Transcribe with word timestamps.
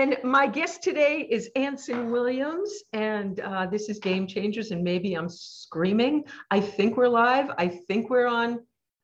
And 0.00 0.16
my 0.24 0.46
guest 0.46 0.82
today 0.82 1.28
is 1.30 1.50
Anson 1.56 2.10
Williams, 2.10 2.72
and 2.94 3.38
uh, 3.40 3.66
this 3.66 3.90
is 3.90 3.98
Game 3.98 4.26
Changers. 4.26 4.70
And 4.70 4.82
maybe 4.82 5.12
I'm 5.12 5.28
screaming. 5.28 6.24
I 6.50 6.58
think 6.58 6.96
we're 6.96 7.06
live. 7.08 7.50
I 7.58 7.68
think 7.68 8.08
we're 8.08 8.26
on 8.26 8.60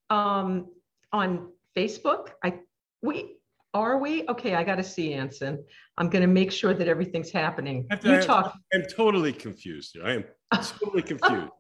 um, 0.08 0.68
on 1.12 1.52
Facebook. 1.76 2.28
I 2.42 2.60
we 3.02 3.36
are 3.74 3.98
we 3.98 4.26
okay? 4.26 4.54
I 4.54 4.64
got 4.64 4.76
to 4.76 4.82
see 4.82 5.12
Anson. 5.12 5.62
I'm 5.98 6.08
going 6.08 6.22
to 6.22 6.28
make 6.28 6.50
sure 6.50 6.72
that 6.72 6.88
everything's 6.88 7.30
happening. 7.30 7.86
To- 7.90 8.08
You 8.08 8.16
I- 8.16 8.20
talk. 8.22 8.58
I'm 8.72 8.86
totally 8.86 9.34
confused 9.34 9.90
here. 9.92 10.02
I 10.06 10.12
am 10.14 10.24
totally 10.80 11.02
confused. 11.02 11.52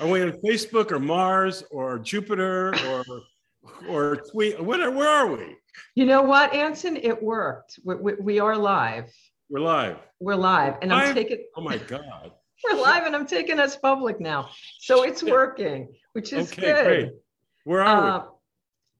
Are 0.00 0.08
we 0.08 0.20
on 0.20 0.32
Facebook 0.44 0.90
or 0.90 0.98
Mars 0.98 1.62
or 1.70 2.00
Jupiter 2.00 2.74
or 2.88 3.04
or 3.88 4.16
tweet? 4.30 4.60
Where, 4.62 4.90
where 4.90 5.08
are 5.08 5.26
we? 5.28 5.56
You 5.94 6.06
know 6.06 6.22
what, 6.22 6.52
Anson? 6.54 6.96
It 6.96 7.22
worked. 7.22 7.78
We, 7.84 7.94
we, 7.96 8.14
we 8.14 8.40
are 8.40 8.56
live. 8.56 9.12
We're 9.48 9.60
live. 9.60 9.96
We're 10.20 10.36
live, 10.36 10.74
and 10.82 10.92
I'm 10.92 11.14
taking. 11.14 11.44
Oh 11.56 11.60
my 11.62 11.76
God. 11.78 12.32
We're 12.64 12.78
live, 12.78 13.04
and 13.06 13.16
I'm 13.16 13.26
taking 13.26 13.58
us 13.58 13.74
public 13.76 14.20
now, 14.20 14.50
so 14.80 15.02
it's 15.04 15.22
working, 15.22 15.88
which 16.12 16.34
is 16.34 16.52
Okay, 16.52 16.60
good. 16.60 16.84
great. 16.84 17.08
Where 17.64 17.82
are 17.82 18.20
Uh, 18.20 18.24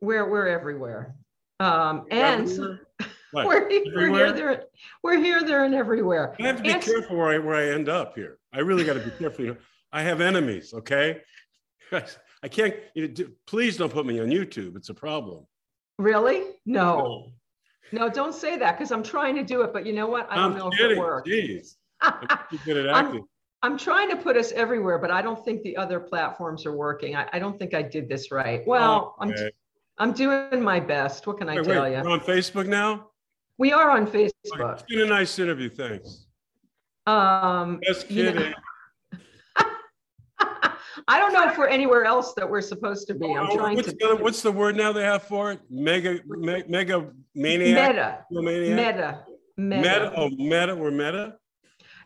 we're 0.00 0.26
we're 0.30 0.46
everywhere. 0.46 1.14
Um, 1.60 2.06
and 2.10 2.48
Everywhere? 2.48 2.80
What? 3.32 3.46
we're, 3.46 3.68
we're 3.68 4.08
here, 4.12 4.32
there, 4.32 4.62
we're 5.04 5.18
here, 5.18 5.42
there, 5.44 5.64
and 5.64 5.72
everywhere. 5.74 6.34
I 6.40 6.46
have 6.48 6.56
to 6.56 6.62
be 6.62 6.70
Ans- 6.70 6.84
careful 6.86 7.16
where 7.16 7.28
I 7.28 7.38
where 7.38 7.54
I 7.54 7.68
end 7.74 7.88
up 7.90 8.14
here. 8.16 8.38
I 8.52 8.60
really 8.60 8.82
got 8.82 8.94
to 8.94 9.00
be 9.00 9.10
careful. 9.10 9.56
I 9.92 10.02
have 10.02 10.20
enemies. 10.22 10.72
Okay. 10.72 11.20
I 12.42 12.48
can't. 12.48 12.74
You 12.94 13.02
know, 13.06 13.14
do- 13.14 13.32
please 13.46 13.76
don't 13.76 13.92
put 13.92 14.06
me 14.06 14.20
on 14.20 14.28
YouTube. 14.28 14.76
It's 14.76 14.88
a 14.88 14.94
problem. 14.94 15.46
Really? 15.98 16.44
No, 16.64 17.32
no, 17.92 18.08
don't 18.08 18.34
say 18.34 18.56
that 18.56 18.78
because 18.78 18.90
I'm 18.92 19.02
trying 19.02 19.34
to 19.36 19.42
do 19.44 19.62
it, 19.62 19.72
but 19.72 19.84
you 19.84 19.92
know 19.92 20.06
what? 20.06 20.26
I 20.30 20.36
don't 20.36 20.52
I'm 20.52 20.58
know 20.58 20.70
if 20.72 20.80
it 20.80 20.98
works. 20.98 21.28
Jeez. 21.28 21.74
I'm 22.00 22.38
too 22.50 22.58
good 22.64 22.76
at 22.78 22.94
I'm- 22.94 23.06
acting. 23.06 23.24
I'm 23.62 23.76
trying 23.76 24.08
to 24.08 24.16
put 24.16 24.38
us 24.38 24.52
everywhere, 24.52 24.96
but 24.98 25.10
I 25.10 25.20
don't 25.20 25.44
think 25.44 25.60
the 25.62 25.76
other 25.76 26.00
platforms 26.00 26.64
are 26.64 26.74
working. 26.74 27.14
I, 27.14 27.28
I 27.34 27.38
don't 27.38 27.58
think 27.58 27.74
I 27.74 27.82
did 27.82 28.08
this 28.08 28.30
right. 28.30 28.66
Well, 28.66 29.14
I'm 29.20 29.32
Okay. 29.32 29.50
I'm 29.98 30.12
doing 30.14 30.62
my 30.62 30.80
best. 30.80 31.26
What 31.26 31.36
can 31.36 31.50
I 31.50 31.56
Wait, 31.56 31.64
tell 31.66 31.82
wait, 31.82 31.94
you? 31.94 32.02
we're 32.02 32.08
on 32.10 32.20
Facebook 32.20 32.66
now. 32.66 33.10
We 33.58 33.70
are 33.74 33.90
on 33.90 34.06
Facebook. 34.06 34.30
It's 34.72 34.82
been 34.84 35.00
a 35.02 35.04
nice 35.04 35.38
interview. 35.38 35.68
Thanks. 35.68 36.24
Um, 37.06 37.80
Just 37.84 38.10
you 38.10 38.24
know- 38.24 38.32
kidding. 38.32 38.54
I 41.10 41.18
don't 41.18 41.32
know 41.32 41.48
if 41.50 41.58
we're 41.58 41.66
anywhere 41.66 42.04
else 42.04 42.34
that 42.34 42.48
we're 42.48 42.60
supposed 42.60 43.08
to 43.08 43.14
be. 43.14 43.26
I'm 43.34 43.48
Oh, 43.50 43.56
trying 43.56 43.74
what's, 43.74 43.88
to. 43.92 43.96
the 43.98 44.16
what's 44.20 44.42
the 44.42 44.52
word 44.52 44.76
now 44.76 44.92
they 44.92 45.02
have 45.02 45.24
for 45.24 45.50
it? 45.50 45.60
Mega, 45.68 46.20
me, 46.28 46.62
mega 46.68 47.10
maniac. 47.34 47.88
Meta, 47.96 48.24
Maniac? 48.30 48.76
meta, 48.76 49.24
Meta. 49.56 49.82
meta. 49.82 50.12
Oh, 50.16 50.30
meta. 50.30 50.76
We're 50.76 50.92
meta. 50.92 51.34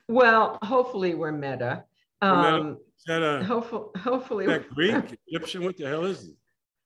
Well, 0.08 0.58
hopefully 0.62 1.14
we're 1.14 1.32
meta. 1.32 1.84
We're 2.22 2.36
meta. 2.36 2.56
Um, 2.56 2.78
Is 2.98 3.04
that 3.08 3.22
a 3.22 3.44
hopefully, 3.44 3.88
hopefully, 3.98 4.46
that 4.46 4.70
Greek, 4.70 5.18
Egyptian? 5.28 5.64
What 5.64 5.76
the 5.76 5.84
hell 5.84 6.06
is 6.06 6.28
it? 6.28 6.34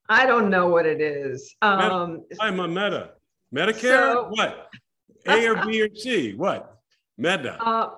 I 0.09 0.27
don't 0.27 0.51
know 0.51 0.67
what 0.69 0.87
it 0.87 1.01
is. 1.01 1.55
Um, 1.63 2.25
I'm 2.41 2.59
a 2.59 2.67
meta. 2.67 3.11
Medicare. 3.55 3.81
So- 4.15 4.27
what? 4.31 4.67
A 5.29 5.47
or 5.47 5.65
B 5.67 5.83
or 5.83 5.89
C? 5.95 6.35
What? 6.35 6.79
Meta. 7.17 7.63
uh, 7.63 7.91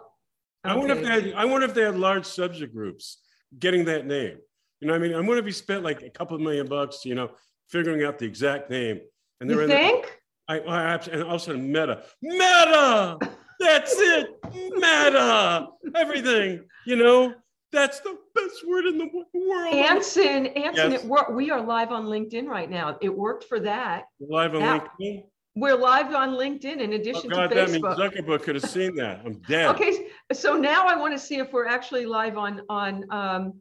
I 0.63 0.77
wonder 0.77 0.93
if 0.95 1.03
they 1.03 1.09
had, 1.09 1.33
I 1.35 1.47
wonder 1.47 1.67
if 1.67 1.73
they 1.73 1.83
had 1.83 1.97
large 1.97 2.27
subject 2.27 2.75
groups 2.75 3.19
getting 3.59 3.85
that 3.87 4.07
name. 4.07 4.39
You 4.81 4.89
know, 4.89 4.95
I 4.95 4.99
mean, 4.99 5.13
I 5.15 5.17
wonder 5.19 5.39
if 5.39 5.45
he 5.45 5.53
spent 5.53 5.83
like 5.85 6.03
a 6.03 6.11
couple 6.11 6.37
of 6.37 6.43
million 6.43 6.67
bucks, 6.67 7.05
you 7.05 7.15
know, 7.15 7.31
figuring 7.69 8.05
out 8.05 8.19
the 8.19 8.25
exact 8.27 8.71
name. 8.71 9.01
And 9.41 9.49
they 9.51 9.55
were 9.55 9.63
You 9.63 9.65
in 9.65 9.71
the- 9.71 9.77
think? 9.77 10.17
I, 10.49 10.59
I 10.61 10.83
abs- 10.95 11.09
and 11.09 11.23
all 11.23 11.37
of 11.37 11.41
a 11.43 11.45
sudden, 11.45 11.71
meta, 11.71 12.03
meta. 12.23 13.19
That's 13.61 13.93
it, 13.97 14.27
meta. 14.55 15.69
Everything, 15.95 16.65
you 16.87 16.97
know, 16.97 17.35
that's 17.73 18.01
the 18.01 18.17
best 18.35 18.67
word 18.67 18.87
in 18.87 18.99
the 18.99 19.09
world. 19.35 19.75
Anson, 19.75 20.47
Anson, 20.47 20.91
Yes. 20.93 21.03
it 21.05 21.07
wor- 21.09 21.33
we 21.33 21.51
are 21.51 21.61
live 21.61 21.91
on 21.93 22.07
LinkedIn 22.07 22.47
right 22.49 22.69
now. 22.69 22.97
It 23.01 23.11
worked 23.17 23.45
for 23.45 23.61
that. 23.61 24.05
Live 24.19 24.55
on 24.55 24.61
Now- 24.61 24.89
LinkedIn. 25.01 25.25
We're 25.57 25.77
live 25.77 26.15
on 26.15 26.31
LinkedIn 26.31 26.81
in 26.81 26.93
addition 26.93 27.23
Oh 27.27 27.37
God, 27.37 27.49
to 27.49 27.55
that 27.57 27.71
means 27.71 27.85
Zuckerberg 27.85 28.43
could 28.43 28.55
have 28.55 28.71
seen 28.71 28.95
that. 28.97 29.21
I'm 29.25 29.41
dead. 29.49 29.69
Okay, 29.75 30.07
so 30.33 30.57
now 30.57 30.87
I 30.87 30.97
want 30.97 31.13
to 31.13 31.19
see 31.19 31.37
if 31.37 31.53
we're 31.53 31.67
actually 31.67 32.07
live 32.07 32.39
on 32.39 32.63
on 32.69 33.05
um, 33.11 33.55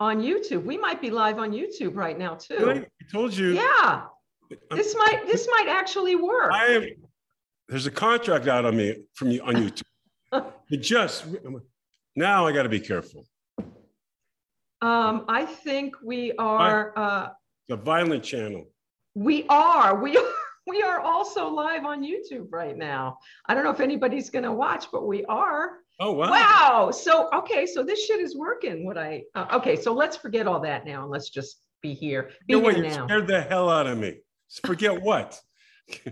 on 0.00 0.20
YouTube. 0.22 0.64
We 0.64 0.78
might 0.78 1.02
be 1.02 1.10
live 1.10 1.38
on 1.38 1.52
YouTube 1.52 1.96
right 1.96 2.18
now 2.18 2.34
too. 2.34 2.56
Really? 2.58 2.80
I 2.80 3.12
told 3.12 3.36
you. 3.36 3.52
Yeah, 3.54 3.62
I'm- 3.62 4.08
this 4.70 4.94
might 4.96 5.26
this 5.26 5.46
might 5.50 5.68
actually 5.68 6.16
work. 6.16 6.50
I 6.50 6.66
am. 6.66 6.86
There's 7.68 7.86
a 7.86 7.90
contract 7.90 8.46
out 8.46 8.64
on 8.64 8.76
me 8.76 9.04
from 9.14 9.30
you 9.30 9.42
on 9.42 9.54
YouTube. 9.54 10.52
Just 10.80 11.26
now 12.16 12.46
I 12.46 12.52
got 12.52 12.62
to 12.64 12.68
be 12.68 12.80
careful. 12.80 13.26
Um, 14.80 15.24
I 15.28 15.44
think 15.46 15.94
we 16.02 16.32
are 16.32 16.92
uh, 16.98 17.28
a 17.70 17.76
violent 17.76 18.22
channel. 18.24 18.66
we 19.14 19.46
are 19.48 20.00
we 20.02 20.16
are 20.16 20.24
we 20.66 20.82
are 20.82 21.00
also 21.00 21.48
live 21.48 21.84
on 21.84 22.02
YouTube 22.02 22.46
right 22.50 22.76
now. 22.76 23.18
I 23.46 23.54
don't 23.54 23.64
know 23.64 23.70
if 23.70 23.80
anybody's 23.80 24.30
going 24.30 24.44
to 24.44 24.52
watch, 24.52 24.86
but 24.90 25.06
we 25.06 25.24
are. 25.26 25.78
Oh 26.00 26.12
wow. 26.12 26.30
Wow. 26.30 26.90
So 26.90 27.28
okay, 27.32 27.66
so 27.66 27.82
this 27.82 28.04
shit 28.04 28.20
is 28.20 28.36
working. 28.36 28.84
What 28.84 28.98
I 28.98 29.22
uh, 29.34 29.46
okay, 29.52 29.76
so 29.76 29.92
let's 29.92 30.16
forget 30.16 30.46
all 30.46 30.60
that 30.60 30.84
now 30.84 31.02
and 31.02 31.10
let's 31.10 31.30
just 31.30 31.60
be 31.82 31.94
here. 31.94 32.30
Be 32.46 32.54
You 32.54 32.56
know 32.58 32.64
what? 32.64 32.76
You 32.76 32.82
now. 32.82 33.06
scared 33.06 33.28
the 33.28 33.42
hell 33.42 33.70
out 33.70 33.86
of 33.86 33.98
me. 33.98 34.16
Forget 34.66 35.00
what? 35.00 35.40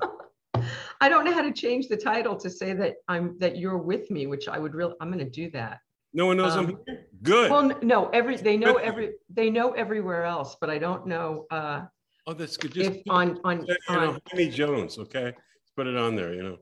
I 1.00 1.08
don't 1.08 1.24
know 1.24 1.32
how 1.32 1.42
to 1.42 1.52
change 1.52 1.88
the 1.88 1.96
title 1.96 2.36
to 2.36 2.48
say 2.48 2.74
that 2.74 2.96
I'm 3.08 3.36
that 3.38 3.56
you're 3.56 3.78
with 3.78 4.10
me, 4.10 4.26
which 4.26 4.48
I 4.48 4.58
would 4.58 4.74
really 4.74 4.94
I'm 5.00 5.10
going 5.10 5.24
to 5.24 5.30
do 5.30 5.50
that. 5.50 5.78
No 6.14 6.26
one 6.26 6.36
knows 6.36 6.52
Um, 6.52 6.66
I'm 6.66 6.78
here. 6.86 7.06
Good. 7.22 7.50
Well, 7.50 7.72
no, 7.82 8.08
every 8.10 8.36
they 8.36 8.56
know 8.56 8.76
every 8.76 9.14
they 9.30 9.50
know 9.50 9.72
everywhere 9.72 10.24
else, 10.24 10.56
but 10.60 10.70
I 10.70 10.78
don't 10.78 11.06
know 11.06 11.46
uh 11.50 11.82
oh, 12.26 12.32
that's 12.32 12.56
good. 12.56 12.72
Just 12.72 12.90
if 12.90 13.02
on 13.08 13.38
on 13.44 13.66
you 13.66 13.76
know, 13.88 14.10
on 14.10 14.20
Henny 14.30 14.48
Jones. 14.48 14.98
Okay, 14.98 15.24
Let's 15.24 15.72
put 15.76 15.86
it 15.86 15.96
on 15.96 16.16
there. 16.16 16.34
You 16.34 16.42
know. 16.42 16.56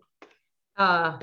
uh 0.76 1.18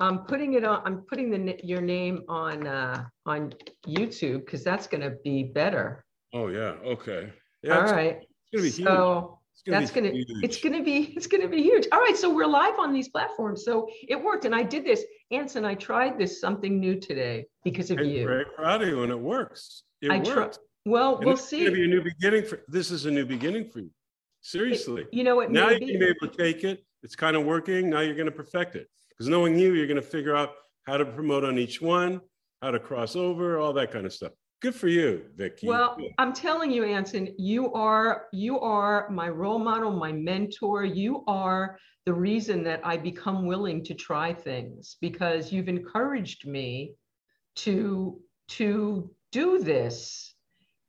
I'm 0.00 0.20
putting 0.20 0.54
it 0.54 0.64
on 0.64 0.82
I'm 0.84 1.02
putting 1.08 1.30
the 1.30 1.58
your 1.62 1.80
name 1.80 2.22
on 2.28 2.66
uh 2.66 3.04
on 3.24 3.54
YouTube 3.86 4.44
because 4.44 4.62
that's 4.62 4.86
going 4.86 5.02
to 5.02 5.16
be 5.24 5.44
better. 5.44 6.04
Oh 6.32 6.48
yeah. 6.48 6.74
Okay. 6.84 7.32
Yeah. 7.62 7.76
All 7.76 7.82
it's, 7.82 7.92
right. 7.92 8.18
it's 8.20 8.52
gonna 8.52 8.62
be 8.62 8.70
huge. 8.70 8.86
So 8.86 9.38
gonna 9.66 9.80
that's 9.80 9.90
gonna 9.90 10.10
huge. 10.10 10.28
it's 10.42 10.58
gonna 10.58 10.82
be 10.82 10.98
it's 11.16 11.26
gonna 11.26 11.48
be 11.48 11.62
huge. 11.62 11.86
All 11.92 11.98
right, 12.00 12.16
so 12.16 12.32
we're 12.32 12.46
live 12.46 12.78
on 12.78 12.92
these 12.92 13.08
platforms. 13.08 13.64
So 13.64 13.88
it 14.08 14.22
worked, 14.22 14.44
and 14.44 14.54
I 14.54 14.62
did 14.62 14.84
this. 14.84 15.04
Anson, 15.30 15.64
I 15.64 15.74
tried 15.74 16.18
this 16.18 16.40
something 16.40 16.78
new 16.78 16.98
today 17.00 17.46
because 17.64 17.90
of 17.90 17.98
I'm 17.98 18.04
you. 18.06 18.26
very 18.26 18.44
proud 18.44 18.82
of 18.82 18.88
you, 18.88 19.02
and 19.02 19.10
it 19.10 19.18
works. 19.18 19.82
It 20.02 20.10
I 20.10 20.18
works. 20.18 20.58
Well, 20.86 21.16
And 21.16 21.26
we'll 21.26 21.36
see. 21.36 21.62
is 21.62 21.64
gonna 21.70 21.76
be 21.76 21.84
a 21.84 21.88
new 21.88 22.02
beginning 22.02 22.44
for. 22.44 22.62
This 22.68 22.92
is 22.92 23.06
a 23.06 23.10
new 23.10 23.26
beginning 23.26 23.68
for 23.70 23.80
you. 23.80 23.90
Seriously. 24.40 25.04
You 25.10 25.24
know, 25.24 25.40
it 25.40 25.50
now 25.50 25.70
you're 25.70 25.80
be. 25.80 25.86
gonna 25.86 25.98
be 25.98 26.04
able 26.06 26.32
to 26.32 26.36
take 26.42 26.62
it. 26.62 26.84
It's 27.02 27.16
kind 27.16 27.36
of 27.36 27.44
working. 27.44 27.90
Now 27.90 28.00
you're 28.00 28.14
gonna 28.14 28.30
perfect 28.30 28.76
it. 28.76 28.88
Because 29.10 29.28
knowing 29.28 29.58
you, 29.58 29.74
you're 29.74 29.88
gonna 29.88 30.00
figure 30.00 30.36
out 30.36 30.52
how 30.86 30.96
to 30.96 31.04
promote 31.04 31.44
on 31.44 31.58
each 31.58 31.82
one, 31.82 32.20
how 32.62 32.70
to 32.70 32.78
cross 32.78 33.16
over, 33.16 33.58
all 33.58 33.72
that 33.72 33.90
kind 33.90 34.06
of 34.06 34.12
stuff. 34.12 34.30
Good 34.62 34.76
for 34.76 34.86
you, 34.86 35.24
Vicky. 35.34 35.66
Well, 35.66 35.96
Good. 35.98 36.12
I'm 36.18 36.32
telling 36.32 36.70
you, 36.70 36.84
Anson, 36.84 37.34
you 37.36 37.72
are 37.72 38.28
you 38.32 38.60
are 38.60 39.10
my 39.10 39.28
role 39.28 39.58
model, 39.58 39.90
my 39.90 40.12
mentor. 40.12 40.84
You 40.84 41.24
are 41.26 41.80
the 42.04 42.14
reason 42.14 42.62
that 42.62 42.80
I 42.84 42.96
become 42.96 43.44
willing 43.46 43.82
to 43.86 43.94
try 43.94 44.32
things 44.32 44.98
because 45.00 45.52
you've 45.52 45.68
encouraged 45.68 46.46
me 46.46 46.94
to 47.56 48.20
to 48.50 49.10
do 49.32 49.58
this 49.58 50.35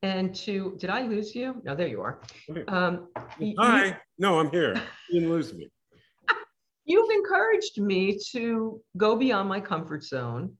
and 0.03 0.33
to 0.35 0.75
did 0.79 0.89
I 0.89 1.01
lose 1.03 1.35
you? 1.35 1.61
No, 1.63 1.75
there 1.75 1.87
you 1.87 2.01
are. 2.01 2.19
Um, 2.67 3.07
y- 3.17 3.25
you- 3.39 3.55
Hi. 3.57 3.97
No, 4.19 4.39
I'm 4.39 4.49
here. 4.51 4.75
You 5.09 5.19
didn't 5.19 5.29
lose 5.29 5.53
me. 5.53 5.67
you've 6.85 7.09
encouraged 7.09 7.79
me 7.79 8.19
to 8.31 8.81
go 8.97 9.15
beyond 9.15 9.49
my 9.49 9.59
comfort 9.59 10.03
zone 10.03 10.55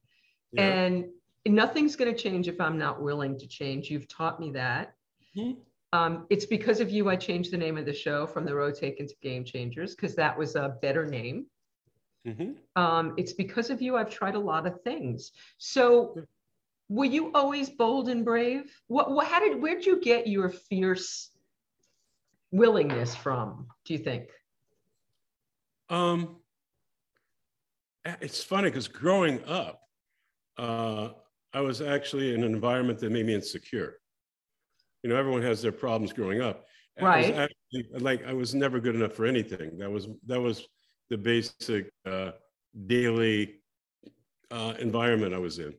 Yeah. 0.51 0.63
and 0.68 1.06
nothing's 1.45 1.95
going 1.95 2.13
to 2.13 2.19
change 2.19 2.48
if 2.48 2.60
I'm 2.60 2.78
not 2.78 3.01
willing 3.01 3.38
to 3.39 3.48
change. 3.48 3.89
You've 3.89 4.07
taught 4.07 4.39
me 4.39 4.51
that. 4.51 4.94
Mhm. 5.36 5.57
Um, 5.94 6.28
it's 6.30 6.45
because 6.45 6.81
of 6.81 6.90
you 6.90 7.10
I 7.10 7.16
changed 7.16 7.51
the 7.51 7.57
name 7.57 7.78
of 7.78 7.86
the 7.86 7.94
show 7.94 8.28
from 8.28 8.44
the 8.45 8.54
Road 8.54 8.75
Taken 8.75 9.07
to 9.07 9.16
Game 9.22 9.45
Changers 9.45 9.95
because 9.95 10.16
that 10.16 10.38
was 10.38 10.56
a 10.56 10.75
better 10.81 11.06
name. 11.06 11.45
Mhm. 12.25 12.57
Um, 12.75 13.13
it's 13.18 13.31
because 13.33 13.69
of 13.69 13.81
you 13.81 13.95
I've 13.95 14.10
tried 14.10 14.36
a 14.36 14.40
lot 14.40 14.68
of 14.68 14.81
things. 14.81 15.31
So, 15.57 16.22
were 16.89 17.06
you 17.06 17.31
always 17.34 17.69
bold 17.69 18.10
and 18.10 18.24
brave? 18.24 18.72
What, 18.88 19.12
what 19.12 19.28
how 19.28 19.39
did 19.39 19.62
where'd 19.62 19.86
you 19.86 20.01
get 20.01 20.28
your 20.28 20.50
fierce 20.50 21.31
willingness 22.51 23.16
from? 23.16 23.68
Do 23.86 23.94
you 23.94 24.00
think? 24.00 24.30
Um, 25.89 26.38
it's 28.22 28.44
funny 28.44 28.69
because 28.69 28.88
growing 28.88 29.44
up, 29.45 29.81
uh, 30.57 31.10
I 31.54 31.62
was 31.62 31.81
actually 31.81 32.34
in 32.34 32.44
an 32.44 32.54
environment 32.54 33.00
that 33.00 33.12
made 33.12 33.25
me 33.25 33.33
insecure. 33.33 34.00
You 35.04 35.10
know, 35.10 35.16
everyone 35.18 35.42
has 35.44 35.62
their 35.62 35.72
problems 35.72 36.13
growing 36.13 36.42
up. 36.42 36.66
I 37.00 37.04
was 37.04 37.30
Right. 37.30 37.36
actually- 37.36 38.00
like 38.00 38.25
I 38.25 38.33
was 38.33 38.56
never 38.56 38.80
good 38.80 38.95
enough 38.95 39.13
for 39.13 39.25
anything. 39.25 39.78
That 39.78 39.92
was 39.92 40.07
that 40.25 40.40
was 40.40 40.68
the 41.10 41.18
basic 41.18 41.92
uh, 42.06 42.31
daily 42.88 43.62
uh, 44.51 44.74
environment 44.80 45.33
I 45.33 45.38
was 45.38 45.60
in. 45.60 45.74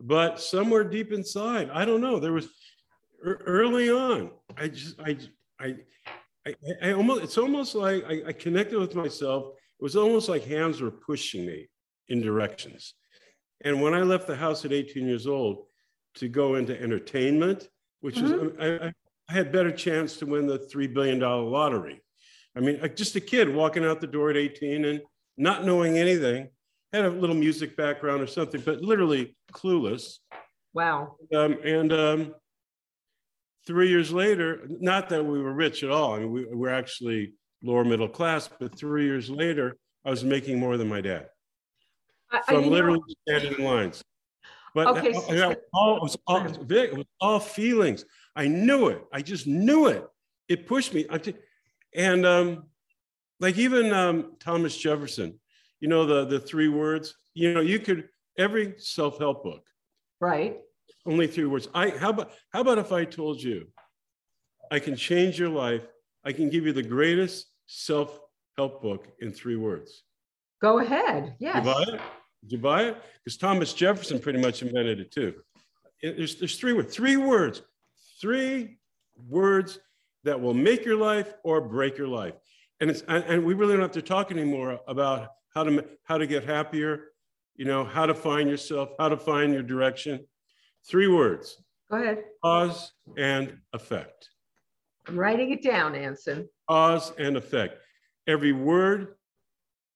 But 0.00 0.40
somewhere 0.40 0.84
deep 0.84 1.12
inside, 1.12 1.70
I 1.70 1.84
don't 1.84 2.00
know, 2.00 2.18
there 2.18 2.32
was 2.32 2.48
early 3.22 3.90
on, 3.90 4.30
I 4.56 4.68
just, 4.68 4.98
I, 4.98 5.18
I, 5.60 5.76
I, 6.46 6.54
I 6.82 6.92
almost, 6.92 7.22
it's 7.22 7.36
almost 7.36 7.74
like 7.74 8.02
I, 8.08 8.22
I 8.28 8.32
connected 8.32 8.78
with 8.78 8.94
myself. 8.94 9.52
It 9.78 9.82
was 9.82 9.96
almost 9.96 10.28
like 10.28 10.44
hands 10.44 10.80
were 10.80 10.90
pushing 10.90 11.44
me 11.44 11.68
in 12.08 12.22
directions. 12.22 12.94
And 13.62 13.82
when 13.82 13.92
I 13.92 14.00
left 14.00 14.26
the 14.26 14.36
house 14.36 14.64
at 14.64 14.72
18 14.72 15.06
years 15.06 15.26
old 15.26 15.66
to 16.14 16.28
go 16.28 16.54
into 16.54 16.80
entertainment, 16.80 17.68
which 18.00 18.16
mm-hmm. 18.16 18.58
was, 18.58 18.80
I, 18.80 18.86
I, 18.86 18.92
had 19.32 19.52
better 19.52 19.70
chance 19.70 20.16
to 20.16 20.26
win 20.26 20.46
the 20.46 20.58
$3 20.58 20.92
billion 20.92 21.20
lottery. 21.20 22.02
I 22.56 22.60
mean, 22.60 22.80
just 22.96 23.14
a 23.14 23.20
kid 23.20 23.54
walking 23.54 23.84
out 23.84 24.00
the 24.00 24.08
door 24.08 24.30
at 24.30 24.36
18 24.36 24.84
and 24.84 25.02
not 25.36 25.64
knowing 25.64 25.98
anything, 25.98 26.48
had 26.92 27.04
a 27.04 27.10
little 27.10 27.36
music 27.36 27.76
background 27.76 28.20
or 28.20 28.26
something, 28.26 28.60
but 28.60 28.82
literally 28.82 29.36
clueless. 29.52 30.18
Wow. 30.72 31.16
Um, 31.34 31.58
and 31.64 31.92
um, 31.92 32.34
three 33.66 33.88
years 33.88 34.12
later, 34.12 34.66
not 34.68 35.08
that 35.10 35.24
we 35.24 35.40
were 35.40 35.52
rich 35.52 35.82
at 35.82 35.90
all. 35.90 36.14
I 36.14 36.20
mean, 36.20 36.32
we 36.32 36.44
were 36.46 36.70
actually 36.70 37.34
lower 37.62 37.84
middle 37.84 38.08
class, 38.08 38.48
but 38.48 38.76
three 38.76 39.04
years 39.04 39.30
later, 39.30 39.76
I 40.04 40.10
was 40.10 40.24
making 40.24 40.58
more 40.58 40.76
than 40.76 40.88
my 40.88 41.00
dad. 41.00 41.28
I, 42.32 42.40
so 42.48 42.58
I'm 42.58 42.70
literally 42.70 42.98
know. 42.98 43.36
standing 43.36 43.58
in 43.58 43.64
lines. 43.64 44.02
But 44.74 44.86
okay, 44.88 45.12
so, 45.12 45.32
you 45.32 45.56
all, 45.72 45.96
it, 45.96 46.02
was 46.02 46.16
all, 46.26 46.46
it 46.46 46.96
was 46.96 47.06
all 47.20 47.40
feelings. 47.40 48.04
I 48.36 48.46
knew 48.46 48.88
it. 48.88 49.02
I 49.12 49.20
just 49.20 49.46
knew 49.46 49.88
it. 49.88 50.06
It 50.48 50.66
pushed 50.66 50.94
me. 50.94 51.06
And 51.94 52.24
um, 52.24 52.66
like 53.40 53.58
even 53.58 53.92
um, 53.92 54.36
Thomas 54.38 54.76
Jefferson, 54.76 55.39
you 55.80 55.88
know, 55.88 56.06
the, 56.06 56.24
the 56.24 56.38
three 56.38 56.68
words, 56.68 57.14
you 57.34 57.52
know, 57.52 57.60
you 57.60 57.78
could, 57.78 58.08
every 58.38 58.74
self-help 58.78 59.42
book. 59.42 59.64
Right. 60.20 60.58
Only 61.06 61.26
three 61.26 61.46
words. 61.46 61.68
I, 61.74 61.90
how 61.90 62.10
about, 62.10 62.30
how 62.52 62.60
about 62.60 62.78
if 62.78 62.92
I 62.92 63.04
told 63.04 63.42
you, 63.42 63.66
I 64.70 64.78
can 64.78 64.94
change 64.94 65.38
your 65.38 65.48
life. 65.48 65.86
I 66.24 66.32
can 66.32 66.50
give 66.50 66.66
you 66.66 66.72
the 66.72 66.82
greatest 66.82 67.46
self-help 67.66 68.82
book 68.82 69.08
in 69.20 69.32
three 69.32 69.56
words. 69.56 70.02
Go 70.60 70.78
ahead. 70.78 71.34
Yes. 71.38 71.56
You 71.56 71.72
buy 71.72 71.82
it? 71.82 72.00
Did 72.42 72.52
you 72.52 72.58
buy 72.58 72.82
it? 72.84 72.96
Because 73.24 73.36
Thomas 73.38 73.72
Jefferson 73.72 74.18
pretty 74.18 74.40
much 74.40 74.62
invented 74.62 75.00
it 75.00 75.10
too. 75.10 75.34
It, 76.02 76.16
there's, 76.16 76.36
there's 76.36 76.58
three 76.58 76.72
words, 76.74 76.94
three 76.94 77.16
words, 77.16 77.62
three 78.20 78.78
words 79.28 79.78
that 80.24 80.38
will 80.38 80.54
make 80.54 80.84
your 80.84 80.96
life 80.96 81.32
or 81.42 81.60
break 81.60 81.96
your 81.96 82.08
life. 82.08 82.34
And 82.80 82.90
it's 82.90 83.02
and, 83.08 83.24
and 83.24 83.44
we 83.44 83.54
really 83.54 83.72
don't 83.72 83.82
have 83.82 83.92
to 83.92 84.02
talk 84.02 84.30
anymore 84.30 84.80
about 84.86 85.28
how 85.54 85.64
to 85.64 85.84
how 86.04 86.18
to 86.18 86.26
get 86.26 86.44
happier, 86.44 87.12
you 87.56 87.64
know, 87.64 87.84
how 87.84 88.06
to 88.06 88.14
find 88.14 88.48
yourself, 88.48 88.90
how 88.98 89.08
to 89.08 89.16
find 89.16 89.52
your 89.52 89.62
direction. 89.62 90.26
Three 90.88 91.08
words. 91.08 91.62
Go 91.90 91.96
ahead. 92.00 92.24
Cause 92.42 92.92
and 93.18 93.58
effect. 93.72 94.28
I'm 95.06 95.18
writing 95.18 95.50
it 95.50 95.62
down, 95.62 95.94
Anson. 95.94 96.48
Cause 96.68 97.12
and 97.18 97.36
effect. 97.36 97.78
Every 98.26 98.52
word 98.52 99.14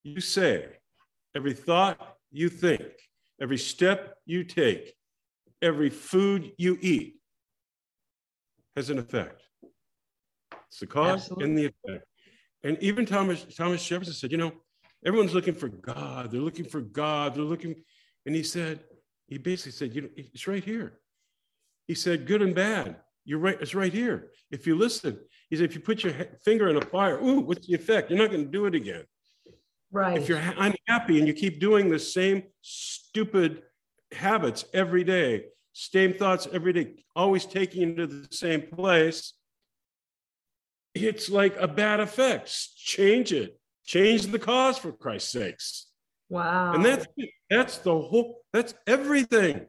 you 0.02 0.20
say, 0.20 0.66
every 1.36 1.52
thought 1.52 2.16
you 2.32 2.48
think, 2.48 2.82
every 3.40 3.58
step 3.58 4.16
you 4.26 4.44
take, 4.44 4.94
every 5.62 5.90
food 5.90 6.52
you 6.58 6.76
eat 6.80 7.14
has 8.76 8.90
an 8.90 8.98
effect. 8.98 9.42
It's 10.68 10.80
the 10.80 10.86
cause 10.86 11.22
Absolutely. 11.22 11.44
and 11.44 11.58
the 11.58 11.64
effect. 11.66 12.06
And 12.64 12.78
even 12.80 13.06
Thomas, 13.06 13.44
Thomas 13.56 13.86
Jefferson 13.86 14.14
said, 14.14 14.32
you 14.32 14.38
know, 14.38 14.52
everyone's 15.04 15.34
looking 15.34 15.54
for 15.54 15.68
God. 15.68 16.30
They're 16.30 16.40
looking 16.40 16.64
for 16.64 16.80
God. 16.80 17.34
They're 17.34 17.42
looking, 17.42 17.76
and 18.26 18.34
he 18.34 18.42
said, 18.42 18.80
he 19.26 19.38
basically 19.38 19.72
said, 19.72 19.94
you 19.94 20.02
know, 20.02 20.08
it's 20.16 20.46
right 20.46 20.62
here. 20.62 21.00
He 21.86 21.94
said, 21.94 22.26
good 22.26 22.42
and 22.42 22.54
bad. 22.54 22.96
You're 23.24 23.38
right. 23.38 23.56
It's 23.60 23.74
right 23.74 23.92
here. 23.92 24.30
If 24.50 24.66
you 24.66 24.76
listen, 24.76 25.18
he 25.48 25.56
said, 25.56 25.64
if 25.64 25.74
you 25.74 25.80
put 25.80 26.04
your 26.04 26.12
finger 26.44 26.68
in 26.68 26.76
a 26.76 26.80
fire, 26.80 27.18
ooh, 27.22 27.40
what's 27.40 27.66
the 27.66 27.74
effect? 27.74 28.10
You're 28.10 28.18
not 28.18 28.30
going 28.30 28.44
to 28.44 28.50
do 28.50 28.66
it 28.66 28.74
again. 28.74 29.04
Right. 29.90 30.18
If 30.18 30.28
you're 30.28 30.38
unhappy 30.38 31.18
and 31.18 31.26
you 31.26 31.32
keep 31.32 31.60
doing 31.60 31.88
the 31.88 31.98
same 31.98 32.42
stupid 32.60 33.62
habits 34.12 34.64
every 34.74 35.04
day, 35.04 35.46
same 35.72 36.12
thoughts 36.12 36.46
every 36.52 36.72
day, 36.72 37.04
always 37.16 37.46
taking 37.46 37.80
you 37.82 37.94
to 37.96 38.06
the 38.06 38.28
same 38.30 38.62
place, 38.62 39.34
it's 40.94 41.30
like 41.30 41.56
a 41.58 41.66
bad 41.66 42.00
effect. 42.00 42.54
Change 42.76 43.32
it. 43.32 43.58
Change 43.84 44.26
the 44.26 44.38
cause 44.38 44.78
for 44.78 44.92
Christ's 44.92 45.32
sakes. 45.32 45.86
Wow. 46.30 46.72
And 46.74 46.84
that's 46.84 47.06
that's 47.50 47.78
the 47.78 47.92
whole 47.92 48.40
that's 48.52 48.74
everything. 48.86 49.66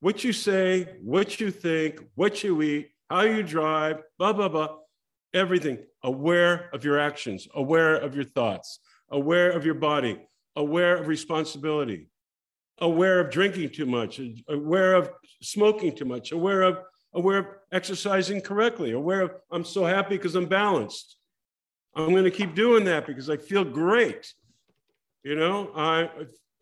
What 0.00 0.22
you 0.22 0.32
say, 0.32 0.96
what 1.02 1.40
you 1.40 1.50
think, 1.50 2.00
what 2.14 2.44
you 2.44 2.62
eat, 2.62 2.90
how 3.10 3.22
you 3.22 3.42
drive, 3.42 4.02
blah 4.18 4.32
blah 4.32 4.48
blah. 4.48 4.76
Everything. 5.34 5.78
Aware 6.04 6.70
of 6.72 6.84
your 6.84 6.98
actions, 6.98 7.48
aware 7.54 7.96
of 7.96 8.14
your 8.14 8.24
thoughts, 8.24 8.78
aware 9.10 9.50
of 9.50 9.64
your 9.64 9.74
body, 9.74 10.24
aware 10.54 10.96
of 10.96 11.08
responsibility, 11.08 12.08
aware 12.80 13.18
of 13.18 13.30
drinking 13.30 13.70
too 13.70 13.86
much, 13.86 14.20
aware 14.48 14.94
of 14.94 15.10
smoking 15.42 15.94
too 15.94 16.04
much, 16.04 16.30
aware 16.30 16.62
of 16.62 16.78
aware 17.14 17.38
of 17.38 17.46
exercising 17.72 18.40
correctly, 18.40 18.92
aware 18.92 19.22
of 19.22 19.32
I'm 19.50 19.64
so 19.64 19.84
happy 19.84 20.16
because 20.16 20.36
I'm 20.36 20.46
balanced. 20.46 21.16
I'm 21.98 22.12
going 22.12 22.24
to 22.24 22.30
keep 22.30 22.54
doing 22.54 22.84
that 22.84 23.06
because 23.06 23.28
I 23.28 23.36
feel 23.36 23.64
great. 23.64 24.32
You 25.24 25.34
know, 25.34 25.72
I 25.74 26.08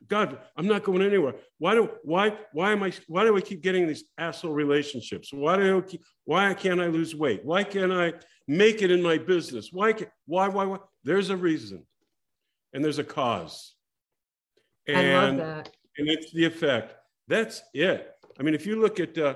God, 0.08 0.38
I'm 0.56 0.66
not 0.66 0.84
going 0.84 1.02
anywhere. 1.02 1.34
Why 1.58 1.74
do 1.74 1.90
why 2.02 2.36
why 2.52 2.72
am 2.72 2.82
I 2.82 2.92
why 3.06 3.24
do 3.24 3.36
I 3.36 3.40
keep 3.40 3.62
getting 3.62 3.86
these 3.86 4.04
asshole 4.18 4.52
relationships? 4.52 5.32
Why 5.32 5.56
do 5.56 5.78
I 5.78 5.80
keep, 5.82 6.02
why 6.24 6.54
can't 6.54 6.80
I 6.80 6.86
lose 6.86 7.14
weight? 7.14 7.44
Why 7.44 7.64
can't 7.64 7.92
I 7.92 8.14
make 8.48 8.82
it 8.82 8.90
in 8.90 9.02
my 9.02 9.18
business? 9.18 9.70
Why 9.72 9.92
can, 9.92 10.08
why 10.26 10.48
why 10.48 10.64
why? 10.64 10.78
There's 11.04 11.30
a 11.30 11.36
reason 11.36 11.84
and 12.72 12.84
there's 12.84 12.98
a 12.98 13.04
cause. 13.04 13.74
And, 14.88 14.96
I 14.96 15.26
love 15.26 15.36
that. 15.38 15.70
And 15.98 16.08
it's 16.08 16.32
the 16.32 16.44
effect. 16.44 16.94
That's 17.28 17.62
it. 17.74 18.12
I 18.38 18.42
mean, 18.42 18.54
if 18.54 18.66
you 18.66 18.80
look 18.80 19.00
at 19.00 19.18
uh, 19.18 19.34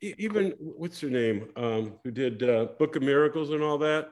even 0.00 0.54
what's 0.58 1.00
her 1.00 1.10
name, 1.10 1.48
um, 1.56 1.94
who 2.04 2.10
did 2.10 2.42
uh, 2.42 2.66
Book 2.78 2.96
of 2.96 3.02
Miracles 3.02 3.50
and 3.50 3.62
all 3.62 3.78
that. 3.78 4.10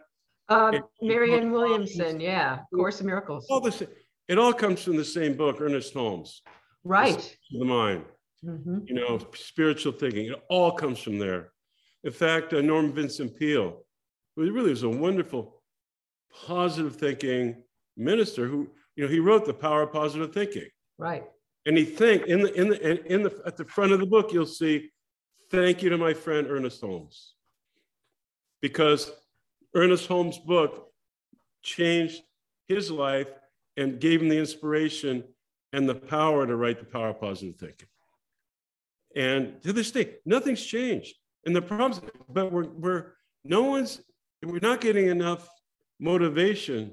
Uh, 0.51 0.81
Marianne 1.01 1.53
Williamson, 1.53 2.21
yeah, 2.21 2.59
Course 2.75 2.99
of 2.99 3.07
Miracles. 3.07 3.47
All 3.49 3.61
this, 3.61 3.83
it 4.29 4.39
all 4.39 4.53
comes 4.53 4.83
from 4.83 4.97
the 4.97 5.05
same 5.05 5.37
book, 5.37 5.61
Ernest 5.61 5.95
Holmes. 5.95 6.43
Right. 6.83 7.37
The 7.53 7.65
mind. 7.65 8.05
Mm-hmm. 8.45 8.79
You 8.87 8.95
know, 8.95 9.19
spiritual 9.35 9.93
thinking. 9.93 10.27
It 10.27 10.43
all 10.51 10.73
comes 10.73 10.99
from 10.99 11.19
there. 11.19 11.53
In 12.03 12.11
fact, 12.11 12.53
uh, 12.53 12.61
Norman 12.63 12.93
Vincent 12.93 13.37
Peale, 13.39 13.85
who 14.35 14.51
really 14.53 14.71
was 14.71 14.83
a 14.83 14.89
wonderful, 14.89 15.63
positive 16.47 16.97
thinking, 16.97 17.63
minister 17.97 18.47
who, 18.47 18.71
you 18.97 19.05
know, 19.05 19.11
he 19.11 19.21
wrote 19.21 19.45
The 19.45 19.55
Power 19.55 19.83
of 19.83 19.93
Positive 19.93 20.33
Thinking. 20.33 20.69
Right. 20.99 21.25
And 21.67 21.77
he 21.77 21.85
think 21.85 22.27
in 22.27 22.41
the 22.43 22.53
in 22.55 22.71
the 22.71 23.13
in 23.13 23.23
the 23.23 23.43
at 23.47 23.57
the 23.57 23.67
front 23.67 23.93
of 23.93 24.01
the 24.01 24.07
book, 24.07 24.33
you'll 24.33 24.47
see, 24.47 24.91
thank 25.51 25.83
you 25.83 25.91
to 25.91 25.99
my 25.99 26.15
friend 26.15 26.47
Ernest 26.49 26.81
Holmes. 26.81 27.35
Because 28.63 29.13
Ernest 29.75 30.07
Holmes' 30.07 30.39
book 30.39 30.89
changed 31.63 32.23
his 32.69 32.91
life 32.91 33.29
and 33.77 34.01
gave 34.01 34.21
him 34.21 34.29
the 34.29 34.39
inspiration 34.39 35.25
and 35.73 35.89
the 35.89 35.95
power 35.95 36.47
to 36.47 36.57
write 36.57 36.79
the 36.79 36.85
power 36.85 37.09
of 37.09 37.21
positive 37.21 37.57
thinking. 37.57 37.89
And 39.17 39.61
to 39.63 39.73
this 39.73 39.91
day, 39.91 40.17
nothing's 40.25 40.65
changed. 40.65 41.15
And 41.47 41.55
the 41.55 41.63
problems, 41.63 42.01
but 42.29 42.53
we're, 42.53 42.69
we're 42.69 43.13
no 43.45 43.63
one's, 43.63 44.01
we're 44.43 44.59
not 44.61 44.81
getting 44.81 45.07
enough 45.07 45.49
motivation 45.99 46.93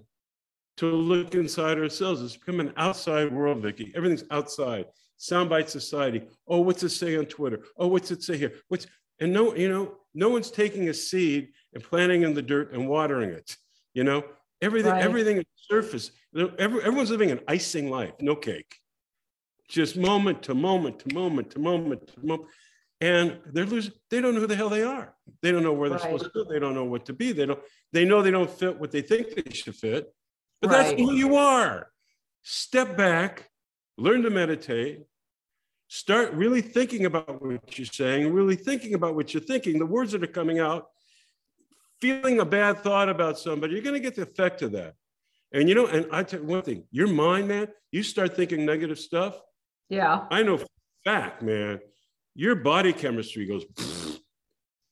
to 0.78 0.88
look 0.88 1.34
inside 1.34 1.80
ourselves. 1.80 2.22
It's 2.22 2.38
become 2.38 2.60
an 2.60 2.74
outside 2.78 3.32
world, 3.32 3.62
Vicki. 3.62 3.92
Everything's 3.96 4.24
outside. 4.32 4.86
Soundbite 5.20 5.70
society. 5.70 6.24
Oh, 6.48 6.62
what's 6.62 6.84
it 6.84 6.90
say 6.90 7.18
on 7.18 7.26
Twitter? 7.26 7.60
Oh, 7.78 7.88
what's 7.88 8.12
it 8.12 8.22
say 8.22 8.38
here? 8.38 8.54
What's 8.68 8.86
and 9.20 9.34
no, 9.34 9.56
you 9.56 9.70
know, 9.70 9.96
no 10.14 10.30
one's 10.30 10.52
taking 10.52 10.90
a 10.90 10.94
seed 10.94 11.50
and 11.74 11.84
planting 11.84 12.24
in 12.24 12.34
the 12.34 12.42
dirt 12.42 12.74
and 12.74 12.88
watering 12.88 13.30
it. 13.30 13.56
You 13.94 14.04
know, 14.04 14.24
everything, 14.62 14.92
right. 14.92 15.04
everything 15.04 15.38
is 15.38 15.46
surface. 15.70 16.12
Every, 16.36 16.82
everyone's 16.82 17.12
living 17.12 17.32
an 17.32 17.40
icing 17.48 17.90
life, 17.90 18.14
no 18.20 18.36
cake. 18.36 18.76
Just 19.70 19.98
moment 19.98 20.44
to 20.44 20.54
moment 20.54 21.00
to 21.00 21.14
moment 21.14 21.52
to 21.52 21.60
moment 21.60 22.08
to 22.08 22.26
moment. 22.26 22.50
And 23.00 23.40
they're 23.52 23.66
losing, 23.66 23.94
they 24.10 24.22
don't 24.22 24.34
know 24.34 24.42
who 24.42 24.48
the 24.48 24.56
hell 24.56 24.70
they 24.70 24.84
are. 24.84 25.14
They 25.42 25.52
don't 25.52 25.64
know 25.64 25.74
where 25.74 25.90
they're 25.90 26.00
right. 26.00 26.06
supposed 26.06 26.24
to 26.26 26.32
go. 26.34 26.50
They 26.50 26.60
don't 26.60 26.74
know 26.74 26.86
what 26.86 27.06
to 27.06 27.14
be. 27.14 27.32
They 27.32 27.46
don't, 27.46 27.60
they 27.94 28.06
know 28.06 28.22
they 28.22 28.32
don't 28.32 28.50
fit 28.50 28.80
what 28.80 28.92
they 28.92 29.02
think 29.02 29.36
they 29.36 29.52
should 29.52 29.76
fit. 29.76 30.12
But 30.62 30.72
right. 30.72 30.78
that's 30.78 31.00
who 31.00 31.14
you 31.14 31.36
are. 31.36 31.90
Step 32.42 32.98
back, 32.98 33.50
learn 33.98 34.24
to 34.24 34.30
meditate, 34.30 35.02
start 35.88 36.34
really 36.34 36.62
thinking 36.62 37.06
about 37.06 37.42
what 37.44 37.78
you're 37.78 37.86
saying, 37.86 38.34
really 38.34 38.56
thinking 38.56 38.94
about 38.94 39.16
what 39.16 39.34
you're 39.34 39.44
thinking, 39.44 39.80
the 39.80 39.86
words 39.86 40.12
that 40.12 40.24
are 40.24 40.28
coming 40.28 40.60
out, 40.60 40.88
feeling 42.02 42.40
a 42.40 42.46
bad 42.46 42.80
thought 42.80 43.10
about 43.10 43.40
somebody, 43.40 43.74
you're 43.74 43.82
going 43.82 43.94
to 43.94 44.00
get 44.00 44.16
the 44.16 44.24
effect 44.24 44.62
of 44.62 44.74
that. 44.74 44.94
And 45.54 45.70
you 45.70 45.76
know, 45.76 45.88
and 45.88 46.08
I 46.12 46.24
tell 46.24 46.42
you 46.42 46.46
one 46.46 46.62
thing, 46.62 46.84
your 46.92 47.08
mind, 47.08 47.48
man, 47.48 47.68
you 47.92 48.04
start 48.04 48.36
thinking 48.36 48.66
negative 48.66 49.00
stuff. 49.00 49.40
Yeah. 49.90 50.26
I 50.30 50.44
know 50.44 50.58
for 50.58 50.66
a 50.66 51.10
fact, 51.10 51.42
man, 51.42 51.80
your 52.36 52.56
body 52.56 52.92
chemistry 52.92 53.46
goes, 53.46 53.66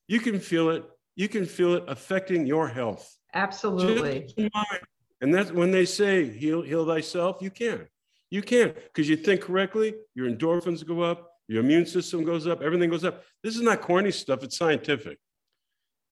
you 0.08 0.20
can 0.20 0.40
feel 0.40 0.70
it. 0.70 0.86
You 1.18 1.30
can 1.30 1.46
feel 1.46 1.76
it 1.76 1.84
affecting 1.88 2.46
your 2.46 2.68
health. 2.68 3.18
Absolutely. 3.34 4.22
Just 4.22 4.38
your 4.38 4.50
mind. 4.54 4.82
And 5.22 5.34
that's 5.34 5.52
when 5.52 5.72
they 5.72 5.86
say 5.86 6.30
heal, 6.30 6.62
heal 6.62 6.86
thyself, 6.86 7.38
you 7.42 7.50
can. 7.50 7.88
You 8.32 8.42
can, 8.42 8.74
because 8.74 9.08
you 9.08 9.16
think 9.16 9.42
correctly, 9.42 9.96
your 10.14 10.30
endorphins 10.30 10.86
go 10.86 11.02
up, 11.02 11.32
your 11.48 11.64
immune 11.64 11.86
system 11.86 12.24
goes 12.24 12.48
up, 12.48 12.62
everything 12.62 12.90
goes 12.90 13.06
up. 13.06 13.24
This 13.44 13.56
is 13.56 13.62
not 13.62 13.82
corny 13.82 14.12
stuff, 14.12 14.44
it's 14.44 14.58
scientific. 14.58 15.20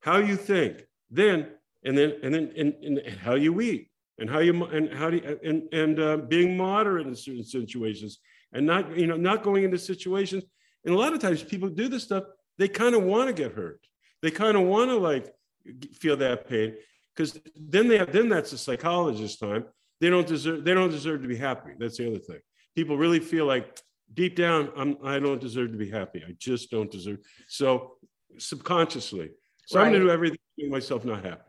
How 0.02 0.18
you 0.18 0.36
think, 0.36 0.86
then, 1.10 1.48
and 1.84 1.98
then, 1.98 2.14
and 2.24 2.34
then, 2.34 2.54
and, 2.56 2.74
and 2.84 3.18
how 3.18 3.36
you 3.36 3.60
eat, 3.62 3.90
and 4.20 4.30
how 4.30 4.40
you, 4.40 4.64
and 4.66 4.94
how 4.94 5.10
do 5.10 5.18
you, 5.18 5.40
and, 5.44 5.74
and 5.74 6.00
uh, 6.00 6.18
being 6.18 6.56
moderate 6.56 7.08
in 7.08 7.16
certain 7.16 7.44
situations, 7.44 8.20
and 8.54 8.66
not, 8.66 8.96
you 8.96 9.08
know, 9.08 9.18
not 9.18 9.44
going 9.44 9.64
into 9.64 9.80
situations. 9.80 10.44
And 10.86 10.94
a 10.94 10.98
lot 10.98 11.14
of 11.14 11.20
times 11.20 11.42
people 11.42 11.70
do 11.70 11.88
this 11.88 12.04
stuff, 12.04 12.26
they 12.58 12.68
kind 12.68 12.94
of 12.94 13.04
want 13.04 13.28
to 13.28 13.34
get 13.34 13.54
hurt. 13.54 13.80
They 14.22 14.32
kind 14.32 14.56
of 14.56 14.64
want 14.64 14.90
to 14.92 14.98
like 14.98 15.34
feel 16.00 16.18
that 16.18 16.48
pain 16.48 16.76
because 17.16 17.40
then 17.56 17.88
they 17.88 17.98
have, 17.98 18.12
then 18.12 18.30
that's 18.30 18.54
a 18.54 18.58
psychologist 18.58 19.40
time. 19.40 19.66
They 20.02 20.10
don't 20.10 20.28
deserve, 20.28 20.64
they 20.64 20.74
don't 20.74 20.90
deserve 20.90 21.22
to 21.22 21.28
be 21.28 21.38
happy. 21.38 21.72
That's 21.78 21.98
the 21.98 22.08
other 22.08 22.20
thing. 22.20 22.40
People 22.76 22.98
really 22.98 23.20
feel 23.20 23.46
like 23.46 23.80
deep 24.14 24.36
down, 24.36 24.72
I'm, 24.76 24.98
I 25.04 25.20
don't 25.20 25.40
deserve 25.40 25.72
to 25.72 25.78
be 25.78 25.90
happy. 25.90 26.24
I 26.28 26.34
just 26.38 26.72
don't 26.72 26.92
deserve. 26.92 27.20
So 27.48 27.98
subconsciously, 28.38 29.32
so 29.66 29.80
right. 29.80 29.86
I'm 29.86 29.92
going 29.92 30.02
to 30.02 30.08
do 30.08 30.14
everything 30.14 30.38
to 30.38 30.64
make 30.64 30.72
myself 30.72 31.06
not 31.06 31.24
happy. 31.24 31.42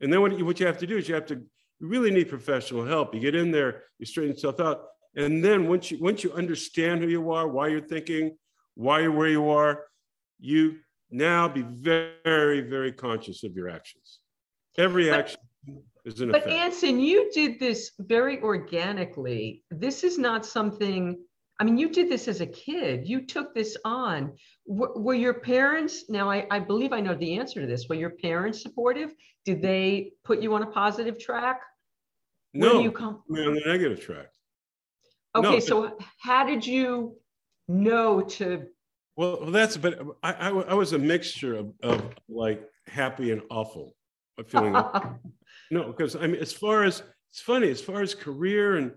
And 0.00 0.12
then 0.12 0.20
what 0.20 0.36
you, 0.36 0.44
what 0.44 0.58
you 0.58 0.66
have 0.66 0.78
to 0.78 0.86
do 0.86 0.96
is 0.96 1.08
you 1.08 1.14
have 1.14 1.26
to 1.26 1.42
you 1.80 1.88
really 1.88 2.10
need 2.10 2.28
professional 2.28 2.84
help. 2.84 3.14
You 3.14 3.20
get 3.20 3.34
in 3.34 3.50
there, 3.50 3.84
you 3.98 4.06
straighten 4.06 4.34
yourself 4.34 4.60
out, 4.60 4.84
and 5.16 5.44
then 5.44 5.68
once 5.68 5.90
you 5.90 5.98
once 6.00 6.22
you 6.22 6.32
understand 6.32 7.02
who 7.02 7.08
you 7.08 7.30
are, 7.30 7.48
why 7.48 7.68
you're 7.68 7.80
thinking, 7.80 8.36
why 8.74 9.00
you're 9.00 9.12
where 9.12 9.28
you 9.28 9.48
are, 9.50 9.84
you 10.38 10.78
now 11.10 11.48
be 11.48 11.62
very 11.62 12.60
very 12.60 12.92
conscious 12.92 13.44
of 13.44 13.54
your 13.54 13.68
actions. 13.68 14.20
Every 14.78 15.10
action 15.10 15.40
is 16.04 16.20
an 16.20 16.30
but. 16.30 16.46
Anson, 16.46 17.00
you 17.00 17.30
did 17.32 17.58
this 17.58 17.92
very 17.98 18.40
organically. 18.40 19.62
This 19.70 20.04
is 20.04 20.18
not 20.18 20.46
something 20.46 21.18
I 21.60 21.64
mean, 21.64 21.76
you 21.76 21.90
did 21.90 22.08
this 22.08 22.26
as 22.26 22.40
a 22.40 22.46
kid. 22.46 23.06
You 23.06 23.26
took 23.26 23.54
this 23.54 23.76
on. 23.84 24.32
W- 24.66 24.98
were 24.98 25.14
your 25.14 25.34
parents, 25.34 26.08
now 26.08 26.30
I, 26.30 26.46
I, 26.50 26.58
believe 26.58 26.94
I 26.94 27.00
know 27.00 27.14
the 27.14 27.36
answer 27.36 27.60
to 27.60 27.66
this, 27.66 27.86
were 27.86 27.96
your 27.96 28.10
parents 28.10 28.62
supportive? 28.62 29.12
Did 29.44 29.60
they 29.60 30.12
put 30.24 30.40
you 30.40 30.54
on 30.54 30.62
a 30.62 30.66
positive 30.66 31.18
track? 31.18 31.60
Where 32.52 32.72
no, 32.72 32.80
you 32.80 32.90
come 32.90 33.22
on 33.30 33.54
the 33.54 33.62
negative 33.66 34.00
track. 34.00 34.28
Okay, 35.36 35.50
no, 35.50 35.58
so 35.58 35.98
how 36.18 36.44
did 36.46 36.66
you 36.66 37.16
know 37.68 38.22
to? 38.22 38.64
Well, 39.16 39.44
that's, 39.50 39.76
but 39.76 40.00
I, 40.22 40.32
I, 40.32 40.48
I 40.48 40.74
was 40.74 40.94
a 40.94 40.98
mixture 40.98 41.56
of, 41.56 41.74
of 41.82 42.02
like 42.28 42.66
happy 42.86 43.32
and 43.32 43.42
awful 43.50 43.94
feeling. 44.48 44.74
no, 45.70 45.84
because 45.84 46.16
I 46.16 46.26
mean, 46.26 46.40
as 46.40 46.52
far 46.52 46.84
as, 46.84 47.02
it's 47.30 47.40
funny, 47.40 47.70
as 47.70 47.80
far 47.80 48.02
as 48.02 48.14
career 48.14 48.76
and 48.76 48.92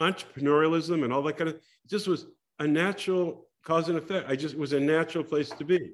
entrepreneurialism 0.00 1.04
and 1.04 1.12
all 1.12 1.22
that 1.22 1.36
kind 1.36 1.50
of, 1.50 1.56
it 1.56 1.62
just 1.88 2.08
was 2.08 2.26
a 2.58 2.66
natural 2.66 3.46
cause 3.64 3.88
and 3.88 3.98
effect. 3.98 4.28
I 4.28 4.36
just 4.36 4.56
was 4.56 4.72
a 4.72 4.80
natural 4.80 5.22
place 5.22 5.50
to 5.50 5.64
be. 5.64 5.92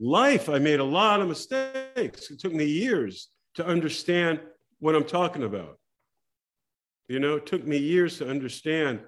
Life, 0.00 0.48
I 0.48 0.58
made 0.58 0.80
a 0.80 0.84
lot 0.84 1.20
of 1.20 1.28
mistakes. 1.28 2.30
It 2.30 2.40
took 2.40 2.52
me 2.52 2.64
years 2.64 3.28
to 3.54 3.66
understand 3.66 4.40
what 4.80 4.94
I'm 4.94 5.04
talking 5.04 5.44
about. 5.44 5.78
You 7.08 7.20
know, 7.20 7.36
it 7.36 7.46
took 7.46 7.66
me 7.66 7.78
years 7.78 8.18
to 8.18 8.28
understand 8.28 9.00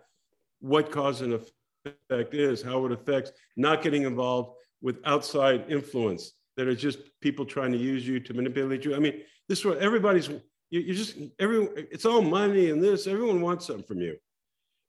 what 0.61 0.91
cause 0.91 1.21
and 1.21 1.35
effect 1.35 2.35
is, 2.35 2.63
how 2.63 2.85
it 2.87 2.93
affects 2.93 3.33
not 3.57 3.83
getting 3.83 4.03
involved 4.03 4.57
with 4.81 4.99
outside 5.05 5.65
influence 5.69 6.33
that 6.57 6.69
are 6.69 6.75
just 6.75 6.99
people 7.21 7.45
trying 7.45 7.73
to 7.73 7.79
use 7.79 8.07
you 8.07 8.21
to 8.21 8.35
manipulate 8.35 8.85
you. 8.85 8.95
I 8.95 8.99
mean, 8.99 9.21
this 9.49 9.61
is 9.61 9.65
what 9.65 9.79
everybody's 9.79 10.29
you, 10.29 10.81
you 10.81 10.95
just 10.95 11.17
everyone 11.39 11.71
it's 11.77 12.05
all 12.05 12.23
money 12.23 12.71
and 12.71 12.83
this 12.83 13.07
everyone 13.07 13.41
wants 13.41 13.67
something 13.67 13.85
from 13.85 14.01
you. 14.01 14.17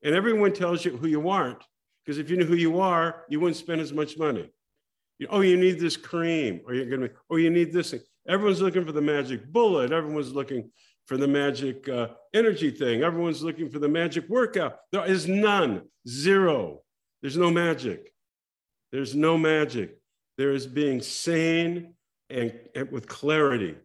And 0.02 0.14
everyone 0.14 0.52
tells 0.52 0.84
you 0.84 0.96
who 0.96 1.08
you 1.08 1.28
aren't 1.28 1.62
because 2.04 2.18
if 2.18 2.30
you 2.30 2.36
knew 2.36 2.44
who 2.44 2.54
you 2.54 2.80
are 2.80 3.24
you 3.28 3.40
wouldn't 3.40 3.56
spend 3.56 3.80
as 3.80 3.92
much 3.92 4.18
money. 4.18 4.50
You, 5.18 5.28
oh 5.30 5.40
you 5.40 5.56
need 5.56 5.78
this 5.80 5.96
cream 5.96 6.60
or 6.66 6.74
you're 6.74 6.86
gonna 6.86 7.10
oh 7.30 7.36
you 7.36 7.50
need 7.50 7.72
this 7.72 7.90
thing. 7.90 8.00
Everyone's 8.28 8.60
looking 8.60 8.84
for 8.84 8.92
the 8.92 9.02
magic 9.02 9.46
bullet. 9.52 9.92
Everyone's 9.92 10.32
looking 10.32 10.70
for 11.06 11.16
the 11.16 11.28
magic 11.28 11.88
uh, 11.88 12.08
energy 12.34 12.70
thing. 12.70 13.02
Everyone's 13.02 13.42
looking 13.42 13.70
for 13.70 13.78
the 13.78 13.88
magic 13.88 14.28
workout. 14.28 14.78
There 14.90 15.04
is 15.06 15.28
none. 15.28 15.82
Zero. 16.08 16.82
There's 17.22 17.36
no 17.36 17.50
magic. 17.50 18.12
There's 18.90 19.14
no 19.14 19.38
magic 19.38 19.98
there 20.36 20.52
is 20.52 20.66
being 20.66 21.00
sane 21.00 21.94
and, 22.30 22.52
and 22.74 22.90
with 22.90 23.08
clarity 23.08 23.76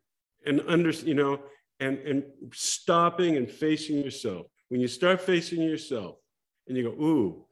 and 0.46 0.62
under 0.67 0.89
you 0.89 1.13
know 1.13 1.39
and, 1.81 1.98
and 2.00 2.24
stopping 2.53 3.38
and 3.38 3.50
facing 3.50 3.98
yourself. 3.98 4.46
When 4.70 4.79
you 4.79 4.88
start 4.88 5.20
facing 5.20 5.62
yourself 5.62 6.17
and 6.67 6.77
you 6.77 6.84
go, 6.84 7.03
ooh, 7.03 7.46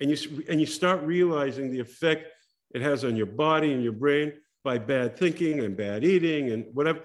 and 0.00 0.10
you, 0.10 0.44
and 0.48 0.60
you 0.60 0.66
start 0.66 1.02
realizing 1.02 1.70
the 1.70 1.80
effect 1.80 2.28
it 2.74 2.82
has 2.82 3.04
on 3.04 3.16
your 3.16 3.26
body 3.26 3.72
and 3.72 3.82
your 3.82 3.92
brain 3.92 4.32
by 4.62 4.78
bad 4.78 5.16
thinking 5.16 5.60
and 5.60 5.76
bad 5.76 6.04
eating 6.04 6.50
and 6.50 6.66
whatever, 6.74 7.00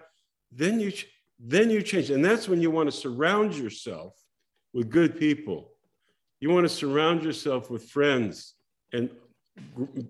then 0.52 0.80
you, 0.80 0.92
then 1.40 1.70
you 1.70 1.82
change. 1.82 2.12
And 2.12 2.24
that's 2.24 2.48
when 2.48 2.62
you 2.62 2.70
want 2.70 2.92
to 2.92 2.96
surround 2.96 3.56
yourself 3.56 4.14
with 4.74 4.90
good 4.90 5.18
people. 5.18 5.72
You 6.42 6.50
want 6.50 6.66
to 6.66 6.70
surround 6.70 7.24
yourself 7.24 7.70
with 7.70 7.90
friends 7.90 8.56
and 8.94 9.10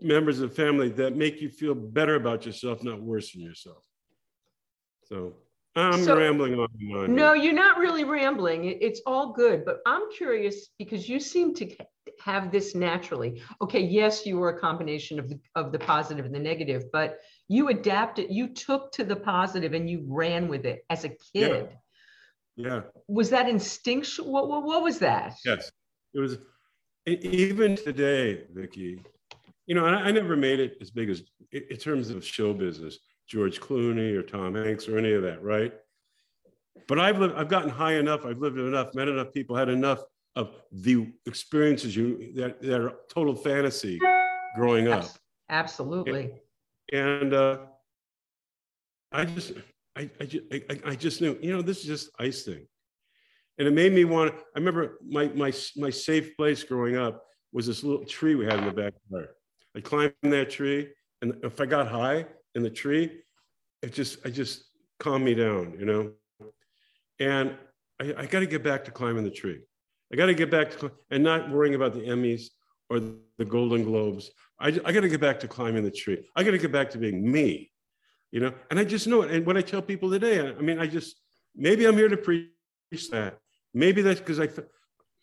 members 0.01 0.39
of 0.39 0.55
family 0.55 0.89
that 0.89 1.15
make 1.15 1.41
you 1.41 1.49
feel 1.49 1.75
better 1.75 2.15
about 2.15 2.45
yourself, 2.45 2.83
not 2.83 3.01
worse 3.01 3.31
than 3.33 3.41
yourself. 3.41 3.83
So 5.03 5.33
I'm 5.75 6.03
so, 6.03 6.17
rambling 6.17 6.55
on 6.55 6.67
and 6.79 6.97
on. 6.97 7.15
No, 7.15 7.33
you're 7.33 7.53
not 7.53 7.77
really 7.77 8.03
rambling. 8.03 8.65
It's 8.65 9.01
all 9.05 9.33
good. 9.33 9.65
But 9.65 9.81
I'm 9.85 10.11
curious 10.11 10.69
because 10.79 11.07
you 11.07 11.19
seem 11.19 11.53
to 11.55 11.75
have 12.23 12.51
this 12.51 12.75
naturally. 12.75 13.41
Okay, 13.61 13.81
yes, 13.81 14.25
you 14.25 14.37
were 14.37 14.49
a 14.49 14.59
combination 14.59 15.19
of 15.19 15.29
the, 15.29 15.39
of 15.55 15.71
the 15.71 15.79
positive 15.79 16.25
and 16.25 16.33
the 16.33 16.39
negative, 16.39 16.85
but 16.91 17.19
you 17.47 17.67
adapted, 17.69 18.27
you 18.31 18.47
took 18.47 18.91
to 18.93 19.03
the 19.03 19.15
positive 19.15 19.73
and 19.73 19.89
you 19.89 20.05
ran 20.07 20.47
with 20.47 20.65
it 20.65 20.85
as 20.89 21.03
a 21.03 21.09
kid. 21.09 21.69
Yeah. 22.55 22.65
yeah. 22.67 22.81
Was 23.07 23.29
that 23.31 23.49
instinctual? 23.49 24.31
What, 24.31 24.47
what, 24.47 24.63
what 24.63 24.81
was 24.81 24.99
that? 24.99 25.35
Yes. 25.43 25.71
It 26.13 26.19
was, 26.19 26.37
even 27.05 27.75
today, 27.75 28.45
Vicki, 28.53 29.01
you 29.65 29.75
know, 29.75 29.85
I, 29.85 29.95
I 29.95 30.11
never 30.11 30.35
made 30.35 30.59
it 30.59 30.77
as 30.81 30.91
big 30.91 31.09
as 31.09 31.23
in 31.51 31.77
terms 31.77 32.09
of 32.09 32.25
show 32.25 32.53
business 32.53 32.99
George 33.27 33.59
Clooney 33.59 34.15
or 34.15 34.21
Tom 34.21 34.55
Hanks 34.55 34.87
or 34.87 34.97
any 34.97 35.13
of 35.13 35.23
that, 35.23 35.41
right? 35.43 35.73
But 36.87 36.99
I've 36.99 37.17
lived, 37.19 37.35
I've 37.35 37.47
gotten 37.47 37.69
high 37.69 37.93
enough, 37.93 38.25
I've 38.25 38.37
lived 38.37 38.57
enough, 38.57 38.93
met 38.93 39.07
enough 39.07 39.33
people, 39.33 39.55
had 39.55 39.69
enough 39.69 40.03
of 40.35 40.51
the 40.71 41.11
experiences 41.25 41.95
you 41.95 42.33
that, 42.35 42.61
that 42.61 42.81
are 42.81 42.93
total 43.09 43.35
fantasy 43.35 43.99
growing 44.55 44.87
up. 44.87 45.05
Absolutely. 45.49 46.31
And, 46.91 47.01
and 47.01 47.33
uh, 47.33 47.57
I 49.11 49.25
just 49.25 49.53
I, 49.95 50.09
I, 50.19 50.25
just, 50.25 50.43
I, 50.51 50.79
I 50.85 50.95
just 50.95 51.21
knew, 51.21 51.37
you 51.41 51.53
know, 51.53 51.61
this 51.61 51.79
is 51.79 51.85
just 51.85 52.09
icing. 52.19 52.67
And 53.57 53.67
it 53.67 53.73
made 53.73 53.93
me 53.93 54.03
want, 54.03 54.33
I 54.35 54.59
remember 54.59 54.97
my, 55.07 55.29
my, 55.29 55.53
my 55.77 55.89
safe 55.89 56.35
place 56.35 56.63
growing 56.63 56.97
up 56.97 57.23
was 57.53 57.65
this 57.65 57.83
little 57.83 58.03
tree 58.03 58.35
we 58.35 58.45
had 58.45 58.59
in 58.59 58.65
the 58.65 58.71
backyard. 58.71 59.29
I 59.75 59.81
climbed 59.81 60.13
that 60.23 60.49
tree 60.49 60.89
and 61.21 61.35
if 61.43 61.59
I 61.59 61.65
got 61.65 61.87
high, 61.87 62.25
in 62.55 62.63
the 62.63 62.69
tree, 62.69 63.21
it 63.81 63.93
just, 63.93 64.25
I 64.25 64.29
just 64.29 64.63
calmed 64.99 65.25
me 65.25 65.35
down, 65.35 65.75
you 65.77 65.85
know? 65.85 66.11
And 67.19 67.55
I, 68.01 68.13
I 68.17 68.25
got 68.25 68.39
to 68.39 68.47
get 68.47 68.63
back 68.63 68.85
to 68.85 68.91
climbing 68.91 69.23
the 69.23 69.31
tree. 69.31 69.59
I 70.11 70.15
got 70.15 70.27
to 70.27 70.33
get 70.33 70.49
back 70.49 70.71
to, 70.79 70.91
and 71.11 71.23
not 71.23 71.51
worrying 71.51 71.75
about 71.75 71.93
the 71.93 72.01
Emmys 72.01 72.47
or 72.89 72.99
the 73.37 73.45
Golden 73.45 73.83
Globes. 73.83 74.31
I, 74.59 74.67
I 74.67 74.91
got 74.91 75.01
to 75.01 75.09
get 75.09 75.21
back 75.21 75.39
to 75.41 75.47
climbing 75.47 75.83
the 75.83 75.91
tree. 75.91 76.25
I 76.35 76.43
got 76.43 76.51
to 76.51 76.57
get 76.57 76.71
back 76.71 76.89
to 76.91 76.97
being 76.97 77.29
me, 77.29 77.71
you 78.31 78.39
know? 78.39 78.53
And 78.69 78.79
I 78.79 78.85
just 78.85 79.07
know 79.07 79.21
it. 79.23 79.31
And 79.31 79.45
what 79.45 79.57
I 79.57 79.61
tell 79.61 79.81
people 79.81 80.09
today, 80.09 80.39
I, 80.39 80.51
I 80.51 80.61
mean, 80.61 80.79
I 80.79 80.87
just, 80.87 81.17
maybe 81.55 81.85
I'm 81.85 81.97
here 81.97 82.09
to 82.09 82.17
preach 82.17 83.09
that. 83.11 83.37
Maybe 83.73 84.01
that's 84.01 84.19
because 84.19 84.39
I, 84.39 84.47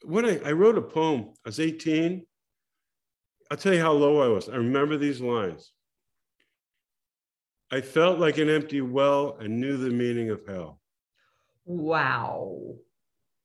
when 0.05 0.27
I, 0.27 0.39
I 0.45 0.53
wrote 0.53 0.77
a 0.77 0.83
poem, 0.83 1.31
I 1.47 1.49
was 1.49 1.61
18. 1.61 2.27
I'll 3.53 3.59
tell 3.59 3.75
you 3.75 3.83
how 3.83 3.93
low 3.93 4.23
I 4.23 4.29
was. 4.29 4.49
I 4.49 4.57
remember 4.57 4.97
these 4.97 5.21
lines. 5.21 5.73
I 7.71 7.83
felt 7.83 8.19
like 8.19 8.39
an 8.39 8.49
empty 8.49 8.81
well 8.81 9.37
and 9.41 9.61
knew 9.61 9.77
the 9.77 9.91
meaning 9.91 10.31
of 10.31 10.41
hell. 10.49 10.81
Wow. 11.67 12.77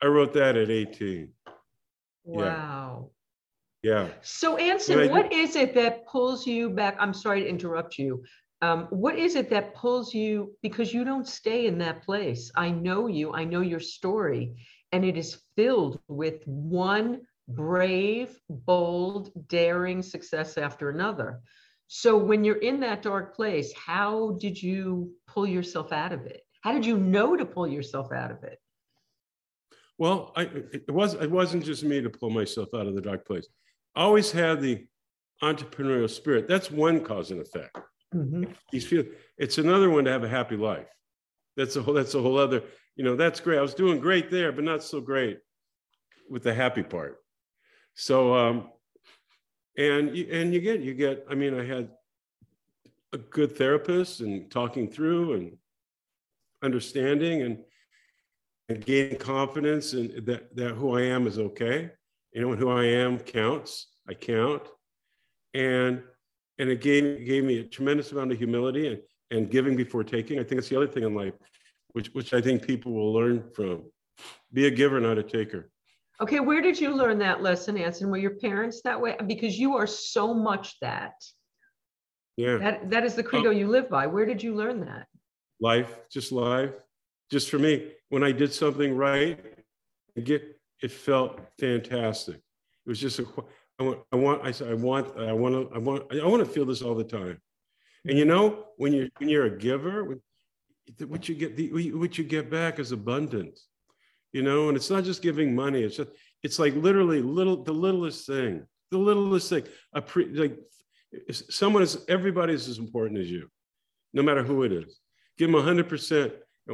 I 0.02 0.06
wrote 0.06 0.32
that 0.32 0.56
at 0.56 0.70
18. 0.70 1.28
Wow. 2.24 3.10
Yeah. 3.84 4.06
yeah. 4.06 4.10
So, 4.22 4.56
Anson, 4.56 5.10
what 5.12 5.34
is 5.34 5.58
it 5.58 5.76
that 5.76 6.08
pulls 6.08 6.48
you 6.48 6.70
back? 6.70 6.96
I'm 7.02 7.14
sorry 7.14 7.42
to 7.42 7.50
interrupt 7.50 8.00
you. 8.00 8.24
um, 8.62 8.88
what 8.90 9.20
is 9.20 9.36
it 9.36 9.50
that 9.50 9.76
pulls 9.76 10.14
you 10.14 10.54
because 10.62 10.94
you 10.94 11.04
don't 11.04 11.28
stay 11.28 11.68
in 11.68 11.78
that 11.78 12.02
place 12.04 12.50
i 12.56 12.72
know 12.72 13.06
you 13.06 13.32
i 13.34 13.44
know 13.44 13.62
your 13.62 13.80
story 13.80 14.56
and 14.94 15.06
it 15.06 15.16
is 15.16 15.44
filled 15.56 16.00
with 16.08 16.42
one 16.48 17.22
brave 17.48 18.40
bold 18.50 19.32
daring 19.48 20.02
success 20.02 20.58
after 20.58 20.90
another 20.90 21.40
so 21.88 22.18
when 22.18 22.44
you're 22.44 22.58
in 22.58 22.80
that 22.80 23.02
dark 23.02 23.36
place 23.36 23.74
how 23.74 24.32
did 24.40 24.62
you 24.62 25.12
pull 25.28 25.48
yourself 25.48 25.92
out 25.92 26.12
of 26.12 26.26
it 26.26 26.42
how 26.62 26.74
did 26.74 26.86
you 26.86 26.98
know 26.98 27.38
to 27.38 27.46
pull 27.46 27.68
yourself 27.68 28.12
out 28.12 28.32
of 28.32 28.44
it 28.44 28.60
well 29.98 30.34
I, 30.36 30.44
it 30.74 30.92
was 30.92 31.14
it 31.14 31.32
wasn't 31.32 31.64
just 31.64 31.84
me 31.84 32.02
to 32.02 32.10
pull 32.10 32.30
myself 32.30 32.70
out 32.74 32.88
of 32.88 32.96
the 32.96 33.02
dark 33.02 33.26
place 33.26 33.48
I 33.96 34.02
always 34.02 34.32
had 34.32 34.62
the 34.62 34.86
entrepreneurial 35.42 36.10
spirit 36.10 36.48
that's 36.48 36.70
one 36.70 37.00
cause 37.04 37.32
and 37.32 37.40
effect 37.40 37.78
Mm-hmm. 38.16 38.52
These 38.72 38.86
feel 38.86 39.04
it's 39.38 39.58
another 39.58 39.90
one 39.90 40.06
to 40.06 40.12
have 40.12 40.24
a 40.24 40.30
happy 40.30 40.56
life. 40.56 40.88
That's 41.56 41.76
a 41.76 41.82
whole 41.82 41.94
that's 41.94 42.16
a 42.16 42.22
whole 42.22 42.38
other, 42.38 42.64
you 42.96 43.04
know, 43.04 43.16
that's 43.16 43.40
great. 43.40 43.58
I 43.58 43.62
was 43.62 43.74
doing 43.74 44.00
great 44.00 44.32
there, 44.32 44.52
but 44.52 44.64
not 44.64 44.84
so 44.84 45.02
great 45.02 45.40
with 46.30 46.44
the 46.44 46.54
happy 46.54 46.84
part. 46.84 47.18
So 48.00 48.36
um 48.36 48.70
and 49.76 50.16
you 50.16 50.28
and 50.32 50.54
you 50.54 50.62
get 50.62 50.82
you 50.82 50.94
get, 50.94 51.26
I 51.30 51.34
mean, 51.34 51.60
I 51.60 51.66
had 51.66 51.90
a 53.12 53.18
good 53.18 53.58
therapist 53.58 54.22
and 54.22 54.50
talking 54.52 54.88
through 54.88 55.34
and 55.34 55.58
understanding 56.64 57.42
and 57.42 57.64
and 58.70 58.86
gaining 58.86 59.18
confidence 59.18 59.94
and 59.94 60.26
that 60.28 60.56
that 60.56 60.76
who 60.76 60.96
I 60.96 61.02
am 61.04 61.26
is 61.26 61.40
okay. 61.40 61.90
You 62.34 62.42
know, 62.42 62.52
and 62.52 62.60
who 62.60 62.70
I 62.70 62.86
am 62.86 63.18
counts. 63.18 63.88
I 64.08 64.14
count. 64.14 64.64
And 65.56 66.04
and 66.60 66.70
it 66.70 66.82
gave, 66.82 67.26
gave 67.26 67.44
me 67.44 67.60
a 67.60 67.64
tremendous 67.64 68.12
amount 68.12 68.32
of 68.32 68.38
humility 68.38 68.88
and, 68.88 69.02
and 69.32 69.50
giving 69.50 69.76
before 69.76 70.04
taking. 70.04 70.40
I 70.40 70.44
think 70.44 70.60
it's 70.60 70.70
the 70.70 70.76
other 70.76 70.88
thing 70.88 71.04
in 71.04 71.16
life, 71.16 71.34
which, 71.94 72.08
which 72.14 72.34
I 72.34 72.42
think 72.42 72.66
people 72.66 72.94
will 72.94 73.14
learn 73.14 73.44
from. 73.56 73.84
Be 74.54 74.66
a 74.66 74.72
giver, 74.72 75.00
not 75.00 75.20
a 75.20 75.24
taker. 75.24 75.70
Okay, 76.22 76.40
where 76.40 76.62
did 76.62 76.80
you 76.80 76.96
learn 76.96 77.20
that 77.20 77.44
lesson, 77.44 77.78
Anson? 77.78 78.10
Were 78.10 78.18
your 78.18 78.36
parents 78.36 78.82
that 78.84 79.00
way? 79.00 79.16
Because 79.28 79.60
you 79.60 79.76
are 79.76 79.86
so 79.86 80.34
much 80.34 80.80
that. 80.82 81.14
Yeah. 82.38 82.58
That 82.58 82.90
that 82.90 83.04
is 83.04 83.16
the 83.16 83.24
credo 83.24 83.52
you 83.52 83.68
live 83.68 83.90
by. 83.90 84.08
Where 84.08 84.26
did 84.26 84.42
you 84.42 84.56
learn 84.56 84.80
that? 84.82 85.08
Life, 85.60 85.96
just 86.12 86.32
life. 86.32 86.74
Just 87.32 87.50
for 87.50 87.60
me, 87.60 87.92
when 88.10 88.24
I 88.24 88.32
did 88.32 88.54
something 88.54 88.96
right, 88.96 89.40
it 90.16 90.24
get 90.24 90.60
it 90.82 90.92
felt 90.92 91.40
fantastic. 91.60 92.36
It 92.36 92.90
was 92.90 93.00
just 93.00 93.20
a 93.20 93.26
I 93.80 93.84
want, 93.84 94.00
I 94.12 94.16
want, 94.16 94.44
I 94.44 94.52
said, 94.52 94.72
I 94.72 94.74
want, 94.74 95.18
I 95.20 95.34
want 95.34 95.54
to, 95.54 95.76
I 95.76 95.78
want, 95.78 96.12
I 96.12 96.26
want 96.26 96.44
to 96.44 96.52
feel 96.52 96.66
this 96.66 96.82
all 96.82 96.96
the 96.96 97.04
time. 97.04 97.40
And 98.06 98.18
you 98.18 98.26
know, 98.26 98.66
when 98.78 98.94
you're 98.94 99.10
when 99.18 99.30
you're 99.30 99.46
a 99.46 99.58
giver, 99.58 100.18
what 101.06 101.30
you 101.30 101.36
get, 101.36 101.56
the, 101.56 101.94
what 101.94 102.18
you 102.18 102.24
get 102.24 102.50
back 102.50 102.80
is 102.80 102.92
abundance. 102.92 103.68
You 104.38 104.44
know, 104.44 104.68
and 104.68 104.78
it's 104.78 104.92
not 104.92 105.04
just 105.04 105.24
giving 105.24 105.56
money. 105.56 105.82
It's 105.82 105.98
just, 105.98 106.12
it's 106.46 106.60
like 106.60 106.76
literally 106.76 107.22
little, 107.38 107.64
the 107.64 107.78
littlest 107.86 108.28
thing, 108.28 108.54
the 108.92 109.00
littlest 109.00 109.50
thing. 109.50 109.64
A 109.94 110.02
pre, 110.10 110.26
like 110.44 110.56
someone 111.60 111.82
is, 111.82 112.06
everybody 112.08 112.54
is 112.54 112.68
as 112.68 112.78
important 112.78 113.20
as 113.20 113.32
you, 113.32 113.50
no 114.14 114.22
matter 114.22 114.44
who 114.44 114.62
it 114.62 114.72
is. 114.72 115.00
Give 115.40 115.52
them 115.52 115.64
hundred 115.64 115.90
percent, 115.90 116.34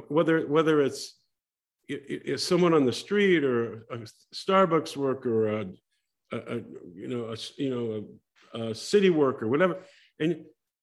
whether 0.10 0.46
whether 0.56 0.82
it's 0.82 1.02
someone 2.36 2.74
on 2.74 2.86
the 2.86 2.92
street 2.92 3.46
or 3.46 3.86
a 3.90 3.98
Starbucks 4.36 4.98
worker, 4.98 5.32
or 5.40 5.48
a 5.62 5.66
a, 6.34 6.38
a 6.38 6.56
you 7.02 7.08
know, 7.08 7.24
a, 7.34 7.38
you 7.64 7.70
know, 7.74 7.86
a, 8.54 8.72
a 8.72 8.76
city 8.76 9.10
worker, 9.10 9.48
whatever. 9.48 9.76
And 10.20 10.32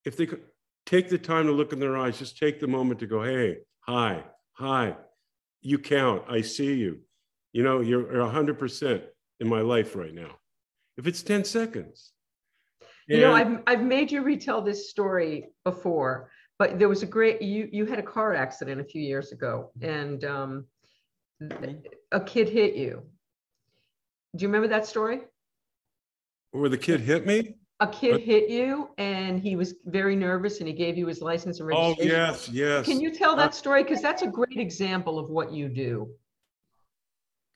if 0.06 0.16
they 0.16 0.24
could 0.24 0.44
take 0.86 1.10
the 1.10 1.18
time 1.18 1.44
to 1.44 1.52
look 1.52 1.74
in 1.74 1.80
their 1.80 1.98
eyes, 1.98 2.18
just 2.18 2.38
take 2.38 2.58
the 2.58 2.66
moment 2.66 3.00
to 3.00 3.06
go, 3.06 3.22
hey, 3.22 3.58
hi, 3.80 4.24
hi, 4.52 4.96
you 5.60 5.78
count. 5.78 6.24
I 6.28 6.40
see 6.40 6.74
you. 6.74 7.00
You 7.52 7.62
know, 7.62 7.80
you're 7.80 8.04
100% 8.04 9.02
in 9.40 9.48
my 9.48 9.60
life 9.60 9.96
right 9.96 10.14
now. 10.14 10.36
If 10.96 11.06
it's 11.06 11.22
10 11.22 11.44
seconds. 11.44 12.12
You 13.08 13.20
know, 13.20 13.32
I've, 13.32 13.58
I've 13.66 13.82
made 13.82 14.12
you 14.12 14.22
retell 14.22 14.62
this 14.62 14.88
story 14.88 15.48
before, 15.64 16.30
but 16.60 16.78
there 16.78 16.88
was 16.88 17.02
a 17.02 17.06
great, 17.06 17.42
you, 17.42 17.68
you 17.72 17.84
had 17.84 17.98
a 17.98 18.04
car 18.04 18.34
accident 18.34 18.80
a 18.80 18.84
few 18.84 19.02
years 19.02 19.32
ago 19.32 19.72
and 19.82 20.24
um, 20.24 20.66
a 22.12 22.20
kid 22.20 22.48
hit 22.48 22.76
you. 22.76 23.02
Do 24.36 24.42
you 24.42 24.48
remember 24.48 24.68
that 24.68 24.86
story? 24.86 25.22
where 26.52 26.68
the 26.68 26.78
kid 26.78 27.00
hit 27.00 27.26
me? 27.26 27.54
A 27.82 27.88
kid 27.88 28.20
hit 28.20 28.50
you 28.50 28.90
and 28.98 29.40
he 29.40 29.56
was 29.56 29.76
very 29.86 30.14
nervous 30.14 30.58
and 30.58 30.68
he 30.68 30.74
gave 30.74 30.98
you 30.98 31.06
his 31.06 31.22
license 31.22 31.60
and 31.60 31.72
oh, 31.72 31.88
registration. 31.88 32.14
Oh, 32.14 32.14
yes, 32.14 32.48
yes. 32.50 32.84
Can 32.84 33.00
you 33.00 33.10
tell 33.10 33.34
that 33.36 33.54
story? 33.54 33.82
Because 33.82 34.02
that's 34.02 34.20
a 34.20 34.26
great 34.26 34.58
example 34.58 35.18
of 35.18 35.30
what 35.30 35.50
you 35.50 35.66
do. 35.68 36.10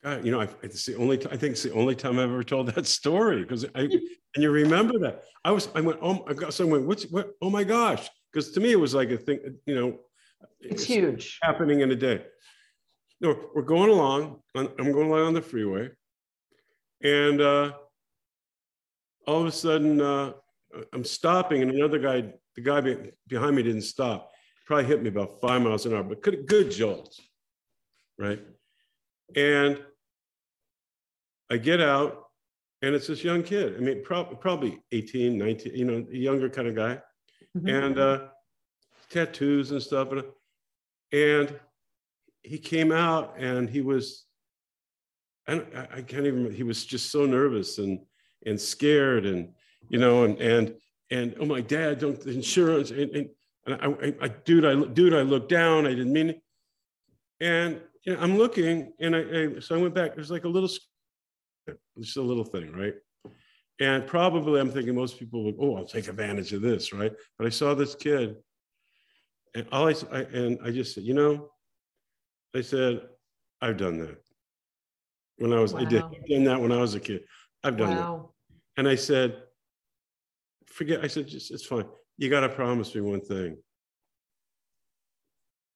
God, 0.03 0.25
you 0.25 0.31
know, 0.31 0.41
I, 0.41 0.49
it's 0.63 0.83
the 0.83 0.95
only, 0.95 1.17
I 1.27 1.37
think 1.37 1.51
it's 1.51 1.61
the 1.61 1.73
only 1.73 1.93
time 1.93 2.13
I've 2.13 2.31
ever 2.31 2.43
told 2.43 2.67
that 2.73 2.87
story 2.87 3.43
because 3.43 3.65
I, 3.75 3.81
and 3.81 4.01
you 4.35 4.49
remember 4.49 4.97
that. 4.97 5.25
I 5.43 5.51
was, 5.51 5.69
I 5.75 5.81
went, 5.81 5.99
oh, 6.01 6.25
I 6.27 6.33
got 6.33 6.55
someone, 6.55 6.87
what's, 6.87 7.03
what, 7.11 7.33
oh 7.43 7.51
my 7.51 7.63
gosh. 7.63 8.09
Because 8.33 8.51
to 8.53 8.59
me, 8.59 8.71
it 8.71 8.79
was 8.79 8.95
like 8.95 9.11
a 9.11 9.17
thing, 9.17 9.39
you 9.67 9.75
know, 9.75 9.99
it's, 10.59 10.81
it's 10.81 10.83
huge 10.85 11.37
happening 11.43 11.81
in 11.81 11.91
a 11.91 11.95
day. 11.95 12.25
No, 13.21 13.49
we're 13.53 13.61
going 13.61 13.91
along, 13.91 14.39
I'm 14.55 14.91
going 14.91 15.07
along 15.07 15.27
on 15.27 15.33
the 15.33 15.41
freeway 15.41 15.91
and, 17.03 17.41
uh, 17.41 17.73
all 19.27 19.41
of 19.41 19.47
a 19.47 19.51
sudden 19.51 20.01
uh, 20.01 20.33
I'm 20.93 21.03
stopping, 21.03 21.61
and 21.61 21.71
another 21.71 21.99
guy, 21.99 22.33
the 22.55 22.61
guy 22.61 22.81
behind 23.27 23.55
me 23.55 23.63
didn't 23.63 23.81
stop. 23.81 24.31
Probably 24.65 24.85
hit 24.85 25.01
me 25.01 25.09
about 25.09 25.39
five 25.41 25.61
miles 25.61 25.85
an 25.85 25.93
hour, 25.93 26.03
but 26.03 26.21
good, 26.21 26.47
good 26.47 26.71
jolt, 26.71 27.15
right? 28.17 28.41
And 29.35 29.79
I 31.49 31.57
get 31.57 31.81
out, 31.81 32.23
and 32.81 32.95
it's 32.95 33.07
this 33.07 33.23
young 33.23 33.43
kid. 33.43 33.75
I 33.77 33.79
mean, 33.79 34.03
prob- 34.03 34.39
probably 34.41 34.81
18, 34.91 35.37
19, 35.37 35.75
you 35.75 35.85
know, 35.85 36.05
a 36.11 36.15
younger 36.15 36.49
kind 36.49 36.67
of 36.67 36.75
guy, 36.75 36.99
mm-hmm. 37.55 37.67
and 37.67 37.99
uh, 37.99 38.19
tattoos 39.09 39.71
and 39.71 39.81
stuff. 39.81 40.11
And, 40.11 40.23
and 41.11 41.59
he 42.41 42.57
came 42.57 42.91
out, 42.91 43.35
and 43.37 43.69
he 43.69 43.81
was, 43.81 44.25
I, 45.47 45.61
I 45.93 46.01
can't 46.01 46.25
even, 46.25 46.51
he 46.51 46.63
was 46.63 46.85
just 46.85 47.11
so 47.11 47.25
nervous 47.25 47.77
and 47.77 47.99
and 48.45 48.59
scared 48.59 49.25
and 49.25 49.49
you 49.89 49.99
know 49.99 50.23
and 50.23 50.39
and 50.39 50.75
and 51.11 51.35
oh 51.39 51.45
my 51.45 51.61
dad 51.61 51.99
don't 51.99 52.19
the 52.19 52.31
insurance 52.31 52.91
and, 52.91 53.11
and, 53.15 53.29
and 53.65 53.75
I, 53.75 53.87
I, 54.07 54.13
I, 54.21 54.27
dude 54.27 54.65
I 54.65 54.83
dude 54.93 55.13
I 55.13 55.21
looked 55.21 55.49
down 55.49 55.85
I 55.85 55.89
didn't 55.89 56.13
mean 56.13 56.29
it. 56.31 56.41
And 57.41 57.81
you 58.05 58.13
know, 58.13 58.19
I'm 58.21 58.37
looking 58.37 58.93
and 58.99 59.15
I, 59.15 59.19
I 59.19 59.59
so 59.59 59.75
I 59.75 59.81
went 59.81 59.93
back 59.93 60.15
there's 60.15 60.31
like 60.31 60.45
a 60.45 60.49
little 60.49 60.69
just 61.99 62.17
a 62.17 62.21
little 62.21 62.43
thing 62.43 62.71
right? 62.71 62.93
And 63.79 64.07
probably 64.07 64.61
I'm 64.61 64.71
thinking 64.71 64.95
most 64.95 65.19
people 65.19 65.43
would 65.45 65.55
oh 65.59 65.75
I'll 65.75 65.85
take 65.85 66.07
advantage 66.07 66.53
of 66.53 66.61
this 66.61 66.93
right? 66.93 67.13
But 67.37 67.47
I 67.47 67.49
saw 67.49 67.73
this 67.73 67.95
kid 67.95 68.35
and 69.55 69.67
all 69.71 69.87
I, 69.87 69.95
I 70.11 70.19
and 70.21 70.59
I 70.63 70.71
just 70.71 70.93
said 70.95 71.03
you 71.03 71.13
know 71.13 71.49
I 72.55 72.61
said 72.61 73.01
I've 73.61 73.77
done 73.77 73.97
that. 73.99 74.17
When 75.37 75.51
I 75.51 75.59
was 75.59 75.73
wow. 75.73 75.81
I 75.81 75.85
did 75.85 76.03
I've 76.03 76.27
done 76.27 76.43
that 76.45 76.61
when 76.61 76.71
I 76.71 76.77
was 76.77 76.95
a 76.95 76.99
kid. 76.99 77.23
I've 77.63 77.77
done 77.77 77.95
wow. 77.95 78.29
And 78.77 78.87
I 78.87 78.95
said, 78.95 79.41
forget, 80.67 81.03
I 81.03 81.07
said, 81.07 81.27
just, 81.27 81.51
it's 81.51 81.65
fine. 81.65 81.85
You 82.17 82.29
got 82.29 82.41
to 82.41 82.49
promise 82.49 82.93
me 82.95 83.01
one 83.01 83.21
thing. 83.21 83.57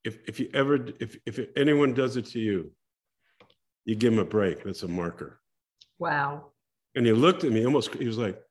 If, 0.03 0.19
if 0.27 0.39
you 0.39 0.49
ever, 0.53 0.75
if, 0.99 1.17
if 1.25 1.39
anyone 1.55 1.93
does 1.93 2.17
it 2.17 2.25
to 2.27 2.39
you, 2.39 2.71
you 3.85 3.95
give 3.95 4.13
him 4.13 4.19
a 4.19 4.25
break. 4.25 4.63
That's 4.63 4.83
a 4.83 4.87
marker. 4.87 5.39
Wow. 5.97 6.51
And 6.95 7.05
he 7.05 7.11
looked 7.11 7.43
at 7.43 7.51
me 7.51 7.65
almost, 7.65 7.93
he 7.95 8.07
was 8.07 8.17
like, 8.17 8.41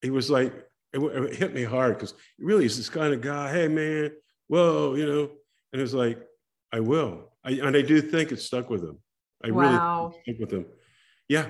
he 0.00 0.10
was 0.10 0.30
like, 0.30 0.52
it, 0.92 0.98
it 0.98 1.36
hit 1.36 1.54
me 1.54 1.64
hard 1.64 1.94
because 1.94 2.14
really 2.38 2.64
he's 2.64 2.76
this 2.76 2.90
kind 2.90 3.14
of 3.14 3.20
guy, 3.20 3.50
hey 3.50 3.68
man, 3.68 4.10
whoa, 4.48 4.94
you 4.94 5.06
know, 5.06 5.30
and 5.72 5.80
it 5.80 5.82
was 5.82 5.94
like, 5.94 6.18
I 6.72 6.80
will. 6.80 7.30
I, 7.44 7.52
and 7.52 7.76
I 7.76 7.82
do 7.82 8.00
think 8.00 8.32
it 8.32 8.40
stuck 8.40 8.70
with 8.70 8.82
him. 8.82 8.98
I 9.44 9.50
wow. 9.50 10.12
really 10.12 10.22
stuck 10.22 10.40
with 10.40 10.52
him. 10.52 10.66
Yeah. 11.28 11.46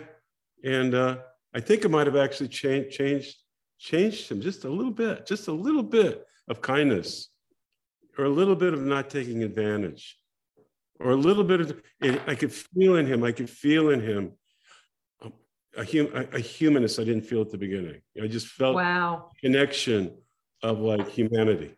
And 0.65 0.95
uh, 0.95 1.19
I 1.55 1.61
think 1.61 1.85
it 1.85 1.91
might 1.91 2.07
have 2.07 2.17
actually 2.17 2.49
changed 2.49 2.91
changed 2.91 3.37
changed 3.79 4.31
him 4.31 4.41
just 4.41 4.65
a 4.65 4.71
little 4.71 4.93
bit, 4.93 5.27
just 5.27 5.49
a 5.49 5.53
little 5.53 5.83
bit 5.83 6.25
of 6.49 6.61
kindness, 6.61 7.29
or 8.19 8.25
a 8.25 8.31
little 8.31 8.57
bit 8.57 8.73
of 8.73 8.81
not 8.81 9.11
taking 9.11 9.43
advantage, 9.43 10.19
or 11.01 11.11
a 11.11 11.17
little 11.17 11.45
bit 11.45 11.61
of. 11.61 11.83
I 12.27 12.35
could 12.35 12.53
feel 12.53 12.97
in 12.97 13.07
him. 13.07 13.25
I 13.25 13.33
could 13.33 13.51
feel 13.51 13.91
in 13.91 14.01
him 14.01 14.33
a, 15.77 15.85
hum, 15.85 16.09
a, 16.15 16.37
a 16.37 16.41
humanist 16.41 16.99
I 16.99 17.05
didn't 17.05 17.23
feel 17.23 17.41
at 17.41 17.51
the 17.51 17.59
beginning. 17.59 18.01
I 18.23 18.27
just 18.27 18.47
felt 18.47 18.75
wow 18.75 19.31
connection 19.41 20.17
of 20.63 20.81
like 20.81 21.09
humanity. 21.09 21.77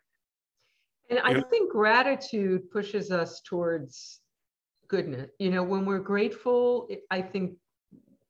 And 1.11 1.19
I 1.21 1.41
think 1.43 1.71
gratitude 1.71 2.71
pushes 2.71 3.11
us 3.11 3.41
towards 3.43 4.21
goodness. 4.89 5.31
You 5.39 5.51
know, 5.51 5.63
when 5.63 5.85
we're 5.85 5.99
grateful, 5.99 6.89
I 7.11 7.23
think 7.23 7.57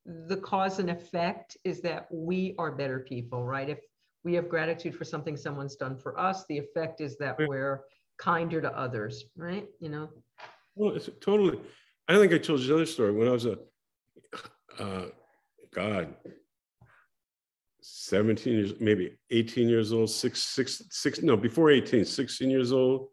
the 0.06 0.36
cause 0.36 0.78
and 0.78 0.90
effect 0.90 1.56
is 1.64 1.80
that 1.82 2.06
we 2.10 2.54
are 2.58 2.72
better 2.72 3.00
people, 3.00 3.42
right? 3.44 3.68
If 3.68 3.78
we 4.24 4.34
have 4.34 4.48
gratitude 4.48 4.94
for 4.94 5.04
something 5.04 5.36
someone's 5.36 5.76
done 5.76 5.96
for 5.96 6.18
us. 6.18 6.44
The 6.48 6.58
effect 6.58 7.00
is 7.00 7.16
that 7.18 7.36
we're 7.46 7.82
kinder 8.18 8.60
to 8.60 8.76
others, 8.76 9.24
right? 9.36 9.66
You 9.80 9.90
know, 9.90 10.08
Well, 10.74 10.96
it's 10.96 11.10
totally. 11.20 11.60
I 12.08 12.16
think 12.16 12.32
I 12.32 12.38
told 12.38 12.60
you 12.60 12.68
another 12.68 12.86
story 12.86 13.12
when 13.12 13.28
I 13.28 13.32
was 13.32 13.46
a, 13.46 13.58
uh, 14.78 15.06
God, 15.74 16.14
17 17.80 18.52
years, 18.52 18.72
maybe 18.80 19.16
18 19.30 19.68
years 19.68 19.92
old, 19.92 20.10
six, 20.10 20.42
six, 20.42 20.82
six, 20.90 21.22
no, 21.22 21.36
before 21.36 21.70
18, 21.70 22.04
16 22.04 22.50
years 22.50 22.72
old, 22.72 23.08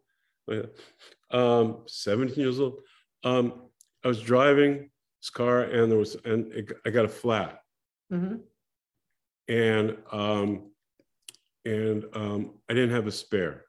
um, 1.32 1.84
17 1.88 2.38
years 2.38 2.60
old. 2.60 2.80
Um, 3.23 3.69
I 4.04 4.08
was 4.08 4.21
driving 4.21 4.90
this 5.21 5.29
car 5.29 5.62
and 5.62 5.91
there 5.91 5.99
was, 5.99 6.15
and 6.25 6.51
it, 6.53 6.71
I 6.86 6.89
got 6.89 7.05
a 7.05 7.10
flat 7.10 7.60
hmm 8.10 8.36
and, 9.47 9.97
um, 10.12 10.71
and, 11.65 12.05
um, 12.13 12.53
I 12.69 12.73
didn't 12.73 12.91
have 12.91 13.07
a 13.07 13.12
spare. 13.12 13.65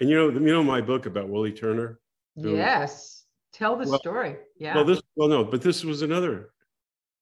And 0.00 0.10
you 0.10 0.16
know, 0.16 0.28
you 0.30 0.40
know 0.40 0.62
my 0.62 0.80
book 0.80 1.06
about 1.06 1.28
Willie 1.28 1.52
Turner? 1.52 1.98
Who- 2.36 2.56
yes. 2.56 3.24
Tell 3.52 3.76
the 3.76 3.88
Well- 3.88 3.98
story. 4.00 4.36
Yeah. 4.58 4.74
Well, 4.74 4.84
this 4.84 5.00
well, 5.16 5.28
no, 5.28 5.44
but 5.44 5.62
this 5.62 5.84
was 5.84 6.02
another 6.02 6.50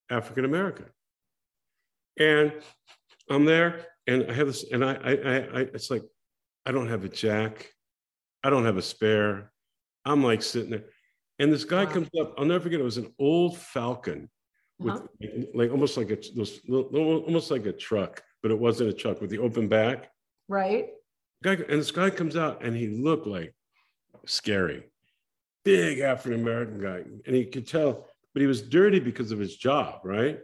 African 0.09 0.45
American, 0.45 0.87
and 2.19 2.51
I'm 3.29 3.45
there, 3.45 3.85
and 4.07 4.29
I 4.29 4.33
have 4.33 4.47
this, 4.47 4.65
and 4.71 4.83
I, 4.83 4.93
I, 4.95 5.11
I, 5.11 5.35
I, 5.37 5.59
it's 5.73 5.89
like 5.91 6.03
I 6.65 6.71
don't 6.71 6.89
have 6.89 7.05
a 7.05 7.09
jack, 7.09 7.71
I 8.43 8.49
don't 8.49 8.65
have 8.65 8.77
a 8.77 8.81
spare. 8.81 9.51
I'm 10.05 10.23
like 10.23 10.41
sitting 10.41 10.71
there, 10.71 10.85
and 11.39 11.51
this 11.51 11.65
guy 11.65 11.85
Wow. 11.85 11.91
comes 11.91 12.09
up. 12.19 12.33
I'll 12.37 12.45
never 12.45 12.63
forget. 12.63 12.79
It 12.79 12.83
was 12.83 12.97
an 12.97 13.13
old 13.19 13.57
Falcon 13.57 14.29
with 14.79 14.95
Uh-huh. 14.95 15.43
like 15.53 15.71
almost 15.71 15.97
like 15.97 16.09
a 16.11 16.15
those 16.35 16.61
little- 16.67 17.23
almost 17.23 17.51
like 17.51 17.65
a 17.65 17.73
truck, 17.73 18.23
but 18.41 18.51
it 18.51 18.57
wasn't 18.59 18.89
a 18.89 18.93
truck 18.93 19.21
with 19.21 19.29
the 19.29 19.39
open 19.39 19.67
back. 19.67 20.11
right. 20.47 20.89
Guy, 21.43 21.53
and 21.55 21.79
this 21.81 21.91
guy 21.91 22.09
comes 22.09 22.37
out, 22.37 22.63
and 22.63 22.73
he 22.75 22.87
looked 22.87 23.27
like 23.27 23.53
scary, 24.25 24.89
big 25.65 25.99
African 25.99 26.39
American 26.39 26.79
guy, 26.79 26.99
and 27.25 27.35
he 27.35 27.45
could 27.45 27.67
tell, 27.67 28.07
but 28.33 28.39
he 28.41 28.47
was 28.47 28.61
dirty 28.61 28.99
because 29.01 29.31
of 29.33 29.39
his 29.39 29.57
job, 29.57 29.99
right? 30.05 30.39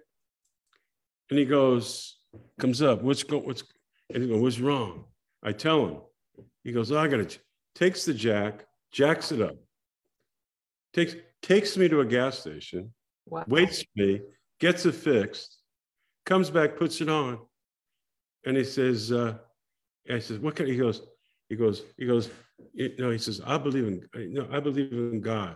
And 1.30 1.40
he 1.40 1.46
goes, 1.46 2.20
comes 2.60 2.82
up, 2.82 3.02
what's 3.02 3.24
going, 3.24 3.46
what's, 3.46 3.64
and 4.14 4.24
he 4.24 4.30
goes, 4.30 4.42
what's 4.42 4.60
wrong? 4.60 5.06
I 5.42 5.54
tell 5.54 5.86
him, 5.88 6.02
he 6.66 6.74
goes, 6.74 6.92
oh, 6.92 6.98
I 7.00 7.08
gotta, 7.08 7.30
takes 7.76 8.04
the 8.04 8.14
jack, 8.14 8.66
jacks 8.92 9.32
it 9.32 9.42
up, 9.42 9.56
takes 10.94 11.16
takes 11.42 11.78
me 11.78 11.88
to 11.88 12.02
a 12.02 12.06
gas 12.06 12.40
station, 12.40 12.94
Wow. 13.26 13.46
waits 13.48 13.82
for 13.82 13.88
me, 13.96 14.22
gets 14.60 14.86
it 14.86 14.96
fixed, 14.96 15.60
comes 16.26 16.50
back, 16.50 16.78
puts 16.78 17.00
it 17.02 17.10
on, 17.10 17.40
and 18.46 18.58
he 18.58 18.64
says, 18.64 19.12
uh, 19.12 19.38
I 20.10 20.20
says, 20.20 20.40
what 20.40 20.56
can 20.56 20.66
he 20.66 20.76
goes, 20.76 21.02
he 21.50 21.56
goes, 21.56 21.84
he 21.98 22.06
goes, 22.06 22.30
you 22.74 22.96
know, 22.98 23.12
he 23.12 23.18
says, 23.18 23.42
I 23.46 23.58
believe 23.58 23.86
in, 23.88 24.34
no, 24.34 24.48
I 24.52 24.60
believe 24.60 24.92
in 24.92 25.22
God. 25.22 25.56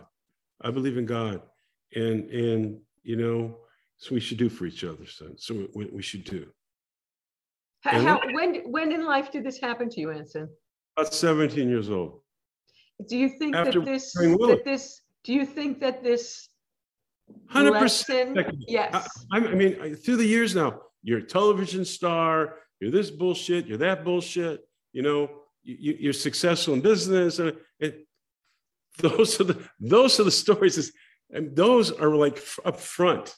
I 0.60 0.70
believe 0.70 0.96
in 0.96 1.06
God. 1.06 1.42
And, 1.94 2.30
and, 2.30 2.80
you 3.02 3.16
know, 3.16 3.58
so 3.96 4.14
we 4.14 4.20
should 4.20 4.38
do 4.38 4.48
for 4.48 4.66
each 4.66 4.84
other, 4.84 5.06
son. 5.06 5.34
So 5.36 5.66
we, 5.74 5.86
we 5.86 6.02
should 6.02 6.24
do. 6.24 6.46
How, 7.82 8.00
how, 8.00 8.20
when, 8.32 8.62
when 8.70 8.92
in 8.92 9.04
life 9.04 9.30
did 9.30 9.44
this 9.44 9.60
happen 9.60 9.88
to 9.90 10.00
you, 10.00 10.10
Anson? 10.10 10.48
About 10.96 11.12
17 11.12 11.68
years 11.68 11.90
old. 11.90 12.20
Do 13.08 13.16
you 13.16 13.28
think 13.28 13.54
After 13.54 13.80
that 13.80 13.84
this, 13.84 14.12
that 14.12 14.62
this, 14.64 15.02
do 15.24 15.32
you 15.32 15.44
think 15.46 15.80
that 15.80 16.02
this 16.02 16.48
100%. 17.52 17.70
lesson, 17.72 18.36
yes, 18.68 19.08
I 19.32 19.38
I 19.38 19.54
mean, 19.54 19.96
through 19.96 20.16
the 20.18 20.26
years 20.26 20.54
now, 20.54 20.80
you're 21.02 21.18
a 21.18 21.22
television 21.22 21.84
star, 21.84 22.56
you're 22.80 22.90
this 22.90 23.10
bullshit, 23.10 23.66
you're 23.66 23.78
that 23.78 24.04
bullshit, 24.04 24.60
you 24.92 25.02
know, 25.02 25.30
you, 25.62 25.96
you're 25.98 26.12
successful 26.12 26.74
in 26.74 26.80
business. 26.80 27.38
And 27.38 27.56
it, 27.80 28.06
those 28.98 29.40
are 29.40 29.44
the, 29.44 29.68
those 29.80 30.20
are 30.20 30.24
the 30.24 30.30
stories. 30.30 30.76
is- 30.78 30.92
And 31.32 31.56
those 31.56 31.90
are 31.90 32.14
like 32.14 32.38
up 32.64 32.78
front, 32.78 33.34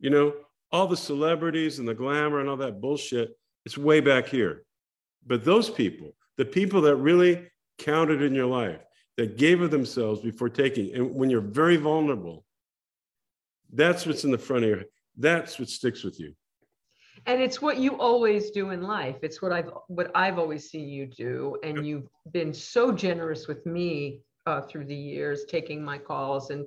you 0.00 0.10
know, 0.10 0.34
all 0.72 0.86
the 0.88 0.96
celebrities 0.96 1.78
and 1.78 1.86
the 1.88 1.94
glamour 1.94 2.40
and 2.40 2.48
all 2.48 2.56
that 2.58 2.80
bullshit. 2.80 3.36
It's 3.64 3.78
way 3.78 4.00
back 4.00 4.26
here. 4.28 4.64
But 5.26 5.44
those 5.44 5.70
people, 5.70 6.14
the 6.36 6.44
people 6.44 6.80
that 6.82 6.96
really 6.96 7.48
counted 7.78 8.22
in 8.22 8.34
your 8.34 8.46
life, 8.46 8.80
that 9.18 9.36
gave 9.36 9.60
of 9.60 9.70
themselves 9.70 10.22
before 10.22 10.48
taking, 10.48 10.94
and 10.94 11.14
when 11.14 11.28
you're 11.28 11.50
very 11.62 11.76
vulnerable, 11.76 12.46
that's 13.74 14.06
what's 14.06 14.24
in 14.24 14.30
the 14.30 14.38
front 14.38 14.64
of 14.64 14.70
your, 14.70 14.82
that's 15.18 15.58
what 15.58 15.68
sticks 15.68 16.02
with 16.02 16.18
you. 16.18 16.32
and 17.26 17.40
it's 17.42 17.60
what 17.60 17.78
you 17.78 17.98
always 17.98 18.50
do 18.50 18.70
in 18.70 18.82
life. 18.82 19.16
It's 19.22 19.42
what 19.42 19.52
I've, 19.52 19.70
what 19.88 20.10
I've 20.14 20.38
always 20.38 20.70
seen 20.70 20.88
you 20.88 21.06
do. 21.06 21.56
And 21.62 21.86
you've 21.86 22.08
been 22.32 22.52
so 22.52 22.92
generous 22.92 23.48
with 23.48 23.64
me 23.66 24.20
uh, 24.46 24.62
through 24.62 24.86
the 24.86 24.94
years, 24.94 25.44
taking 25.48 25.84
my 25.84 25.98
calls 25.98 26.50
and 26.50 26.64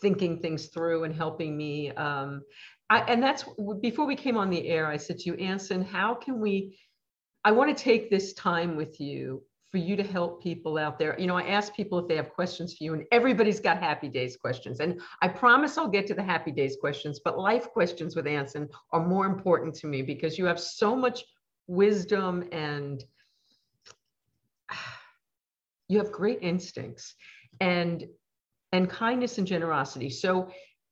thinking 0.00 0.40
things 0.40 0.66
through 0.66 1.04
and 1.04 1.14
helping 1.14 1.56
me. 1.56 1.90
Um, 1.92 2.42
I, 2.90 3.00
and 3.00 3.22
that's 3.22 3.44
before 3.80 4.06
we 4.06 4.16
came 4.16 4.36
on 4.36 4.50
the 4.50 4.68
air, 4.68 4.86
I 4.86 4.96
said 4.96 5.18
to 5.20 5.30
you, 5.30 5.34
Anson, 5.36 5.84
how 5.84 6.14
can 6.14 6.40
we, 6.40 6.78
I 7.44 7.52
want 7.52 7.76
to 7.76 7.82
take 7.82 8.10
this 8.10 8.32
time 8.34 8.76
with 8.76 9.00
you 9.00 9.42
for 9.70 9.78
you 9.78 9.96
to 9.96 10.02
help 10.02 10.42
people 10.42 10.78
out 10.78 10.98
there. 10.98 11.18
You 11.18 11.26
know, 11.26 11.36
I 11.36 11.42
ask 11.42 11.74
people 11.74 11.98
if 11.98 12.08
they 12.08 12.16
have 12.16 12.30
questions 12.30 12.76
for 12.76 12.84
you, 12.84 12.94
and 12.94 13.04
everybody's 13.12 13.60
got 13.60 13.78
happy 13.78 14.08
days 14.08 14.36
questions. 14.36 14.80
And 14.80 15.00
I 15.20 15.28
promise 15.28 15.76
I'll 15.76 15.88
get 15.88 16.06
to 16.06 16.14
the 16.14 16.22
happy 16.22 16.52
days 16.52 16.76
questions, 16.80 17.20
but 17.22 17.38
life 17.38 17.68
questions 17.70 18.16
with 18.16 18.26
Anson 18.26 18.68
are 18.92 19.06
more 19.06 19.26
important 19.26 19.74
to 19.76 19.86
me 19.86 20.02
because 20.02 20.38
you 20.38 20.46
have 20.46 20.58
so 20.58 20.96
much 20.96 21.22
wisdom 21.66 22.48
and 22.50 23.04
you 25.88 25.98
have 25.98 26.12
great 26.12 26.38
instincts 26.42 27.14
and 27.60 28.06
and 28.72 28.90
kindness 28.90 29.38
and 29.38 29.46
generosity. 29.46 30.10
So 30.10 30.50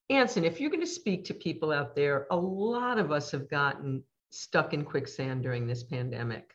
Anson, 0.09 0.45
if 0.45 0.61
you're 0.61 0.71
going 0.71 0.81
to 0.81 0.87
speak 0.87 1.25
to 1.27 1.35
people 1.35 1.73
out 1.73 1.95
there, 1.95 2.27
a 2.31 2.37
lot 2.37 2.99
of 2.99 3.11
us 3.11 3.31
have 3.33 3.51
gotten 3.51 4.03
stuck 4.31 4.73
in 4.73 4.85
quicksand 4.85 5.43
during 5.43 5.67
this 5.67 5.83
pandemic. 5.83 6.55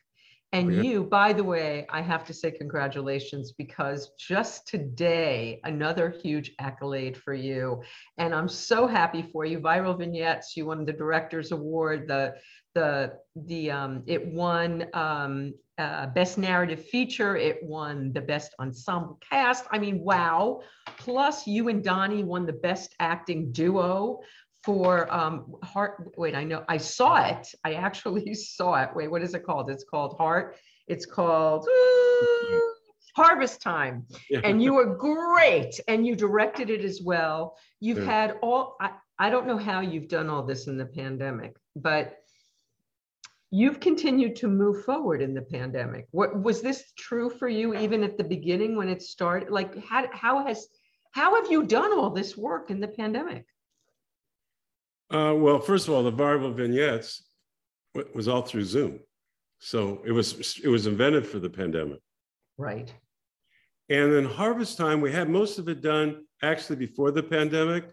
And 0.54 0.70
Yeah. 0.70 0.82
you, 0.82 1.04
by 1.04 1.32
the 1.32 1.44
way, 1.44 1.86
I 1.88 2.02
have 2.02 2.24
to 2.26 2.34
say 2.34 2.50
congratulations 2.50 3.52
because 3.52 4.10
just 4.18 4.68
today, 4.68 5.60
another 5.64 6.10
huge 6.10 6.52
accolade 6.58 7.16
for 7.16 7.32
you. 7.32 7.82
And 8.18 8.34
I'm 8.34 8.48
so 8.48 8.86
happy 8.86 9.22
for 9.22 9.46
you. 9.46 9.60
Viral 9.60 9.98
Vignettes, 9.98 10.54
you 10.56 10.66
won 10.66 10.84
the 10.84 10.92
Director's 10.92 11.52
Award, 11.52 12.06
the 12.06 12.34
the 12.74 13.12
the 13.36 13.70
um 13.70 14.02
it 14.06 14.26
won 14.26 14.86
um 14.94 15.54
uh, 15.78 16.06
best 16.06 16.38
narrative 16.38 16.84
feature 16.86 17.34
it 17.36 17.58
won 17.62 18.12
the 18.12 18.20
best 18.20 18.54
ensemble 18.60 19.18
cast 19.28 19.64
i 19.72 19.78
mean 19.78 19.98
wow 20.00 20.60
plus 20.98 21.46
you 21.46 21.68
and 21.68 21.82
donnie 21.82 22.22
won 22.22 22.46
the 22.46 22.52
best 22.52 22.94
acting 23.00 23.50
duo 23.52 24.20
for 24.64 25.12
um 25.12 25.54
heart 25.64 26.12
wait 26.16 26.34
i 26.34 26.44
know 26.44 26.64
i 26.68 26.76
saw 26.76 27.24
it. 27.26 27.48
I 27.64 27.74
actually 27.74 28.34
saw 28.56 28.74
it. 28.82 28.90
Wait 28.94 29.10
what 29.10 29.22
is 29.22 29.34
it 29.34 29.44
called? 29.44 29.70
It's 29.70 29.84
called 29.84 30.16
heart 30.18 30.56
it's 30.88 31.06
called 31.06 31.66
uh, 31.68 32.56
harvest 33.16 33.60
time. 33.60 34.06
And 34.42 34.62
you 34.62 34.74
were 34.74 34.94
great 34.96 35.78
and 35.86 36.06
you 36.06 36.16
directed 36.16 36.70
it 36.70 36.84
as 36.84 37.00
well. 37.02 37.56
You've 37.80 37.98
Yeah. 37.98 38.04
had 38.04 38.38
all 38.42 38.76
I, 38.80 38.90
I 39.18 39.30
don't 39.30 39.46
know 39.46 39.58
how 39.58 39.80
you've 39.80 40.08
done 40.08 40.28
all 40.30 40.42
this 40.42 40.66
in 40.66 40.76
the 40.76 40.86
pandemic 40.86 41.56
but 41.76 42.18
you've 43.50 43.80
continued 43.80 44.34
to 44.36 44.48
move 44.48 44.84
forward 44.84 45.20
in 45.20 45.34
the 45.34 45.42
pandemic. 45.42 46.06
What 46.10 46.42
was 46.42 46.62
this 46.62 46.92
true 46.96 47.28
for 47.28 47.48
you 47.48 47.74
even 47.74 48.02
at 48.02 48.16
the 48.16 48.24
beginning 48.24 48.76
when 48.76 48.88
it 48.88 49.02
started? 49.02 49.50
Like 49.50 49.76
how, 49.84 50.06
how 50.12 50.46
has 50.46 50.68
how 51.12 51.34
have 51.36 51.50
you 51.50 51.64
done 51.64 51.92
all 51.92 52.10
this 52.10 52.36
work 52.36 52.70
in 52.70 52.80
the 52.80 52.88
pandemic 52.88 53.44
Uh, 55.12 55.34
well, 55.34 55.60
first 55.60 55.88
of 55.88 55.94
all, 55.94 56.02
the 56.02 56.12
viral 56.12 56.54
vignettes 56.54 57.24
wa- 57.94 58.04
was 58.14 58.28
all 58.28 58.42
through 58.42 58.64
Zoom. 58.64 59.00
So 59.58 60.02
it 60.04 60.12
was, 60.12 60.58
it 60.64 60.68
was 60.68 60.86
invented 60.86 61.26
for 61.26 61.38
the 61.38 61.50
pandemic. 61.50 62.00
right 62.58 62.92
And 63.88 64.12
then 64.12 64.24
harvest 64.24 64.76
time, 64.78 65.00
we 65.00 65.12
had 65.12 65.28
most 65.28 65.58
of 65.58 65.68
it 65.68 65.80
done 65.82 66.24
actually 66.42 66.76
before 66.76 67.10
the 67.12 67.22
pandemic. 67.22 67.84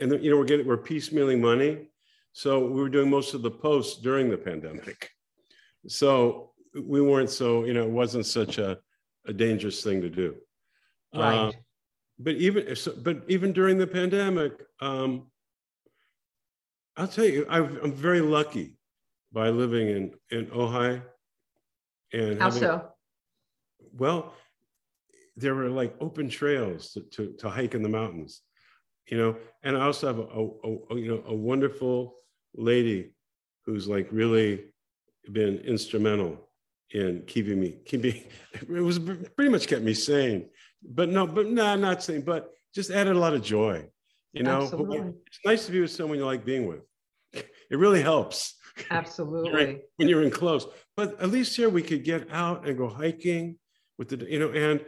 And 0.00 0.10
then, 0.10 0.22
you 0.22 0.30
know, 0.30 0.36
we're 0.38 0.44
getting, 0.44 0.66
we're 0.66 0.76
piecemealing 0.92 1.40
money. 1.40 1.88
So 2.32 2.66
we 2.66 2.80
were 2.82 2.90
doing 2.90 3.08
most 3.08 3.32
of 3.32 3.40
the 3.42 3.50
posts 3.50 4.02
during 4.02 4.28
the 4.30 4.36
pandemic. 4.36 5.10
So 5.88 6.52
we 6.74 7.00
weren't 7.00 7.30
so, 7.30 7.64
you 7.64 7.72
know, 7.72 7.84
it 7.84 7.90
wasn't 7.90 8.26
such 8.26 8.58
a, 8.58 8.78
a 9.26 9.32
dangerous 9.32 9.82
thing 9.82 10.02
to 10.02 10.10
do. 10.10 10.34
right 11.14 11.48
Uh, 11.48 11.52
but 12.18 12.34
even 12.46 12.74
so- 12.76 12.96
but 13.06 13.16
even 13.28 13.52
during 13.52 13.76
the 13.78 13.86
pandemic, 13.86 14.52
um, 14.80 15.30
I'll 16.96 17.08
tell 17.08 17.24
you, 17.26 17.46
I've, 17.48 17.76
I'm 17.82 17.92
very 17.92 18.20
lucky 18.20 18.76
by 19.32 19.50
living 19.50 19.88
in 19.88 20.14
in 20.30 20.46
Ojai 20.46 21.02
and 22.12 22.38
how 22.38 22.46
having, 22.46 22.60
so 22.62 22.88
well, 23.92 24.34
there 25.36 25.54
were 25.54 25.68
like 25.68 25.94
open 26.00 26.28
trails 26.28 26.92
to, 26.92 27.00
to, 27.12 27.32
to 27.38 27.50
hike 27.50 27.74
in 27.74 27.82
the 27.82 27.88
mountains, 27.88 28.42
you 29.10 29.18
know. 29.18 29.36
And 29.62 29.76
I 29.76 29.84
also 29.84 30.06
have 30.06 30.18
a, 30.18 30.22
a, 30.22 30.94
a- 30.94 30.98
you 31.00 31.08
know 31.08 31.22
a 31.26 31.34
wonderful 31.34 32.14
lady 32.54 33.12
who's 33.66 33.86
like 33.88 34.08
really 34.10 34.66
been 35.32 35.58
instrumental 35.58 36.48
in 36.92 37.22
keeping 37.26 37.60
me 37.60 37.76
keeping 37.84 38.22
it 38.52 38.68
was 38.68 38.98
pretty 39.00 39.50
much 39.50 39.66
kept 39.66 39.82
me 39.82 39.92
sane 39.92 40.48
but 40.88 41.08
no 41.08 41.26
but 41.26 41.46
no 41.46 41.64
nah, 41.64 41.74
not 41.74 42.00
sane 42.00 42.20
but 42.20 42.52
just 42.72 42.92
added 42.92 43.16
a 43.16 43.18
lot 43.18 43.34
of 43.34 43.42
joy 43.42 43.84
you 44.36 44.42
know 44.42 44.62
Absolutely. 44.62 45.14
it's 45.26 45.40
nice 45.44 45.64
to 45.64 45.72
be 45.72 45.80
with 45.80 45.90
someone 45.90 46.18
you 46.18 46.26
like 46.26 46.44
being 46.44 46.66
with. 46.66 46.82
It 47.68 47.78
really 47.78 48.00
helps. 48.02 48.54
Absolutely. 48.92 49.80
when 49.96 50.08
you're 50.08 50.22
in 50.22 50.30
close. 50.30 50.68
But 50.96 51.20
at 51.20 51.30
least 51.30 51.56
here 51.56 51.68
we 51.68 51.82
could 51.82 52.04
get 52.04 52.30
out 52.30 52.68
and 52.68 52.78
go 52.78 52.88
hiking 52.88 53.58
with 53.98 54.08
the 54.08 54.24
you 54.30 54.38
know 54.38 54.50
and 54.50 54.84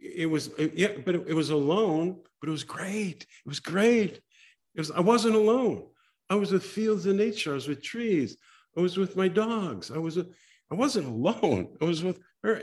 it 0.00 0.26
was 0.26 0.50
yeah 0.74 0.92
but 1.04 1.14
it, 1.14 1.28
it 1.28 1.34
was 1.34 1.50
alone 1.50 2.16
but 2.40 2.48
it 2.48 2.52
was 2.52 2.64
great. 2.64 3.22
It 3.22 3.48
was 3.48 3.60
great. 3.60 4.20
It 4.74 4.80
was 4.80 4.90
i 4.90 5.00
wasn't 5.00 5.36
alone. 5.36 5.86
I 6.30 6.34
was 6.34 6.50
with 6.50 6.64
fields 6.64 7.06
and 7.06 7.18
nature. 7.18 7.52
I 7.52 7.54
was 7.54 7.68
with 7.68 7.82
trees. 7.82 8.36
I 8.76 8.80
was 8.80 8.96
with 8.96 9.16
my 9.16 9.28
dogs. 9.28 9.90
I 9.90 9.98
was 9.98 10.16
with, 10.16 10.34
i 10.72 10.74
wasn't 10.74 11.06
alone. 11.16 11.76
I 11.80 11.84
was 11.84 12.02
with 12.02 12.18
her. 12.42 12.60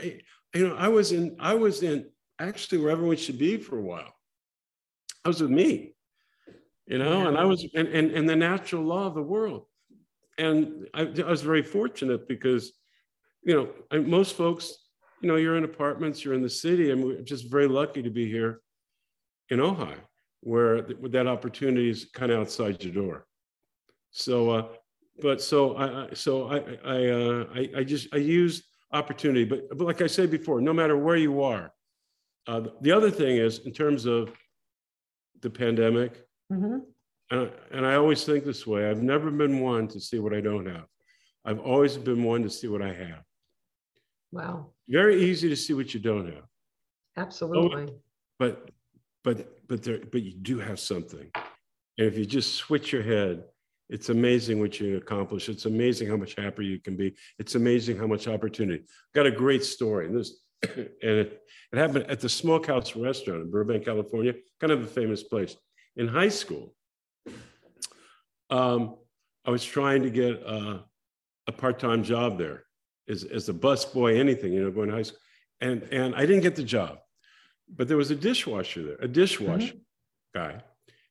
You 0.54 0.68
know 0.68 0.76
i 0.76 0.88
was 0.88 1.12
in 1.12 1.36
i 1.38 1.54
was 1.54 1.82
in 1.82 2.10
actually 2.38 2.78
where 2.78 2.90
everyone 2.90 3.16
should 3.16 3.38
be 3.38 3.56
for 3.56 3.78
a 3.78 3.82
while. 3.92 4.12
I 5.24 5.28
was 5.28 5.40
with 5.40 5.50
me 5.50 5.95
you 6.86 6.98
know? 6.98 7.22
Yeah. 7.22 7.28
and 7.28 7.36
i 7.38 7.44
was 7.44 7.66
and, 7.74 7.88
and 7.88 8.10
and 8.12 8.28
the 8.28 8.36
natural 8.36 8.82
law 8.82 9.06
of 9.06 9.14
the 9.14 9.22
world. 9.22 9.64
And 10.38 10.86
I, 10.92 11.02
I 11.26 11.30
was 11.30 11.40
very 11.40 11.62
fortunate 11.62 12.28
because 12.28 12.72
you 13.42 13.54
know 13.54 13.68
I, 13.90 13.98
most 13.98 14.36
folks 14.36 14.64
you 15.22 15.28
know 15.28 15.36
you're 15.36 15.56
in 15.56 15.64
apartments 15.64 16.16
you're 16.24 16.34
in 16.34 16.42
the 16.42 16.56
city 16.64 16.90
and 16.90 17.02
we're 17.04 17.22
just 17.22 17.50
very 17.50 17.68
lucky 17.68 18.02
to 18.02 18.10
be 18.10 18.26
here 18.36 18.60
in 19.50 19.58
ojai 19.60 19.96
where 20.40 20.82
th- 20.82 20.98
that 21.16 21.26
opportunity 21.26 21.88
is 21.88 22.00
kind 22.18 22.30
of 22.32 22.40
outside 22.40 22.82
your 22.84 22.92
door. 23.02 23.26
So 24.10 24.50
uh 24.56 24.64
but 25.22 25.40
so 25.40 25.58
i 25.76 25.86
I- 26.04 26.14
so 26.24 26.32
i 26.56 26.58
i 26.96 26.98
uh 27.18 27.44
i, 27.58 27.62
I 27.78 27.82
just 27.92 28.06
i 28.12 28.18
used 28.18 28.62
opportunity 28.92 29.44
but, 29.52 29.60
but 29.78 29.84
like 29.90 30.02
i 30.02 30.06
said 30.16 30.30
before 30.30 30.60
no 30.60 30.74
matter 30.80 30.96
where 31.06 31.16
you 31.16 31.34
are 31.52 31.64
uh, 32.46 32.60
the 32.82 32.92
other 32.92 33.10
thing 33.10 33.34
is 33.38 33.58
in 33.66 33.72
terms 33.72 34.04
of 34.06 34.22
the 35.44 35.50
pandemic 35.50 36.12
Mhm. 36.52 36.80
and 37.30 37.40
I, 37.40 37.50
and 37.72 37.86
I 37.86 37.94
always 37.96 38.24
think 38.24 38.44
this 38.44 38.66
way 38.66 38.88
I've 38.88 39.02
never 39.02 39.30
been 39.30 39.60
one 39.60 39.88
to 39.88 40.00
see 40.00 40.18
what 40.18 40.32
I 40.32 40.40
don't 40.40 40.66
have. 40.66 40.86
I've 41.44 41.60
always 41.60 41.96
been 41.96 42.22
one 42.24 42.42
to 42.42 42.50
see 42.50 42.68
what 42.68 42.82
I 42.82 42.92
have. 42.92 43.22
Wow. 44.32 44.72
Very 44.88 45.22
easy 45.24 45.48
to 45.48 45.56
see 45.56 45.74
what 45.74 45.92
you 45.94 46.00
don't 46.00 46.26
have, 46.26 46.44
Absolutely. 47.16 47.92
but 48.38 48.70
but 49.24 49.66
but 49.68 49.82
there 49.82 50.00
but 50.12 50.22
you 50.22 50.34
do 50.34 50.58
have 50.58 50.78
something. 50.78 51.30
And 51.34 52.06
if 52.06 52.16
you 52.18 52.26
just 52.26 52.54
switch 52.54 52.92
your 52.92 53.02
head, 53.02 53.44
it's 53.88 54.08
amazing 54.08 54.60
what 54.60 54.78
you 54.80 54.96
accomplish. 54.96 55.48
It's 55.48 55.64
amazing 55.66 56.08
how 56.08 56.16
much 56.16 56.34
happier 56.34 56.64
you 56.66 56.80
can 56.80 56.96
be. 56.96 57.16
It's 57.38 57.54
amazing 57.54 57.96
how 57.96 58.06
much 58.06 58.28
opportunity. 58.28 58.84
Got 59.14 59.26
a 59.26 59.30
great 59.30 59.64
story. 59.64 60.06
And 60.06 60.16
this 60.16 60.40
and 60.76 60.88
it, 61.02 61.40
it 61.72 61.78
happened 61.78 62.06
at 62.08 62.20
the 62.20 62.28
Smokehouse 62.28 62.94
Restaurant 62.96 63.42
in 63.42 63.50
Burbank, 63.50 63.84
California, 63.84 64.34
kind 64.60 64.72
of 64.72 64.82
a 64.82 64.86
famous 64.86 65.22
place. 65.22 65.56
In 65.96 66.08
high 66.08 66.28
school, 66.28 66.74
um, 68.50 68.96
I 69.44 69.50
was 69.50 69.64
trying 69.64 70.02
to 70.02 70.10
get 70.10 70.42
uh, 70.44 70.78
a 71.46 71.52
part-time 71.52 72.02
job 72.02 72.38
there 72.38 72.64
as, 73.08 73.24
as 73.24 73.48
a 73.48 73.54
busboy, 73.54 74.18
anything, 74.18 74.52
you 74.52 74.62
know, 74.62 74.70
going 74.70 74.88
to 74.88 74.94
high 74.94 75.02
school. 75.02 75.18
And, 75.60 75.82
and 75.90 76.14
I 76.14 76.26
didn't 76.26 76.42
get 76.42 76.54
the 76.56 76.62
job, 76.62 76.98
but 77.74 77.88
there 77.88 77.96
was 77.96 78.10
a 78.10 78.14
dishwasher 78.14 78.82
there, 78.82 78.96
a 79.00 79.08
dishwasher 79.08 79.74
guy. 80.34 80.62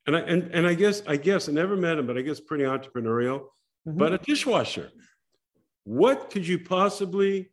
And 0.06 0.16
I, 0.16 0.20
and, 0.20 0.52
and 0.54 0.68
I 0.68 0.76
guess, 0.76 1.02
I 1.08 1.18
guess, 1.18 1.50
I 1.50 1.52
never 1.52 1.76
met 1.76 1.98
him, 1.98 2.06
but 2.06 2.18
I 2.18 2.22
guess 2.22 2.40
pretty 2.40 2.64
entrepreneurial, 2.64 3.48
Mhm. 3.88 3.98
but 3.98 4.14
a 4.14 4.18
dishwasher. 4.20 4.92
What 5.84 6.30
could 6.32 6.48
you 6.48 6.60
possibly 6.60 7.52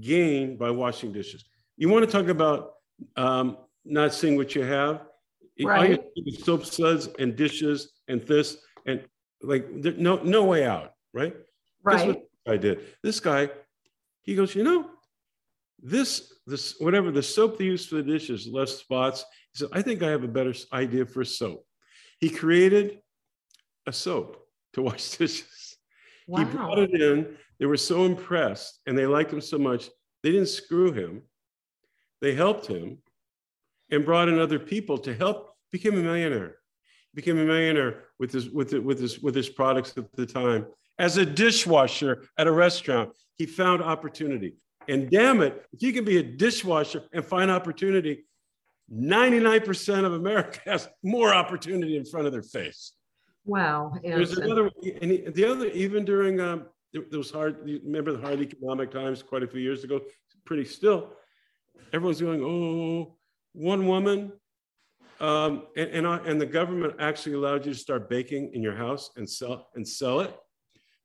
gain 0.00 0.56
by 0.56 0.70
washing 0.70 1.12
dishes? 1.12 1.44
You 1.76 1.88
want 1.88 2.04
to 2.04 2.10
talk 2.10 2.28
about 2.28 2.74
um, 3.16 3.56
not 3.84 4.14
seeing 4.14 4.36
what 4.36 4.54
you 4.54 4.62
have? 4.62 5.06
Right. 5.60 6.00
Soap 6.44 6.64
suds 6.64 7.08
and 7.18 7.36
dishes 7.36 7.92
and 8.08 8.22
this 8.22 8.58
and 8.86 9.04
like 9.42 9.66
there, 9.82 9.92
no 9.92 10.16
no 10.16 10.44
way 10.44 10.64
out, 10.64 10.92
right? 11.12 11.34
Right. 11.82 12.06
what 12.06 12.22
I 12.48 12.56
did. 12.56 12.80
This 13.02 13.20
guy, 13.20 13.50
he 14.22 14.34
goes, 14.34 14.54
you 14.54 14.64
know, 14.64 14.90
this 15.82 16.32
this 16.46 16.76
whatever 16.78 17.10
the 17.10 17.22
soap 17.22 17.58
they 17.58 17.64
use 17.64 17.86
for 17.86 17.96
the 17.96 18.02
dishes 18.02 18.46
less 18.46 18.78
spots. 18.78 19.24
He 19.52 19.58
said, 19.58 19.68
I 19.72 19.82
think 19.82 20.02
I 20.02 20.10
have 20.10 20.24
a 20.24 20.28
better 20.28 20.54
idea 20.72 21.04
for 21.04 21.24
soap. 21.24 21.66
He 22.20 22.30
created 22.30 23.00
a 23.86 23.92
soap 23.92 24.46
to 24.74 24.82
wash 24.82 25.10
dishes. 25.18 25.76
Wow. 26.26 26.38
He 26.38 26.44
brought 26.44 26.78
it 26.78 26.94
in. 26.94 27.36
They 27.58 27.66
were 27.66 27.76
so 27.76 28.04
impressed 28.04 28.80
and 28.86 28.96
they 28.96 29.06
liked 29.06 29.32
him 29.32 29.40
so 29.40 29.58
much. 29.58 29.90
They 30.22 30.32
didn't 30.32 30.48
screw 30.48 30.92
him. 30.92 31.22
They 32.20 32.34
helped 32.34 32.66
him 32.66 32.98
and 33.92 34.04
brought 34.04 34.28
in 34.28 34.38
other 34.38 34.58
people 34.58 34.98
to 34.98 35.14
help. 35.14 35.54
Became 35.70 35.94
a 35.94 36.02
millionaire. 36.02 36.56
Became 37.14 37.38
a 37.38 37.44
millionaire 37.44 38.04
with 38.18 38.32
his 38.32 38.50
with 38.50 38.70
the, 38.70 38.80
with 38.80 38.98
his 38.98 39.20
with 39.20 39.34
his 39.34 39.48
products 39.48 39.96
at 39.96 40.10
the 40.12 40.26
time. 40.26 40.66
As 40.98 41.16
a 41.18 41.24
dishwasher 41.24 42.24
at 42.38 42.46
a 42.46 42.52
restaurant, 42.52 43.10
he 43.36 43.46
found 43.46 43.82
opportunity. 43.82 44.54
And 44.88 45.10
damn 45.10 45.42
it, 45.42 45.64
if 45.72 45.82
you 45.82 45.92
can 45.92 46.04
be 46.04 46.18
a 46.18 46.22
dishwasher 46.22 47.04
and 47.12 47.24
find 47.24 47.50
opportunity, 47.50 48.24
99% 48.92 50.04
of 50.04 50.12
America 50.14 50.60
has 50.66 50.88
more 51.02 51.32
opportunity 51.32 51.96
in 51.96 52.04
front 52.04 52.26
of 52.26 52.32
their 52.32 52.42
face. 52.42 52.92
Wow. 53.44 53.92
There's 54.02 54.36
another, 54.36 54.70
and 55.00 55.10
he- 55.10 55.24
the 55.30 55.44
other, 55.44 55.66
even 55.68 56.04
during, 56.04 56.40
um, 56.40 56.66
was 57.10 57.30
hard, 57.30 57.56
you 57.64 57.80
remember 57.84 58.12
the 58.12 58.20
hard 58.20 58.40
economic 58.40 58.90
times 58.90 59.22
quite 59.22 59.42
a 59.42 59.46
few 59.46 59.60
years 59.60 59.82
ago, 59.82 60.00
pretty 60.44 60.64
still. 60.64 61.10
Everyone's 61.92 62.20
going, 62.20 62.42
oh, 62.44 63.16
one 63.52 63.86
woman. 63.86 64.32
Um, 65.20 65.66
and, 65.76 65.90
and, 65.90 66.06
I, 66.06 66.16
and 66.26 66.40
the 66.40 66.46
government 66.46 66.94
actually 66.98 67.34
allowed 67.36 67.64
you 67.64 67.72
to 67.72 67.78
start 67.78 68.10
baking 68.10 68.50
in 68.54 68.62
your 68.62 68.74
house 68.74 69.10
and 69.16 69.28
sell, 69.28 69.68
and 69.74 69.86
sell 69.86 70.20
it. 70.20 70.36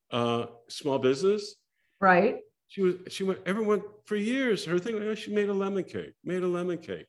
Uh, 0.10 0.48
small 0.70 0.98
business. 0.98 1.56
Right. 2.02 2.38
She 2.68 2.82
was, 2.82 2.96
she 3.10 3.24
went, 3.24 3.40
everyone 3.46 3.82
for 4.06 4.16
years, 4.16 4.66
her 4.66 4.80
thing, 4.80 4.96
oh, 4.96 5.16
she 5.16 5.34
made 5.34 5.50
a 5.50 5.54
lemon 5.54 5.84
cake, 5.84 6.14
made 6.24 6.44
a 6.44 6.48
lemon 6.48 6.78
cake. 6.78 7.06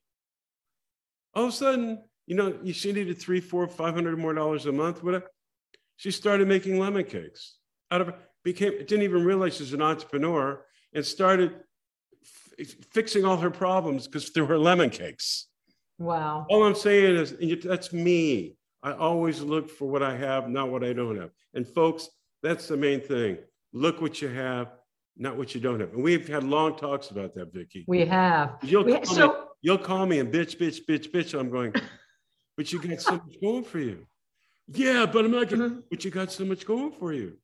All 1.34 1.44
of 1.44 1.48
a 1.50 1.52
sudden, 1.52 2.02
you 2.26 2.36
know, 2.36 2.58
you- 2.62 2.72
she 2.72 2.92
needed 2.92 3.18
three, 3.18 3.40
four, 3.40 3.66
five 3.68 3.94
hundred 3.94 4.18
more 4.18 4.34
dollars 4.34 4.66
a 4.66 4.72
month, 4.72 5.02
whatever. 5.02 5.26
She 5.96 6.10
started 6.10 6.46
making 6.46 6.78
lemon 6.78 7.04
cakes 7.04 7.56
out 7.90 8.02
of, 8.02 8.14
became, 8.44 8.72
didn't 8.78 9.02
even 9.02 9.24
realize 9.24 9.56
she's 9.56 9.72
an 9.72 9.82
entrepreneur 9.82 10.64
and 10.92 11.04
started 11.04 11.60
fixing 12.92 13.24
all 13.24 13.36
her 13.36 13.50
problems 13.50 14.06
because 14.06 14.28
through 14.30 14.46
her 14.46 14.58
lemon 14.58 14.90
cakes. 14.90 15.46
Wow. 15.98 16.46
All 16.48 16.64
I'm 16.64 16.74
saying 16.74 17.16
is, 17.16 17.32
and 17.32 17.62
that's 17.62 17.92
me. 17.92 18.56
I 18.82 18.92
always 18.92 19.40
look 19.40 19.68
for 19.68 19.86
what 19.88 20.02
I 20.02 20.16
have, 20.16 20.48
not 20.48 20.70
what 20.70 20.84
I 20.84 20.92
don't 20.92 21.16
have. 21.16 21.30
And 21.54 21.66
folks, 21.66 22.08
that's 22.42 22.68
the 22.68 22.76
main 22.76 23.00
thing. 23.00 23.38
Look 23.72 24.00
what 24.00 24.22
you 24.22 24.28
have, 24.28 24.68
not 25.16 25.36
what 25.36 25.54
you 25.54 25.60
don't 25.60 25.80
have. 25.80 25.92
And 25.92 26.02
we've 26.02 26.28
had 26.28 26.44
long 26.44 26.76
talks 26.76 27.10
about 27.10 27.34
that, 27.34 27.52
Vicky. 27.52 27.84
We 27.88 28.06
have. 28.06 28.56
You'll 28.62 28.84
We, 28.84 29.00
call, 29.00 29.28
me, 29.28 29.34
you'll 29.62 29.78
call 29.78 30.06
me 30.06 30.20
and 30.20 30.32
bitch, 30.32 30.56
bitch, 30.58 30.86
bitch, 30.88 31.10
bitch. 31.10 31.38
I'm 31.38 31.50
going, 31.50 31.72
but 32.56 32.72
you 32.72 32.80
got 32.80 33.00
so 33.00 33.12
much 33.14 33.40
going 33.42 33.64
for 33.64 33.80
you. 33.80 34.06
Yeah, 34.68 35.06
but 35.06 35.24
I'm 35.24 35.30
not 35.32 35.48
getting, 35.48 35.70
Mhm. 35.70 35.82
but 35.90 36.04
you 36.04 36.10
got 36.10 36.30
so 36.30 36.44
much 36.44 36.64
going 36.64 36.92
for 36.92 37.12
you. 37.12 37.36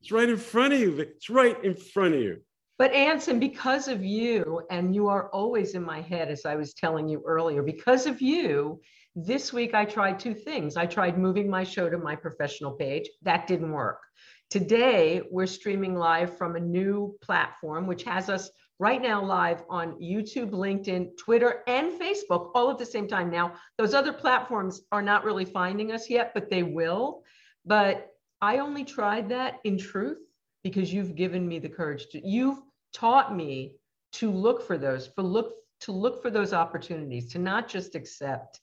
It's 0.00 0.10
right 0.10 0.28
in 0.28 0.38
front 0.38 0.72
of 0.74 0.80
you. 0.80 0.98
It's 0.98 1.30
right 1.30 1.62
in 1.62 1.74
front 1.76 2.14
of 2.14 2.20
you. 2.20 2.40
But 2.80 2.94
Anson, 2.94 3.38
because 3.38 3.88
of 3.88 4.02
you, 4.02 4.62
and 4.70 4.94
you 4.94 5.06
are 5.08 5.28
always 5.32 5.74
in 5.74 5.82
my 5.82 6.00
head, 6.00 6.30
as 6.30 6.46
I 6.46 6.56
was 6.56 6.72
telling 6.72 7.06
you 7.06 7.22
earlier, 7.26 7.62
because 7.62 8.06
of 8.06 8.22
you, 8.22 8.80
this 9.14 9.52
week 9.52 9.74
I 9.74 9.84
tried 9.84 10.18
two 10.18 10.32
things. 10.32 10.78
I 10.78 10.86
tried 10.86 11.18
moving 11.18 11.50
my 11.50 11.62
show 11.62 11.90
to 11.90 11.98
my 11.98 12.16
professional 12.16 12.72
page. 12.72 13.06
That 13.20 13.46
didn't 13.46 13.70
work. 13.72 14.00
Today, 14.48 15.20
we're 15.30 15.44
streaming 15.44 15.94
live 15.94 16.38
from 16.38 16.56
a 16.56 16.60
new 16.60 17.18
platform, 17.20 17.86
which 17.86 18.02
has 18.04 18.30
us 18.30 18.48
right 18.78 19.02
now 19.02 19.22
live 19.22 19.62
on 19.68 20.00
YouTube, 20.00 20.52
LinkedIn, 20.52 21.18
Twitter, 21.18 21.62
and 21.66 22.00
Facebook 22.00 22.50
all 22.54 22.70
at 22.70 22.78
the 22.78 22.86
same 22.86 23.06
time. 23.06 23.30
Now, 23.30 23.56
those 23.76 23.92
other 23.92 24.14
platforms 24.14 24.80
are 24.90 25.02
not 25.02 25.26
really 25.26 25.44
finding 25.44 25.92
us 25.92 26.08
yet, 26.08 26.32
but 26.32 26.48
they 26.48 26.62
will. 26.62 27.24
But 27.66 28.06
I 28.40 28.56
only 28.56 28.86
tried 28.86 29.28
that 29.28 29.56
in 29.64 29.76
truth 29.76 30.16
because 30.62 30.90
you've 30.90 31.14
given 31.14 31.46
me 31.46 31.58
the 31.58 31.68
courage 31.68 32.06
to, 32.08 32.26
you've 32.26 32.58
taught 32.92 33.34
me 33.34 33.74
to 34.12 34.30
look 34.30 34.66
for 34.66 34.78
those, 34.78 35.06
for 35.08 35.22
look, 35.22 35.54
to 35.80 35.92
look 35.92 36.22
for 36.22 36.30
those 36.30 36.52
opportunities, 36.52 37.32
to 37.32 37.38
not 37.38 37.68
just 37.68 37.94
accept 37.94 38.60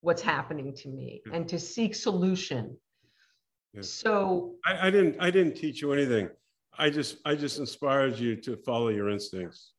what's 0.00 0.22
happening 0.22 0.74
to 0.74 0.88
me 0.88 1.22
and 1.32 1.48
to 1.48 1.58
seek 1.58 1.94
solution. 1.94 2.76
So, 3.80 4.54
I, 4.66 4.88
I 4.88 4.90
didn't 4.90 5.16
I 5.20 5.30
didn't 5.30 5.54
teach 5.54 5.82
you 5.82 5.92
anything. 5.92 6.30
I 6.76 6.90
just 6.90 7.18
I 7.24 7.34
just 7.34 7.58
inspired 7.58 8.18
you 8.18 8.34
to 8.36 8.56
follow 8.56 8.88
your 8.88 9.08
instincts. 9.10 9.72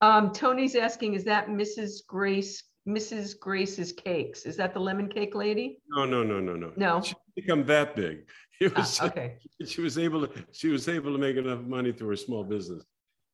um, 0.00 0.32
Tony's 0.32 0.74
asking, 0.74 1.14
is 1.14 1.24
that 1.24 1.48
Mrs. 1.48 2.04
Grace, 2.06 2.64
Mrs. 2.88 3.38
Grace's 3.38 3.92
cakes? 3.92 4.46
Is 4.46 4.56
that 4.56 4.72
the 4.74 4.80
lemon 4.80 5.08
cake 5.08 5.34
lady? 5.34 5.80
No, 5.90 6.06
no, 6.06 6.22
no, 6.24 6.40
no, 6.40 6.54
no. 6.54 6.72
No. 6.76 7.02
She- 7.02 7.14
become 7.36 7.64
that 7.66 7.94
big. 7.94 8.28
It 8.60 8.76
was, 8.76 8.98
Ah, 9.00 9.06
okay. 9.06 9.36
she 9.64 9.80
was 9.80 9.98
able 9.98 10.26
to, 10.26 10.44
she 10.52 10.68
was 10.68 10.88
able 10.88 11.12
to 11.12 11.18
make 11.18 11.36
enough 11.36 11.60
money 11.60 11.92
through 11.92 12.08
her 12.08 12.16
small 12.16 12.42
business. 12.44 12.84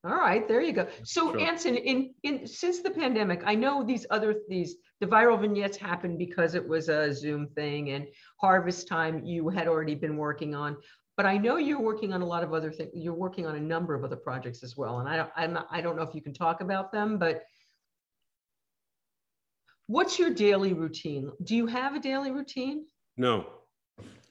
All 0.04 0.16
right, 0.16 0.46
there 0.46 0.60
you 0.60 0.74
go. 0.74 0.86
So 1.02 1.32
Sure. 1.32 1.40
Anson, 1.40 1.76
in, 1.76 2.12
in, 2.24 2.46
since 2.46 2.82
the 2.82 2.90
pandemic, 2.90 3.42
I 3.46 3.54
know 3.54 3.82
these 3.82 4.04
other, 4.10 4.34
these, 4.50 4.76
the 5.00 5.06
viral 5.06 5.40
vignettes 5.40 5.78
happened 5.78 6.18
because 6.18 6.54
it 6.54 6.68
was 6.68 6.90
a 6.90 7.14
Zoom 7.14 7.48
thing 7.56 7.90
and 7.92 8.06
Harvest 8.38 8.86
Time 8.86 9.24
you 9.24 9.48
had 9.48 9.66
already 9.66 9.94
been 9.94 10.18
working 10.18 10.54
on. 10.54 10.76
But 11.16 11.24
I 11.24 11.38
know 11.38 11.56
you're 11.56 11.80
working 11.80 12.12
on 12.12 12.20
a 12.20 12.26
lot 12.26 12.42
of 12.42 12.52
other 12.52 12.70
things. 12.70 12.90
You're 12.92 13.14
working 13.14 13.46
on 13.46 13.54
a 13.56 13.60
number 13.60 13.94
of 13.94 14.04
other 14.04 14.16
projects 14.16 14.62
as 14.62 14.76
well. 14.76 14.98
And 14.98 15.08
I 15.08 15.16
don't, 15.16 15.30
I'm 15.36 15.52
not, 15.54 15.68
I 15.70 15.80
don't 15.80 15.96
know 15.96 16.02
if 16.02 16.14
you 16.14 16.20
can 16.20 16.34
talk 16.34 16.60
about 16.60 16.92
them, 16.92 17.18
but 17.18 17.44
what's 19.86 20.18
your 20.18 20.30
daily 20.30 20.72
routine? 20.74 21.30
Do 21.42 21.56
you 21.56 21.66
have 21.66 21.94
a 21.94 22.00
daily 22.00 22.30
routine? 22.30 22.84
No. 23.16 23.46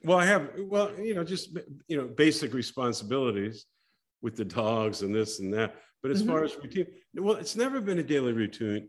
Well, 0.04 0.18
I 0.18 0.26
have, 0.26 0.50
well, 0.58 0.92
you 1.00 1.16
know, 1.16 1.24
just, 1.24 1.58
you 1.88 1.98
know, 1.98 2.08
basic 2.08 2.54
responsibilities 2.54 3.66
with 4.22 4.36
the 4.36 4.46
dogs 4.46 5.02
and 5.02 5.16
this 5.16 5.40
and 5.40 5.54
that. 5.54 5.76
But 6.02 6.12
as 6.12 6.22
far 6.22 6.42
mm-hmm. 6.42 6.46
as 6.46 6.58
routine, 6.58 6.88
well, 7.16 7.36
it's 7.36 7.56
never 7.56 7.80
been 7.80 8.00
a 8.00 8.04
daily 8.04 8.34
routine 8.34 8.88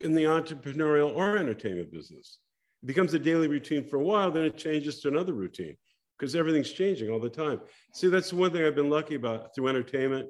in 0.00 0.14
the 0.14 0.24
entrepreneurial 0.24 1.14
or 1.14 1.36
entertainment 1.36 1.90
business. 1.90 2.38
It 2.82 2.86
becomes 2.86 3.12
a 3.14 3.18
daily 3.18 3.48
routine 3.48 3.84
for 3.84 3.96
a 3.96 4.02
while, 4.02 4.30
then 4.30 4.44
it 4.44 4.56
changes 4.56 5.00
to 5.00 5.08
another 5.08 5.32
routine 5.32 5.76
because 6.18 6.36
everything's 6.36 6.72
changing 6.72 7.10
all 7.10 7.18
the 7.18 7.28
time. 7.28 7.60
See, 7.94 8.08
that's 8.08 8.30
the 8.30 8.36
one 8.36 8.52
thing 8.52 8.64
I've 8.64 8.76
been 8.76 8.90
lucky 8.90 9.16
about 9.16 9.54
through 9.54 9.68
entertainment 9.68 10.28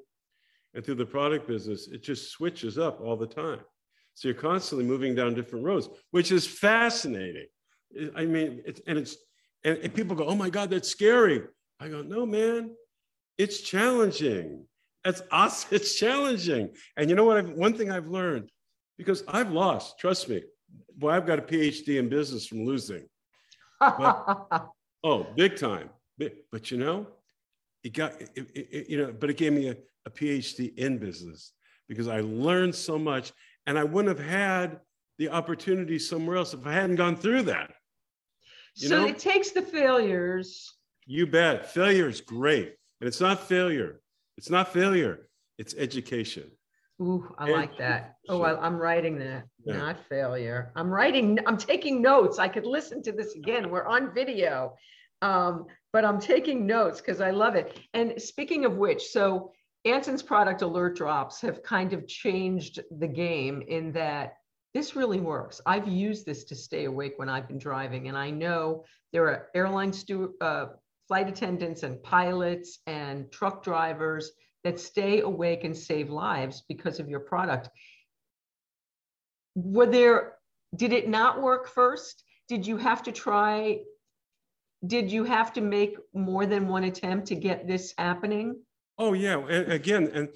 and 0.75 0.83
through 0.83 0.95
the 0.95 1.05
product 1.05 1.47
business. 1.47 1.89
It 1.89 2.03
just 2.03 2.31
switches 2.31 2.79
up 2.79 3.01
all 3.03 3.17
the 3.17 3.27
time. 3.27 3.61
So 4.15 4.29
you're 4.29 4.35
constantly 4.35 4.87
moving 4.87 5.15
down 5.15 5.35
different 5.35 5.67
roads, 5.67 5.91
which 6.13 6.33
is 6.33 6.47
fascinating. 6.47 7.47
I 8.17 8.25
mean, 8.25 8.63
it's, 8.65 8.81
and 8.87 8.99
it's, 8.99 9.17
and, 9.65 9.79
and 9.79 9.95
people 9.95 10.17
go, 10.17 10.27
oh 10.27 10.35
my 10.35 10.51
God, 10.51 10.71
that's 10.71 10.89
scary. 10.89 11.43
I 11.81 11.89
go, 11.89 12.03
no, 12.03 12.25
man, 12.27 12.71
it's 13.39 13.61
challenging. 13.61 14.67
That's 15.05 15.23
awesome. 15.31 15.69
It's 15.77 15.95
challenging. 15.99 16.71
And 16.97 17.11
you 17.11 17.17
know 17.17 17.25
what? 17.25 17.37
I've, 17.39 17.51
one 17.51 17.75
thing 17.77 17.91
I've 17.91 18.09
learned, 18.09 18.51
because 18.99 19.25
I've 19.29 19.51
lost, 19.51 19.99
trust 19.99 20.29
me. 20.29 20.43
Boy, 20.97 21.11
I've 21.11 21.27
got 21.27 21.39
a 21.39 21.43
PhD 21.43 21.99
in 21.99 22.09
business 22.09 22.47
from 22.47 22.65
losing. 22.65 23.07
Oh, 25.05 25.27
big 25.37 25.57
time. 25.57 25.91
But, 26.17 26.35
but 26.53 26.71
you 26.71 26.79
know, 26.79 27.09
it 27.83 27.93
got, 27.93 28.21
it, 28.21 28.31
it, 28.37 28.69
it- 28.71 28.89
you 28.89 28.99
know, 28.99 29.13
but 29.13 29.31
it 29.31 29.37
gave 29.37 29.53
me 29.53 29.69
a, 29.69 29.77
a 30.07 30.11
PhD 30.11 30.77
in 30.79 30.99
business 30.99 31.53
because 31.89 32.07
I 32.07 32.21
learned 32.21 32.75
so 32.75 32.99
much 32.99 33.33
and 33.67 33.77
I 33.79 33.83
wouldn't 33.85 34.17
have 34.17 34.25
had 34.25 34.79
the 35.19 35.29
opportunity 35.31 35.99
somewhere 35.99 36.37
else 36.37 36.55
if 36.55 36.65
I 36.67 36.73
hadn't 36.73 36.97
gone 36.97 37.17
through 37.17 37.43
that. 37.43 37.73
You 38.77 38.89
So 38.89 39.01
know? 39.03 39.07
it 39.07 39.19
takes 39.19 39.51
the 39.51 39.63
failures. 39.63 40.75
You 41.07 41.27
bet. 41.27 41.71
Failure 41.73 42.09
is 42.09 42.21
great. 42.21 42.75
And 43.01 43.09
it's 43.09 43.21
not 43.21 43.41
failure. 43.49 44.01
It's 44.39 44.51
not 44.51 44.73
failure. 44.73 45.29
It's 45.59 45.75
education. 45.77 46.51
Ooh, 47.01 47.35
I 47.39 47.51
like 47.51 47.77
that. 47.79 48.15
Oh, 48.29 48.43
I, 48.43 48.59
I'm 48.65 48.77
writing 48.77 49.19
that, 49.19 49.45
Yeah. 49.65 49.77
not 49.77 49.97
failure. 50.09 50.71
I'm 50.77 50.89
writing, 50.89 51.39
I'm 51.47 51.57
taking 51.57 52.01
notes. 52.01 52.39
I 52.39 52.47
could 52.49 52.65
listen 52.65 53.03
to 53.03 53.13
this 53.13 53.35
again. 53.35 53.71
We're 53.71 53.87
on 53.87 54.15
video. 54.15 54.77
Um, 55.21 55.67
but 55.93 56.05
I'm 56.05 56.21
taking 56.21 56.67
notes 56.67 57.01
because 57.01 57.21
I 57.21 57.31
love 57.31 57.57
it. 57.57 57.79
And 57.93 58.21
speaking 58.23 58.65
of 58.65 58.77
which, 58.77 59.03
so 59.09 59.53
Anson's 59.85 60.23
product 60.23 60.63
alert 60.63 60.97
drops 60.97 61.41
have 61.41 61.63
kind 61.63 61.93
of 61.93 62.07
changed 62.07 62.81
the 62.99 63.09
game 63.09 63.63
in 63.67 63.93
that 63.93 64.35
this 64.75 64.97
really 64.97 65.21
works. 65.21 65.61
I've 65.67 65.87
used 65.87 66.25
this 66.25 66.45
to 66.45 66.55
stay 66.55 66.87
awake 66.87 67.15
when 67.17 67.29
I've 67.29 67.47
been 67.47 67.59
driving, 67.59 68.09
and 68.09 68.17
I 68.17 68.31
know 68.31 68.85
there 69.13 69.27
are 69.27 69.49
airline 69.55 69.93
stu- 69.93 70.35
uh, 70.41 70.67
flight 71.09 71.29
attendants 71.29 71.83
and 71.83 72.03
pilots 72.03 72.79
and 72.87 73.31
truck 73.31 73.63
drivers 73.63 74.33
that 74.65 74.81
stay 74.81 75.21
awake 75.21 75.65
and 75.65 75.77
save 75.77 76.09
lives 76.09 76.63
because 76.69 77.01
of 77.01 77.09
your 77.09 77.21
product. 77.21 77.69
Were 79.55 79.87
there, 79.87 80.35
did 80.75 80.93
it 80.93 81.09
not 81.09 81.43
work 81.43 81.69
first? 81.69 82.25
Did 82.49 82.67
you 82.67 82.79
have 82.79 83.03
to 83.03 83.13
try? 83.13 83.81
Did 84.87 85.13
you 85.13 85.25
have 85.25 85.53
to 85.55 85.61
make 85.61 85.97
more 86.15 86.47
than 86.47 86.67
one 86.67 86.85
attempt 86.85 87.27
to 87.29 87.35
get 87.35 87.67
this 87.67 87.93
happening? 87.99 88.63
Oh 88.99 89.13
yeah, 89.13 89.39
and 89.39 89.73
again, 89.73 90.11
and 90.15 90.29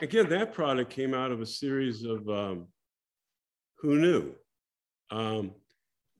again, 0.00 0.28
that 0.28 0.52
product 0.52 0.90
came 0.90 1.14
out 1.14 1.32
of 1.32 1.40
a 1.40 1.46
series 1.46 2.04
of 2.04 2.28
um, 2.28 2.68
who 3.78 3.98
knew. 3.98 4.32
Um, 5.10 5.52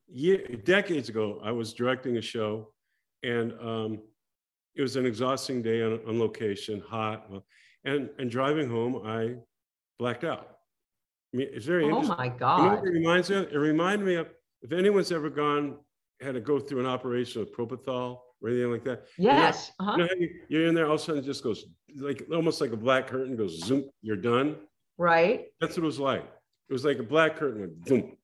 year, 0.08 0.38
decades 0.64 1.08
ago, 1.08 1.40
I 1.42 1.50
was 1.52 1.72
directing 1.72 2.16
a 2.16 2.22
show, 2.22 2.72
and 3.22 3.52
um, 3.60 3.98
it 4.74 4.82
was 4.82 4.96
an 4.96 5.06
exhausting 5.06 5.62
day 5.62 5.82
on, 5.82 6.00
on 6.06 6.18
location, 6.18 6.82
hot, 6.86 7.30
and 7.84 8.10
and 8.18 8.30
driving 8.30 8.68
home, 8.68 9.02
I 9.04 9.36
blacked 9.98 10.24
out. 10.24 10.58
I 11.32 11.38
mean, 11.38 11.48
it's 11.52 11.66
very 11.66 11.84
Oh 11.84 11.88
interesting. 12.00 12.16
my 12.16 12.24
You 12.24 12.30
know 12.30 12.36
God. 12.38 12.86
it 12.86 12.90
reminds 12.90 13.30
me 13.30 13.36
of? 13.36 13.52
It 13.52 13.56
reminded 13.58 14.06
me 14.06 14.14
of 14.16 14.28
if 14.62 14.72
anyone's 14.72 15.12
ever 15.12 15.30
gone 15.30 15.78
had 16.20 16.34
to 16.34 16.40
go 16.40 16.58
through 16.58 16.80
an 16.80 16.86
operation 16.86 17.40
with 17.40 17.54
propofol 17.54 18.20
or 18.40 18.48
anything 18.48 18.70
like 18.70 18.84
that. 18.84 19.04
Yes. 19.18 19.72
You 19.80 19.86
uh-huh, 19.86 19.96
know 19.96 20.08
you, 20.18 20.30
you're 20.48 20.66
in 20.66 20.74
there, 20.74 20.86
all 20.86 20.94
of 20.94 21.00
a 21.00 21.02
sudden 21.04 21.22
it 21.22 21.26
just 21.26 21.42
goes 21.42 21.66
like 21.96 22.26
almost 22.32 22.60
like 22.60 22.72
a 22.72 22.76
black 22.76 23.06
curtain 23.06 23.36
goes 23.36 23.60
zoom, 23.64 23.84
you're 24.02 24.16
done. 24.16 24.56
Right. 24.98 25.46
That's 25.60 25.76
what 25.76 25.82
it 25.82 25.86
was 25.86 26.00
like. 26.00 26.24
It 26.68 26.72
was 26.72 26.84
like 26.84 26.98
a 26.98 27.02
black 27.02 27.36
curtain 27.36 27.60
went 27.60 27.84
boom. 27.84 28.16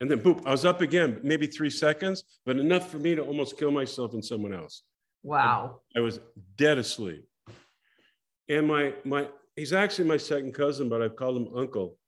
And 0.00 0.10
then 0.10 0.20
boop, 0.20 0.46
I 0.46 0.50
was 0.50 0.64
up 0.64 0.80
again, 0.80 1.20
maybe 1.22 1.46
three 1.46 1.68
seconds, 1.68 2.24
but 2.46 2.58
enough 2.58 2.90
for 2.90 2.98
me 2.98 3.14
to 3.14 3.22
almost 3.22 3.58
kill 3.58 3.70
myself 3.70 4.14
and 4.14 4.24
someone 4.24 4.54
else. 4.54 4.82
Wow. 5.22 5.80
I 5.94 6.00
was 6.00 6.20
dead 6.56 6.78
asleep. 6.78 7.26
And 8.48 8.66
my 8.66 8.94
my 9.04 9.28
he's 9.56 9.72
actually 9.72 10.08
my 10.08 10.16
second 10.16 10.54
cousin, 10.54 10.88
but 10.88 11.02
I've 11.02 11.16
called 11.16 11.36
him 11.36 11.56
uncle 11.56 11.98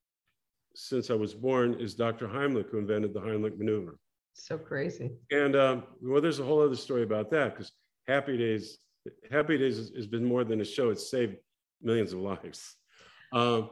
since 0.75 1.11
I 1.11 1.15
was 1.15 1.35
born, 1.35 1.75
is 1.75 1.95
Dr. 1.95 2.27
Heimlich, 2.27 2.71
who 2.71 2.79
invented 2.79 3.13
the 3.13 3.21
Heimlich 3.21 3.59
maneuver. 3.59 3.99
So 4.35 4.57
crazy. 4.57 5.11
And 5.31 5.55
um, 5.55 5.83
well, 6.01 6.23
there's 6.23 6.41
a 6.41 6.45
whole 6.45 6.63
other 6.63 6.77
story 6.77 7.03
about 7.03 7.31
that 7.31 7.55
because 7.55 7.73
Happy 8.09 8.37
Days, 8.39 8.79
Happy 9.31 9.59
Days 9.59 9.77
has, 9.77 9.93
has 9.95 10.07
been 10.07 10.25
more 10.25 10.45
than 10.45 10.61
a 10.61 10.65
show. 10.65 10.91
It's 10.91 11.11
saved 11.11 11.37
millions 11.83 12.13
of 12.13 12.21
lives. 12.21 12.77
Um, 13.33 13.71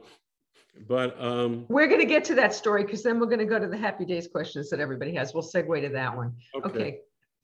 but 0.87 1.21
um, 1.21 1.65
We're 1.69 1.87
going 1.87 1.99
to 2.01 2.05
get 2.07 2.23
to 2.25 2.35
that 2.35 2.53
story 2.53 2.83
because 2.83 3.03
then 3.03 3.19
we're 3.19 3.25
going 3.27 3.39
to 3.39 3.45
go 3.45 3.59
to 3.59 3.67
the 3.67 3.77
happy 3.77 4.05
days 4.05 4.27
questions 4.27 4.69
that 4.69 4.79
everybody 4.79 5.13
has. 5.15 5.33
We'll 5.33 5.43
segue 5.43 5.81
to 5.81 5.89
that 5.89 6.15
one. 6.15 6.33
okay. 6.55 6.67
Okay. 6.69 6.97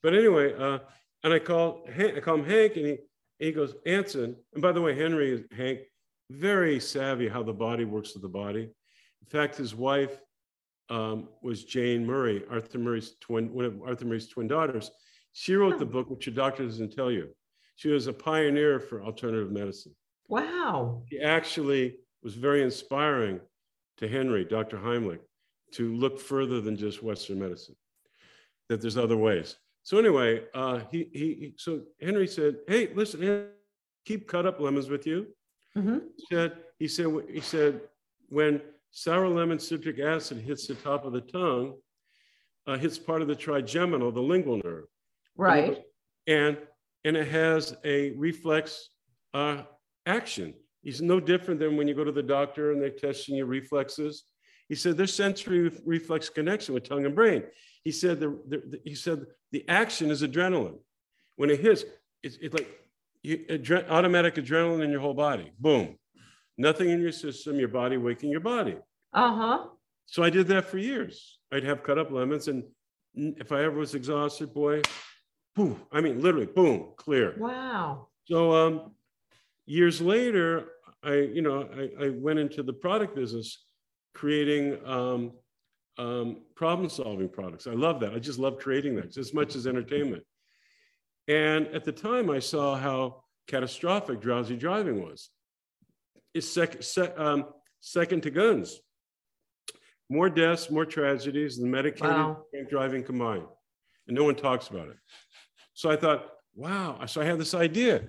But 0.04 0.14
anyway, 0.14 0.54
uh, 0.58 0.80
and 1.24 1.34
I 1.34 1.40
call 1.40 1.86
Han- 1.96 2.16
I 2.16 2.20
call 2.20 2.36
him 2.36 2.46
Hank, 2.46 2.78
and 2.78 2.86
he 2.86 2.98
he 3.40 3.52
goes 3.52 3.76
Anson. 3.86 4.36
And 4.54 4.62
by 4.62 4.72
the 4.72 4.82
way, 4.82 4.96
Henry 4.96 5.32
is 5.32 5.42
Hank, 5.56 5.80
very 6.30 6.80
savvy 6.80 7.28
how 7.28 7.44
the 7.44 7.54
body 7.54 7.84
works 7.86 8.14
with 8.14 8.22
the 8.24 8.30
body. 8.30 8.64
In 8.64 9.28
fact, 9.28 9.56
his 9.58 9.76
wife 9.76 10.20
um, 10.90 11.28
was 11.42 11.64
Jane 11.66 12.06
Murray, 12.06 12.44
Arthur 12.50 12.78
Murray's 12.80 13.16
twin, 13.20 13.52
one 13.54 13.66
of 13.66 13.82
Arthur 13.84 14.06
Murray's 14.06 14.28
twin 14.30 14.48
daughters. 14.48 14.90
She 15.34 15.56
wrote 15.56 15.78
the 15.80 15.86
Oh. 15.86 15.90
book, 15.90 16.10
which 16.10 16.26
your 16.28 16.36
doctor 16.36 16.64
doesn't 16.64 16.94
tell 16.94 17.12
you. 17.12 17.30
She 17.76 17.90
was 17.90 18.08
a 18.08 18.14
pioneer 18.14 18.80
for 18.80 19.04
alternative 19.04 19.52
medicine. 19.52 19.94
Wow. 20.30 21.04
He 21.10 21.20
actually 21.20 21.98
was 22.28 22.36
very 22.36 22.62
inspiring 22.62 23.40
to 23.96 24.06
Henry, 24.06 24.44
Dr. 24.44 24.78
Heimlich, 24.78 25.22
to 25.72 25.96
look 25.96 26.20
further 26.20 26.60
than 26.60 26.76
just 26.76 27.02
Western 27.02 27.40
medicine, 27.40 27.78
that 28.68 28.82
there's 28.82 28.98
other 28.98 29.16
ways. 29.16 29.56
So 29.84 29.98
anyway, 29.98 30.44
uh, 30.54 30.82
he, 30.92 31.08
he, 31.14 31.54
so 31.56 31.84
Henry 32.02 32.28
said, 32.28 32.58
hey, 32.68 32.90
listen, 32.94 33.48
keep 34.04 34.28
cut 34.28 34.46
up 34.46 34.60
lemons 34.60 34.90
with 34.90 35.08
you. 35.08 35.28
Mhm. 35.78 36.02
He 36.18 36.26
said, 36.30 36.58
he 36.80 36.88
said, 36.90 37.08
he 37.32 37.40
said, 37.40 37.80
when 38.28 38.60
sour 38.92 39.30
lemon 39.30 39.58
citric 39.58 40.00
acid 40.00 40.40
hits 40.40 40.68
the 40.68 40.76
top 40.76 41.06
of 41.06 41.14
the 41.14 41.22
tongue, 41.22 41.76
uh, 42.68 42.78
hits 42.78 42.98
part 42.98 43.22
of 43.22 43.30
the 43.30 43.36
trigeminal, 43.36 44.12
the 44.12 44.22
lingual 44.22 44.60
nerve. 44.66 44.88
Right. 45.38 45.82
And, 46.28 46.58
and 47.06 47.16
it 47.16 47.30
has 47.30 47.78
a 47.86 48.12
reflex 48.18 48.90
uh, 49.34 49.64
action. 50.06 50.54
He's 50.88 51.02
no 51.02 51.20
different 51.20 51.60
than 51.60 51.76
when 51.76 51.90
you 51.90 51.94
go 51.94 52.06
to 52.06 52.14
the 52.14 52.24
doctor 52.24 52.72
and 52.72 52.82
they're 52.82 52.90
testing 52.90 53.36
your 53.36 53.46
reflexes. 53.46 54.24
He 54.70 54.76
said 54.76 54.96
there's 54.96 55.14
sensory 55.14 55.70
reflex 55.86 56.30
connection 56.30 56.74
with 56.74 56.88
tongue 56.88 57.06
and 57.06 57.14
brain. 57.14 57.44
He 57.84 57.92
said 57.92 58.22
the, 58.22 58.40
the, 58.48 58.64
the- 58.66 58.82
he 58.86 58.96
said 58.96 59.26
the 59.52 59.68
action 59.68 60.10
is 60.10 60.24
adrenaline. 60.24 60.78
When 61.36 61.50
it 61.50 61.60
hits, 61.60 61.84
it's, 62.24 62.38
it's 62.42 62.54
like 62.54 62.70
you, 63.22 63.40
adre- 63.50 63.90
automatic 63.90 64.36
adrenaline 64.36 64.82
in 64.82 64.90
your 64.90 65.02
whole 65.02 65.14
body. 65.14 65.52
Boom. 65.60 65.98
Nothing 66.58 66.90
in 66.90 67.02
your 67.02 67.12
system, 67.12 67.60
your 67.60 67.68
body 67.68 67.98
waking 67.98 68.30
your 68.30 68.40
body. 68.40 68.78
Uh 69.12 69.36
huh. 69.36 69.66
So 70.06 70.24
I 70.24 70.30
did 70.30 70.48
that 70.48 70.70
for 70.70 70.78
years. 70.78 71.40
I'd 71.52 71.66
have 71.66 71.84
cut 71.84 71.98
up 71.98 72.12
lemons, 72.12 72.48
and 72.48 72.64
if 73.14 73.52
I 73.52 73.66
ever 73.66 73.78
was 73.78 73.94
exhausted, 73.94 74.54
boy, 74.54 74.84
boom, 75.54 75.82
I 75.92 76.00
mean, 76.00 76.22
literally, 76.22 76.46
boom, 76.46 76.94
clear. 76.96 77.36
Wow. 77.38 78.08
So 78.24 78.54
um, 78.54 78.92
years 79.66 80.00
later, 80.00 80.70
I, 81.04 81.14
you 81.14 81.42
know, 81.42 81.68
I, 81.78 82.06
I 82.06 82.10
went 82.10 82.40
into 82.40 82.64
the 82.64 82.74
product 82.74 83.16
business, 83.16 83.64
creating 84.14 84.78
um, 84.86 85.32
um, 85.98 86.42
problem 86.56 86.90
solving 86.90 87.30
products. 87.30 87.68
I 87.68 87.74
love 87.74 88.00
that. 88.02 88.14
I 88.14 88.20
just 88.20 88.40
love 88.40 88.60
creating 88.60 88.96
that 88.96 89.18
as 89.18 89.34
much 89.34 89.56
as 89.56 89.68
entertainment. 89.68 90.24
And 91.28 91.68
at 91.68 91.84
the 91.84 91.92
time, 91.92 92.30
I 92.30 92.40
saw 92.40 92.76
how 92.76 93.24
catastrophic 93.48 94.22
drowsy 94.22 94.56
driving 94.56 95.04
was. 95.04 95.30
It's 96.34 96.48
sec- 96.48 96.84
sec- 96.84 97.18
um, 97.18 97.46
second 97.82 98.24
to 98.24 98.32
guns. 98.32 98.80
More 100.10 100.30
deaths, 100.30 100.70
more 100.70 100.86
tragedies 100.86 101.58
than 101.58 101.70
medicated 101.70 102.14
Wow. 102.16 102.44
driving 102.70 103.04
combined. 103.04 103.48
And 104.08 104.16
no 104.16 104.24
one 104.24 104.36
talks 104.36 104.70
about 104.70 104.88
it. 104.88 104.98
So 105.74 105.92
I 105.92 105.98
thought, 105.98 106.30
wow. 106.56 107.06
So 107.08 107.22
I 107.22 107.26
had 107.26 107.40
this 107.40 107.54
idea. 107.54 108.08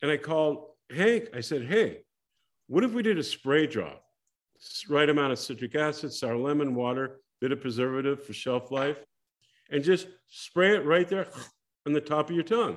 And 0.00 0.10
I 0.10 0.16
called 0.16 0.66
Hank. 0.90 1.28
I 1.34 1.40
said, 1.40 1.66
hey, 1.66 2.02
what 2.70 2.84
if 2.84 2.92
we 2.92 3.02
did 3.02 3.18
a 3.18 3.22
spray 3.24 3.66
drop? 3.66 4.04
Right 4.88 5.08
amount 5.08 5.32
of 5.32 5.40
citric 5.40 5.74
acid, 5.74 6.12
sour 6.12 6.36
lemon, 6.36 6.76
water, 6.76 7.18
bit 7.40 7.50
of 7.50 7.60
preservative 7.60 8.24
for 8.24 8.32
shelf 8.32 8.70
life, 8.70 8.98
and 9.72 9.82
just 9.82 10.06
spray 10.28 10.76
it 10.76 10.84
right 10.84 11.08
there 11.08 11.26
on 11.86 11.92
the 11.92 12.00
top 12.00 12.30
of 12.30 12.36
your 12.36 12.44
tongue, 12.44 12.76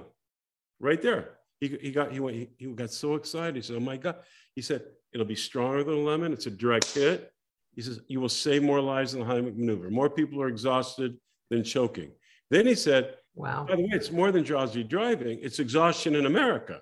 right 0.79 0.99
there. 0.99 1.35
He, 1.59 1.77
he 1.79 1.91
got 1.91 2.11
he 2.11 2.19
went 2.19 2.37
he, 2.37 2.49
he 2.57 2.73
got 2.73 2.89
so 2.89 3.13
excited. 3.13 3.55
He 3.55 3.61
said, 3.61 3.75
"Oh 3.75 3.81
my 3.81 3.97
god!" 3.97 4.15
He 4.55 4.63
said, 4.63 4.83
"It'll 5.13 5.27
be 5.27 5.35
stronger 5.35 5.83
than 5.83 5.93
a 5.93 5.99
lemon. 5.99 6.33
It's 6.33 6.47
a 6.47 6.51
direct 6.51 6.91
hit." 6.91 7.31
He 7.75 7.83
says, 7.83 7.99
"You 8.07 8.19
will 8.19 8.29
save 8.29 8.63
more 8.63 8.81
lives 8.81 9.11
than 9.11 9.21
the 9.21 9.27
Heimlich 9.27 9.55
maneuver. 9.55 9.91
More 9.91 10.09
people 10.09 10.41
are 10.41 10.47
exhausted 10.47 11.17
than 11.51 11.63
choking." 11.63 12.11
Then 12.49 12.65
he 12.65 12.75
said, 12.75 13.15
Wow. 13.35 13.65
by 13.67 13.75
the 13.75 13.81
way, 13.81 13.89
it's 13.93 14.11
more 14.11 14.31
than 14.31 14.43
drowsy 14.43 14.83
driving. 14.83 15.39
It's 15.41 15.59
exhaustion 15.59 16.15
in 16.15 16.25
America, 16.25 16.81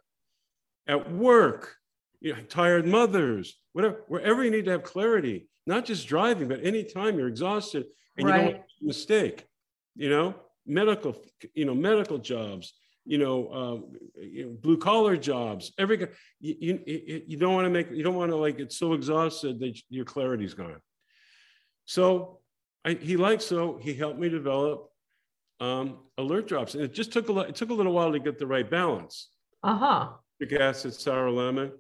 at 0.88 1.12
work, 1.12 1.78
you 2.22 2.34
know, 2.34 2.42
tired 2.44 2.88
mothers, 2.88 3.60
whatever, 3.74 4.04
wherever 4.08 4.44
you 4.44 4.52
need 4.52 4.66
to 4.66 4.72
have 4.72 4.84
clarity, 4.84 5.50
not 5.66 5.86
just 5.86 6.08
driving, 6.08 6.48
but 6.48 6.64
anytime 6.64 7.18
you're 7.18 7.28
exhausted 7.28 7.86
and 8.18 8.28
you 8.28 8.34
don't 8.34 8.46
make 8.46 8.56
a 8.56 8.86
mistake, 8.86 9.46
you 9.96 10.10
know, 10.10 10.36
medical, 10.66 11.16
you 11.54 11.66
know, 11.66 11.74
medical 11.74 12.20
jobs, 12.20 12.74
you 13.06 13.18
know, 13.18 13.52
um, 13.52 13.86
you 14.16 14.46
know 14.46 14.52
blue 14.52 14.78
collar 14.78 15.18
jobs, 15.18 15.74
every, 15.80 16.08
you, 16.40 16.80
you, 16.86 17.22
you 17.28 17.38
don't 17.38 17.56
want 17.56 17.66
to 17.66 17.72
make, 17.72 17.92
you 17.92 18.04
don't 18.04 18.16
want 18.16 18.32
to 18.32 18.38
like 18.38 18.58
get 18.58 18.72
so 18.72 18.94
exhausted 18.94 19.60
that 19.60 19.78
your 19.90 20.06
clarity's 20.06 20.54
gone. 20.54 20.80
So 21.86 22.40
I, 22.86 22.94
he 22.94 23.18
liked, 23.18 23.42
so 23.42 23.80
he 23.82 23.96
helped 23.96 24.20
me 24.20 24.30
develop 24.30 24.90
um, 25.60 25.98
alert 26.20 26.48
drops. 26.48 26.76
And 26.76 26.84
it 26.84 26.94
just 26.94 27.12
took 27.12 27.30
a, 27.30 27.40
it 27.40 27.56
took 27.56 27.72
a 27.72 27.74
little 27.74 27.94
while 27.94 28.12
to 28.12 28.20
get 28.20 28.38
the 28.38 28.48
right 28.48 28.70
balance. 28.70 29.30
Uh 29.64 29.78
huh. 29.78 30.10
Citric 30.40 30.62
acid, 30.62 30.94
sour 30.94 31.30
lemon. 31.32 31.72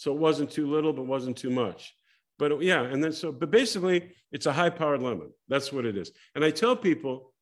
So 0.00 0.14
it 0.14 0.18
wasn't 0.18 0.50
too 0.50 0.66
little, 0.66 0.94
but 0.94 1.04
wasn't 1.04 1.36
too 1.36 1.50
much. 1.50 1.94
But 2.38 2.52
it- 2.52 2.62
yeah, 2.62 2.80
and 2.84 3.04
then 3.04 3.12
so, 3.12 3.30
but 3.30 3.50
basically 3.50 4.12
it's 4.32 4.46
a 4.46 4.52
high 4.52 4.70
powered 4.70 5.02
lemon. 5.02 5.30
That's 5.48 5.74
what 5.74 5.84
it 5.84 5.94
is. 5.94 6.10
And 6.34 6.42
I 6.42 6.50
tell 6.50 6.74
people, 6.74 7.34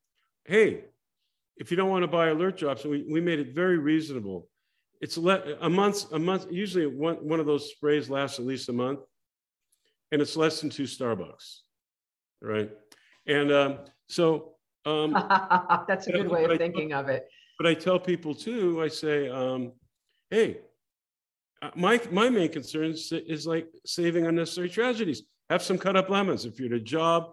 hey, 0.45 0.87
if 1.57 1.71
you 1.71 1.77
don't 1.77 1.89
want 1.89 2.03
to 2.03 2.09
buy 2.09 2.31
alert 2.31 2.57
drops, 2.59 2.85
we, 2.85 3.07
we 3.09 3.21
made 3.21 3.39
it 3.39 3.55
very 3.55 3.79
reasonable. 3.79 4.49
It's 5.01 5.17
le- 5.17 5.55
a 5.61 5.71
month, 5.71 6.11
a 6.11 6.19
month, 6.19 6.47
usually 6.51 6.89
one, 6.89 7.17
one 7.19 7.39
of 7.39 7.47
those 7.47 7.71
sprays 7.71 8.11
lasts 8.11 8.41
at 8.41 8.45
least 8.45 8.69
a 8.69 8.73
month. 8.73 8.99
And 10.11 10.21
it's 10.21 10.37
less 10.37 10.61
than 10.61 10.69
two 10.69 10.83
Starbucks. 10.83 11.59
Right. 12.43 12.73
And 13.29 13.53
um, 13.53 13.79
so 14.09 14.55
um, 14.85 15.13
That's 15.87 16.09
a 16.09 16.13
good 16.13 16.29
way 16.29 16.43
of 16.45 16.59
thinking 16.59 16.93
of 16.93 17.09
it. 17.09 17.29
but 17.57 17.69
I 17.69 17.75
tell 17.75 18.01
people 18.01 18.35
too, 18.35 18.83
I 18.83 18.89
say, 18.89 19.29
um, 19.29 19.75
hey, 20.31 20.59
my, 21.75 22.01
my 22.11 22.31
main 22.31 22.51
concern 22.51 22.91
is, 22.93 23.13
is 23.13 23.47
like 23.47 23.69
saving 23.85 24.27
unnecessary 24.27 24.69
tragedies. 24.69 25.23
Have 25.51 25.63
some 25.63 25.79
cut 25.79 25.97
up 25.97 26.09
lemons. 26.11 26.45
If 26.45 26.59
you're 26.61 26.75
at 26.75 26.81
a 26.81 26.85
job, 26.85 27.33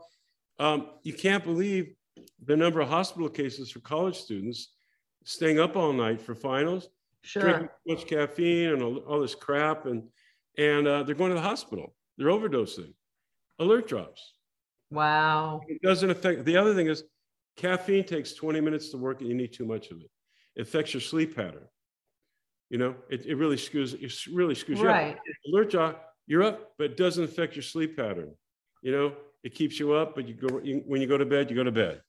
um, 0.59 0.89
you 1.03 1.13
can't 1.13 1.43
believe 1.43 1.93
the 2.43 2.55
number 2.55 2.79
of 2.79 2.87
hospital 2.87 3.29
cases 3.29 3.69
for 3.69 3.79
college 3.79 4.17
students 4.17 4.73
staying 5.25 5.59
up 5.59 5.75
all 5.75 5.91
night 5.91 6.21
for 6.21 6.33
finals, 6.35 6.89
drinking 7.23 7.67
Sure. 7.67 7.71
too 7.87 7.95
much 7.95 8.07
caffeine 8.07 8.69
and 8.69 8.81
all, 8.81 8.97
all 8.99 9.19
this 9.19 9.35
crap, 9.35 9.85
and 9.85 10.03
and 10.57 10.87
uh, 10.87 11.03
they're 11.03 11.15
going 11.15 11.31
to 11.31 11.35
the 11.35 11.41
hospital. 11.41 11.93
They're 12.17 12.27
overdosing. 12.27 12.93
Alert 13.59 13.87
drops. 13.89 14.33
Wow. 14.89 15.61
It 15.67 15.81
doesn't 15.81 16.09
affect. 16.09 16.45
The 16.45 16.55
other 16.55 16.73
thing 16.73 16.87
is, 16.87 17.03
caffeine 17.57 18.05
takes 18.05 18.33
20 18.33 18.61
minutes 18.61 18.89
to 18.91 18.97
work, 18.97 19.19
and 19.19 19.29
you 19.29 19.35
need 19.35 19.51
too 19.51 19.65
much 19.65 19.91
of 19.91 19.99
it. 19.99 20.09
It 20.55 20.61
affects 20.61 20.93
your 20.93 21.01
sleep 21.01 21.35
pattern. 21.35 21.67
You 22.69 22.77
know, 22.79 22.95
it, 23.09 23.25
it 23.25 23.35
really 23.35 23.57
screws. 23.57 23.93
It 23.93 24.11
really 24.31 24.55
screws 24.55 24.79
you 24.79 24.87
up. 24.89 24.95
Right. 24.95 25.17
Alert 25.47 25.71
drop, 25.71 26.13
you're 26.27 26.43
up, 26.43 26.71
but 26.77 26.85
it 26.85 26.97
doesn't 26.97 27.23
affect 27.23 27.55
your 27.55 27.63
sleep 27.63 27.95
pattern. 27.95 28.31
You 28.81 28.91
know, 28.91 29.13
it 29.43 29.53
keeps 29.53 29.79
you 29.79 29.93
up, 29.93 30.15
but 30.15 30.27
you 30.27 30.33
go 30.33 30.59
you, 30.63 30.83
when 30.85 31.01
you 31.01 31.07
go 31.07 31.17
to 31.17 31.25
bed, 31.25 31.49
you 31.49 31.55
go 31.55 31.63
to 31.63 31.71
bed, 31.71 32.01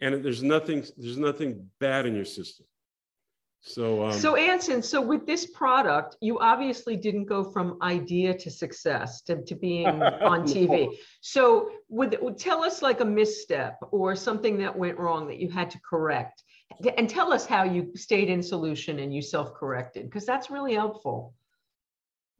and 0.00 0.24
there's 0.24 0.42
nothing. 0.42 0.84
There's 0.96 1.18
nothing 1.18 1.68
bad 1.78 2.06
in 2.06 2.14
your 2.14 2.24
system. 2.24 2.66
So, 3.62 4.06
um, 4.06 4.12
So 4.12 4.36
Anson, 4.36 4.82
so 4.82 5.00
with 5.00 5.26
this 5.26 5.46
product, 5.46 6.16
you 6.20 6.38
obviously 6.38 6.96
didn't 6.96 7.26
go 7.26 7.44
from 7.44 7.76
idea 7.82 8.32
to 8.38 8.50
success 8.50 9.20
to, 9.22 9.42
to 9.42 9.54
being 9.54 9.86
on 10.02 10.42
TV. 10.42 10.88
So 11.20 11.70
would, 11.88 12.16
would 12.22 12.38
tell 12.38 12.64
us 12.64 12.80
like 12.80 13.00
a 13.00 13.04
misstep 13.04 13.78
or 13.90 14.16
something 14.16 14.58
that 14.58 14.76
went 14.76 14.98
wrong 14.98 15.26
that 15.28 15.38
you 15.38 15.50
had 15.50 15.70
to 15.72 15.80
correct. 15.88 16.42
And 16.96 17.08
tell 17.08 17.32
us 17.32 17.46
how 17.46 17.64
you 17.64 17.90
stayed 17.94 18.28
in 18.30 18.42
solution 18.42 19.00
and 19.00 19.14
you 19.14 19.20
self-corrected, 19.22 20.04
because 20.04 20.24
that's 20.24 20.50
really 20.50 20.74
helpful. 20.74 21.34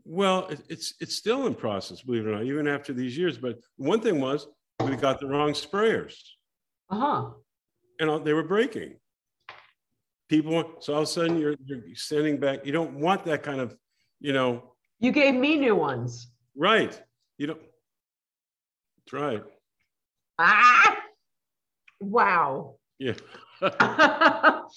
Well, 0.05 0.47
it, 0.49 0.61
it's 0.69 0.95
it's 1.01 1.15
still 1.15 1.47
in 1.47 1.55
process, 1.55 2.01
believe 2.03 2.27
it 2.27 2.31
or 2.31 2.33
not, 2.33 2.45
even 2.45 2.67
after 2.67 2.93
these 2.95 3.19
years. 3.19 3.37
But 3.37 3.59
one 3.77 4.01
thing 4.01 4.21
was 4.21 4.47
we 4.83 4.97
got 4.97 5.21
the 5.21 5.27
wrong 5.27 5.53
sprayers. 5.53 6.15
Uh-huh. 6.89 7.31
and 8.01 8.11
all- 8.11 8.19
they 8.19 8.33
were 8.33 8.43
breaking. 8.43 8.97
People, 10.29 10.65
so 10.81 10.95
all 10.95 11.01
of 11.01 11.05
a 11.05 11.07
sudden 11.07 11.39
you're, 11.39 11.55
you're 11.65 11.81
sending 11.95 12.39
back, 12.39 12.65
you 12.67 12.73
don't 12.73 12.95
want 12.95 13.25
that 13.27 13.43
kind 13.43 13.61
of, 13.61 13.77
you 14.21 14.33
know, 14.33 14.73
You 15.01 15.13
gave 15.13 15.35
me 15.35 15.57
new 15.57 15.77
ones. 15.77 16.29
right. 16.57 17.01
You 17.39 17.49
don't, 17.49 17.61
that's 18.97 19.13
right. 19.13 19.43
Ah! 20.39 20.97
Wow. 22.01 22.77
Yeah. 22.99 23.15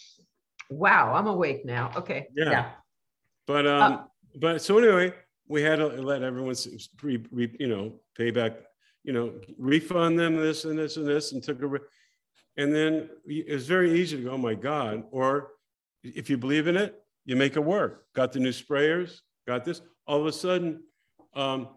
Wow, 0.70 1.14
I'm 1.14 1.28
awake 1.28 1.66
now. 1.66 1.92
Okay. 1.96 2.28
Yeah. 2.36 2.70
But, 3.46 3.68
um, 3.68 4.08
but 4.36 4.62
so 4.62 4.78
anyway, 4.78 5.14
we 5.48 5.62
had 5.62 5.78
to 5.78 5.88
let 5.88 6.24
everyone, 6.24 6.56
re, 7.02 7.24
re, 7.32 7.56
you 7.60 7.68
know, 7.68 7.94
pay 8.18 8.32
back, 8.32 8.54
you 9.04 9.14
know, 9.14 9.34
refund 9.58 10.18
them 10.18 10.36
this 10.36 10.66
and 10.66 10.78
this 10.78 10.98
and 10.98 11.06
this 11.06 11.34
and 11.34 11.44
took 11.44 11.62
a, 11.62 11.68
re- 11.68 11.80
and 12.58 12.74
then 12.74 13.10
it 13.26 13.54
was 13.54 13.68
very 13.68 14.00
easy 14.00 14.18
to 14.18 14.24
go, 14.24 14.32
oh 14.32 14.38
my 14.38 14.56
God. 14.56 15.04
Or 15.12 15.50
if 16.04 16.30
you 16.30 16.38
believe 16.38 16.68
in 16.68 16.78
it, 16.78 17.00
you 17.26 17.36
make 17.36 17.56
it 17.56 17.64
work. 17.64 18.06
Got 18.16 18.32
the 18.32 18.40
new 18.40 18.52
sprayers, 18.52 19.20
got 19.48 19.66
this. 19.66 19.82
All 20.08 20.20
of 20.20 20.26
a 20.26 20.32
sudden, 20.32 20.82
um, 21.36 21.70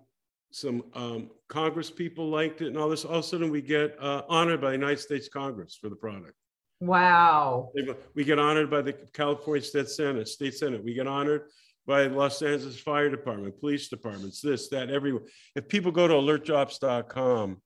some 0.52 0.84
um, 0.94 1.30
Congress 1.48 1.90
people 1.90 2.28
liked 2.28 2.62
it, 2.62 2.68
and 2.68 2.78
all 2.78 2.88
this. 2.88 3.04
All 3.04 3.16
of 3.16 3.20
a 3.20 3.22
sudden, 3.22 3.50
we 3.50 3.60
get 3.60 3.96
uh, 4.00 4.22
honored 4.28 4.60
by 4.60 4.68
the 4.68 4.76
United 4.76 5.00
States 5.00 5.28
Congress 5.28 5.76
for 5.80 5.88
the 5.88 5.96
product. 5.96 6.34
Wow. 6.80 7.70
We 8.14 8.24
get 8.24 8.38
honored 8.38 8.70
by 8.70 8.82
the 8.82 8.92
California 8.92 9.62
State 9.62 9.88
Senate, 9.88 10.28
State 10.28 10.54
Senate. 10.54 10.84
We 10.84 10.94
get 10.94 11.06
honored 11.06 11.42
by 11.86 12.06
Los 12.06 12.42
Angeles 12.42 12.78
Fire 12.78 13.08
Department, 13.08 13.58
police 13.60 13.88
departments, 13.88 14.40
this, 14.40 14.68
that, 14.68 14.90
everywhere. 14.90 15.22
If 15.54 15.68
people 15.68 15.92
go 15.92 16.08
to 16.08 16.14
alertdrops.com, 16.14 17.62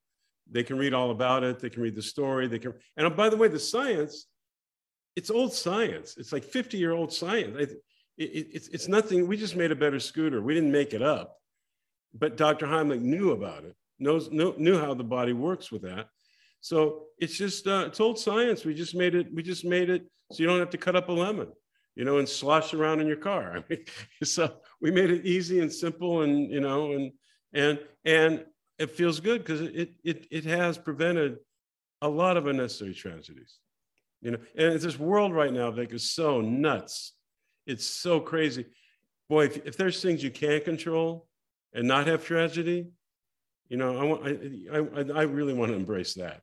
they 0.50 0.62
can 0.62 0.78
read 0.78 0.94
all 0.94 1.10
about 1.10 1.42
it. 1.42 1.58
They 1.58 1.70
can 1.70 1.82
read 1.82 1.94
the 1.94 2.02
story. 2.02 2.46
They 2.46 2.58
can, 2.58 2.74
and 2.96 3.06
oh, 3.06 3.10
by 3.10 3.28
the 3.28 3.36
way, 3.36 3.48
the 3.48 3.58
science, 3.58 4.26
it's 5.16 5.30
old 5.30 5.52
science. 5.52 6.16
It's 6.18 6.32
like 6.32 6.44
50 6.44 6.76
year 6.76 6.92
old 6.92 7.12
science. 7.12 7.56
It, 7.58 7.70
it, 8.18 8.48
it's, 8.52 8.68
it's 8.68 8.88
nothing. 8.88 9.26
We 9.26 9.36
just 9.36 9.56
made 9.56 9.70
a 9.70 9.76
better 9.76 10.00
scooter. 10.00 10.42
We 10.42 10.54
didn't 10.54 10.72
make 10.72 10.92
it 10.92 11.02
up. 11.02 11.36
But 12.12 12.36
Dr. 12.36 12.66
Heimlich 12.66 13.00
knew 13.00 13.30
about 13.30 13.64
it, 13.64 13.76
knows, 13.98 14.30
knew, 14.30 14.54
knew 14.58 14.78
how 14.78 14.94
the 14.94 15.04
body 15.04 15.32
works 15.32 15.70
with 15.70 15.82
that. 15.82 16.08
So 16.60 17.06
it's 17.18 17.36
just, 17.36 17.66
uh, 17.66 17.84
it's 17.86 18.00
old 18.00 18.18
science. 18.18 18.64
We 18.64 18.74
just 18.74 18.94
made 18.94 19.14
it, 19.14 19.32
we 19.32 19.42
just 19.42 19.64
made 19.64 19.90
it 19.90 20.06
so 20.32 20.42
you 20.42 20.46
don't 20.46 20.58
have 20.60 20.70
to 20.70 20.78
cut 20.78 20.96
up 20.96 21.08
a 21.08 21.12
lemon, 21.12 21.48
you 21.96 22.04
know, 22.04 22.18
and 22.18 22.28
slosh 22.28 22.74
around 22.74 23.00
in 23.00 23.06
your 23.06 23.16
car. 23.16 23.56
I 23.56 23.64
mean, 23.68 23.84
so 24.22 24.54
we 24.80 24.90
made 24.90 25.10
it 25.10 25.26
easy 25.26 25.60
and 25.60 25.72
simple 25.72 26.22
and, 26.22 26.50
you 26.50 26.60
know, 26.60 26.92
and, 26.92 27.12
and, 27.52 27.78
and 28.04 28.44
it 28.78 28.90
feels 28.90 29.20
good 29.20 29.42
because 29.42 29.60
it, 29.60 29.90
it, 30.04 30.26
it 30.30 30.44
has 30.44 30.78
prevented 30.78 31.38
a 32.02 32.08
lot 32.08 32.36
of 32.36 32.46
unnecessary 32.46 32.94
tragedies, 32.94 33.58
you 34.22 34.32
know, 34.32 34.38
and 34.56 34.72
it's 34.72 34.84
this 34.84 34.98
world 34.98 35.34
right 35.34 35.52
now 35.52 35.70
that 35.70 35.92
is 35.92 36.10
so 36.12 36.40
nuts. 36.40 37.12
It's 37.66 37.86
so 37.86 38.20
crazy. 38.20 38.66
Boy, 39.28 39.46
if, 39.46 39.66
if 39.66 39.76
there's 39.76 40.00
things 40.02 40.22
you 40.22 40.30
can't 40.30 40.64
control 40.64 41.28
and 41.74 41.86
not 41.86 42.06
have 42.06 42.24
tragedy, 42.24 42.88
you 43.68 43.76
know, 43.76 43.98
I 43.98 44.04
want, 44.04 44.26
I, 44.26 44.78
I, 44.78 45.20
I 45.20 45.22
really 45.22 45.54
want 45.54 45.70
to 45.70 45.76
embrace 45.76 46.14
that. 46.14 46.42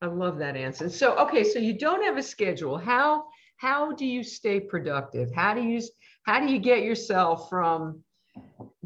I 0.00 0.06
love 0.06 0.38
that 0.38 0.56
answer. 0.56 0.88
So, 0.88 1.16
okay, 1.16 1.42
so 1.42 1.58
you 1.58 1.76
don't 1.76 2.04
have 2.04 2.16
a 2.16 2.22
schedule. 2.22 2.78
How 2.78 3.24
how 3.56 3.92
do 3.92 4.06
you 4.06 4.22
stay 4.22 4.60
productive? 4.60 5.30
How 5.34 5.54
do 5.54 5.62
you 5.62 5.82
how 6.24 6.38
do 6.44 6.52
you 6.52 6.58
get 6.58 6.82
yourself 6.82 7.48
from 7.48 8.02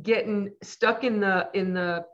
getting 0.02 0.50
stuck 0.62 1.04
in 1.04 1.20
the 1.20 1.48
in 1.52 1.74
the 1.74 2.04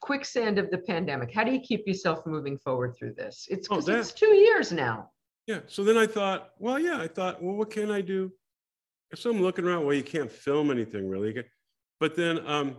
quicksand 0.00 0.58
of 0.58 0.70
the 0.70 0.78
pandemic? 0.78 1.32
How 1.32 1.44
do 1.44 1.52
you 1.52 1.60
keep 1.60 1.86
yourself 1.86 2.26
moving 2.26 2.58
forward 2.58 2.94
through 2.98 3.14
this? 3.14 3.46
It's 3.50 3.68
Oh, 3.70 3.80
that- 3.80 3.98
it's 4.00 4.12
two 4.12 4.34
years 4.34 4.70
now. 4.72 5.10
Yeah. 5.46 5.60
So 5.66 5.82
then 5.82 5.96
I 5.96 6.06
thought, 6.06 6.50
well, 6.58 6.78
yeah, 6.78 6.98
I 7.00 7.08
thought, 7.08 7.42
well, 7.42 7.56
what 7.56 7.70
can 7.70 7.90
I 7.90 8.00
do? 8.00 8.32
So 9.14 9.30
I'm 9.30 9.42
looking 9.42 9.64
around. 9.64 9.84
Well, 9.84 9.94
you 9.94 10.02
can't 10.04 10.30
film 10.30 10.70
anything 10.70 11.08
really. 11.08 11.42
But 11.98 12.16
then 12.16 12.46
um, 12.46 12.76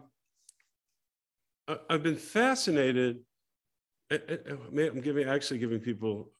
I've 1.90 2.04
been 2.04 2.16
fascinated. 2.16 3.20
I, 4.12 4.16
I- 4.30 4.38
I'm 4.52 5.02
giving 5.02 5.28
actually 5.28 5.60
giving 5.60 5.80
people, 5.80 6.32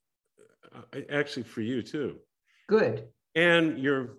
actually 1.12 1.44
for 1.44 1.62
you 1.62 1.82
too, 1.82 2.20
Good. 2.68 3.08
and 3.36 3.78
your 3.80 4.18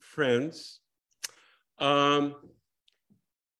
friends. 0.00 0.80
Um, 1.78 2.34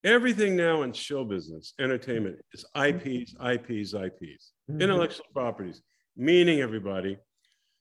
everything 0.05 0.57
now 0.57 0.83
in 0.83 0.93
show 0.93 1.25
business, 1.25 1.75
entertainment 1.79 2.39
is 2.53 2.65
IPs, 2.75 3.35
IPs, 3.41 3.95
IPs 3.95 4.53
Mhm. 4.71 4.81
intellectual 4.81 5.27
properties, 5.33 5.83
meaning 6.17 6.61
everybody, 6.61 7.19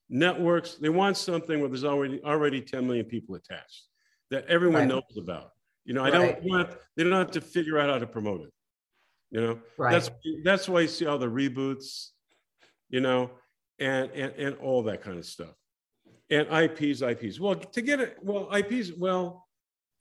networks, 0.09 0.75
they 0.75 0.89
want 0.89 1.17
something 1.17 1.59
where 1.59 1.69
there's 1.69 1.83
already 1.83 2.21
already 2.23 2.61
10 2.61 2.85
million 2.87 3.05
people 3.05 3.35
attached 3.35 3.87
that 4.31 4.45
everyone 4.47 4.81
Right. 4.81 4.87
knows 4.87 5.17
about. 5.17 5.51
You 5.85 5.93
know, 5.93 6.03
I 6.03 6.09
don't 6.11 6.43
want 6.43 6.75
they 6.95 7.03
don't 7.03 7.11
have 7.13 7.31
to 7.31 7.41
figure 7.41 7.77
out 7.79 7.89
how 7.89 7.97
to 7.99 8.07
promote 8.07 8.41
it. 8.47 8.53
You 9.31 9.41
know, 9.41 9.59
Right. 9.77 9.91
that's 9.91 10.09
that's 10.43 10.67
why 10.67 10.81
you 10.81 10.87
see 10.87 11.05
all 11.05 11.17
the 11.17 11.27
reboots, 11.27 12.09
you 12.89 12.99
know, 12.99 13.31
and 13.79 14.09
and 14.11 14.33
and 14.33 14.55
all 14.57 14.83
that 14.83 15.01
kind 15.01 15.17
of 15.17 15.25
stuff. 15.25 15.53
And 16.31 16.47
IPs, 16.47 17.01
IPs. 17.01 17.39
Well, 17.39 17.55
to 17.55 17.81
get 17.81 17.99
it, 17.99 18.17
well, 18.21 18.49
IPs, 18.55 18.91
well, 18.97 19.47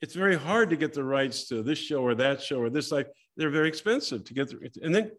it's 0.01 0.15
very 0.15 0.35
hard 0.35 0.69
to 0.69 0.75
get 0.75 0.93
the 0.93 1.03
rights 1.03 1.47
to 1.47 1.63
this 1.63 1.77
show 1.79 2.01
or 2.01 2.15
that 2.15 2.41
show 2.41 2.59
or 2.59 2.69
this 2.69 2.91
like 2.91 3.07
they're 3.35 3.49
very 3.49 3.67
expensive 3.67 4.23
to 4.25 4.33
get 4.33 4.49
the 4.49 4.71
and 4.83 4.93
then 4.93 5.11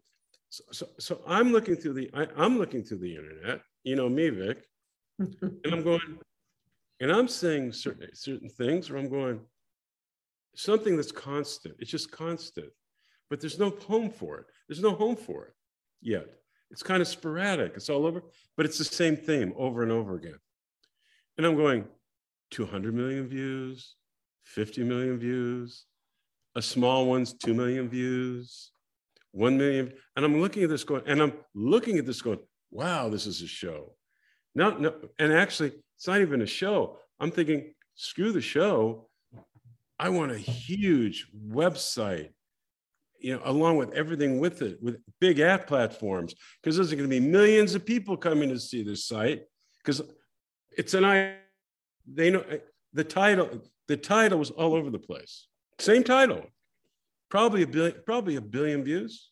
so, 0.48 0.64
so, 0.72 0.88
so 0.98 1.20
I'm 1.26 1.52
looking 1.52 1.76
through 1.76 1.94
the 1.94 2.11
I, 2.14 2.26
I'm 2.36 2.58
looking 2.58 2.82
through 2.82 2.98
the 2.98 3.14
internet, 3.16 3.61
you 3.84 3.94
know 3.94 4.08
me, 4.08 4.30
Vic, 4.30 4.64
and 5.18 5.61
I'm 5.66 5.82
going, 5.82 6.18
and 7.00 7.12
I'm 7.12 7.28
saying 7.28 7.72
certain 7.72 8.08
certain 8.14 8.48
things 8.48 8.90
where 8.90 8.98
I'm 8.98 9.08
going, 9.08 9.40
something 10.56 10.96
that's 10.96 11.12
constant. 11.12 11.76
It's 11.78 11.90
just 11.90 12.11
constant, 12.11 12.70
but 13.31 13.41
there's 13.41 13.59
no 13.59 13.70
home 13.70 14.11
for 14.11 14.39
it. 14.39 14.47
There's 14.68 14.83
no 14.83 14.93
home 14.93 15.16
for 15.16 15.47
it 15.47 15.53
yet. 16.03 16.26
It's 16.70 16.83
kind 16.83 17.01
of 17.01 17.09
sporadic. 17.09 17.72
It's 17.76 17.89
all 17.89 18.07
over, 18.07 18.22
but 18.57 18.66
it's 18.66 18.78
the 18.78 18.85
same 18.85 19.16
theme 19.16 19.55
over 19.57 19.83
and 19.83 19.91
over 19.91 20.16
again. 20.16 20.39
And 21.39 21.47
I'm 21.47 21.57
going, 21.57 21.87
200 22.51 22.93
million 22.93 23.28
views, 23.28 23.95
50 24.45 24.83
million 24.85 25.18
views, 25.18 25.87
a 26.57 26.62
small 26.62 27.07
one's 27.07 27.33
2 27.33 27.55
million 27.55 27.89
views, 27.89 28.72
1 29.33 29.57
million. 29.57 29.93
And 30.16 30.24
I'm 30.24 30.41
looking 30.41 30.64
at 30.64 30.68
this 30.68 30.85
going, 30.85 31.03
and 31.07 31.22
I'm 31.22 31.33
looking 31.55 31.99
at 31.99 32.07
this 32.07 32.20
going, 32.20 32.41
wow, 32.70 33.09
this 33.09 33.26
is 33.26 33.43
a 33.43 33.47
show. 33.47 33.95
No, 34.55 34.76
no, 34.76 34.95
and 35.18 35.33
actually, 35.33 35.72
it's 35.97 36.07
not 36.07 36.20
even 36.20 36.43
a 36.43 36.47
show. 36.47 36.99
I'm 37.20 37.31
thinking, 37.31 37.72
screw 37.95 38.33
the 38.33 38.41
show. 38.41 39.09
I 39.99 40.09
want 40.09 40.33
a 40.33 40.39
huge 40.39 41.28
website, 41.49 42.31
you 43.20 43.34
know, 43.34 43.42
along 43.44 43.76
with 43.76 43.92
everything 43.92 44.40
with 44.40 44.62
it, 44.62 44.82
with 44.82 44.96
big 45.20 45.40
app 45.40 45.66
platforms, 45.66 46.34
because 46.62 46.76
there's 46.76 46.90
going 46.90 47.02
to 47.02 47.08
be 47.08 47.20
millions 47.20 47.74
of 47.74 47.84
people 47.84 48.16
coming 48.16 48.48
to 48.48 48.58
see 48.58 48.82
this 48.82 49.06
site. 49.06 49.42
Because 49.78 50.02
it's 50.76 50.94
an 50.94 51.04
I, 51.04 51.36
they 52.06 52.30
know 52.30 52.44
the 52.92 53.04
title. 53.04 53.62
The 53.88 53.96
title 53.96 54.38
was 54.38 54.50
all 54.50 54.74
over 54.74 54.90
the 54.90 54.98
place. 54.98 55.48
Same 55.78 56.04
title, 56.04 56.44
probably 57.28 57.62
a 57.62 57.66
billion, 57.66 57.96
probably 58.06 58.36
a 58.36 58.40
billion 58.40 58.84
views. 58.84 59.30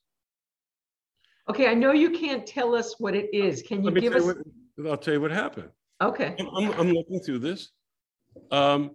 Okay, 1.49 1.69
I 1.69 1.75
know 1.75 1.93
you 1.93 2.11
can't 2.11 2.47
tell 2.47 2.75
us 2.75 2.97
what 2.99 3.15
it 3.15 3.35
is. 3.35 3.63
Can 3.63 3.83
you 3.83 3.91
give 3.93 4.15
us? 4.15 4.25
what, 4.25 4.37
I'll 4.87 4.97
tell 4.97 5.15
you 5.15 5.21
what 5.21 5.31
happened. 5.31 5.71
Okay, 6.03 6.35
I'm, 6.39 6.49
I'm, 6.57 6.81
I'm 6.81 6.93
looking 6.93 7.21
through 7.21 7.41
this. 7.41 7.71
Um, 8.51 8.93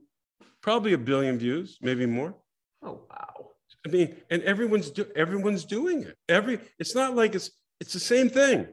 probably 0.61 0.93
a 0.93 0.97
billion 0.97 1.37
views, 1.37 1.77
maybe 1.81 2.05
more. 2.05 2.35
oh, 2.83 3.01
wow. 3.09 3.52
I 3.85 3.89
mean, 3.89 4.15
and 4.29 4.41
everyone's 4.43 4.89
do, 4.91 5.05
everyone's 5.15 5.65
doing 5.65 6.03
it. 6.03 6.17
Every 6.29 6.59
it's 6.79 6.95
not 6.95 7.15
like 7.15 7.35
it's 7.35 7.51
it's 7.79 7.93
the 7.93 7.99
same 7.99 8.29
thing. 8.29 8.67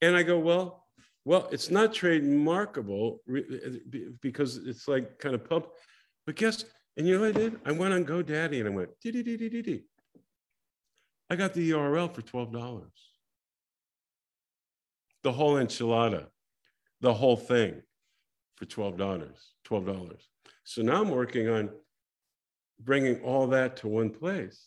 And 0.00 0.16
I 0.16 0.22
go, 0.22 0.38
well, 0.38 0.86
well, 1.24 1.48
it's 1.50 1.70
not 1.70 1.92
trademarkable 1.92 3.18
because 4.20 4.58
it's 4.58 4.88
like 4.88 5.18
kind 5.18 5.34
of 5.34 5.48
pub. 5.48 5.68
But 6.24 6.36
guess, 6.36 6.64
and 6.96 7.06
you 7.06 7.14
know 7.14 7.22
what 7.22 7.36
I 7.36 7.38
did? 7.38 7.60
I 7.64 7.72
went 7.72 7.94
on 7.94 8.04
GoDaddy 8.04 8.60
and 8.60 8.68
I 8.68 8.70
went, 8.70 8.90
dee 9.02 9.10
dee 9.10 9.22
dee 9.22 9.36
dee 9.36 9.62
dee. 9.62 9.84
I 11.28 11.36
got 11.36 11.52
the 11.52 11.70
URL 11.70 12.14
for 12.14 12.22
twelve 12.22 12.52
dollars. 12.52 12.92
The 15.24 15.32
whole 15.32 15.54
enchilada, 15.54 16.26
the 17.00 17.12
whole 17.12 17.36
thing, 17.36 17.82
for 18.54 18.64
twelve 18.64 18.96
dollars. 18.96 19.52
Twelve 19.64 19.84
dollars. 19.84 20.28
So 20.64 20.82
now 20.82 21.02
I'm 21.02 21.10
working 21.10 21.48
on 21.48 21.70
bringing 22.80 23.20
all 23.22 23.46
that 23.48 23.76
to 23.78 23.88
one 23.88 24.10
place. 24.10 24.66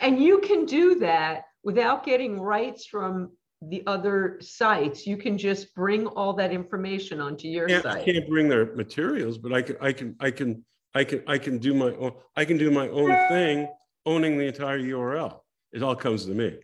And 0.00 0.22
you 0.22 0.38
can 0.40 0.64
do 0.64 0.98
that 1.00 1.44
without 1.62 2.04
getting 2.04 2.40
rights 2.40 2.86
from 2.86 3.30
the 3.62 3.82
other 3.86 4.38
sites. 4.40 5.06
You 5.06 5.16
can 5.16 5.38
just 5.38 5.74
bring 5.74 6.06
all 6.06 6.32
that 6.34 6.52
information 6.52 7.20
onto 7.20 7.48
your 7.48 7.68
Can't- 7.68 7.86
I 7.86 8.02
can't 8.02 8.28
bring 8.28 8.48
their 8.48 8.74
materials, 8.74 9.38
but 9.38 9.52
I 9.52 9.62
can, 9.62 9.76
I 9.80 9.92
can, 9.92 10.16
I 10.18 10.30
can, 10.30 10.64
I 10.94 11.04
can, 11.04 11.22
I 11.26 11.38
can 11.38 11.58
do 11.58 11.72
my 11.74 11.94
own, 11.96 12.12
I 12.36 12.44
can 12.44 12.58
do 12.58 12.70
my 12.70 12.88
own 12.88 13.10
thing, 13.28 13.68
owning 14.04 14.36
the 14.36 14.44
entire 14.44 14.80
URL. 14.80 15.40
It 15.72 15.82
all 15.82 15.94
comes 15.96 16.26
to 16.26 16.32
me. 16.32 16.58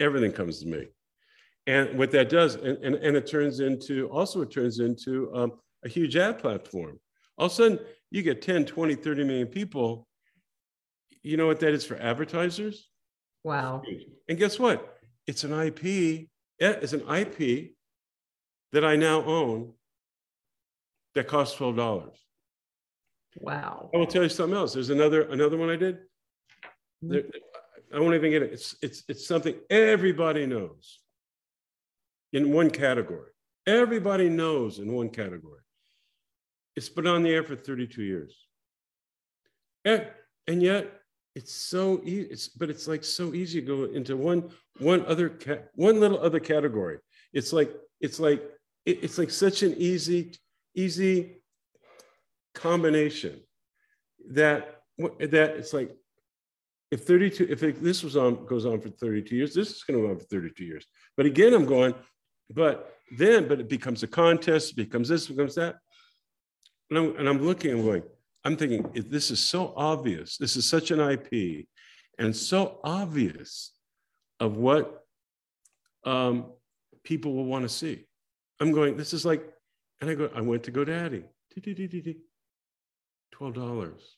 Everything 0.00 0.32
comes 0.32 0.60
to 0.60 0.66
me. 0.66 0.86
And 1.66 1.98
what 1.98 2.10
that 2.12 2.28
does, 2.30 2.54
and, 2.54 2.78
and, 2.78 2.96
and 2.96 3.16
it 3.16 3.26
turns 3.26 3.60
into, 3.60 4.08
also 4.08 4.40
it 4.40 4.50
turns 4.50 4.80
into 4.80 5.30
um, 5.34 5.52
a 5.84 5.88
huge 5.88 6.16
ad 6.16 6.38
platform. 6.38 6.98
All 7.36 7.46
of 7.46 7.52
a 7.52 7.54
sudden, 7.54 7.78
you 8.10 8.22
get 8.22 8.42
10, 8.42 8.66
20, 8.66 8.94
30 8.94 9.24
million 9.24 9.46
people. 9.46 10.06
You 11.22 11.36
know 11.36 11.46
what 11.46 11.60
that 11.60 11.72
is 11.72 11.84
for 11.84 11.96
advertisers? 11.96 12.88
Wow. 13.44 13.82
And 14.28 14.38
guess 14.38 14.58
what? 14.58 14.98
It's 15.26 15.44
an 15.44 15.52
IP. 15.52 16.28
It's 16.58 16.92
an 16.92 17.08
IP 17.08 17.72
that 18.72 18.84
I 18.84 18.96
now 18.96 19.22
own 19.24 19.72
that 21.14 21.26
costs 21.26 21.56
twelve 21.56 21.76
dollars. 21.76 22.16
Wow. 23.36 23.90
I 23.94 23.98
will 23.98 24.06
tell 24.06 24.22
you 24.22 24.28
something 24.28 24.56
else. 24.56 24.74
There's 24.74 24.90
another 24.90 25.22
another 25.22 25.56
one 25.56 25.70
I 25.70 25.76
did. 25.76 25.98
Hmm. 27.02 27.12
There, 27.12 27.22
I 27.94 27.98
won't 27.98 28.14
even 28.14 28.30
get 28.30 28.42
it. 28.42 28.52
It's 28.52 28.76
it's 28.82 29.02
it's 29.08 29.26
something 29.26 29.54
everybody 29.68 30.46
knows 30.46 31.00
in 32.32 32.52
one 32.52 32.70
category. 32.70 33.30
Everybody 33.66 34.28
knows 34.28 34.78
in 34.78 34.92
one 34.92 35.10
category. 35.10 35.59
It's 36.76 36.88
been 36.88 37.06
on 37.06 37.22
the 37.22 37.30
air 37.30 37.42
for 37.42 37.56
32 37.56 38.02
years. 38.02 38.36
And, 39.84 40.06
and 40.46 40.62
yet 40.62 40.92
it's 41.34 41.52
so 41.52 42.00
easy, 42.04 42.22
it's, 42.30 42.48
but 42.48 42.70
it's 42.70 42.86
like 42.88 43.04
so 43.04 43.34
easy 43.34 43.60
to 43.60 43.66
go 43.66 43.84
into 43.84 44.16
one, 44.16 44.50
one 44.78 45.04
other, 45.06 45.28
ca- 45.28 45.62
one 45.74 46.00
little 46.00 46.20
other 46.20 46.40
category. 46.40 46.98
It's 47.32 47.52
like, 47.52 47.72
it's 48.00 48.18
like, 48.20 48.42
it- 48.84 49.02
it's 49.02 49.18
like 49.18 49.30
such 49.30 49.62
an 49.62 49.74
easy, 49.76 50.32
easy 50.74 51.42
combination 52.54 53.40
that, 54.30 54.82
that 54.98 55.56
it's 55.56 55.72
like, 55.72 55.96
if 56.90 57.04
32, 57.04 57.46
if 57.48 57.62
it, 57.62 57.82
this 57.82 58.02
was 58.02 58.16
on, 58.16 58.44
goes 58.46 58.66
on 58.66 58.80
for 58.80 58.88
32 58.88 59.36
years, 59.36 59.54
this 59.54 59.70
is 59.70 59.84
going 59.84 60.00
to 60.00 60.06
go 60.06 60.12
on 60.12 60.18
for 60.18 60.24
32 60.24 60.64
years. 60.64 60.84
But 61.16 61.26
again, 61.26 61.54
I'm 61.54 61.64
going, 61.64 61.94
but 62.52 62.96
then, 63.16 63.46
but 63.46 63.60
it 63.60 63.68
becomes 63.68 64.02
a 64.02 64.08
contest, 64.08 64.72
it 64.72 64.76
becomes 64.76 65.08
this, 65.08 65.28
becomes 65.28 65.54
that. 65.54 65.76
And 66.90 66.98
I'm, 66.98 67.16
and 67.16 67.28
I'm 67.28 67.44
looking, 67.44 67.72
I'm 67.72 67.84
going, 67.84 68.02
I'm 68.44 68.56
thinking, 68.56 68.90
this 69.08 69.30
is 69.30 69.38
so 69.38 69.72
obvious, 69.76 70.36
this 70.36 70.56
is 70.56 70.66
such 70.68 70.90
an 70.90 70.98
IP, 71.00 71.66
and 72.18 72.34
so 72.34 72.80
obvious 72.82 73.72
of 74.40 74.56
what 74.56 75.04
um, 76.04 76.46
people 77.04 77.32
will 77.34 77.44
want 77.44 77.62
to 77.62 77.68
see. 77.68 78.06
I'm 78.58 78.72
going, 78.72 78.96
this 78.96 79.12
is 79.12 79.24
like, 79.24 79.48
and 80.00 80.10
I 80.10 80.14
go, 80.14 80.30
I 80.34 80.40
went 80.40 80.64
to 80.64 80.72
GoDaddy, 80.72 81.24
twelve 83.30 83.54
dollars. 83.54 84.16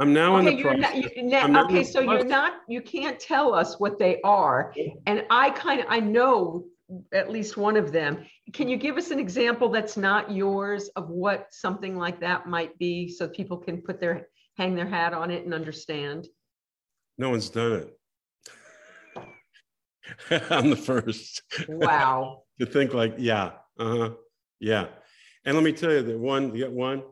I'm 0.00 0.12
now 0.12 0.36
in 0.38 0.44
the 0.44 0.54
you're 0.54 0.76
not, 0.76 0.92
process. 0.92 1.10
you, 1.16 1.22
now- 1.24 1.42
I'm 1.42 1.52
not 1.52 1.70
okay, 1.70 1.82
so 1.84 2.00
you're 2.00 2.24
not, 2.24 2.52
you 2.68 2.80
can't 2.80 3.18
tell 3.18 3.52
us 3.54 3.78
what 3.80 3.98
they 3.98 4.20
are. 4.22 4.72
And 5.06 5.24
I 5.28 5.50
kind 5.50 5.80
of, 5.80 5.86
I 5.88 6.00
know 6.00 6.64
at 7.12 7.30
least 7.30 7.56
one 7.56 7.76
of 7.76 7.92
them. 7.92 8.24
Can 8.52 8.68
you 8.68 8.76
give 8.76 8.96
us 8.96 9.10
an 9.10 9.18
example 9.18 9.68
that's 9.68 9.96
not 9.96 10.32
yours 10.32 10.88
of 10.96 11.08
what 11.10 11.48
something 11.50 11.96
like 11.96 12.20
that 12.20 12.46
might 12.46 12.78
be 12.78 13.08
so 13.08 13.28
people 13.28 13.58
can 13.58 13.82
put 13.82 14.00
their, 14.00 14.28
hang 14.56 14.74
their 14.74 14.88
hat 14.88 15.12
on 15.12 15.30
it 15.30 15.44
and 15.44 15.52
understand? 15.52 16.26
No 17.18 17.30
one's 17.30 17.50
done 17.50 17.72
it. 17.72 17.94
I'm 20.50 20.70
the 20.70 20.76
first. 20.76 21.42
Wow. 21.68 22.44
to 22.60 22.66
think 22.66 22.94
like, 22.94 23.14
yeah, 23.18 23.52
uh-huh, 23.78 24.10
yeah. 24.60 24.86
And 25.44 25.54
let 25.54 25.64
me 25.64 25.72
tell 25.72 25.92
you 25.92 26.02
that 26.02 26.18
one, 26.18 26.54
you 26.54 26.64
get 26.64 26.72
one, 26.72 27.02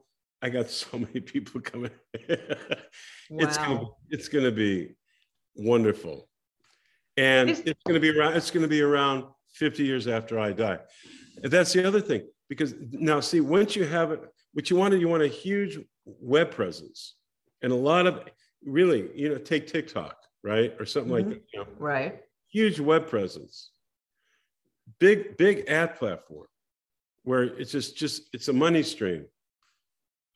I 0.41 0.49
got 0.49 0.70
so 0.70 0.99
many 0.99 1.20
people 1.20 1.61
coming. 1.61 1.91
It's 2.14 3.59
gonna, 3.59 3.85
it's 4.09 4.29
gonna 4.29 4.51
be 4.51 4.97
wonderful. 5.55 6.29
And 7.16 7.51
Is- 7.51 7.62
it's 7.66 7.83
gonna 7.87 8.01
be 8.01 8.16
around, 8.16 8.35
it's 8.35 8.51
gonna 8.51 8.68
be 8.68 8.81
around 8.81 9.24
50 9.57 9.85
years 9.85 10.07
after 10.07 10.39
I 10.39 10.53
die. 10.53 10.79
That's 11.43 11.73
the 11.73 11.87
other 11.87 12.01
thing, 12.01 12.27
because 12.49 12.75
now 12.91 13.21
see, 13.21 13.41
once 13.41 13.75
you 13.75 13.85
have 13.85 14.13
it, 14.13 14.21
what 14.53 14.71
you 14.71 14.77
wanted, 14.77 15.01
you 15.01 15.09
want 15.09 15.23
a 15.23 15.29
huge 15.29 15.79
web 16.05 16.51
presence. 16.51 17.17
And 17.63 17.73
a 17.73 17.77
lot 17.77 18.07
of, 18.07 18.21
really, 18.65 19.11
you 19.15 19.29
know, 19.31 19.39
take 19.39 19.67
TikTok, 19.67 20.17
right? 20.45 20.75
Or 20.79 20.85
something 20.85 21.13
like 21.13 21.25
Mhm. 21.27 21.31
that, 21.31 21.43
you 21.53 21.59
know, 21.61 21.67
Right. 21.79 22.23
huge 22.49 22.79
web 22.81 23.09
presence. 23.09 23.71
Big, 24.99 25.37
big 25.37 25.65
ad 25.69 25.97
platform 25.97 26.47
where 27.25 27.43
it's 27.45 27.73
just, 27.73 27.97
just, 27.97 28.29
it's 28.35 28.49
a 28.49 28.53
money 28.53 28.83
stream 28.83 29.27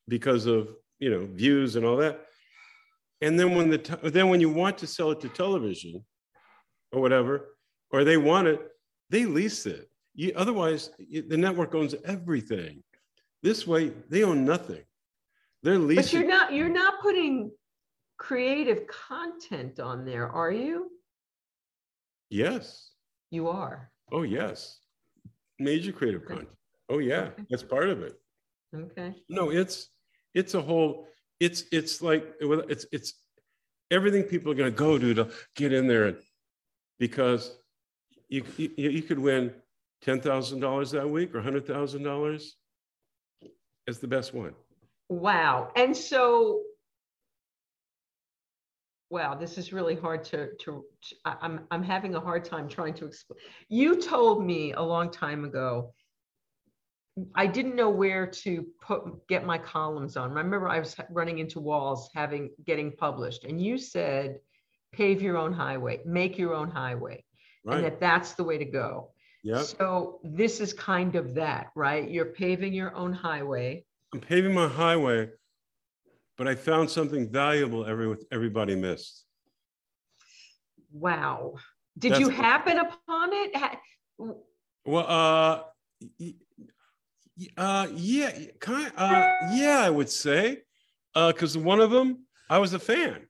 because 0.08 0.46
of, 0.46 0.74
you 0.98 1.10
know, 1.10 1.26
views 1.26 1.76
and 1.76 1.84
all 1.84 1.96
that. 1.98 2.26
And 3.20 3.38
then 3.38 3.54
when 3.54 3.68
the, 3.70 3.78
te- 3.78 4.08
then 4.10 4.28
when 4.30 4.40
you 4.40 4.50
want 4.50 4.78
to 4.78 4.86
sell 4.86 5.10
it 5.10 5.20
to 5.20 5.28
television 5.28 6.04
or 6.90 7.00
whatever, 7.00 7.54
or 7.90 8.02
they 8.04 8.16
want 8.16 8.48
it, 8.48 8.60
they 9.10 9.26
lease 9.26 9.66
it. 9.66 9.90
You, 10.14 10.32
otherwise, 10.36 10.90
you- 10.98 11.22
the 11.22 11.36
network 11.36 11.74
owns 11.74 11.94
everything. 12.04 12.82
This 13.42 13.66
way, 13.66 13.90
they 14.08 14.22
own 14.24 14.44
nothing. 14.44 14.84
They're 15.62 15.78
But 15.78 16.12
you're 16.12 16.26
not, 16.26 16.52
you're 16.54 16.68
not 16.68 17.00
putting 17.02 17.50
creative 18.16 18.86
content 18.86 19.78
on 19.80 20.04
there, 20.04 20.28
are 20.28 20.50
you? 20.50 20.90
Yes. 22.30 22.92
You 23.30 23.48
are. 23.48 23.90
Oh, 24.12 24.22
yes. 24.22 24.78
Major 25.58 25.92
creative 25.92 26.22
Okay. 26.22 26.34
content. 26.34 26.56
Oh, 26.88 26.98
yeah. 26.98 27.22
Okay. 27.32 27.44
That's 27.50 27.62
part 27.62 27.88
of 27.88 28.02
it. 28.02 28.14
Okay. 28.74 29.14
No, 29.28 29.50
it's 29.50 29.88
it's 30.34 30.54
a 30.54 30.60
whole. 30.62 31.08
It's 31.40 31.64
it's 31.72 32.00
like 32.02 32.34
it's 32.40 32.86
it's 32.92 33.14
everything 33.90 34.22
people 34.22 34.52
are 34.52 34.54
going 34.54 34.70
to 34.72 34.76
go 34.76 34.96
to 34.96 35.12
to 35.14 35.30
get 35.56 35.72
in 35.72 35.88
there, 35.88 36.16
because 37.00 37.59
you 38.30 38.44
you, 38.56 38.70
you 38.76 39.02
could 39.02 39.18
win 39.18 39.52
ten 40.00 40.20
thousand 40.20 40.60
dollars 40.60 40.90
that 40.92 41.08
week 41.08 41.34
or 41.34 41.42
hundred 41.42 41.66
thousand 41.66 42.02
dollars 42.04 42.56
as 43.86 43.98
the 43.98 44.08
best 44.08 44.32
one. 44.32 44.54
Wow. 45.08 45.72
And 45.74 45.96
so, 45.96 46.62
wow, 49.10 49.34
this 49.34 49.58
is 49.58 49.72
really 49.72 49.96
hard 49.96 50.22
to, 50.26 50.50
to, 50.60 50.84
to- 51.02 51.16
I'm, 51.24 51.66
I'm 51.72 51.82
having 51.82 52.14
a 52.14 52.20
hard 52.20 52.44
time 52.44 52.68
trying 52.68 52.94
to 52.94 53.06
explain. 53.06 53.40
You 53.68 54.00
told 54.00 54.44
me 54.44 54.72
a 54.72 54.82
long 54.82 55.10
time 55.10 55.44
ago, 55.44 55.92
I 57.34 57.48
didn't 57.48 57.74
know 57.74 57.90
where 57.90 58.26
to 58.28 58.64
put, 58.80 59.26
get 59.28 59.44
my 59.44 59.58
columns 59.58 60.16
on. 60.16 60.30
I 60.30 60.34
Remember, 60.34 60.68
I 60.68 60.78
was 60.78 60.94
running 61.10 61.40
into 61.40 61.58
walls 61.58 62.08
having, 62.14 62.50
getting 62.64 62.92
published, 62.92 63.42
and 63.44 63.60
you 63.60 63.76
said, 63.76 64.38
pave 64.92 65.20
your 65.20 65.36
own 65.36 65.52
highway, 65.52 66.00
make 66.06 66.38
your 66.38 66.54
own 66.54 66.70
highway, 66.70 67.24
and 67.66 67.84
that 67.84 68.00
that's 68.00 68.32
the 68.34 68.44
way 68.44 68.58
to 68.58 68.64
go. 68.64 69.10
Yeah. 69.42 69.62
So 69.62 70.20
this 70.22 70.60
is 70.60 70.72
kind 70.72 71.16
of 71.16 71.34
that, 71.34 71.70
right? 71.74 72.08
You're 72.08 72.26
paving 72.26 72.72
your 72.74 72.94
own 72.94 73.12
highway. 73.12 73.84
I'm 74.12 74.20
paving 74.20 74.52
my 74.52 74.68
highway, 74.68 75.30
but 76.36 76.46
I 76.48 76.54
found 76.54 76.90
something 76.90 77.30
valuable 77.30 77.86
every 77.86 78.16
everybody 78.30 78.76
missed. 78.76 79.24
Wow. 80.92 81.54
Did 81.98 82.18
you 82.18 82.26
That's- 82.26 82.44
happen 82.44 82.78
upon 82.78 83.30
it? 83.32 83.52
Well, 84.84 85.06
uh, 85.08 85.62
uh, 87.56 87.86
yeah, 87.94 88.30
kind, 88.58 88.92
uh, 88.96 89.28
yeah, 89.52 89.82
I 89.84 89.90
would 89.90 90.10
say, 90.10 90.62
uh, 91.14 91.32
because 91.32 91.56
one 91.56 91.80
of 91.80 91.90
them, 91.90 92.26
I 92.48 92.58
was 92.58 92.72
a 92.74 92.78
fan. 92.78 93.26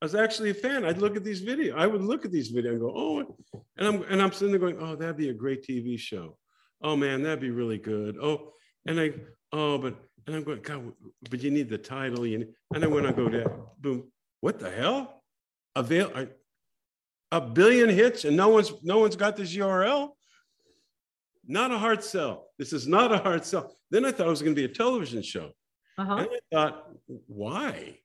I 0.00 0.04
was 0.04 0.14
actually 0.14 0.50
a 0.50 0.54
fan. 0.54 0.84
I'd 0.84 0.98
look 0.98 1.16
at 1.16 1.24
these 1.24 1.42
videos. 1.42 1.74
I 1.74 1.86
would 1.86 2.02
look 2.02 2.24
at 2.24 2.32
these 2.32 2.52
videos 2.52 2.72
and 2.72 2.80
go, 2.80 2.92
oh, 2.94 3.36
and 3.78 3.86
I'm 3.86 4.02
and 4.02 4.20
I'm 4.20 4.32
sitting 4.32 4.50
there 4.50 4.60
going, 4.60 4.78
oh, 4.78 4.94
that'd 4.94 5.16
be 5.16 5.30
a 5.30 5.34
great 5.34 5.66
TV 5.66 5.98
show. 5.98 6.36
Oh 6.82 6.96
man, 6.96 7.22
that'd 7.22 7.40
be 7.40 7.50
really 7.50 7.78
good. 7.78 8.16
Oh, 8.20 8.52
and 8.86 9.00
I, 9.00 9.14
oh, 9.52 9.78
but 9.78 9.96
and 10.26 10.36
I'm 10.36 10.44
going, 10.44 10.60
God, 10.60 10.92
but 11.30 11.42
you 11.42 11.50
need 11.50 11.70
the 11.70 11.78
title. 11.78 12.26
You 12.26 12.38
need, 12.38 12.48
and 12.74 12.82
then 12.82 12.90
when 12.92 13.06
I 13.06 13.12
go 13.12 13.28
down, 13.28 13.62
boom, 13.78 14.10
what 14.40 14.58
the 14.58 14.70
hell? 14.70 15.22
Avail 15.74 16.12
I, 16.14 16.28
a 17.32 17.40
billion 17.40 17.88
hits 17.88 18.24
and 18.24 18.36
no 18.36 18.48
one's 18.48 18.72
no 18.82 18.98
one's 18.98 19.16
got 19.16 19.36
this 19.36 19.54
URL. 19.54 20.10
Not 21.46 21.70
a 21.70 21.78
hard 21.78 22.02
sell. 22.02 22.48
This 22.58 22.72
is 22.72 22.86
not 22.86 23.12
a 23.12 23.18
hard 23.18 23.44
sell. 23.44 23.74
Then 23.90 24.04
I 24.04 24.10
thought 24.10 24.26
it 24.26 24.30
was 24.30 24.42
going 24.42 24.54
to 24.54 24.60
be 24.60 24.70
a 24.70 24.74
television 24.74 25.22
show. 25.22 25.52
Uh-huh. 25.96 26.16
And 26.16 26.28
I 26.28 26.38
thought, 26.54 26.90
why? 27.26 27.98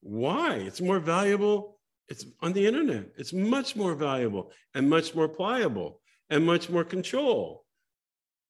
Why? 0.00 0.54
It's 0.56 0.80
more 0.80 0.98
valuable. 0.98 1.78
It's 2.08 2.24
on 2.40 2.52
the 2.52 2.66
internet. 2.66 3.06
It's 3.16 3.32
much 3.32 3.76
more 3.76 3.94
valuable 3.94 4.50
and 4.74 4.88
much 4.88 5.14
more 5.14 5.28
pliable 5.28 6.00
and 6.30 6.44
much 6.44 6.70
more 6.70 6.84
control. 6.84 7.64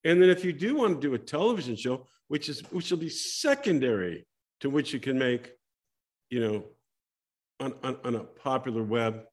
And 0.05 0.23
then 0.23 0.31
if 0.31 0.45
you 0.45 0.53
do 0.53 0.77
want 0.77 1.01
to 1.01 1.09
do 1.09 1.15
a 1.15 1.19
television 1.19 1.75
show, 1.77 2.07
which 2.29 2.49
is 2.49 2.61
which 2.71 2.91
will 2.91 2.99
be 2.99 3.09
secondary 3.09 4.27
to 4.61 4.71
which 4.71 4.93
you 4.93 5.01
can 5.01 5.19
make, 5.19 5.53
you 6.31 6.41
know, 6.41 6.65
on, 7.61 7.75
on, 7.83 7.97
on 8.05 8.15
a 8.17 8.21
popular 8.25 8.83
web 8.83 9.25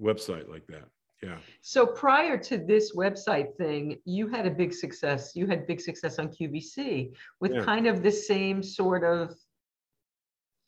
website 0.00 0.48
like 0.50 0.66
that. 0.66 0.84
Yeah. 1.22 1.38
So 1.60 1.86
prior 1.86 2.36
to 2.36 2.58
this 2.58 2.94
website 2.96 3.56
thing, 3.56 3.98
you 4.04 4.26
had 4.28 4.44
a 4.46 4.50
big 4.50 4.74
success. 4.74 5.32
You 5.34 5.46
had 5.46 5.66
big 5.66 5.80
success 5.80 6.18
on 6.18 6.28
QVC 6.28 7.12
with 7.40 7.52
Yeah. 7.54 7.64
kind 7.64 7.86
of 7.86 8.02
the 8.02 8.10
same 8.10 8.62
sort 8.62 9.04
of 9.04 9.32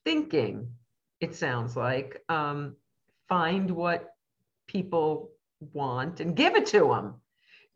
thinking, 0.04 0.68
it 1.20 1.34
sounds 1.34 1.76
like. 1.76 2.22
Um, 2.28 2.76
find 3.28 3.70
what 3.70 4.10
people 4.66 5.30
want 5.72 6.20
and 6.20 6.36
give 6.36 6.56
it 6.56 6.66
to 6.66 6.80
them. 6.80 7.14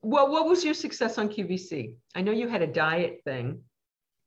Well, 0.03 0.30
what 0.30 0.47
was 0.47 0.64
your 0.64 0.74
success 0.74 1.18
on 1.18 1.28
QVC? 1.28 1.97
I 2.14 2.22
know 2.22 2.32
you 2.32 2.49
had 2.49 2.62
a 2.62 2.66
diet 2.66 3.20
thing. 3.24 3.62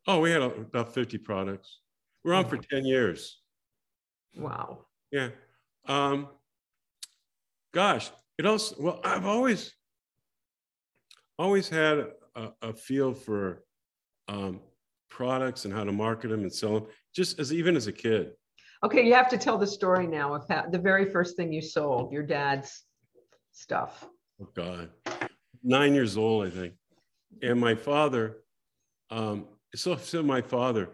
Oh, 0.07 0.20
we 0.20 0.32
had 0.32 0.41
about 0.41 0.93
50 0.93 1.18
products. 1.20 1.80
We're 2.24 2.34
on 2.34 2.45
for 2.45 2.57
10 2.57 2.86
years. 2.86 3.39
Wow. 4.36 4.86
Yeah. 5.12 5.30
Um, 5.88 6.28
gosh, 7.74 8.12
it 8.38 8.45
also, 8.45 8.76
well, 8.80 9.01
I've 9.03 9.26
always, 9.26 9.74
always 11.38 11.70
had 11.70 12.07
a, 12.36 12.49
a 12.62 12.74
feel 12.74 13.14
for 13.14 13.64
um, 14.28 14.59
products 15.09 15.66
and 15.66 15.74
how 15.74 15.84
to 15.84 15.91
market 15.91 16.30
them 16.30 16.41
and 16.41 16.53
sell 16.53 16.74
them, 16.74 16.88
just 17.14 17.39
as 17.39 17.53
even 17.53 17.76
as 17.76 17.88
a 17.88 17.91
kid. 17.91 18.32
Okay, 18.84 19.06
you 19.06 19.14
have 19.14 19.30
to 19.30 19.38
tell 19.38 19.58
the 19.60 19.68
story 19.68 20.08
now 20.08 20.34
of 20.34 20.48
how 20.50 20.68
the 20.68 20.80
very 20.80 21.06
first 21.06 21.36
thing 21.38 21.54
you 21.54 21.62
sold, 21.62 22.12
your 22.12 22.24
dad's 22.24 22.84
stuff. 23.52 24.08
Oh, 24.42 24.50
God. 24.56 24.90
Nine 25.64 25.94
years 25.94 26.18
old, 26.18 26.48
I 26.48 26.50
think. 26.50 26.74
And 27.44 27.60
my 27.60 27.76
father, 27.76 28.38
um, 29.12 29.46
so, 29.76 29.96
so 29.98 30.24
my 30.24 30.42
father, 30.42 30.90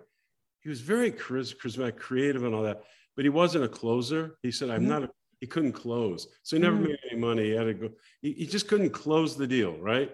he 0.60 0.70
was 0.70 0.82
very 0.82 1.12
charis- 1.12 1.54
charismatic, 1.54 1.96
creative, 1.98 2.44
and 2.44 2.54
all 2.54 2.64
that, 2.64 2.84
but 3.16 3.24
he 3.24 3.30
wasn't 3.30 3.64
a 3.64 3.70
closer. 3.70 4.38
He 4.44 4.52
said, 4.52 4.70
I'm 4.70 4.84
Mhm. 4.84 4.88
not, 4.88 5.04
a, 5.04 5.10
he 5.40 5.48
couldn't 5.48 5.72
close. 5.72 6.28
So 6.44 6.58
he 6.58 6.62
never 6.62 6.76
Mm. 6.76 6.88
made 6.90 7.00
any 7.10 7.20
money. 7.20 7.44
He 7.46 7.52
had 7.52 7.64
to 7.66 7.74
go, 7.74 7.90
he, 8.22 8.34
he 8.34 8.46
just 8.48 8.68
couldn't 8.68 8.90
close 8.90 9.38
the 9.38 9.48
deal, 9.48 9.78
right? 9.78 10.12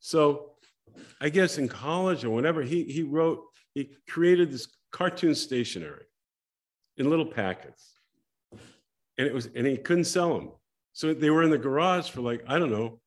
So 0.00 0.54
I 1.20 1.28
guess 1.28 1.58
in 1.58 1.68
college 1.68 2.24
or 2.24 2.30
whenever, 2.30 2.62
he, 2.62 2.84
he 2.84 3.02
wrote, 3.02 3.44
he 3.74 3.94
created 4.08 4.50
this 4.50 4.66
cartoon 4.92 5.34
stationery 5.34 6.06
in 6.96 7.10
little 7.10 7.26
packets. 7.26 7.92
And 9.18 9.26
it 9.26 9.32
was, 9.34 9.46
and 9.54 9.66
he 9.66 9.76
couldn't 9.76 10.04
sell 10.04 10.34
them. 10.36 10.50
So 10.92 11.12
they 11.14 11.30
were 11.30 11.42
in 11.42 11.50
the 11.50 11.58
garage 11.58 12.10
for 12.10 12.20
like, 12.20 12.42
I 12.48 12.58
don't 12.58 12.70
know, 12.70 13.00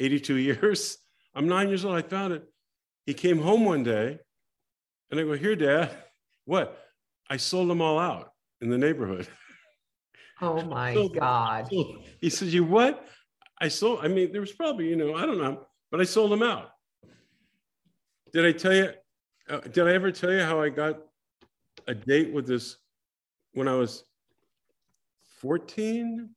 82 0.00 0.34
years. 0.48 0.98
I'm 1.34 1.48
nine 1.48 1.68
years 1.68 1.84
old. 1.84 1.96
I 1.96 2.02
found 2.02 2.32
it. 2.32 2.44
He 3.06 3.14
came 3.14 3.38
home 3.40 3.64
one 3.64 3.82
day 3.82 4.18
and 5.10 5.20
I 5.20 5.22
go, 5.24 5.32
Here, 5.32 5.56
dad, 5.56 5.90
what? 6.44 6.78
I 7.30 7.36
sold 7.36 7.68
them 7.70 7.80
all 7.80 7.98
out 7.98 8.32
in 8.60 8.70
the 8.70 8.78
neighborhood. 8.78 9.28
Oh 10.40 10.62
my 10.62 10.94
So- 10.94 11.08
God. 11.08 11.66
So 11.68 11.96
he 12.20 12.30
said, 12.30 12.46
You 12.48 12.62
what? 12.62 13.04
I 13.60 13.66
sold, 13.66 13.98
I 14.04 14.06
mean, 14.06 14.30
there 14.30 14.40
was 14.40 14.52
probably, 14.52 14.88
you 14.88 14.94
know, 14.94 15.16
I 15.16 15.26
don't 15.26 15.38
know, 15.38 15.66
but 15.90 16.00
I 16.00 16.04
sold 16.04 16.30
them 16.30 16.44
out. 16.44 16.70
Did 18.32 18.46
I 18.46 18.52
tell 18.52 18.72
you, 18.72 18.92
uh, 19.50 19.58
did 19.58 19.88
I 19.88 19.94
ever 19.94 20.12
tell 20.12 20.30
you 20.32 20.42
how 20.42 20.60
I 20.62 20.68
got 20.68 21.00
a 21.88 21.94
date 21.94 22.32
with 22.32 22.46
this 22.46 22.76
when 23.52 23.68
I 23.68 23.74
was 23.74 24.04
14? 25.40 26.30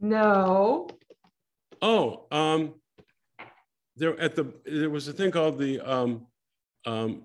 No. 0.00 0.88
Oh, 1.82 2.26
um, 2.30 2.74
there 3.96 4.18
at 4.20 4.34
the 4.36 4.52
there 4.64 4.90
was 4.90 5.08
a 5.08 5.12
thing 5.12 5.30
called 5.30 5.58
the 5.58 5.80
um, 5.80 6.26
um, 6.86 7.24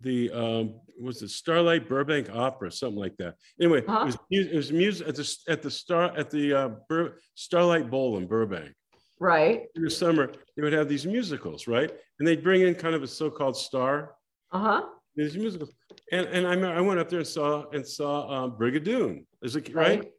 the 0.00 0.30
um, 0.32 0.80
was 1.00 1.22
it 1.22 1.28
Starlight 1.30 1.88
Burbank 1.88 2.30
Opera, 2.30 2.70
something 2.72 2.98
like 2.98 3.16
that. 3.18 3.36
Anyway, 3.60 3.78
it 3.78 3.88
Uh-huh. 3.88 4.06
was 4.06 4.16
it 4.30 4.54
was 4.54 4.72
music 4.72 5.08
at 5.08 5.14
the 5.16 5.36
at 5.48 5.62
the 5.62 5.70
star 5.70 6.16
at 6.16 6.30
the 6.30 6.52
uh, 6.54 6.68
Bur- 6.88 7.16
Starlight 7.34 7.90
Bowl 7.90 8.16
in 8.18 8.26
Burbank. 8.26 8.74
Right. 9.18 9.66
In 9.74 9.82
the 9.82 9.90
summer, 9.90 10.32
they 10.56 10.62
would 10.62 10.72
have 10.72 10.88
these 10.88 11.04
musicals, 11.06 11.66
right? 11.66 11.90
And 12.18 12.26
they'd 12.28 12.42
bring 12.42 12.62
in 12.62 12.74
kind 12.74 12.94
of 12.94 13.02
a 13.02 13.06
so-called 13.06 13.56
star, 13.56 14.14
Uh-huh. 14.52 14.82
These 15.14 15.36
musicals. 15.36 15.70
And, 16.10 16.26
and 16.26 16.66
I, 16.66 16.76
I 16.76 16.80
went 16.80 16.98
up 16.98 17.08
there 17.08 17.20
and 17.20 17.28
saw 17.28 17.68
and 17.70 17.86
saw 17.86 18.44
um, 18.44 18.52
Brigadoon. 18.52 19.24
Is 19.42 19.56
it 19.56 19.72
right? 19.74 20.00
Right. 20.00 20.12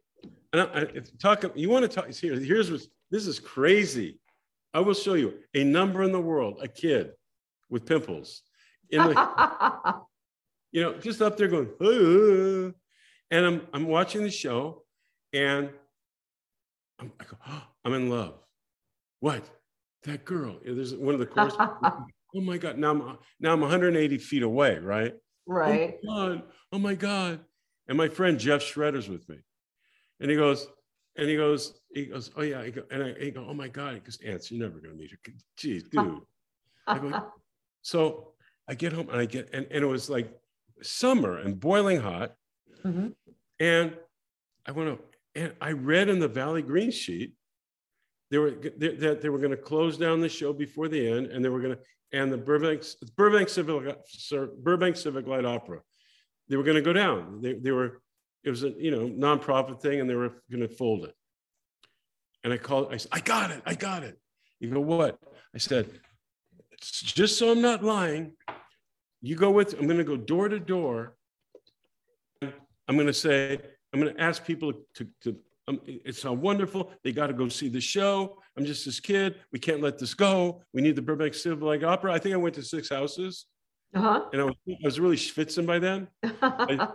And 0.52 0.62
I, 0.62 0.80
I, 0.80 0.86
talk. 1.20 1.44
You 1.54 1.68
want 1.68 1.82
to 1.82 1.88
talk? 1.88 2.10
Here, 2.10 2.38
here's 2.38 2.70
what. 2.70 2.80
This 3.10 3.26
is 3.26 3.38
crazy. 3.38 4.18
I 4.74 4.80
will 4.80 4.94
show 4.94 5.14
you 5.14 5.34
a 5.54 5.64
number 5.64 6.02
in 6.02 6.12
the 6.12 6.20
world. 6.20 6.60
A 6.62 6.68
kid 6.68 7.12
with 7.68 7.84
pimples, 7.84 8.42
in 8.90 9.02
the, 9.02 9.94
you 10.72 10.82
know, 10.82 10.94
just 10.98 11.20
up 11.20 11.36
there 11.36 11.48
going, 11.48 12.74
and 13.30 13.46
I'm 13.46 13.66
I'm 13.74 13.86
watching 13.86 14.22
the 14.22 14.30
show, 14.30 14.84
and 15.32 15.70
I'm, 16.98 17.12
I 17.20 17.24
go, 17.24 17.36
"Oh, 17.46 17.62
I'm 17.84 17.94
in 17.94 18.08
love. 18.08 18.34
What? 19.20 19.44
That 20.04 20.24
girl? 20.24 20.58
There's 20.64 20.94
one 20.94 21.14
of 21.14 21.20
the 21.20 21.26
chorus. 21.26 21.54
oh 21.60 22.40
my 22.40 22.56
god! 22.56 22.78
Now 22.78 22.90
I'm 22.90 23.18
now 23.40 23.52
I'm 23.52 23.60
180 23.60 24.18
feet 24.18 24.42
away, 24.42 24.78
right? 24.78 25.14
Right. 25.46 25.96
Oh 26.08 26.10
my 26.12 26.28
god! 26.28 26.42
Oh 26.72 26.78
my 26.78 26.94
god! 26.94 27.40
And 27.88 27.98
my 27.98 28.08
friend 28.08 28.38
Jeff 28.38 28.62
Shredder's 28.62 29.08
with 29.08 29.28
me, 29.28 29.36
and 30.20 30.30
he 30.30 30.36
goes, 30.36 30.66
and 31.16 31.28
he 31.28 31.36
goes, 31.36 31.80
he 31.92 32.06
goes, 32.06 32.30
oh 32.36 32.42
yeah, 32.42 32.64
he 32.64 32.70
go, 32.70 32.82
and 32.90 33.02
I 33.02 33.14
he 33.18 33.30
go, 33.30 33.46
oh 33.48 33.54
my 33.54 33.68
god, 33.68 33.94
he 33.94 34.00
goes, 34.00 34.18
Ants, 34.24 34.50
you're 34.50 34.60
never 34.66 34.78
gonna 34.80 34.94
meet 34.94 35.10
her. 35.10 35.18
Geez, 35.56 35.84
dude. 35.84 36.20
I 36.86 36.98
go, 36.98 37.26
so 37.82 38.32
I 38.68 38.74
get 38.74 38.92
home 38.92 39.08
and 39.10 39.20
I 39.20 39.26
get, 39.26 39.50
and, 39.52 39.66
and 39.70 39.84
it 39.84 39.86
was 39.86 40.08
like 40.08 40.32
summer 40.82 41.38
and 41.38 41.58
boiling 41.58 42.00
hot, 42.00 42.34
Mhm. 42.84 43.14
and 43.60 43.96
I 44.66 44.72
went 44.72 44.90
up 44.90 45.00
and 45.34 45.52
I 45.60 45.72
read 45.72 46.08
in 46.08 46.18
the 46.18 46.28
Valley 46.28 46.62
Green 46.62 46.90
sheet 46.90 47.34
they 48.30 48.38
were 48.38 48.52
they- 48.52 48.94
that 48.96 49.20
they 49.20 49.28
were 49.28 49.38
going 49.38 49.50
to 49.50 49.56
close 49.56 49.98
down 49.98 50.20
the 50.20 50.28
show 50.28 50.52
before 50.52 50.88
the 50.88 51.06
end, 51.06 51.26
and 51.26 51.44
they 51.44 51.48
were 51.50 51.60
going 51.60 51.76
to 51.76 51.82
and 52.12 52.32
the 52.32 52.38
Burbank 52.38 52.84
Burbank 53.16 53.48
Civic 53.48 53.96
Burbank 54.62 54.96
Civic 54.96 55.26
Light 55.26 55.44
Opera, 55.44 55.80
they 56.48 56.56
were 56.56 56.62
going 56.62 56.76
to 56.76 56.82
go 56.82 56.92
down. 56.92 57.40
They 57.40 57.54
they 57.54 57.72
were 57.72 58.02
it 58.44 58.50
was 58.50 58.64
a 58.64 58.70
you 58.70 58.90
know 58.90 59.08
nonprofit 59.08 59.80
thing, 59.80 60.00
and 60.00 60.08
they 60.08 60.14
were 60.14 60.42
going 60.50 60.66
to 60.66 60.68
fold 60.68 61.04
it. 61.04 61.14
And 62.44 62.52
I 62.52 62.58
called. 62.58 62.92
I 62.92 62.96
said, 62.96 63.10
I 63.12 63.20
got 63.20 63.50
it. 63.50 63.62
I 63.64 63.74
got 63.74 64.02
it. 64.02 64.18
You 64.60 64.70
go 64.70 64.80
what? 64.80 65.18
I 65.54 65.58
said, 65.58 65.88
just 66.80 67.38
so 67.38 67.52
I'm 67.52 67.62
not 67.62 67.82
lying, 67.82 68.32
you 69.20 69.36
go 69.36 69.50
with. 69.50 69.78
I'm 69.78 69.86
going 69.86 69.98
to 69.98 70.04
go 70.04 70.16
door 70.16 70.48
to 70.48 70.58
door. 70.58 71.16
I'm 72.42 72.96
going 72.96 73.06
to 73.06 73.12
say, 73.12 73.58
I'm 73.92 74.00
going 74.00 74.14
to 74.14 74.20
ask 74.20 74.44
people 74.44 74.72
to, 74.96 75.06
to 75.22 75.36
um, 75.68 75.80
it's 75.84 76.20
so 76.20 76.32
wonderful. 76.32 76.92
They 77.04 77.12
got 77.12 77.28
to 77.28 77.32
go 77.32 77.48
see 77.48 77.68
the 77.68 77.80
show. 77.80 78.38
I'm 78.56 78.64
just 78.64 78.84
this 78.84 79.00
kid. 79.00 79.36
We 79.52 79.58
can't 79.58 79.80
let 79.80 79.98
this 79.98 80.12
go. 80.14 80.62
We 80.74 80.82
need 80.82 80.96
the 80.96 81.02
Burbank 81.02 81.34
Civic 81.34 81.62
Light 81.62 81.84
Opera. 81.84 82.12
I 82.12 82.18
think 82.18 82.34
I 82.34 82.38
went 82.38 82.54
to 82.56 82.62
six 82.62 82.88
houses 82.88 83.46
Uh-huh. 83.94 84.24
and 84.32 84.40
I 84.42 84.44
was, 84.44 84.54
I 84.68 84.74
was 84.84 84.98
really 85.00 85.16
schwitzing 85.16 85.66
by 85.66 85.78
then. 85.78 86.08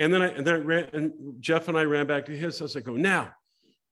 And 0.00 0.12
then 0.12 0.22
I, 0.22 0.26
and 0.26 0.44
then 0.44 0.54
I 0.54 0.58
ran, 0.58 0.88
and 0.92 1.12
Jeff 1.38 1.68
and 1.68 1.78
I 1.78 1.84
ran 1.84 2.08
back 2.08 2.26
to 2.26 2.36
his 2.36 2.58
house. 2.58 2.74
I 2.74 2.80
go, 2.80 2.94
now, 2.96 3.30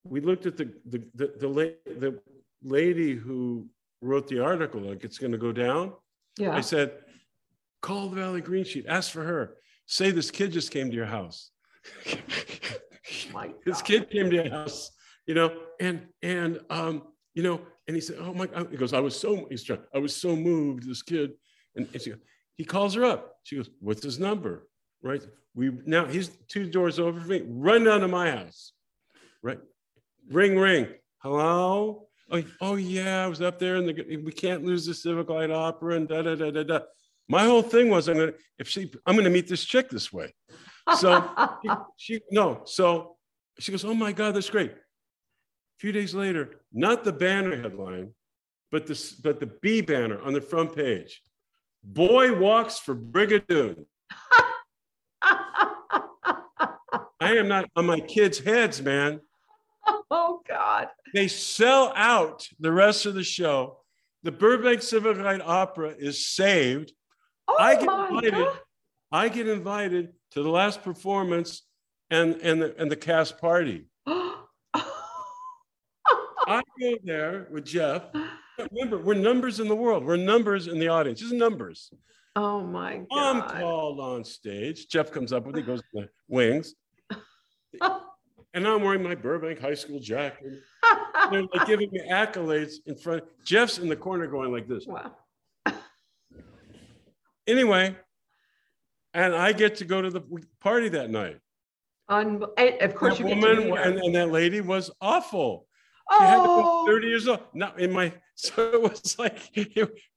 we 0.02 0.20
looked 0.20 0.46
at 0.46 0.56
the, 0.56 0.72
the, 0.84 1.00
the, 1.14 1.32
the, 1.38 1.48
la- 1.48 1.92
the 2.00 2.20
lady 2.64 3.14
who 3.14 3.68
wrote 4.00 4.26
the 4.26 4.40
article, 4.40 4.80
like 4.80 5.04
it's 5.04 5.16
going 5.18 5.30
to 5.30 5.38
go 5.38 5.52
down. 5.52 5.92
Yeah. 6.38 6.56
I 6.56 6.60
said, 6.60 6.90
call 7.82 8.08
the 8.08 8.16
Valley 8.16 8.40
Green 8.40 8.64
Sheet, 8.64 8.86
ask 8.88 9.12
for 9.12 9.22
her. 9.22 9.54
Say 9.86 10.10
this 10.10 10.32
kid 10.32 10.50
just 10.50 10.72
came 10.72 10.90
to 10.90 10.96
your 10.96 11.06
house. 11.06 11.50
My 13.32 13.52
This 13.64 13.82
kid 13.82 14.10
came 14.10 14.30
to 14.30 14.36
your 14.36 14.50
house, 14.50 14.90
you 15.26 15.34
know, 15.34 15.52
and 15.80 16.06
and 16.22 16.60
um, 16.70 17.02
you 17.34 17.42
know, 17.42 17.60
and 17.86 17.94
he 17.96 18.00
said, 18.00 18.16
"Oh 18.20 18.34
my!" 18.34 18.46
God. 18.46 18.68
He 18.70 18.76
goes, 18.76 18.92
"I 18.92 19.00
was 19.00 19.18
so 19.18 19.46
he's 19.50 19.62
trying, 19.62 19.82
I 19.94 19.98
was 19.98 20.14
so 20.14 20.36
moved." 20.36 20.88
This 20.88 21.02
kid, 21.02 21.32
and, 21.76 21.88
and 21.92 22.02
she, 22.02 22.10
goes- 22.10 22.20
he 22.56 22.64
calls 22.64 22.94
her 22.94 23.04
up. 23.04 23.36
She 23.44 23.56
goes, 23.56 23.70
"What's 23.80 24.02
his 24.02 24.18
number?" 24.18 24.68
Right? 25.02 25.22
We 25.54 25.70
now 25.86 26.06
he's 26.06 26.28
two 26.48 26.70
doors 26.70 26.98
over 26.98 27.20
from 27.20 27.28
me. 27.28 27.42
Run 27.46 27.84
down 27.84 28.00
to 28.00 28.08
my 28.08 28.30
house. 28.30 28.72
Right? 29.42 29.60
Ring, 30.30 30.58
ring. 30.58 30.88
Hello. 31.18 32.08
Oh, 32.30 32.42
oh 32.60 32.76
yeah, 32.76 33.24
I 33.24 33.26
was 33.26 33.42
up 33.42 33.58
there, 33.58 33.76
and 33.76 33.88
the, 33.88 34.16
we 34.16 34.32
can't 34.32 34.64
lose 34.64 34.86
the 34.86 34.94
Civic 34.94 35.28
Light 35.28 35.50
Opera, 35.50 35.96
and 35.96 36.08
da 36.08 36.22
da 36.22 36.34
da 36.34 36.50
da 36.50 36.62
da. 36.62 36.80
My 37.28 37.44
whole 37.44 37.62
thing 37.62 37.90
was, 37.90 38.08
I'm 38.08 38.16
gonna 38.16 38.32
if 38.58 38.68
she, 38.68 38.90
I'm 39.06 39.16
gonna 39.16 39.30
meet 39.30 39.48
this 39.48 39.64
chick 39.64 39.90
this 39.90 40.12
way. 40.12 40.34
So 40.96 41.30
she, 41.62 41.70
she 42.16 42.20
no 42.30 42.62
so 42.64 43.16
she 43.58 43.70
goes 43.72 43.84
oh 43.84 43.94
my 43.94 44.12
god 44.12 44.34
that's 44.34 44.50
great 44.50 44.70
a 44.72 44.74
few 45.78 45.92
days 45.92 46.14
later 46.14 46.60
not 46.72 47.04
the 47.04 47.12
banner 47.12 47.56
headline 47.60 48.12
but 48.70 48.86
this 48.86 49.12
but 49.12 49.38
the 49.40 49.46
b 49.46 49.80
banner 49.80 50.20
on 50.22 50.32
the 50.32 50.40
front 50.40 50.74
page 50.74 51.22
boy 51.84 52.34
walks 52.36 52.78
for 52.78 52.94
brigadoon 52.94 53.84
i 55.22 55.60
am 57.20 57.48
not 57.48 57.68
on 57.76 57.86
my 57.86 58.00
kids 58.00 58.38
heads 58.38 58.80
man 58.82 59.20
oh 60.10 60.40
God. 60.48 60.88
they 61.14 61.28
sell 61.28 61.92
out 61.94 62.48
the 62.60 62.72
rest 62.72 63.06
of 63.06 63.14
the 63.14 63.24
show 63.24 63.78
the 64.22 64.32
burbank 64.32 64.82
civic 64.82 65.18
opera 65.44 65.94
is 65.98 66.26
saved 66.26 66.92
Oh 67.48 67.56
I 67.58 67.74
get 67.74 67.86
my 67.86 68.08
invited. 68.08 68.32
God. 68.34 68.58
i 69.10 69.28
get 69.28 69.48
invited 69.48 70.12
to 70.32 70.42
the 70.42 70.48
last 70.48 70.82
performance 70.82 71.62
and 72.10 72.34
and 72.42 72.62
the, 72.62 72.74
and 72.80 72.90
the 72.90 72.96
cast 72.96 73.38
party 73.40 73.86
I 74.06 74.34
go 76.80 76.96
there 77.04 77.46
with 77.50 77.64
Jeff. 77.64 78.02
Remember, 78.72 78.98
we're 78.98 79.14
numbers 79.14 79.60
in 79.60 79.68
the 79.68 79.76
world. 79.76 80.04
We're 80.04 80.16
numbers 80.16 80.66
in 80.66 80.78
the 80.78 80.88
audience. 80.88 81.20
Just 81.20 81.32
numbers. 81.32 81.90
oh 82.36 82.60
my 82.62 82.98
god. 83.10 83.10
I'm 83.10 83.42
called 83.60 84.00
on 84.00 84.24
stage. 84.24 84.88
Jeff 84.88 85.10
comes 85.12 85.32
up 85.32 85.46
with 85.46 85.56
it, 85.56 85.66
goes 85.66 85.80
to 85.80 85.86
the 85.94 86.08
wings. 86.28 86.74
And 88.54 88.68
I'm 88.68 88.82
wearing 88.82 89.02
my 89.02 89.14
Burbank 89.14 89.60
High 89.60 89.72
School 89.72 89.98
jacket. 89.98 90.60
They're 91.30 91.40
like 91.54 91.66
giving 91.66 91.88
me 91.90 92.02
accolades 92.10 92.74
in 92.84 92.96
front. 92.96 93.24
Jeff's 93.46 93.78
in 93.78 93.88
the 93.88 93.96
corner 93.96 94.26
going 94.26 94.52
like 94.52 94.68
this. 94.68 94.86
wow. 94.86 95.10
Anyway, 97.46 97.96
and 99.14 99.34
I 99.34 99.52
get 99.52 99.76
to 99.76 99.84
go 99.84 100.02
to 100.02 100.10
the 100.10 100.22
party 100.60 100.88
that 100.90 101.10
night. 101.10 101.38
Un- 102.08 102.44
and 102.56 102.74
eh, 102.80 102.84
of 102.84 102.94
course 102.94 103.18
That 103.18 103.28
you 103.28 103.34
get 103.34 103.40
to 103.40 103.68
woman 103.68 103.78
and, 103.78 103.98
and 103.98 104.14
that 104.14 104.30
lady 104.30 104.60
was 104.60 104.90
awful. 105.00 105.66
She 106.18 106.24
had 106.24 106.36
to 106.36 106.42
be 106.42 106.48
oh, 106.48 106.86
30 106.86 107.06
years 107.06 107.28
old. 107.28 107.40
Not 107.54 107.80
in 107.80 107.92
my 107.92 108.12
so 108.34 108.72
it 108.72 108.82
was 108.82 109.18
like 109.18 109.38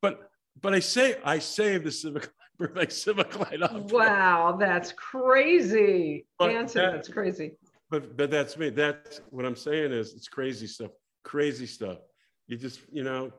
but 0.01 0.29
but 0.61 0.73
I 0.73 0.79
say 0.79 1.17
I 1.23 1.39
saved 1.39 1.85
the 1.85 1.91
civic 1.91 2.29
Burbank 2.57 2.91
civic 3.05 3.37
light 3.39 3.61
up. 3.61 3.91
wow, 3.91 4.57
that's 4.59 4.91
crazy. 4.93 6.25
But 6.39 6.51
Anson, 6.51 6.81
that- 6.81 6.93
that's 6.93 7.09
crazy. 7.09 7.53
But 7.89 8.17
but 8.17 8.31
that's 8.31 8.57
me. 8.57 8.69
That's 8.71 9.21
what 9.29 9.45
I'm 9.45 9.55
saying 9.55 9.91
is 9.91 10.13
it's 10.13 10.27
crazy 10.27 10.67
stuff. 10.67 10.91
Crazy 11.23 11.67
stuff. 11.67 11.99
You 12.47 12.57
just, 12.57 12.81
you 12.91 13.03
know, 13.03 13.31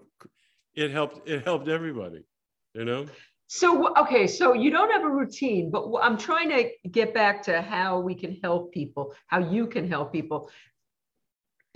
it 0.74 0.90
helped 0.90 1.28
it 1.28 1.44
helped 1.44 1.68
everybody, 1.68 2.24
you 2.74 2.84
know? 2.84 3.07
So, 3.49 3.94
okay, 3.97 4.26
so 4.26 4.55
you 4.55 4.70
don't 4.70 4.90
have 4.90 5.05
a 5.05 5.09
routine, 5.09 5.70
but 5.70 5.88
I'm 6.03 6.18
trying 6.18 6.49
to 6.51 6.88
get 6.90 7.14
back 7.14 7.42
to 7.44 7.62
how 7.62 8.01
we 8.01 8.14
can 8.14 8.38
help 8.42 8.72
people, 8.72 9.14
how 9.28 9.38
you 9.38 9.66
can 9.66 9.88
help 9.88 10.12
people. 10.12 10.51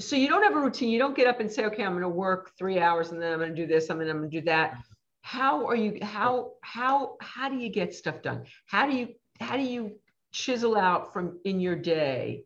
So 0.00 0.16
you 0.16 0.28
don't 0.28 0.42
have 0.42 0.56
a 0.56 0.60
routine. 0.60 0.88
You 0.88 0.98
don't 0.98 1.14
get 1.14 1.26
up 1.26 1.40
and 1.40 1.50
say, 1.50 1.66
okay, 1.66 1.84
I'm 1.84 1.92
going 1.92 2.02
to 2.02 2.08
work 2.08 2.52
three 2.58 2.80
hours 2.80 3.12
and 3.12 3.22
then 3.22 3.32
I'm 3.32 3.38
going 3.38 3.54
to 3.54 3.56
do 3.56 3.66
this, 3.66 3.88
I'm 3.88 3.98
going 3.98 4.22
to 4.22 4.28
do 4.28 4.40
that. 4.42 4.78
How 5.22 5.66
are 5.66 5.76
you, 5.76 5.98
how, 6.02 6.52
how, 6.62 7.16
how 7.20 7.48
do 7.48 7.56
you 7.56 7.68
get 7.68 7.94
stuff 7.94 8.22
done? 8.22 8.46
How 8.66 8.86
do 8.86 8.96
you, 8.96 9.08
how 9.38 9.56
do 9.56 9.62
you 9.62 9.92
chisel 10.32 10.76
out 10.76 11.12
from 11.12 11.38
in 11.44 11.60
your 11.60 11.76
day? 11.76 12.44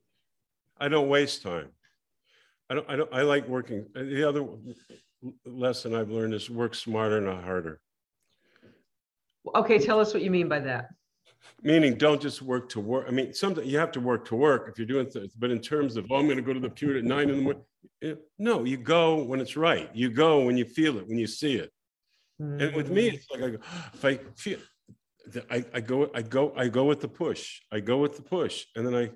I 0.79 0.89
don't 0.89 1.09
waste 1.09 1.43
time. 1.43 1.69
I 2.69 2.75
don't 2.75 2.91
I 2.91 2.97
don't 2.97 3.13
I 3.13 3.23
like 3.23 3.47
working. 3.47 3.87
The 3.95 4.27
other 4.27 4.47
lesson 5.45 5.95
I've 5.95 6.11
learned 6.11 6.35
is 6.35 6.49
work 6.51 6.75
smarter, 6.75 7.21
not 7.21 7.45
harder. 7.45 7.81
Okay, 9.55 9.79
tell 9.79 10.01
us 10.01 10.15
what 10.15 10.23
you 10.23 10.31
mean 10.31 10.49
by 10.49 10.61
that. 10.61 10.89
meaning 11.63 11.95
don't 11.97 12.21
just 12.21 12.43
work 12.43 12.69
to 12.71 12.81
work. 12.81 13.07
I 13.09 13.11
mean, 13.11 13.33
something 13.35 13.67
you 13.67 13.79
have 13.79 13.93
to 13.93 14.01
work 14.01 14.25
to 14.27 14.37
work 14.37 14.69
if 14.71 14.79
you're 14.79 14.87
doing 14.87 15.09
things, 15.09 15.35
but 15.35 15.51
in 15.51 15.61
terms 15.61 15.97
of, 15.97 16.07
oh, 16.11 16.17
I'm 16.17 16.25
going 16.27 16.37
to 16.37 16.43
go 16.43 16.53
to 16.55 16.61
the 16.61 16.69
computer 16.69 16.99
at 16.99 17.05
nine 17.05 17.29
in 17.31 17.37
the 17.37 17.43
morning. 17.43 17.63
eh, 18.03 18.15
No, 18.39 18.65
you 18.65 18.77
go 18.79 19.23
when 19.23 19.41
it's 19.41 19.57
right. 19.57 19.91
You 19.95 20.11
go 20.11 20.45
when 20.45 20.57
you 20.57 20.65
feel 20.65 20.99
it, 20.99 21.07
when 21.09 21.19
you 21.19 21.27
see 21.27 21.55
it. 21.57 21.71
And 22.41 22.75
with 22.75 22.91
me, 22.91 23.09
it's 23.11 23.31
like 23.31 23.43
I 23.43 23.51
go, 23.51 23.59
if 23.95 24.05
I 24.05 24.17
feel, 24.37 24.59
I, 25.51 25.65
I 25.73 25.81
go, 25.81 26.11
I 26.15 26.23
go, 26.23 26.53
I 26.57 26.69
go 26.69 26.85
with 26.85 27.01
the 27.01 27.09
push. 27.09 27.61
I 27.73 27.81
go 27.81 27.99
with 27.99 28.17
the 28.17 28.23
push, 28.23 28.67
and 28.77 28.87
then 28.87 28.95
I, 28.95 29.11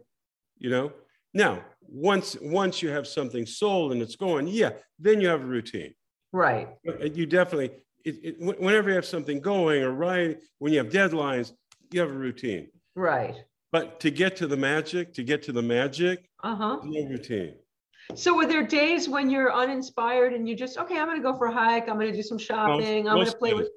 you 0.58 0.70
know. 0.70 0.92
Now, 1.34 1.62
once 1.82 2.36
once 2.40 2.80
you 2.82 2.88
have 2.90 3.06
something 3.06 3.44
sold 3.44 3.92
and 3.92 4.00
it's 4.00 4.16
going, 4.16 4.46
yeah, 4.48 4.70
then 4.98 5.20
you 5.20 5.28
have 5.28 5.42
a 5.42 5.46
routine. 5.46 5.94
right, 6.32 6.68
You 7.14 7.26
definitely, 7.26 7.72
it, 8.04 8.14
it, 8.22 8.36
whenever 8.60 8.88
you 8.90 8.94
have 8.94 9.04
something 9.06 9.40
going 9.40 9.82
or 9.82 9.92
right, 9.92 10.38
when 10.58 10.72
you 10.72 10.78
have 10.78 10.88
deadlines, 10.88 11.52
you 11.90 12.00
have 12.00 12.10
a 12.10 12.12
routine. 12.14 12.68
right. 12.94 13.34
But 13.70 14.00
to 14.00 14.10
get 14.10 14.34
to 14.36 14.46
the 14.46 14.56
magic, 14.56 15.12
to 15.14 15.22
get 15.22 15.42
to 15.42 15.52
the 15.52 15.60
magic, 15.60 16.30
Uh-huh. 16.42 16.78
no 16.84 17.06
routine. 17.08 17.54
So 18.14 18.38
are 18.40 18.46
there 18.46 18.66
days 18.66 19.10
when 19.10 19.28
you're 19.28 19.52
uninspired 19.52 20.32
and 20.32 20.48
you 20.48 20.56
just, 20.56 20.78
okay, 20.78 20.98
I'm 20.98 21.06
gonna 21.06 21.20
go 21.20 21.36
for 21.36 21.48
a 21.48 21.52
hike, 21.52 21.86
I'm 21.88 21.98
gonna 21.98 22.12
do 22.12 22.22
some 22.22 22.38
shopping, 22.38 23.06
I'm 23.06 23.18
gonna 23.18 23.30
play 23.32 23.50
days. 23.50 23.58
with. 23.58 23.68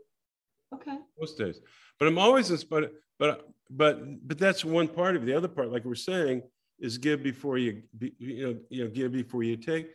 Okay, 0.76 0.98
Most 1.20 1.38
days. 1.38 1.60
but 2.00 2.08
I'm 2.08 2.18
always 2.18 2.50
inspired. 2.52 2.92
But 3.20 3.50
but 3.70 4.26
but 4.26 4.38
that's 4.38 4.64
one 4.64 4.88
part 4.88 5.18
of 5.18 5.24
it. 5.24 5.26
The 5.26 5.34
other 5.36 5.50
part, 5.50 5.70
like 5.74 5.84
we're 5.84 5.96
saying, 5.96 6.44
is 6.80 6.98
give 6.98 7.22
before 7.22 7.58
you 7.58 7.84
you 8.00 8.44
know 8.48 8.56
you 8.70 8.86
know 8.86 8.90
give 8.90 9.12
before 9.12 9.44
you 9.44 9.58
take. 9.58 9.90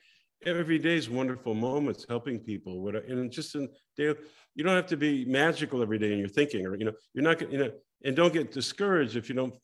Every 0.44 0.78
day 0.78 0.96
is 0.96 1.08
wonderful 1.08 1.54
moments 1.54 2.04
helping 2.08 2.38
people. 2.38 2.82
What 2.82 2.94
and 2.94 3.30
just 3.30 3.54
in 3.54 3.68
day, 3.96 4.14
you 4.54 4.64
don't 4.64 4.76
have 4.76 4.86
to 4.86 4.96
be 4.96 5.24
magical 5.24 5.82
every 5.82 5.98
day 5.98 6.12
in 6.12 6.18
your 6.18 6.28
thinking, 6.28 6.66
or 6.66 6.76
you 6.76 6.84
know 6.84 6.92
you're 7.14 7.24
not 7.24 7.40
you 7.50 7.58
know 7.58 7.70
and 8.04 8.14
don't 8.14 8.32
get 8.32 8.52
discouraged 8.52 9.16
if 9.16 9.28
you 9.28 9.34
don't. 9.34 9.54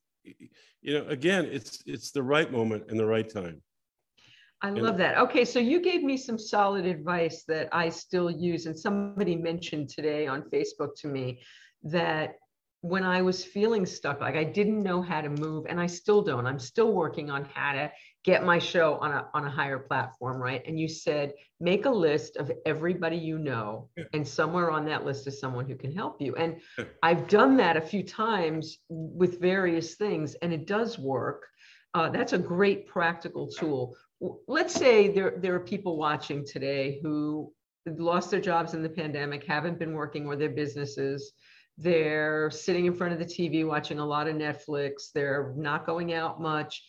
You 0.81 0.95
know, 0.95 1.07
again, 1.09 1.47
it's 1.47 1.83
it's 1.87 2.11
the 2.11 2.23
right 2.23 2.51
moment 2.51 2.85
and 2.89 2.99
the 2.99 3.07
right 3.07 3.29
time. 3.29 3.63
I 4.65 4.71
love 4.71 4.97
that. 4.99 5.19
Okay, 5.19 5.45
so 5.45 5.59
you 5.59 5.81
gave 5.81 6.05
me 6.05 6.17
some 6.17 6.39
solid 6.39 6.87
advice 6.87 7.43
that 7.49 7.69
I 7.73 7.89
still 7.89 8.31
use, 8.31 8.67
and 8.67 8.79
somebody 8.79 9.35
mentioned 9.35 9.89
today 9.89 10.29
on 10.29 10.43
Facebook 10.51 10.95
to 10.99 11.09
me 11.09 11.43
that 11.83 12.37
when 12.81 13.03
I 13.03 13.23
was 13.23 13.45
feeling 13.45 13.85
stuck, 13.85 14.21
like 14.21 14.37
I 14.37 14.45
didn't 14.45 14.83
know 14.83 15.03
how 15.03 15.21
to 15.21 15.31
move, 15.31 15.67
and 15.69 15.81
I 15.81 15.87
still 15.87 16.23
don't. 16.23 16.47
I'm 16.47 16.61
still 16.61 16.93
working 16.93 17.29
on 17.29 17.45
how 17.45 17.73
to 17.73 17.93
get 18.25 18.45
my 18.45 18.59
show 18.59 18.95
on 18.97 19.13
a 19.13 19.29
on 19.35 19.45
a 19.45 19.51
higher 19.51 19.79
platform, 19.79 20.41
right? 20.41 20.63
And 20.67 20.79
you 20.79 20.89
said 20.89 21.35
make 21.61 21.87
a 21.87 21.91
list 21.91 22.37
of 22.37 22.51
everybody 22.67 23.17
you 23.17 23.39
know, 23.39 23.89
and 24.13 24.27
somewhere 24.27 24.71
on 24.71 24.85
that 24.87 25.05
list 25.05 25.27
is 25.27 25.41
someone 25.41 25.67
who 25.67 25.77
can 25.77 25.93
help 25.93 26.21
you. 26.21 26.35
And. 26.37 26.61
I've 27.03 27.27
done 27.27 27.57
that 27.57 27.77
a 27.77 27.81
few 27.81 28.03
times 28.03 28.79
with 28.89 29.41
various 29.41 29.97
things, 29.97 30.35
and 30.37 30.53
it 30.53 30.67
does 30.67 30.99
work. 30.99 31.47
Uh, 31.95 32.09
that's 32.09 32.33
a 32.33 32.39
great 32.39 32.87
practical 32.87 33.49
tool 33.49 33.97
let's 34.47 34.75
say 34.75 35.09
there, 35.09 35.35
there 35.39 35.55
are 35.55 35.61
people 35.61 35.97
watching 35.97 36.45
today 36.45 37.01
who 37.03 37.53
lost 37.87 38.31
their 38.31 38.41
jobs 38.41 38.75
in 38.75 38.83
the 38.83 38.89
pandemic, 38.89 39.45
haven't 39.45 39.79
been 39.79 39.95
working 39.95 40.27
or 40.27 40.37
their 40.37 40.51
businesses. 40.51 41.33
They're 41.79 42.51
sitting 42.51 42.87
in 42.87 42.95
front 42.95 43.13
of 43.13 43.19
the 43.19 43.25
TV 43.25 43.67
watching 43.67 43.99
a 43.99 44.07
lot 44.07 44.29
of 44.29 44.37
Netflix. 44.37 45.11
They're 45.13 45.53
not 45.57 45.87
going 45.87 46.13
out 46.13 46.41
much. 46.41 46.85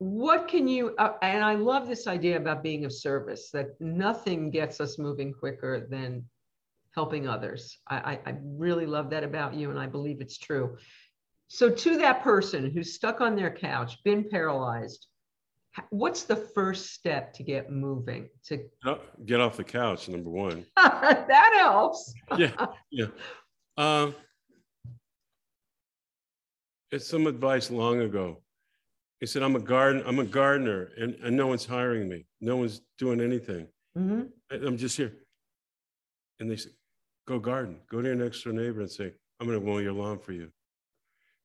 What 0.00 0.48
can 0.48 0.66
you, 0.66 0.94
uh, 0.96 1.12
and 1.20 1.44
I 1.44 1.56
love 1.56 1.86
this 1.86 2.06
idea 2.06 2.38
about 2.38 2.62
being 2.62 2.86
of 2.86 2.92
service, 2.92 3.50
that 3.52 3.78
nothing 3.80 4.50
gets 4.50 4.80
us 4.80 4.98
moving 4.98 5.30
quicker 5.30 5.86
than 5.90 6.24
helping 6.94 7.28
others. 7.28 7.78
I, 7.86 7.96
I, 7.96 8.30
I 8.30 8.34
really 8.42 8.86
love 8.86 9.10
that 9.10 9.24
about 9.24 9.52
you, 9.52 9.70
and 9.70 9.78
I 9.78 9.86
believe 9.86 10.22
it's 10.22 10.38
true. 10.38 10.78
So, 11.48 11.68
to 11.68 11.98
that 11.98 12.22
person 12.22 12.70
who's 12.70 12.94
stuck 12.94 13.20
on 13.20 13.36
their 13.36 13.50
couch, 13.50 14.02
been 14.02 14.26
paralyzed, 14.26 15.06
what's 15.90 16.22
the 16.22 16.36
first 16.36 16.94
step 16.94 17.34
to 17.34 17.42
get 17.42 17.70
moving 17.70 18.28
to 18.44 18.64
get 19.24 19.40
off 19.40 19.56
the 19.56 19.64
couch 19.64 20.08
number 20.08 20.30
one 20.30 20.66
that 20.76 21.52
helps 21.56 22.12
yeah 22.36 22.66
yeah 22.90 23.06
um, 23.76 24.14
it's 26.90 27.06
some 27.06 27.26
advice 27.26 27.70
long 27.70 28.00
ago 28.00 28.42
he 29.20 29.26
said 29.26 29.42
i'm 29.42 29.56
a 29.56 29.60
garden 29.60 30.02
i'm 30.06 30.18
a 30.18 30.24
gardener 30.24 30.90
and, 30.96 31.14
and 31.22 31.36
no 31.36 31.46
one's 31.46 31.66
hiring 31.66 32.08
me. 32.08 32.26
No 32.40 32.56
one's 32.56 32.80
doing 32.98 33.20
anything. 33.20 33.68
Mm-hmm. 33.96 34.66
i'm 34.66 34.76
just 34.76 34.96
here. 34.96 35.12
And 36.38 36.50
they 36.50 36.56
said 36.56 36.72
go 37.26 37.38
garden. 37.38 37.78
Go 37.90 38.00
to 38.00 38.08
your 38.08 38.16
next 38.16 38.42
door 38.42 38.52
neighbor 38.52 38.80
and 38.80 38.90
say 38.90 39.12
i'm 39.38 39.46
going 39.46 39.60
to 39.60 39.64
mow 39.64 39.78
your 39.78 39.92
lawn 39.92 40.18
for 40.18 40.32
you 40.32 40.50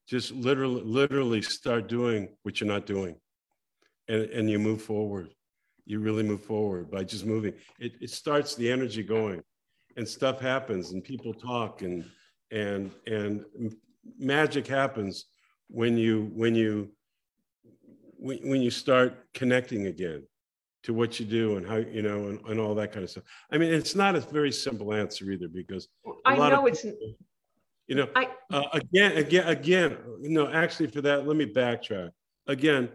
just 0.08 0.32
literally 0.34 0.82
literally 0.84 1.42
start 1.42 1.88
doing 1.88 2.30
what 2.44 2.60
you're 2.60 2.68
not 2.68 2.86
doing. 2.86 3.16
And, 4.08 4.24
and 4.26 4.50
you 4.50 4.60
move 4.60 4.82
forward. 4.82 5.30
You 5.86 6.00
really 6.00 6.24
move 6.24 6.44
forward 6.44 6.92
by 6.92 7.04
just 7.04 7.26
moving. 7.26 7.54
It, 7.80 7.94
it 8.02 8.12
starts 8.12 8.56
the 8.56 8.72
energy 8.72 9.02
going. 9.02 9.42
And 9.98 10.08
stuff 10.08 10.40
happens 10.40 10.92
and 10.92 11.04
people 11.04 11.34
talk 11.34 11.82
and 11.82 12.04
and 12.52 12.92
and 13.08 13.46
magic 14.20 14.68
happens 14.68 15.26
when 15.70 15.98
you 15.98 16.30
when 16.34 16.54
you 16.54 16.92
when, 18.18 18.38
when 18.50 18.62
you 18.62 18.72
start 18.72 19.26
connecting 19.34 19.88
again 19.88 20.24
to 20.84 20.94
what 20.94 21.20
you 21.20 21.26
do 21.26 21.58
and 21.58 21.68
how 21.68 21.78
you 21.78 22.02
know 22.02 22.28
and, 22.28 22.40
and 22.48 22.60
all 22.60 22.76
that 22.76 22.92
kind 22.92 23.04
of 23.04 23.10
stuff 23.10 23.24
i 23.52 23.58
mean 23.58 23.74
it's 23.74 23.96
not 23.96 24.16
a 24.16 24.20
very 24.20 24.52
simple 24.52 24.94
answer 24.94 25.32
either 25.32 25.48
because 25.48 25.88
i 26.26 26.36
know 26.36 26.64
people, 26.64 26.68
it's 26.68 26.86
you 27.88 27.96
know 27.96 28.08
I, 28.16 28.30
uh, 28.52 28.64
again 28.74 29.18
again 29.18 29.48
again 29.48 29.98
you 30.22 30.30
know 30.30 30.48
actually 30.48 30.88
for 30.88 31.02
that 31.02 31.28
let 31.28 31.36
me 31.36 31.46
backtrack 31.46 32.12
again 32.48 32.90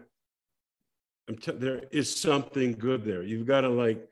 t- 1.39 1.51
there 1.51 1.83
is 1.91 2.13
something 2.13 2.73
good 2.73 3.03
there. 3.03 3.23
You've 3.23 3.47
got 3.47 3.61
to 3.61 3.69
like. 3.69 4.07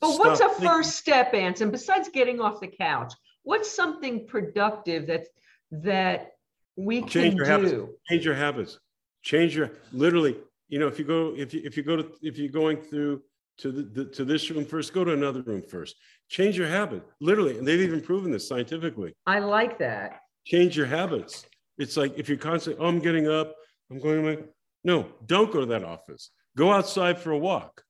But 0.00 0.18
what's 0.18 0.40
a 0.40 0.48
thinking. 0.48 0.68
first 0.68 0.96
step, 0.96 1.34
Anson? 1.34 1.70
Besides 1.70 2.08
getting 2.08 2.40
off 2.40 2.60
the 2.60 2.68
couch, 2.68 3.12
what's 3.42 3.70
something 3.70 4.26
productive 4.26 5.06
that 5.06 5.26
that 5.70 6.32
we 6.76 7.02
change 7.02 7.12
can 7.12 7.36
your 7.36 7.44
do? 7.44 7.50
Habits. 7.50 7.92
Change 8.08 8.24
your 8.24 8.34
habits. 8.34 8.78
Change 9.24 9.56
your 9.56 9.72
literally. 9.92 10.36
You 10.68 10.78
know, 10.78 10.86
if 10.86 10.98
you 10.98 11.04
go 11.04 11.34
if 11.36 11.52
you 11.52 11.62
if 11.64 11.76
you 11.76 11.82
go 11.82 11.96
to 11.96 12.10
if 12.22 12.38
you're 12.38 12.48
going 12.48 12.76
through 12.76 13.22
to 13.58 13.70
the, 13.70 13.82
the, 13.82 14.04
to 14.10 14.24
this 14.24 14.50
room 14.50 14.64
first, 14.64 14.92
go 14.92 15.04
to 15.04 15.12
another 15.12 15.42
room 15.42 15.62
first. 15.62 15.96
Change 16.28 16.58
your 16.58 16.68
habit. 16.68 17.02
Literally, 17.20 17.58
and 17.58 17.66
they've 17.66 17.80
even 17.80 18.00
proven 18.00 18.30
this 18.30 18.48
scientifically. 18.48 19.14
I 19.26 19.38
like 19.38 19.78
that. 19.78 20.20
Change 20.44 20.76
your 20.76 20.86
habits. 20.86 21.46
It's 21.78 21.96
like 21.96 22.18
if 22.18 22.28
you're 22.28 22.38
constantly, 22.38 22.84
oh, 22.84 22.88
I'm 22.88 22.98
getting 22.98 23.28
up, 23.28 23.54
I'm 23.90 23.98
going, 23.98 24.44
no, 24.84 25.08
don't 25.26 25.52
go 25.52 25.60
to 25.60 25.66
that 25.66 25.84
office. 25.84 26.30
Go 26.56 26.72
outside 26.72 27.18
for 27.18 27.32
a 27.32 27.38
walk. 27.38 27.82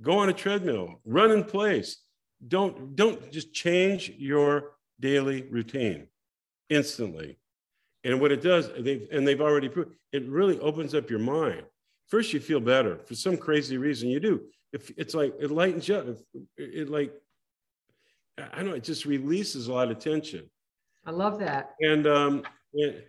Go 0.00 0.18
on 0.18 0.28
a 0.28 0.32
treadmill. 0.32 1.00
Run 1.04 1.30
in 1.30 1.44
place. 1.44 1.98
Don't 2.46 2.94
don't 2.94 3.32
just 3.32 3.52
change 3.52 4.12
your 4.16 4.72
daily 5.00 5.42
routine 5.42 6.06
instantly. 6.68 7.38
And 8.08 8.20
what 8.20 8.32
it 8.32 8.42
does, 8.42 8.70
they've 8.78 9.06
and 9.12 9.26
they've 9.26 9.40
already 9.40 9.68
proved 9.68 9.90
it 10.12 10.26
really 10.26 10.58
opens 10.60 10.94
up 10.94 11.10
your 11.10 11.18
mind. 11.18 11.62
First, 12.06 12.32
you 12.32 12.40
feel 12.40 12.60
better 12.60 12.98
for 12.98 13.14
some 13.14 13.36
crazy 13.36 13.76
reason. 13.76 14.08
You 14.08 14.18
do. 14.18 14.40
If 14.72 14.90
it's 14.96 15.14
like 15.14 15.34
it 15.38 15.50
lightens 15.50 15.86
you 15.88 15.96
up, 15.96 16.06
it, 16.08 16.18
it 16.56 16.88
like 16.88 17.12
I 18.38 18.56
don't 18.56 18.68
know, 18.68 18.74
it 18.74 18.84
just 18.84 19.04
releases 19.04 19.68
a 19.68 19.72
lot 19.72 19.90
of 19.90 19.98
tension. 19.98 20.48
I 21.04 21.10
love 21.10 21.38
that. 21.40 21.74
And 21.80 22.06
um, 22.06 22.42
and, 22.74 23.02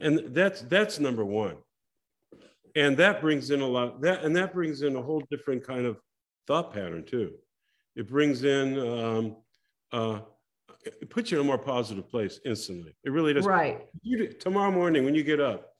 and 0.00 0.34
that's 0.34 0.62
that's 0.62 1.00
number 1.00 1.24
one 1.24 1.56
and 2.76 2.96
that 2.98 3.20
brings 3.20 3.50
in 3.50 3.60
a 3.60 3.66
lot 3.66 4.00
that 4.02 4.22
and 4.22 4.36
that 4.36 4.52
brings 4.52 4.82
in 4.82 4.94
a 4.94 5.02
whole 5.02 5.22
different 5.30 5.66
kind 5.66 5.86
of 5.86 5.98
thought 6.46 6.72
pattern 6.72 7.04
too 7.04 7.32
it 7.96 8.08
brings 8.08 8.44
in 8.44 8.78
um, 8.78 9.36
uh, 9.92 10.20
it 10.86 11.10
puts 11.10 11.30
you 11.30 11.38
in 11.38 11.44
a 11.44 11.46
more 11.46 11.58
positive 11.58 12.08
place 12.08 12.40
instantly. 12.44 12.94
It 13.04 13.10
really 13.10 13.32
does. 13.32 13.46
Right. 13.46 13.86
You, 14.02 14.28
tomorrow 14.28 14.70
morning 14.70 15.04
when 15.04 15.14
you 15.14 15.22
get 15.22 15.40
up 15.40 15.74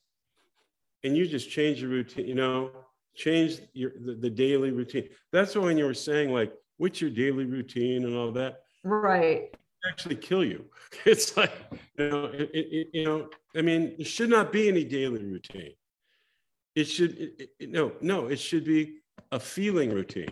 and 1.04 1.16
you 1.16 1.26
just 1.26 1.50
change 1.50 1.80
your 1.80 1.90
routine 1.90 2.26
you 2.26 2.34
know 2.34 2.70
change 3.14 3.60
your 3.72 3.92
the, 4.04 4.14
the 4.14 4.30
daily 4.30 4.70
routine. 4.70 5.08
That's 5.32 5.54
why 5.54 5.62
when 5.62 5.78
you 5.78 5.84
were 5.84 5.94
saying 5.94 6.32
like 6.32 6.52
what's 6.78 7.00
your 7.00 7.10
daily 7.10 7.44
routine 7.44 8.04
and 8.04 8.16
all 8.16 8.32
that 8.32 8.62
right. 8.82 9.54
actually 9.88 10.16
kill 10.16 10.44
you. 10.44 10.64
It's 11.04 11.36
like 11.36 11.52
you 11.98 12.08
know 12.10 12.24
it, 12.26 12.50
it, 12.52 12.88
you 12.92 13.04
know 13.04 13.28
i 13.56 13.60
mean 13.60 13.94
there 13.96 14.06
should 14.06 14.30
not 14.30 14.52
be 14.52 14.68
any 14.68 14.84
daily 14.84 15.24
routine. 15.24 15.74
It 16.76 16.84
should, 16.84 17.16
it, 17.18 17.70
no, 17.70 17.92
no, 18.02 18.26
it 18.26 18.36
should 18.36 18.64
be 18.64 18.98
a 19.32 19.40
feeling 19.40 19.90
routine. 19.90 20.30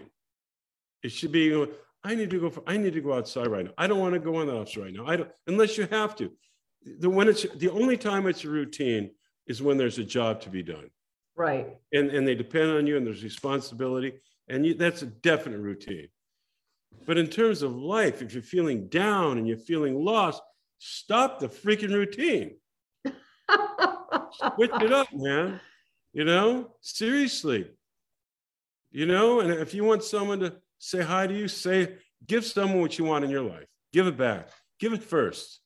It 1.03 1.11
should 1.11 1.33
be, 1.33 1.67
I 2.05 2.15
need 2.15 2.31
to 2.31 2.39
go 2.39 2.51
for, 2.51 2.63
I 2.67 2.77
need 2.77 2.93
to 2.93 3.01
go 3.01 3.15
outside 3.15 3.47
right 3.49 3.65
now. 3.65 3.73
I 3.79 3.87
don't 3.87 3.99
want 3.99 4.13
to 4.13 4.21
go 4.21 4.41
in 4.43 4.47
the 4.47 4.55
office 4.55 4.77
right 4.77 4.93
now. 4.93 5.07
I 5.07 5.17
don't, 5.17 5.31
unless 5.47 5.79
you 5.79 5.89
have 5.91 6.15
to. 6.17 6.31
The 7.01 7.09
when 7.09 7.29
it's 7.29 7.47
the 7.57 7.71
only 7.71 7.97
time 7.97 8.27
it's 8.27 8.45
a 8.45 8.51
routine 8.51 9.11
is 9.47 9.63
when 9.63 9.79
there's 9.79 9.99
a 9.99 10.05
job 10.05 10.43
to 10.43 10.51
be 10.51 10.63
done. 10.63 10.91
Right. 11.35 11.79
And 11.93 12.11
and 12.11 12.29
they 12.29 12.35
depend 12.35 12.71
on 12.73 12.87
you 12.87 12.99
and 12.99 13.07
there's 13.07 13.25
responsibility 13.25 14.13
and 14.49 14.67
you, 14.67 14.75
that's 14.75 15.03
a 15.03 15.07
definite 15.07 15.61
routine. 15.61 16.09
But 17.07 17.19
in 17.19 17.29
terms 17.29 17.63
of 17.63 17.75
life, 17.75 18.23
if 18.23 18.35
you're 18.35 18.43
feeling 18.43 18.89
down 18.89 19.39
and 19.39 19.49
you're 19.49 19.57
feeling 19.57 19.95
lost, 19.95 20.43
stop 20.79 21.41
the 21.41 21.49
freaking 21.49 21.93
routine. 21.93 22.57
Switch 23.05 24.71
it 24.81 24.93
up, 24.93 25.09
man. 25.13 25.61
You 26.13 26.25
know, 26.25 26.73
seriously. 26.81 27.71
You 28.91 29.07
know, 29.07 29.41
and 29.41 29.53
if 29.53 29.75
you 29.75 29.85
want 29.85 30.05
someone 30.05 30.41
to 30.41 30.55
say 30.79 31.03
hi 31.03 31.27
to 31.27 31.35
you, 31.35 31.49
say, 31.49 31.97
give 32.27 32.45
someone 32.45 32.81
what 32.81 32.99
you 32.99 33.05
want 33.05 33.25
in 33.25 33.31
your 33.31 33.43
life. 33.43 33.67
Give 33.93 34.07
it 34.07 34.17
back. 34.17 34.49
Give 34.81 34.93
it 34.93 35.03
first. 35.03 35.61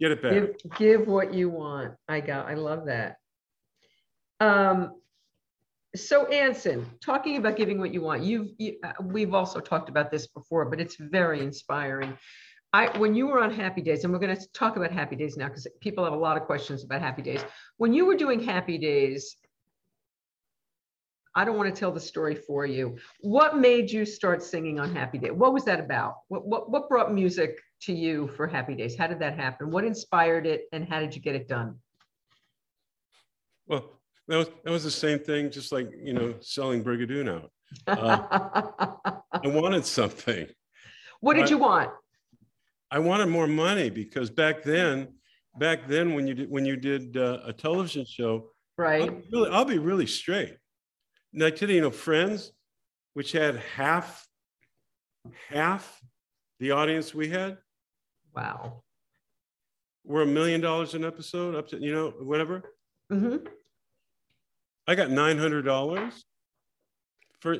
Get 0.00 0.10
it 0.10 0.22
back. 0.22 0.32
Give, 0.32 0.54
give 0.78 1.06
what 1.06 1.34
you 1.34 1.48
want. 1.48 1.94
I 2.08 2.20
got, 2.20 2.46
I 2.46 2.54
love 2.54 2.86
that. 2.86 3.16
Um, 4.40 5.00
so 5.96 6.26
Anson, 6.26 6.86
talking 7.00 7.36
about 7.36 7.56
giving 7.56 7.78
what 7.78 7.94
you 7.94 8.00
want, 8.00 8.22
you've, 8.22 8.48
you, 8.58 8.76
uh, 8.84 8.92
we've 9.02 9.32
also 9.32 9.60
talked 9.60 9.88
about 9.88 10.10
this 10.10 10.26
before, 10.26 10.64
but 10.64 10.80
it's 10.80 10.96
very 10.96 11.40
inspiring. 11.40 12.18
I, 12.72 12.96
when 12.98 13.14
you 13.14 13.28
were 13.28 13.40
on 13.40 13.52
Happy 13.52 13.80
Days, 13.80 14.02
and 14.02 14.12
we're 14.12 14.18
going 14.18 14.36
to 14.36 14.48
talk 14.52 14.76
about 14.76 14.90
Happy 14.90 15.14
Days 15.14 15.36
now 15.36 15.46
because 15.46 15.68
people 15.80 16.02
have 16.02 16.12
a 16.12 16.16
lot 16.16 16.36
of 16.36 16.42
questions 16.42 16.82
about 16.82 17.00
Happy 17.00 17.22
Days. 17.22 17.44
When 17.76 17.92
you 17.92 18.04
were 18.04 18.16
doing 18.16 18.42
Happy 18.42 18.78
Days, 18.78 19.36
I 21.36 21.44
don't 21.44 21.56
want 21.56 21.74
to 21.74 21.78
tell 21.78 21.90
the 21.90 22.00
story 22.00 22.34
for 22.34 22.64
you. 22.64 22.96
What 23.20 23.58
made 23.58 23.90
you 23.90 24.04
start 24.04 24.42
singing 24.42 24.78
on 24.78 24.94
Happy 24.94 25.18
Day? 25.18 25.30
What 25.30 25.52
was 25.52 25.64
that 25.64 25.80
about? 25.80 26.16
What 26.28 26.46
what, 26.46 26.70
what 26.70 26.88
brought 26.88 27.12
music 27.12 27.58
to 27.82 27.92
you 27.92 28.28
for 28.28 28.46
Happy 28.46 28.74
Days? 28.74 28.96
How 28.96 29.06
did 29.06 29.18
that 29.18 29.36
happen? 29.36 29.70
What 29.70 29.84
inspired 29.84 30.46
it 30.46 30.62
and 30.72 30.88
how 30.88 31.00
did 31.00 31.14
you 31.14 31.20
get 31.20 31.34
it 31.34 31.48
done? 31.48 31.76
Well, 33.66 34.00
that 34.28 34.36
was 34.36 34.48
that 34.64 34.70
was 34.70 34.84
the 34.84 34.90
same 34.90 35.18
thing, 35.18 35.50
just 35.50 35.72
like 35.72 35.90
you 36.02 36.12
know, 36.12 36.34
selling 36.40 36.84
Brigadoon 36.84 37.28
out. 37.28 37.50
Uh, 37.88 39.16
I 39.32 39.48
wanted 39.48 39.84
something. 39.84 40.46
what 41.20 41.34
did 41.34 41.50
you 41.50 41.58
want? 41.58 41.90
I 42.88 43.00
wanted 43.00 43.26
more 43.26 43.48
money 43.48 43.90
because 43.90 44.30
back 44.30 44.62
then, 44.62 45.08
back 45.58 45.88
then 45.88 46.14
when 46.14 46.28
you 46.28 46.34
did 46.34 46.50
when 46.50 46.64
you 46.64 46.76
did 46.76 47.16
uh, 47.16 47.38
a 47.44 47.52
television 47.52 48.04
show, 48.04 48.50
Right. 48.76 49.02
I'll 49.02 49.10
be 49.10 49.22
really, 49.32 49.50
I'll 49.50 49.64
be 49.64 49.78
really 49.78 50.06
straight. 50.06 50.56
And 51.34 51.42
I 51.42 51.50
tell 51.50 51.68
you, 51.68 51.76
you 51.76 51.80
know, 51.82 51.90
Friends, 51.90 52.52
which 53.12 53.32
had 53.32 53.56
half, 53.76 54.26
half 55.50 56.00
the 56.58 56.70
audience 56.70 57.12
we 57.12 57.28
had, 57.28 57.58
Wow. 58.34 58.82
We're 60.04 60.22
a 60.22 60.26
million 60.26 60.60
dollars 60.60 60.94
an 60.94 61.04
episode, 61.04 61.54
up 61.54 61.68
to 61.68 61.78
you 61.78 61.92
know 61.92 62.10
whatever. 62.20 62.74
Mm-hmm. 63.10 63.46
I 64.86 64.94
got 64.94 65.10
nine 65.10 65.38
hundred 65.38 65.62
dollars. 65.62 66.24
For 67.40 67.58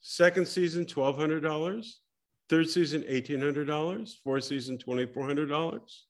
second 0.00 0.46
season, 0.46 0.84
twelve 0.84 1.16
hundred 1.16 1.40
dollars. 1.40 2.00
Third 2.48 2.68
season, 2.68 3.04
eighteen 3.06 3.40
hundred 3.40 3.66
dollars. 3.66 4.20
Fourth 4.22 4.44
season, 4.44 4.76
twenty 4.78 5.06
four 5.06 5.26
hundred 5.26 5.46
dollars. 5.46 6.06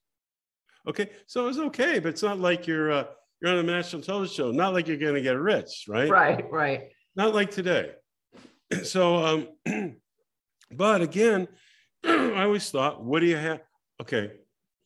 Okay, 0.89 1.11
so 1.27 1.45
it 1.45 1.49
was 1.49 1.59
okay, 1.59 1.99
but 1.99 2.09
it's 2.09 2.23
not 2.23 2.41
like 2.41 2.67
you're 2.67 2.91
uh, 2.91 3.05
you're 3.41 3.53
on 3.53 3.59
a 3.59 3.63
national 3.63 4.03
television 4.03 4.35
show. 4.35 4.51
Not 4.51 4.75
like 4.75 4.87
you're 4.87 4.97
going 4.97 5.15
to 5.15 5.23
get 5.23 5.39
rich, 5.39 5.85
right? 5.89 6.09
Right, 6.09 6.51
right. 6.51 6.91
Not 7.17 7.35
like 7.35 7.51
today. 7.51 7.93
So, 8.85 9.17
um, 9.67 9.97
but 10.71 11.03
again, 11.03 11.49
I 12.05 12.45
always 12.45 12.71
thought, 12.71 13.03
what 13.03 13.19
do 13.19 13.27
you 13.27 13.37
have? 13.37 13.63
Okay, 14.01 14.31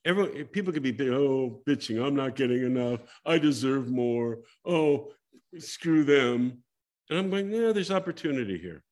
everyone, 0.07 0.45
people 0.47 0.73
could 0.73 0.83
be 0.83 0.97
oh 1.11 1.61
bitching. 1.69 2.03
I'm 2.03 2.17
not 2.17 2.35
getting 2.35 2.65
enough. 2.65 3.01
I 3.27 3.37
deserve 3.37 3.91
more. 3.91 4.39
Oh, 4.65 5.13
screw 5.59 6.03
them. 6.03 6.63
And 7.11 7.19
I'm 7.19 7.29
going, 7.29 7.51
yeah, 7.51 7.73
there's 7.73 7.91
opportunity 7.91 8.57
here. 8.57 8.83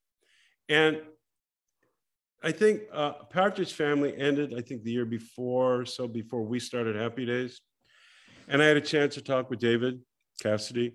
And 0.68 1.00
I 2.42 2.52
think 2.52 2.82
uh, 2.92 3.12
Partridge 3.30 3.72
Family 3.72 4.14
ended, 4.16 4.52
I 4.56 4.60
think, 4.60 4.82
the 4.82 4.90
year 4.90 5.06
before, 5.06 5.86
so 5.86 6.08
before 6.08 6.42
we 6.42 6.58
started 6.58 6.96
Happy 6.96 7.24
Days. 7.24 7.60
And 8.48 8.62
I 8.62 8.66
had 8.66 8.76
a 8.76 8.82
chance 8.82 9.14
to 9.14 9.22
talk 9.22 9.50
with 9.50 9.58
David 9.58 10.00
Cassidy, 10.42 10.94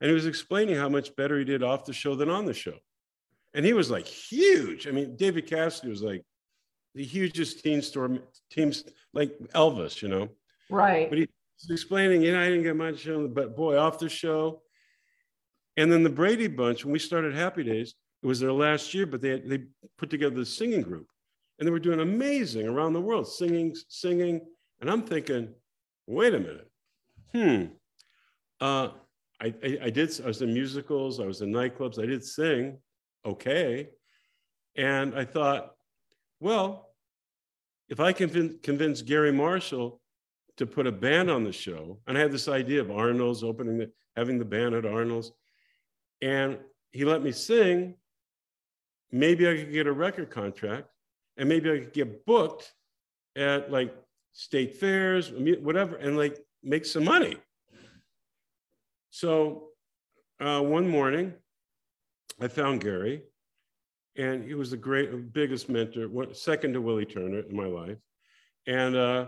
and 0.00 0.08
he 0.08 0.14
was 0.14 0.26
explaining 0.26 0.76
how 0.76 0.88
much 0.88 1.14
better 1.16 1.38
he 1.38 1.44
did 1.44 1.62
off 1.62 1.84
the 1.84 1.92
show 1.92 2.14
than 2.14 2.30
on 2.30 2.44
the 2.44 2.54
show. 2.54 2.74
And 3.54 3.64
he 3.64 3.72
was 3.72 3.90
like 3.90 4.06
huge. 4.06 4.86
I 4.86 4.90
mean, 4.90 5.16
David 5.16 5.46
Cassidy 5.46 5.88
was 5.88 6.02
like 6.02 6.24
the 6.94 7.04
hugest 7.04 7.62
teen 7.62 7.82
storm 7.82 8.20
teams, 8.50 8.84
like 9.12 9.36
Elvis, 9.54 10.02
you 10.02 10.08
know. 10.08 10.28
Right. 10.70 11.08
But 11.08 11.18
he 11.18 11.28
was 11.62 11.70
explaining, 11.70 12.22
you 12.22 12.32
know, 12.32 12.40
I 12.40 12.48
didn't 12.48 12.64
get 12.64 12.76
much 12.76 13.08
on, 13.08 13.32
but 13.32 13.56
boy, 13.56 13.78
off 13.78 13.98
the 13.98 14.08
show. 14.08 14.62
And 15.76 15.90
then 15.92 16.02
the 16.02 16.10
Brady 16.10 16.48
Bunch, 16.48 16.84
when 16.84 16.92
we 16.92 16.98
started 16.98 17.34
Happy 17.34 17.62
Days, 17.62 17.94
it 18.22 18.26
was 18.26 18.40
their 18.40 18.52
last 18.52 18.92
year, 18.94 19.06
but 19.06 19.20
they 19.20 19.38
they 19.40 19.64
put 19.96 20.10
together 20.10 20.34
the 20.34 20.44
singing 20.44 20.82
group, 20.82 21.06
and 21.58 21.66
they 21.66 21.70
were 21.70 21.78
doing 21.78 22.00
amazing 22.00 22.66
around 22.66 22.92
the 22.92 23.00
world, 23.00 23.28
singing, 23.28 23.76
singing. 23.88 24.40
And 24.80 24.90
I'm 24.90 25.02
thinking, 25.02 25.54
wait 26.06 26.34
a 26.34 26.38
minute, 26.40 26.67
hmm. 27.32 27.64
Uh, 28.60 28.88
I, 29.40 29.54
I, 29.62 29.78
I 29.84 29.90
did. 29.90 30.20
I 30.22 30.26
was 30.26 30.42
in 30.42 30.52
musicals. 30.52 31.20
I 31.20 31.26
was 31.26 31.42
in 31.42 31.52
nightclubs. 31.52 32.02
I 32.02 32.06
did 32.06 32.24
sing, 32.24 32.78
okay. 33.24 33.90
And 34.76 35.14
I 35.14 35.24
thought, 35.24 35.74
well, 36.40 36.90
if 37.88 38.00
I 38.00 38.12
can 38.12 38.58
convince 38.62 39.02
Garry 39.02 39.32
Marshall 39.32 40.00
to 40.56 40.66
put 40.66 40.86
a 40.86 40.92
band 40.92 41.30
on 41.30 41.44
the 41.44 41.52
show, 41.52 41.98
and 42.06 42.18
I 42.18 42.20
had 42.20 42.32
this 42.32 42.48
idea 42.48 42.80
of 42.80 42.90
Arnold's 42.90 43.44
opening 43.44 43.78
the, 43.78 43.90
having 44.16 44.38
the 44.38 44.44
band 44.44 44.74
at 44.74 44.84
Arnold's, 44.84 45.32
and 46.20 46.58
he 46.90 47.04
let 47.04 47.22
me 47.22 47.32
sing. 47.32 47.94
Maybe 49.10 49.48
I 49.48 49.56
could 49.56 49.72
get 49.72 49.86
a 49.86 49.92
record 49.92 50.30
contract, 50.30 50.88
and 51.36 51.48
maybe 51.48 51.70
I 51.70 51.78
could 51.78 51.92
get 51.92 52.26
booked 52.26 52.72
at 53.36 53.70
like 53.70 53.94
state 54.32 54.76
fairs, 54.76 55.32
whatever, 55.32 55.96
and 55.96 56.16
like 56.16 56.38
make 56.62 56.84
some 56.84 57.04
money. 57.04 57.36
So 59.10 59.68
uh, 60.40 60.60
one 60.60 60.88
morning, 60.88 61.32
I 62.40 62.48
found 62.48 62.80
Garry, 62.80 63.22
and 64.16 64.44
he 64.44 64.54
was 64.54 64.70
the 64.70 64.76
great, 64.76 65.32
biggest 65.32 65.68
mentor, 65.68 66.08
what, 66.08 66.36
second 66.36 66.72
to 66.74 66.80
Willie 66.80 67.04
Turner 67.04 67.40
in 67.40 67.56
my 67.56 67.66
life. 67.66 67.96
And 68.66 68.96
uh, 68.96 69.26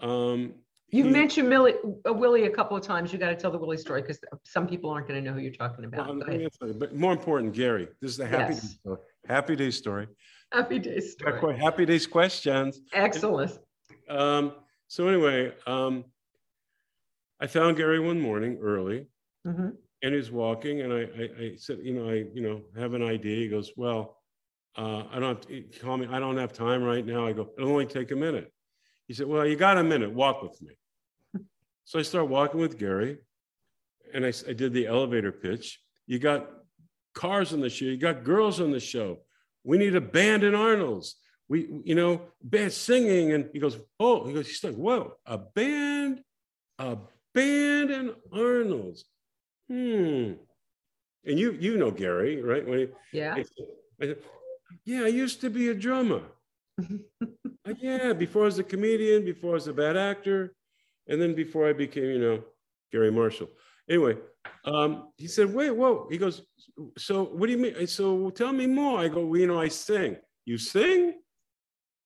um, 0.00 0.54
You 0.90 1.04
he- 1.04 1.10
mentioned 1.10 1.48
Millie, 1.48 1.74
uh, 2.06 2.12
Willie 2.12 2.44
a 2.44 2.50
couple 2.50 2.76
of 2.76 2.82
times. 2.82 3.12
You 3.12 3.18
got 3.18 3.30
to 3.30 3.36
tell 3.36 3.50
the 3.50 3.58
Willie 3.58 3.78
story 3.78 4.02
because 4.02 4.18
some 4.44 4.66
people 4.66 4.90
aren't 4.90 5.08
going 5.08 5.22
to 5.22 5.30
know 5.30 5.34
who 5.34 5.40
you're 5.42 5.52
talking 5.52 5.84
about. 5.84 6.08
well, 6.60 6.72
but 6.74 6.94
more 6.94 7.12
important, 7.12 7.54
Garry. 7.54 7.88
This 8.00 8.10
is 8.12 8.16
the 8.18 8.26
happy 8.26 8.54
Yes. 8.54 8.62
day 8.62 8.68
story. 8.80 8.98
Happy 9.26 9.56
day 9.56 9.70
story. 9.70 10.08
Happy 10.52 10.78
days 10.78 11.12
story. 11.12 11.58
happy 11.58 11.84
days 11.86 12.06
questions. 12.06 12.80
Excellent. 12.94 13.58
Um, 14.08 14.52
so 14.88 15.06
anyway, 15.08 15.52
um, 15.66 16.04
I 17.40 17.46
found 17.46 17.76
Garry 17.76 18.00
one 18.00 18.20
morning 18.20 18.58
early, 18.60 19.06
Mhm. 19.46 19.76
and 20.02 20.14
he's 20.14 20.30
walking, 20.30 20.80
and 20.80 20.92
I, 20.92 21.02
I, 21.02 21.30
I 21.44 21.56
said, 21.56 21.78
you 21.82 21.94
know, 21.94 22.08
I, 22.08 22.26
you 22.34 22.40
know, 22.40 22.62
have 22.76 22.94
an 22.94 23.02
idea. 23.02 23.36
He 23.36 23.48
goes, 23.48 23.72
well, 23.76 24.20
uh, 24.76 25.04
I 25.10 25.18
don't 25.18 25.36
have 25.36 25.40
to, 25.46 25.62
call 25.80 25.96
me. 25.96 26.06
I 26.10 26.18
don't 26.18 26.36
have 26.36 26.52
time 26.52 26.82
right 26.82 27.04
now. 27.04 27.26
I 27.26 27.32
go, 27.32 27.50
it'll 27.56 27.70
only 27.70 27.86
take 27.86 28.10
a 28.10 28.16
minute. 28.16 28.52
He 29.06 29.14
said, 29.14 29.26
well, 29.26 29.46
you 29.46 29.56
got 29.56 29.78
a 29.78 29.82
minute. 29.84 30.12
Walk 30.12 30.42
with 30.42 30.60
me. 30.62 30.76
so 31.84 31.98
I 31.98 32.02
start 32.02 32.28
walking 32.28 32.60
with 32.60 32.78
Garry, 32.78 33.18
and 34.12 34.24
I 34.26 34.30
did 34.32 34.72
the 34.72 34.86
elevator 34.86 35.32
pitch. 35.32 35.80
You 36.06 36.18
got 36.18 36.48
cars 37.14 37.52
on 37.52 37.60
the 37.60 37.70
show. 37.70 37.84
You 37.86 37.96
got 37.96 38.24
girls 38.24 38.60
on 38.60 38.70
the 38.72 38.80
show. 38.80 39.18
We 39.64 39.78
need 39.78 39.94
a 39.94 40.00
band 40.00 40.44
in 40.44 40.54
Arnold's. 40.54 41.16
We, 41.48 41.80
you 41.84 41.94
know, 41.94 42.22
band 42.42 42.72
singing. 42.72 43.32
And 43.32 43.48
he 43.52 43.58
goes, 43.58 43.78
oh, 43.98 44.26
he 44.26 44.32
goes, 44.34 44.46
he's 44.46 44.62
like, 44.62 44.74
whoa, 44.74 45.14
a 45.26 45.38
band, 45.38 46.22
a 46.78 46.98
band 47.38 47.90
in 47.90 48.14
Arnold's. 48.32 49.04
Hmm. 49.68 50.32
And 51.24 51.38
you, 51.38 51.52
you 51.52 51.76
know 51.76 51.90
Garry, 51.90 52.42
right? 52.42 52.66
When 52.66 52.78
he, 52.78 52.86
Yeah. 53.12 53.34
I 53.34 53.42
said, 53.42 53.66
I 54.00 54.04
said, 54.06 54.18
yeah, 54.84 55.02
I 55.02 55.08
used 55.08 55.40
to 55.42 55.50
be 55.50 55.68
a 55.68 55.74
drummer. 55.74 56.22
Uh, 57.66 57.74
yeah, 57.82 58.14
before 58.14 58.42
I 58.42 58.44
was 58.46 58.58
a 58.58 58.64
comedian, 58.64 59.26
before 59.26 59.50
I 59.50 59.54
was 59.60 59.68
a 59.68 59.74
bad 59.74 59.94
actor, 59.94 60.54
and 61.06 61.20
then 61.20 61.34
before 61.34 61.68
I 61.68 61.74
became, 61.74 62.04
you 62.04 62.18
know, 62.18 62.42
Garry 62.90 63.10
Marshall. 63.10 63.50
Anyway, 63.90 64.16
um, 64.64 65.12
he 65.18 65.26
said, 65.26 65.52
wait, 65.52 65.72
whoa. 65.72 66.06
He 66.10 66.16
goes, 66.16 66.40
so 66.96 67.24
what 67.24 67.44
do 67.46 67.52
you 67.52 67.58
mean? 67.58 67.86
So 67.86 68.30
tell 68.30 68.54
me 68.54 68.66
more. 68.66 69.00
I 69.00 69.08
go, 69.08 69.26
well, 69.26 69.38
you 69.38 69.46
know, 69.46 69.60
I 69.60 69.68
sing. 69.68 70.16
You 70.46 70.56
sing? 70.56 71.20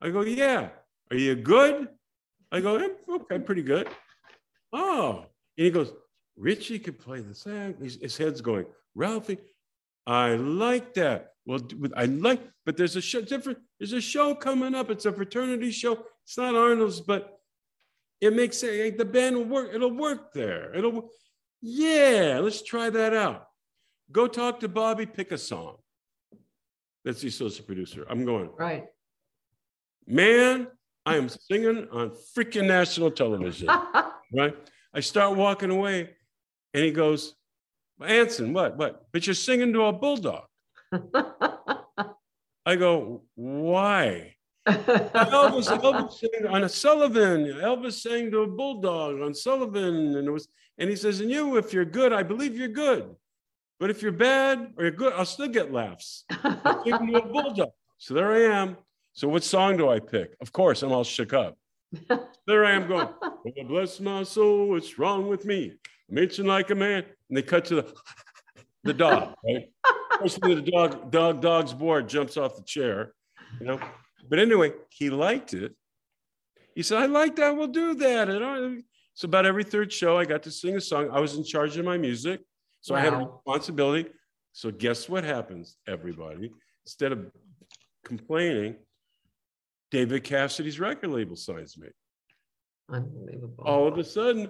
I 0.00 0.10
go, 0.10 0.22
yeah. 0.22 0.70
Are 1.12 1.16
you 1.16 1.36
good? 1.36 1.86
I 2.50 2.60
go, 2.60 2.78
"Yeah, 2.78 2.88
okay, 3.08 3.38
pretty 3.38 3.62
good. 3.62 3.88
Oh. 4.72 5.24
And 5.58 5.64
he 5.64 5.70
goes, 5.70 5.92
Richie 6.36 6.78
could 6.78 6.98
play 6.98 7.20
the 7.20 7.34
sax. 7.34 7.78
His, 7.80 7.98
his 8.00 8.16
head's 8.16 8.40
going, 8.40 8.66
Ralphie, 8.94 9.38
I 10.06 10.34
like 10.34 10.94
that. 10.94 11.32
Well, 11.44 11.60
I 11.96 12.04
like, 12.06 12.40
but 12.64 12.76
there's 12.76 12.96
a 12.96 13.00
show 13.00 13.20
different. 13.20 13.58
There's 13.78 13.92
a 13.92 14.00
show 14.00 14.34
coming 14.34 14.74
up. 14.74 14.90
It's 14.90 15.06
a 15.06 15.12
fraternity 15.12 15.70
show. 15.70 16.04
It's 16.24 16.38
not 16.38 16.54
Arnold's, 16.54 17.00
but 17.00 17.38
it 18.20 18.32
makes 18.34 18.58
sense. 18.58 18.96
The 18.96 19.04
band 19.04 19.36
will 19.36 19.44
work. 19.44 19.70
It'll 19.74 19.92
work 19.92 20.32
there. 20.32 20.74
It'll. 20.74 21.10
Yeah, 21.60 22.40
let's 22.42 22.62
try 22.62 22.90
that 22.90 23.14
out. 23.14 23.48
Go 24.12 24.28
talk 24.28 24.60
to 24.60 24.68
Bobby. 24.68 25.06
Pick 25.06 25.32
a 25.32 25.38
song. 25.38 25.76
That's 27.04 27.20
the 27.20 27.28
associate 27.28 27.66
producer. 27.66 28.06
I'm 28.08 28.24
going. 28.24 28.50
Right. 28.56 28.86
Man, 30.06 30.68
I 31.04 31.16
am 31.16 31.28
singing 31.28 31.88
on 31.90 32.12
freaking 32.36 32.66
national 32.66 33.10
television 33.10 33.68
right? 34.32 34.54
I 34.94 35.00
start 35.00 35.36
walking 35.36 35.70
away, 35.70 36.10
and 36.74 36.84
he 36.84 36.90
goes, 36.90 37.34
Anson, 38.04 38.52
what, 38.52 38.76
what? 38.76 39.06
But 39.12 39.26
you're 39.26 39.34
singing 39.34 39.72
to 39.72 39.84
a 39.84 39.92
bulldog. 39.92 40.44
I 42.64 42.76
go, 42.76 43.22
why? 43.34 44.36
Elvis, 44.66 45.68
Elvis 45.68 46.12
sang 46.18 46.46
on 46.46 46.64
a 46.64 46.68
Sullivan. 46.68 47.44
Elvis 47.46 48.00
sang 48.00 48.30
to 48.30 48.42
a 48.42 48.46
bulldog 48.46 49.20
on 49.20 49.34
Sullivan, 49.34 50.16
and 50.16 50.28
it 50.28 50.30
was, 50.30 50.48
and 50.78 50.88
he 50.88 50.96
says, 50.96 51.20
and 51.20 51.30
you, 51.30 51.56
if 51.56 51.72
you're 51.72 51.84
good, 51.84 52.12
I 52.12 52.22
believe 52.22 52.56
you're 52.56 52.68
good. 52.68 53.14
But 53.80 53.90
if 53.90 54.02
you're 54.02 54.12
bad 54.12 54.74
or 54.76 54.84
you're 54.84 54.92
good, 54.92 55.12
I'll 55.14 55.24
still 55.24 55.48
get 55.48 55.72
laughs. 55.72 56.24
I'm 56.30 56.84
singing 56.84 57.12
to 57.12 57.18
a 57.18 57.26
bulldog. 57.26 57.70
So 57.98 58.14
there 58.14 58.32
I 58.32 58.60
am. 58.60 58.76
So 59.12 59.28
what 59.28 59.44
song 59.44 59.76
do 59.76 59.88
I 59.88 59.98
pick? 59.98 60.34
Of 60.40 60.52
course, 60.52 60.82
I'm 60.82 60.92
all 60.92 61.04
shook 61.04 61.32
up. 61.32 61.58
There 62.46 62.64
I 62.64 62.72
am 62.72 62.88
going, 62.88 63.08
oh, 63.22 63.64
bless 63.66 64.00
my 64.00 64.22
soul, 64.22 64.70
what's 64.70 64.98
wrong 64.98 65.28
with 65.28 65.44
me? 65.44 65.74
I'm 66.10 66.18
itching 66.18 66.46
like 66.46 66.70
a 66.70 66.74
man. 66.74 67.04
And 67.28 67.36
they 67.36 67.42
cut 67.42 67.64
to 67.66 67.76
the, 67.76 67.94
the 68.84 68.92
dog, 68.92 69.34
right? 69.44 69.70
First 70.18 70.40
thing 70.40 70.54
the 70.54 70.70
dog, 70.70 71.10
dog, 71.10 71.40
dog's 71.40 71.72
bored 71.72 72.08
jumps 72.08 72.36
off 72.36 72.56
the 72.56 72.62
chair, 72.62 73.14
you 73.60 73.66
know. 73.66 73.80
But 74.28 74.38
anyway, 74.38 74.72
he 74.90 75.10
liked 75.10 75.54
it. 75.54 75.74
he 76.74 76.82
said, 76.82 76.98
I 77.02 77.06
like 77.06 77.36
that. 77.36 77.56
We'll 77.56 77.68
do 77.68 77.94
that. 77.94 78.28
And 78.28 78.84
so 79.14 79.26
about 79.26 79.46
every 79.46 79.64
third 79.64 79.92
show, 79.92 80.18
I 80.18 80.24
got 80.24 80.42
to 80.44 80.50
sing 80.50 80.76
a 80.76 80.80
song. 80.80 81.10
I 81.12 81.20
was 81.20 81.34
in 81.34 81.44
charge 81.44 81.76
of 81.76 81.84
my 81.84 81.98
music. 81.98 82.40
So 82.80 82.94
wow. 82.94 83.00
I 83.00 83.04
had 83.04 83.12
a 83.14 83.16
responsibility. 83.16 84.10
So 84.52 84.70
guess 84.70 85.08
what 85.08 85.24
happens, 85.24 85.76
everybody? 85.86 86.50
Instead 86.84 87.12
of 87.12 87.30
complaining, 88.04 88.76
David 89.92 90.24
Cassidy's 90.24 90.80
record 90.80 91.10
label 91.10 91.36
signs 91.36 91.76
me. 91.76 91.88
Unbelievable. 92.90 93.62
All 93.64 93.86
of 93.86 93.98
a 93.98 94.04
sudden, 94.04 94.48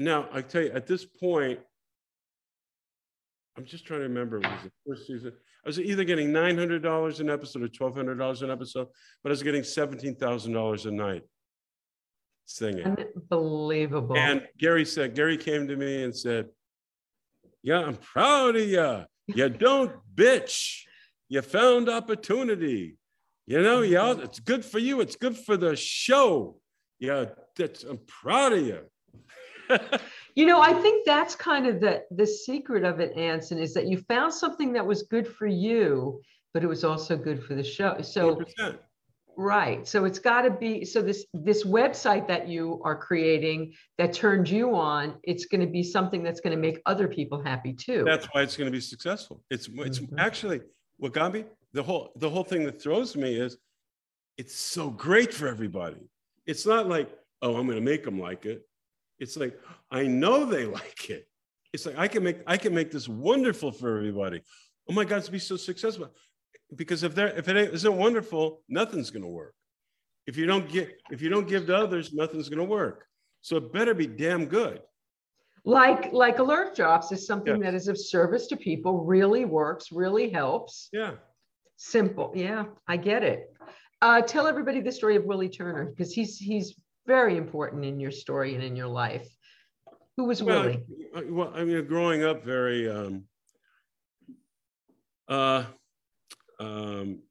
now 0.00 0.28
I 0.32 0.42
tell 0.42 0.62
you, 0.62 0.72
at 0.72 0.88
this 0.88 1.04
point, 1.04 1.60
I'm 3.56 3.64
just 3.64 3.86
trying 3.86 4.00
to 4.00 4.08
remember. 4.08 4.38
It 4.38 4.46
was 4.46 4.62
the 4.64 4.72
first 4.86 5.06
season. 5.06 5.32
I 5.64 5.68
was 5.68 5.78
either 5.78 6.02
getting 6.02 6.30
$900 6.30 7.20
an 7.20 7.30
episode 7.30 7.62
or 7.62 7.68
$1,200 7.68 8.42
an 8.42 8.50
episode, 8.50 8.88
but 9.22 9.30
I 9.30 9.32
was 9.32 9.42
getting 9.42 9.62
$17,000 9.62 10.86
a 10.86 10.90
night 10.90 11.22
singing. 12.46 12.96
Unbelievable. 13.30 14.16
And 14.16 14.46
Garry 14.58 14.84
said, 14.84 15.14
Garry 15.14 15.36
came 15.36 15.68
to 15.68 15.76
me 15.76 16.02
and 16.02 16.16
said, 16.16 16.46
Yeah, 17.62 17.84
I'm 17.84 17.96
proud 17.96 18.56
of 18.56 18.66
you. 18.66 19.04
You 19.28 19.48
don't 19.48 19.92
bitch. 20.12 20.82
You 21.28 21.42
found 21.42 21.88
opportunity. 21.88 22.96
You 23.46 23.62
know, 23.62 23.82
yeah, 23.82 24.14
it's 24.18 24.38
good 24.38 24.64
for 24.64 24.78
you. 24.78 25.00
It's 25.00 25.16
good 25.16 25.36
for 25.36 25.56
the 25.56 25.74
show. 25.74 26.60
Yeah, 26.98 27.26
that's, 27.56 27.82
I'm 27.82 27.98
proud 28.06 28.52
of 28.52 28.66
you. 28.66 28.80
you 30.34 30.46
know, 30.46 30.60
I 30.60 30.72
think 30.74 31.06
that's 31.06 31.34
kind 31.34 31.66
of 31.66 31.80
the 31.80 32.02
the 32.10 32.26
secret 32.26 32.84
of 32.84 33.00
it, 33.00 33.16
Anson, 33.16 33.58
is 33.58 33.74
that 33.74 33.86
you 33.86 33.98
found 34.08 34.32
something 34.32 34.72
that 34.72 34.84
was 34.84 35.02
good 35.04 35.26
for 35.26 35.46
you, 35.46 36.20
but 36.52 36.62
it 36.62 36.66
was 36.66 36.84
also 36.84 37.16
good 37.16 37.42
for 37.42 37.54
the 37.54 37.64
show. 37.64 38.00
So 38.02 38.36
100%. 38.60 38.78
right. 39.36 39.86
So 39.86 40.04
it's 40.04 40.18
got 40.18 40.42
to 40.42 40.50
be 40.50 40.84
so 40.84 41.02
this 41.02 41.26
this 41.32 41.64
website 41.64 42.26
that 42.28 42.48
you 42.48 42.80
are 42.84 42.96
creating 42.96 43.72
that 43.98 44.12
turned 44.12 44.48
you 44.48 44.74
on, 44.74 45.14
it's 45.22 45.46
going 45.46 45.60
to 45.60 45.66
be 45.66 45.82
something 45.82 46.22
that's 46.22 46.40
going 46.40 46.54
to 46.54 46.60
make 46.60 46.80
other 46.86 47.08
people 47.08 47.42
happy 47.42 47.72
too. 47.72 48.04
That's 48.06 48.26
why 48.32 48.42
it's 48.42 48.56
going 48.56 48.70
to 48.70 48.76
be 48.76 48.80
successful. 48.80 49.42
It's 49.50 49.68
it's 49.68 50.00
mm-hmm. 50.00 50.18
actually 50.18 50.60
me 50.98 51.44
the 51.72 51.82
whole 51.82 52.12
the 52.16 52.28
whole 52.28 52.44
thing 52.44 52.64
that 52.64 52.82
throws 52.82 53.16
me 53.16 53.34
is 53.34 53.56
it's 54.36 54.56
so 54.56 54.90
great 54.90 55.34
for 55.34 55.48
everybody. 55.48 56.08
It's 56.46 56.66
not 56.66 56.88
like, 56.88 57.10
oh, 57.42 57.56
I'm 57.56 57.66
going 57.66 57.76
to 57.76 57.84
make 57.84 58.04
them 58.04 58.18
like 58.18 58.46
it. 58.46 58.62
It's 59.18 59.36
like, 59.36 59.58
I 59.90 60.06
know 60.06 60.46
they 60.46 60.64
like 60.80 61.10
it. 61.10 61.26
It's 61.72 61.86
like 61.86 61.98
I 61.98 62.08
can 62.08 62.24
make 62.24 62.38
I 62.46 62.56
can 62.56 62.74
make 62.74 62.90
this 62.90 63.08
wonderful 63.08 63.70
for 63.70 63.96
everybody. 63.96 64.42
Oh 64.88 64.92
my 64.92 65.04
God, 65.04 65.22
to 65.22 65.30
be 65.30 65.38
so 65.38 65.56
successful. 65.56 66.10
Because 66.74 67.02
if 67.02 67.14
there 67.14 67.28
if 67.28 67.48
it 67.48 67.56
isn't 67.56 67.96
wonderful, 67.96 68.62
nothing's 68.68 69.10
gonna 69.10 69.28
work. 69.28 69.54
If 70.26 70.36
you 70.36 70.46
don't 70.46 70.68
get 70.68 71.00
if 71.12 71.22
you 71.22 71.28
don't 71.28 71.46
give 71.46 71.66
to 71.66 71.76
others, 71.76 72.12
nothing's 72.12 72.48
gonna 72.48 72.64
work. 72.64 73.06
So 73.42 73.56
it 73.56 73.72
better 73.72 73.94
be 73.94 74.08
damn 74.08 74.46
good. 74.46 74.80
Like 75.64 76.12
like 76.12 76.40
alert 76.40 76.74
drops 76.74 77.12
is 77.12 77.24
something 77.24 77.60
that 77.60 77.74
is 77.74 77.86
of 77.86 77.98
service 77.98 78.48
to 78.48 78.56
people, 78.56 79.04
really 79.04 79.44
works, 79.44 79.92
really 79.92 80.28
helps. 80.28 80.88
Yeah. 80.92 81.12
Simple. 81.82 82.30
Yeah, 82.34 82.66
I 82.86 82.98
get 82.98 83.22
it. 83.22 83.54
Uh, 84.02 84.20
tell 84.20 84.46
everybody 84.46 84.82
the 84.82 84.92
story 84.92 85.16
of 85.16 85.24
Willie 85.24 85.48
Turner 85.48 85.86
because 85.86 86.12
he's 86.12 86.36
he's 86.36 86.78
very 87.06 87.38
important 87.38 87.86
in 87.86 87.98
your 87.98 88.10
story 88.10 88.54
and 88.54 88.62
in 88.62 88.76
your 88.76 88.86
life. 88.86 89.26
Who 90.18 90.24
was 90.26 90.42
well, 90.42 90.64
Willie? 90.64 90.84
Well, 91.30 91.50
I 91.54 91.64
mean, 91.64 91.86
growing 91.86 92.22
up 92.22 92.44
very, 92.44 92.86
um, 92.86 93.24
uh, 95.26 95.64
um, 96.60 97.22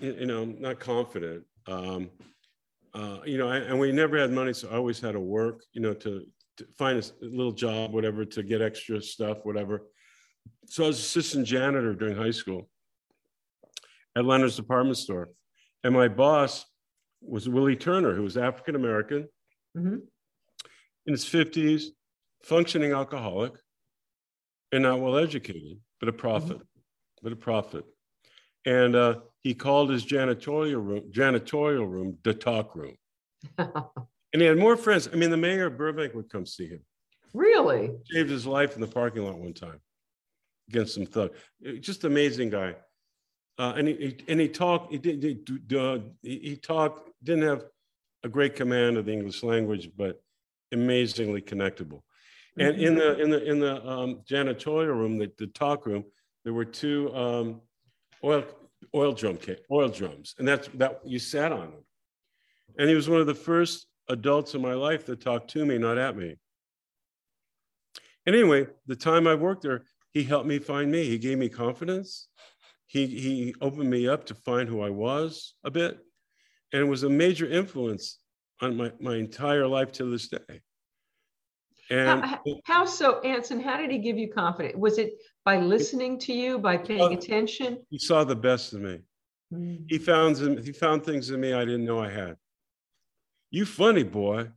you 0.00 0.24
know, 0.24 0.46
not 0.46 0.80
confident. 0.80 1.44
Um, 1.66 2.08
uh, 2.94 3.18
you 3.26 3.36
know, 3.36 3.50
I, 3.50 3.58
and 3.58 3.78
we 3.78 3.92
never 3.92 4.16
had 4.16 4.30
money, 4.30 4.54
so 4.54 4.70
I 4.70 4.76
always 4.76 5.00
had 5.00 5.12
to 5.12 5.20
work, 5.20 5.64
you 5.74 5.82
know, 5.82 5.92
to, 5.92 6.24
to 6.56 6.66
find 6.78 6.98
a 6.98 7.24
little 7.26 7.52
job, 7.52 7.92
whatever, 7.92 8.24
to 8.24 8.42
get 8.42 8.62
extra 8.62 9.02
stuff, 9.02 9.44
whatever. 9.44 9.82
So 10.64 10.84
I 10.84 10.86
was 10.86 10.98
assistant 10.98 11.46
janitor 11.46 11.92
during 11.94 12.16
high 12.16 12.30
school 12.30 12.70
at 14.16 14.24
Leonard's 14.24 14.56
department 14.56 14.96
store. 14.96 15.30
And 15.82 15.94
my 15.94 16.08
boss 16.08 16.64
was 17.20 17.48
Willie 17.48 17.76
Turner, 17.76 18.14
who 18.14 18.22
was 18.22 18.36
African 18.36 18.74
American, 18.74 19.28
mm-hmm. 19.76 19.96
in 21.06 21.12
his 21.12 21.24
50s, 21.24 21.86
functioning 22.42 22.92
alcoholic, 22.92 23.52
and 24.72 24.82
not 24.82 25.00
well 25.00 25.16
educated, 25.16 25.78
but 26.00 26.08
a 26.08 26.12
prophet, 26.12 26.56
mm-hmm. 26.56 27.22
but 27.22 27.32
a 27.32 27.36
prophet. 27.36 27.84
And 28.66 28.96
uh, 28.96 29.20
he 29.42 29.54
called 29.54 29.90
his 29.90 30.04
janitorial 30.04 30.84
room, 30.84 31.10
janitorial 31.12 31.88
room, 31.88 32.18
the 32.24 32.34
talk 32.34 32.74
room. 32.74 32.96
and 33.58 33.68
he 34.32 34.44
had 34.44 34.58
more 34.58 34.76
friends. 34.76 35.08
I 35.12 35.16
mean, 35.16 35.30
the 35.30 35.36
mayor 35.36 35.66
of 35.66 35.76
Burbank 35.76 36.14
would 36.14 36.30
come 36.30 36.46
see 36.46 36.68
him. 36.68 36.80
Really? 37.34 37.90
Saved 38.10 38.30
his 38.30 38.46
life 38.46 38.74
in 38.74 38.80
the 38.80 38.86
parking 38.86 39.24
lot 39.24 39.38
one 39.38 39.52
time 39.52 39.80
against 40.68 40.94
some 40.94 41.04
thug. 41.04 41.32
Just 41.80 42.04
amazing 42.04 42.50
guy. 42.50 42.74
Uh, 43.58 43.74
and 43.76 43.88
he, 43.88 44.16
and 44.26 44.40
he 44.40 44.48
talked. 44.48 44.92
He 44.92 44.98
did. 44.98 45.22
He, 45.22 46.38
he 46.38 46.56
talked. 46.56 47.10
Didn't 47.22 47.44
have 47.44 47.64
a 48.24 48.28
great 48.28 48.56
command 48.56 48.96
of 48.96 49.06
the 49.06 49.12
English 49.12 49.42
language, 49.42 49.90
but 49.96 50.20
amazingly 50.72 51.40
connectable. 51.40 52.02
And 52.58 52.76
in 52.80 52.94
the 52.94 53.20
in 53.20 53.30
the 53.30 53.44
in 53.44 53.60
the 53.60 53.88
um, 53.88 54.20
janitorial 54.28 54.96
room, 54.96 55.18
the, 55.18 55.30
the 55.38 55.48
talk 55.48 55.86
room, 55.86 56.04
there 56.44 56.52
were 56.52 56.64
two 56.64 57.14
um, 57.14 57.60
oil 58.22 58.44
oil 58.94 59.12
drum 59.12 59.38
oil 59.70 59.88
drums, 59.88 60.34
and 60.38 60.46
that's 60.46 60.68
that 60.74 61.00
you 61.04 61.18
sat 61.18 61.52
on 61.52 61.70
them. 61.70 61.84
And 62.78 62.88
he 62.88 62.94
was 62.94 63.08
one 63.08 63.20
of 63.20 63.26
the 63.26 63.34
first 63.34 63.86
adults 64.08 64.54
in 64.54 64.62
my 64.62 64.74
life 64.74 65.06
that 65.06 65.20
talked 65.20 65.50
to 65.50 65.64
me, 65.64 65.78
not 65.78 65.98
at 65.98 66.16
me. 66.16 66.36
And 68.26 68.34
anyway, 68.34 68.66
the 68.86 68.96
time 68.96 69.26
I 69.26 69.34
worked 69.34 69.62
there, 69.62 69.84
he 70.12 70.22
helped 70.22 70.46
me 70.46 70.58
find 70.58 70.90
me. 70.90 71.04
He 71.04 71.18
gave 71.18 71.38
me 71.38 71.48
confidence 71.48 72.28
he, 72.94 73.06
he 73.06 73.54
opened 73.60 73.90
me 73.90 74.06
up 74.06 74.24
to 74.26 74.36
find 74.36 74.68
who 74.68 74.80
I 74.80 74.88
was 74.88 75.54
a 75.64 75.70
bit 75.70 75.98
and 76.72 76.88
was 76.88 77.02
a 77.02 77.08
major 77.08 77.50
influence 77.50 78.20
on 78.60 78.76
my, 78.76 78.92
my 79.00 79.16
entire 79.16 79.66
life 79.66 79.90
to 79.92 80.04
this 80.08 80.28
day. 80.28 80.60
And 81.90 82.24
how, 82.24 82.40
how, 82.64 82.84
so, 82.84 83.20
Anson? 83.22 83.58
How 83.60 83.76
did 83.76 83.90
he 83.90 83.98
give 83.98 84.16
you 84.16 84.30
confidence? 84.30 84.76
Was 84.78 84.98
it 84.98 85.14
by 85.44 85.58
listening 85.58 86.20
to 86.20 86.32
you, 86.32 86.58
by 86.58 86.76
paying 86.76 87.12
attention? 87.12 87.78
He 87.90 87.98
saw 87.98 88.22
the 88.22 88.36
best 88.36 88.72
in 88.72 88.84
me. 88.84 89.00
Mm. 89.52 89.84
He 89.88 89.98
found 89.98 90.38
he 90.64 90.72
found 90.72 91.04
things 91.04 91.28
in 91.30 91.40
me 91.40 91.52
I 91.52 91.64
didn't 91.64 91.84
know 91.84 91.98
I 91.98 92.10
had. 92.10 92.36
You 93.50 93.66
funny 93.66 94.04
boy, 94.04 94.48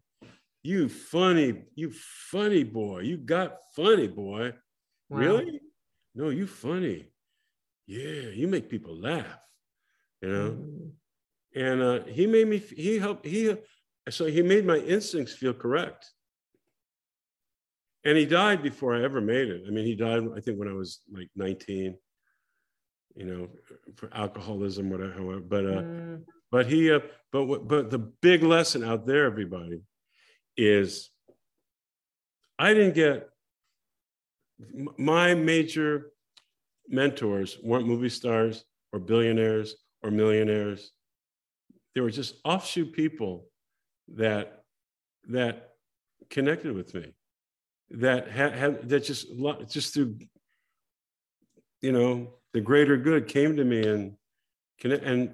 you 0.63 0.87
funny, 0.87 1.63
you 1.75 1.91
funny 2.31 2.63
boy. 2.63 2.99
You 2.99 3.17
got 3.17 3.57
funny 3.75 4.07
boy. 4.07 4.53
Wow. 5.09 5.17
Really? 5.17 5.59
No, 6.15 6.29
you 6.29 6.47
funny 6.47 7.07
yeah, 7.87 8.29
you 8.33 8.47
make 8.47 8.69
people 8.69 8.99
laugh, 8.99 9.41
you 10.21 10.29
know. 10.29 10.49
Mm. 10.51 10.91
And 11.55 11.81
uh, 11.81 12.03
he 12.03 12.27
made 12.27 12.47
me. 12.47 12.57
He 12.57 12.99
helped. 12.99 13.25
He 13.25 13.55
so 14.09 14.25
he 14.25 14.41
made 14.41 14.65
my 14.65 14.77
instincts 14.77 15.33
feel 15.33 15.53
correct. 15.53 16.11
And 18.03 18.17
he 18.17 18.25
died 18.25 18.61
before 18.61 18.95
I 18.95 19.03
ever 19.03 19.19
made 19.21 19.49
it. 19.49 19.63
I 19.67 19.71
mean, 19.71 19.85
he 19.85 19.95
died. 19.95 20.23
I 20.35 20.39
think 20.41 20.59
when 20.59 20.67
I 20.67 20.73
was 20.73 21.01
like 21.11 21.29
19. 21.35 21.95
You 23.15 23.25
know, 23.25 23.49
for 23.95 24.13
alcoholism, 24.13 24.91
whatever. 24.91 25.39
But 25.39 25.65
uh, 25.65 25.81
mm. 25.81 26.23
but 26.51 26.67
he. 26.67 26.91
Uh, 26.91 26.99
but 27.31 27.67
but 27.67 27.89
the 27.89 27.97
big 27.97 28.43
lesson 28.43 28.83
out 28.83 29.07
there, 29.07 29.25
everybody, 29.25 29.81
is 30.55 31.09
I 32.59 32.73
didn't 32.73 32.93
get 32.95 33.29
my 34.97 35.33
major 35.33 36.11
mentors 36.87 37.57
weren't 37.63 37.87
movie 37.87 38.09
stars 38.09 38.65
or 38.93 38.99
billionaires 38.99 39.75
or 40.03 40.11
millionaires. 40.11 40.91
They 41.93 42.01
were 42.01 42.11
just 42.11 42.35
offshoot 42.43 42.93
people 42.93 43.47
that 44.15 44.63
that 45.29 45.71
connected 46.29 46.73
with 46.73 46.93
me, 46.93 47.13
that 47.91 48.29
had, 48.29 48.53
had 48.53 48.89
that 48.89 49.03
just 49.03 49.27
just 49.67 49.93
through 49.93 50.17
you 51.81 51.91
know 51.91 52.33
the 52.53 52.61
greater 52.61 52.97
good 52.97 53.27
came 53.27 53.55
to 53.55 53.63
me 53.63 53.85
and 53.85 54.15
and 54.83 55.33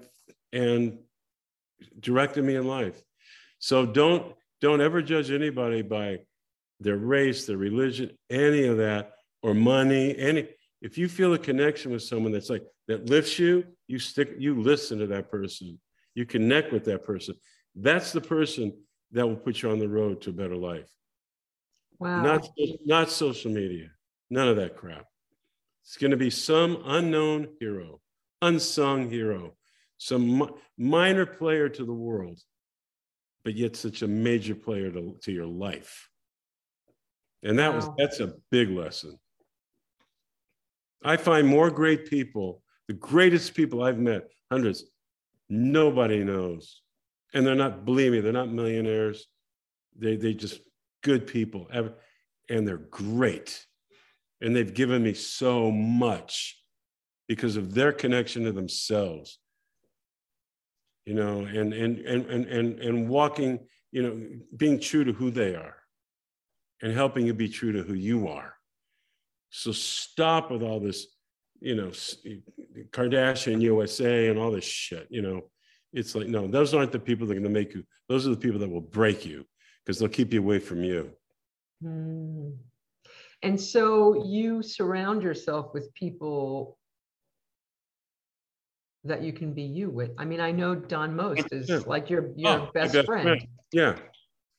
and 0.51 0.99
directed 1.99 2.43
me 2.43 2.55
in 2.55 2.67
life. 2.67 3.01
So 3.59 3.85
don't 3.85 4.35
don't 4.61 4.81
ever 4.81 5.01
judge 5.01 5.31
anybody 5.31 5.81
by 5.81 6.19
their 6.79 6.97
race, 6.97 7.45
their 7.45 7.57
religion, 7.57 8.11
any 8.29 8.65
of 8.65 8.77
that, 8.77 9.13
or 9.41 9.53
money, 9.53 10.17
any 10.17 10.47
if 10.83 10.97
you 10.97 11.07
feel 11.09 11.33
a 11.33 11.39
connection 11.39 11.91
with 11.91 12.03
someone 12.03 12.31
that's 12.31 12.49
like 12.49 12.63
that 12.87 13.09
lifts 13.09 13.39
you, 13.39 13.63
you 13.87 13.97
stick, 13.97 14.35
you 14.37 14.61
listen 14.61 14.99
to 14.99 15.07
that 15.07 15.31
person, 15.31 15.79
you 16.13 16.25
connect 16.25 16.71
with 16.71 16.85
that 16.85 17.03
person. 17.03 17.35
That's 17.75 18.11
the 18.11 18.21
person 18.21 18.73
that 19.11 19.27
will 19.27 19.35
put 19.35 19.61
you 19.61 19.71
on 19.71 19.79
the 19.79 19.89
road 19.89 20.21
to 20.21 20.29
a 20.29 20.33
better 20.33 20.55
life. 20.55 20.89
Wow. 21.99 22.21
Not, 22.21 22.47
not 22.85 23.09
social 23.09 23.51
media, 23.51 23.87
none 24.29 24.47
of 24.47 24.57
that 24.57 24.77
crap. 24.77 25.05
It's 25.83 25.97
going 25.97 26.11
to 26.11 26.17
be 26.17 26.29
some 26.29 26.83
unknown 26.85 27.47
hero, 27.59 27.99
unsung 28.41 29.09
hero, 29.09 29.55
some 29.97 30.39
mi- 30.39 30.49
minor 30.77 31.25
player 31.25 31.69
to 31.69 31.85
the 31.85 31.93
world 31.93 32.39
but 33.43 33.55
yet 33.55 33.75
such 33.75 34.01
a 34.01 34.07
major 34.07 34.55
player 34.55 34.91
to, 34.91 35.17
to 35.21 35.31
your 35.31 35.45
life. 35.45 36.09
And 37.43 37.59
that 37.59 37.73
was 37.73 37.89
that's 37.97 38.19
a 38.21 38.33
big 38.51 38.69
lesson. 38.69 39.19
I 41.03 41.17
find 41.17 41.47
more 41.47 41.69
great 41.69 42.09
people, 42.09 42.61
the 42.87 42.93
greatest 42.93 43.53
people 43.53 43.83
I've 43.83 43.99
met, 43.99 44.29
hundreds, 44.51 44.85
nobody 45.49 46.23
knows. 46.23 46.81
And 47.33 47.45
they're 47.45 47.55
not, 47.55 47.85
believe 47.85 48.11
me, 48.11 48.19
they're 48.19 48.31
not 48.31 48.49
millionaires. 48.49 49.27
They 49.97 50.15
they 50.15 50.33
just 50.33 50.59
good 51.01 51.27
people. 51.27 51.67
And 52.49 52.67
they're 52.67 52.77
great. 52.77 53.65
And 54.41 54.55
they've 54.55 54.73
given 54.73 55.03
me 55.03 55.13
so 55.13 55.71
much 55.71 56.61
because 57.27 57.55
of 57.55 57.73
their 57.73 57.91
connection 57.91 58.43
to 58.43 58.51
themselves. 58.51 59.39
You 61.05 61.15
know, 61.15 61.39
and 61.39 61.73
and 61.73 61.99
and 61.99 62.25
and 62.25 62.45
and, 62.45 62.79
and 62.79 63.09
walking, 63.09 63.67
you 63.91 64.03
know, 64.03 64.21
being 64.55 64.79
true 64.79 65.03
to 65.03 65.13
who 65.13 65.31
they 65.31 65.55
are 65.55 65.75
and 66.81 66.93
helping 66.93 67.25
you 67.25 67.33
be 67.33 67.49
true 67.49 67.71
to 67.71 67.83
who 67.83 67.93
you 67.93 68.27
are. 68.27 68.55
So 69.55 69.71
stop 69.71 70.49
with 70.49 70.63
all 70.63 70.79
this, 70.79 71.05
you 71.59 71.75
know, 71.75 71.91
Kardashian 72.89 73.61
USA 73.61 74.29
and 74.29 74.39
all 74.39 74.49
this 74.49 74.63
shit. 74.65 75.07
You 75.11 75.21
know, 75.21 75.41
it's 75.93 76.15
like, 76.15 76.27
no, 76.27 76.47
those 76.47 76.73
aren't 76.73 76.91
the 76.91 76.97
people 76.97 77.27
that 77.27 77.33
are 77.33 77.39
going 77.39 77.43
to 77.53 77.59
make 77.59 77.75
you. 77.75 77.83
Those 78.09 78.25
are 78.25 78.31
the 78.31 78.37
people 78.37 78.59
that 78.59 78.69
will 78.69 78.81
break 78.81 79.27
you 79.27 79.45
because 79.85 79.99
they'll 79.99 80.09
keep 80.09 80.33
you 80.33 80.39
away 80.39 80.57
from 80.57 80.83
you. 80.83 81.11
Hmm. 81.83 82.49
And 83.43 83.61
so 83.61 84.25
you 84.25 84.63
surround 84.63 85.21
yourself 85.21 85.71
with 85.71 85.93
people 85.93 86.79
that 89.03 89.21
you 89.21 89.33
can 89.33 89.53
be 89.53 89.61
you 89.63 89.91
with. 89.91 90.11
I 90.17 90.25
mean, 90.25 90.39
I 90.39 90.51
know 90.51 90.73
Don 90.73 91.15
Most 91.15 91.45
is 91.51 91.69
Yeah. 91.69 91.81
like 91.85 92.09
your 92.09 92.31
your 92.37 92.51
Oh, 92.51 92.65
my 92.73 92.87
best, 92.87 93.05
friend. 93.05 93.45
Yeah, 93.71 93.99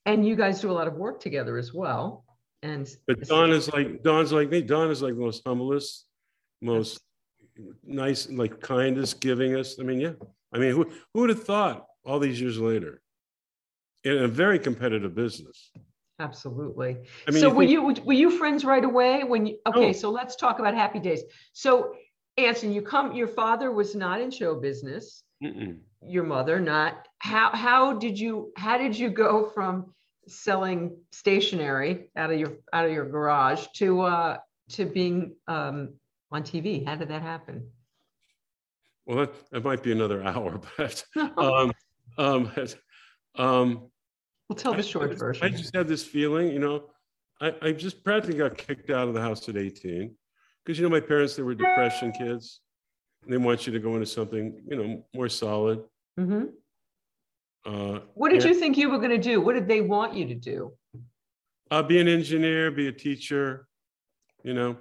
and 0.07 0.25
you 0.25 0.37
guys 0.37 0.61
do 0.61 0.71
a 0.71 0.73
lot 0.73 0.87
of 0.87 0.95
work 0.95 1.19
together 1.19 1.57
as 1.59 1.75
well. 1.75 2.23
And 2.65 2.89
but 3.07 3.20
Don 3.28 3.51
is 3.53 3.70
like 3.73 4.03
Don's 4.03 4.32
like 4.32 4.49
me. 4.49 4.62
Don 4.62 4.91
is 4.91 5.03
like 5.03 5.15
the 5.15 5.20
most 5.20 5.43
humblest, 5.47 6.07
most 6.62 6.99
nice, 7.85 8.28
like 8.31 8.59
kindest, 8.61 9.20
givingest. 9.20 9.78
I 9.81 9.82
mean, 9.82 10.01
yeah. 10.01 10.12
I 10.53 10.59
mean, 10.59 10.70
who 10.70 10.85
who 11.12 11.20
would 11.20 11.28
have 11.28 11.45
thought 11.45 11.85
all 12.07 12.19
these 12.19 12.41
years 12.41 12.59
later 12.59 13.03
in 14.03 14.16
a 14.19 14.28
very 14.28 14.59
competitive 14.59 15.15
business? 15.15 15.70
absolutely. 16.20 16.97
I 17.28 17.32
mean, 17.32 17.41
so 17.41 17.49
you 17.49 17.55
were 17.82 17.85
think- 17.86 17.99
you 17.99 18.05
were 18.07 18.12
you 18.15 18.31
friends 18.39 18.65
right 18.65 18.85
away 18.85 19.24
when 19.24 19.45
you? 19.47 19.59
Okay, 19.66 19.89
No. 19.89 19.93
so 19.93 20.11
let's 20.11 20.35
talk 20.35 20.59
about 20.59 20.74
Happy 20.74 21.01
Days. 21.01 21.23
So, 21.53 21.95
Anson, 22.39 22.73
you 22.73 22.81
come. 22.81 23.12
Your 23.15 23.28
father 23.28 23.73
was 23.73 23.95
not 23.95 24.23
in 24.23 24.31
show 24.31 24.55
business. 24.59 25.23
Mm-mm. 25.43 25.81
your 26.07 26.24
mother 26.24 26.61
not 26.61 27.09
how 27.19 27.51
how 27.53 27.93
did 27.95 28.19
you 28.19 28.53
how 28.57 28.78
did 28.78 28.97
you 28.97 29.11
go 29.11 29.51
from 29.55 29.93
selling 30.26 30.96
stationery 31.12 32.10
out 32.16 32.30
of 32.30 32.38
your 32.38 32.52
out 32.72 32.86
of 32.86 32.92
your 32.92 33.09
garage 33.09 33.66
to 33.76 34.01
uh 34.02 34.36
to 34.70 34.86
being 34.86 35.34
um 35.48 35.94
on 36.30 36.42
tv 36.42 36.84
how 36.86 36.94
did 36.96 37.09
that 37.09 37.22
happen 37.22 37.66
Well, 39.06 39.18
that, 39.18 39.51
that 39.51 39.64
might 39.64 39.82
be 39.82 39.92
another 39.92 40.22
hour, 40.22 40.60
but 40.78 41.05
um, 41.36 41.72
um, 42.16 42.51
um, 43.36 43.90
we'll 44.48 44.56
tell 44.56 44.72
I- 44.74 44.78
the 44.78 44.82
short 44.82 45.10
just- 45.10 45.20
version 45.20 45.44
I 45.44 45.51
just 45.51 45.74
had 45.74 45.86
this 45.88 46.05
feeling, 46.05 46.48
you 46.48 46.59
know, 46.59 46.90
I, 47.40 47.55
I 47.60 47.72
just 47.72 48.02
practically 48.05 48.38
got 48.38 48.56
kicked 48.56 48.88
out 48.90 49.09
of 49.09 49.14
the 49.14 49.20
house 49.20 49.48
at 49.48 49.56
18 49.56 50.14
because, 50.64 50.78
you 50.78 50.84
know, 50.84 50.90
my 50.90 51.01
parents, 51.01 51.36
they 51.36 51.42
were 51.42 51.55
depression 51.55 52.12
kids. 52.12 52.60
And 53.24 53.32
they 53.32 53.36
want 53.38 53.66
you 53.66 53.72
to 53.72 53.78
go 53.80 53.94
into 53.94 54.06
something, 54.06 54.62
you 54.68 54.76
know, 54.76 55.05
more 55.14 55.28
solid. 55.28 55.82
Mhm. 56.18 56.51
Uh, 57.66 58.01
what 58.15 58.31
did 58.31 58.45
you 58.45 58.55
think 58.55 58.77
you 58.77 58.91
were 58.91 58.99
going 58.99 59.11
to 59.11 59.16
do 59.19 59.41
what 59.41 59.55
did 59.55 59.66
they 59.66 59.81
want 59.81 60.15
you 60.15 60.27
to 60.27 60.35
do 60.35 60.70
uh, 61.70 61.82
be 61.82 61.99
an 61.99 62.09
engineer, 62.09 62.70
be 62.70 62.89
a 62.89 62.93
teacher, 62.93 63.66
you 64.43 64.55
know. 64.55 64.77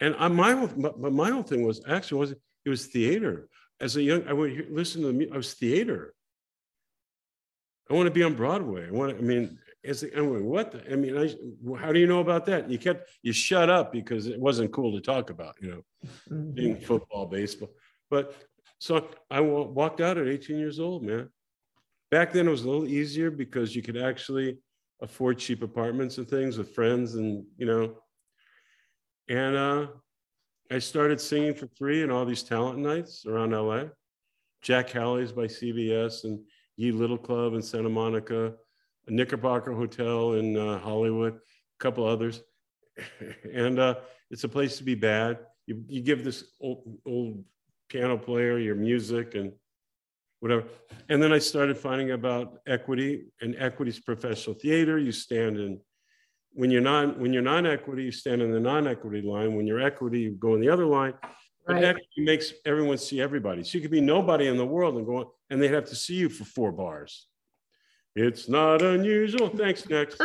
And 0.00 0.14
I, 0.18 0.28
my 0.28 0.52
whole, 0.52 0.68
but 0.68 1.12
my 1.12 1.30
whole 1.30 1.42
thing 1.42 1.64
was 1.64 1.80
actually 1.88 2.18
was 2.20 2.30
it 2.32 2.68
was 2.68 2.86
theater. 2.86 3.48
As 3.80 3.96
a 3.96 4.02
young, 4.02 4.26
I 4.28 4.32
would 4.32 4.70
listen 4.70 5.00
to 5.02 5.08
the 5.08 5.12
music. 5.12 5.34
I 5.34 5.36
was 5.38 5.54
theater. 5.54 6.14
I 7.90 7.94
want 7.94 8.06
to 8.06 8.10
be 8.12 8.22
on 8.22 8.34
Broadway. 8.34 8.86
I 8.86 8.90
want 8.90 9.12
to, 9.12 9.18
I 9.18 9.20
mean, 9.20 9.58
as 9.84 10.02
a, 10.02 10.16
I 10.16 10.20
went, 10.20 10.44
what? 10.44 10.72
The, 10.72 10.92
I 10.92 10.96
mean, 10.96 11.18
I, 11.18 11.34
how 11.78 11.92
do 11.92 11.98
you 11.98 12.06
know 12.06 12.20
about 12.20 12.46
that? 12.46 12.70
You 12.70 12.78
kept 12.78 13.10
you 13.22 13.32
shut 13.32 13.68
up 13.68 13.92
because 13.92 14.26
it 14.26 14.38
wasn't 14.38 14.72
cool 14.72 14.92
to 14.92 15.00
talk 15.00 15.30
about, 15.30 15.54
you 15.60 15.70
know, 15.70 15.82
Mhm. 16.30 16.54
being 16.54 16.76
football, 16.76 17.26
baseball. 17.26 17.70
But 18.10 18.34
so 18.78 19.08
I 19.30 19.40
walked 19.40 20.00
out 20.00 20.18
at 20.18 20.28
18 20.28 20.58
years 20.58 20.78
old, 20.78 21.02
man. 21.02 21.28
Back 22.14 22.32
then 22.32 22.46
it 22.46 22.50
was 22.52 22.62
a 22.62 22.70
little 22.70 22.86
easier 22.86 23.28
because 23.28 23.74
you 23.74 23.82
could 23.82 23.96
actually 23.96 24.56
afford 25.02 25.36
cheap 25.36 25.64
apartments 25.64 26.16
and 26.16 26.28
things 26.28 26.56
with 26.56 26.72
friends 26.72 27.16
and, 27.16 27.44
you 27.56 27.66
know. 27.66 27.96
And 29.28 29.56
uh, 29.56 29.86
I 30.70 30.78
started 30.78 31.20
singing 31.20 31.54
for 31.54 31.66
free 31.76 32.04
in 32.04 32.12
all 32.12 32.24
these 32.24 32.44
talent 32.44 32.78
nights 32.78 33.26
around 33.26 33.50
LA. 33.50 33.86
Jack 34.62 34.90
Halley's 34.90 35.32
by 35.32 35.46
CBS 35.46 36.22
and 36.22 36.38
Ye 36.76 36.92
Little 36.92 37.18
Club 37.18 37.54
in 37.54 37.60
Santa 37.60 37.88
Monica, 37.88 38.54
a 39.08 39.10
Knickerbocker 39.10 39.72
Hotel 39.72 40.34
in 40.34 40.56
uh, 40.56 40.78
Hollywood, 40.78 41.34
a 41.34 41.80
couple 41.80 42.06
others. 42.06 42.44
and 43.52 43.80
uh, 43.80 43.96
it's 44.30 44.44
a 44.44 44.48
place 44.48 44.76
to 44.76 44.84
be 44.84 44.94
bad. 44.94 45.38
You, 45.66 45.82
you 45.88 46.00
give 46.00 46.22
this 46.22 46.44
old, 46.60 46.96
old 47.04 47.44
piano 47.88 48.16
player 48.16 48.56
your 48.60 48.76
music 48.76 49.34
and 49.34 49.52
whatever. 50.44 50.64
And 51.08 51.22
then 51.22 51.32
I 51.32 51.38
started 51.38 51.78
finding 51.78 52.10
about 52.10 52.58
equity 52.66 53.24
and 53.40 53.56
equity's 53.58 53.98
professional 53.98 54.54
theater. 54.54 54.98
You 54.98 55.10
stand 55.10 55.58
in 55.58 55.80
when 56.52 56.70
you're 56.70 56.82
non 56.82 57.18
when 57.18 57.32
you're 57.32 57.42
non-equity, 57.42 58.04
you 58.04 58.12
stand 58.12 58.42
in 58.42 58.52
the 58.52 58.60
non-equity 58.60 59.22
line. 59.22 59.54
When 59.56 59.66
you're 59.66 59.80
equity, 59.80 60.20
you 60.20 60.32
go 60.32 60.54
in 60.54 60.60
the 60.60 60.68
other 60.68 60.84
line. 60.84 61.14
But 61.66 61.82
equity 61.82 62.06
makes 62.18 62.52
everyone 62.66 62.98
see 62.98 63.22
everybody. 63.22 63.64
So 63.64 63.78
you 63.78 63.80
could 63.80 63.90
be 63.90 64.02
nobody 64.02 64.48
in 64.48 64.58
the 64.58 64.66
world 64.66 64.96
and 64.96 65.06
go 65.06 65.16
on, 65.16 65.26
and 65.48 65.62
they'd 65.62 65.72
have 65.72 65.86
to 65.86 65.96
see 65.96 66.16
you 66.16 66.28
for 66.28 66.44
four 66.44 66.72
bars. 66.72 67.26
It's 68.14 68.46
not 68.46 68.82
unusual. 68.82 69.48
Thanks, 69.48 69.88
next. 69.88 70.20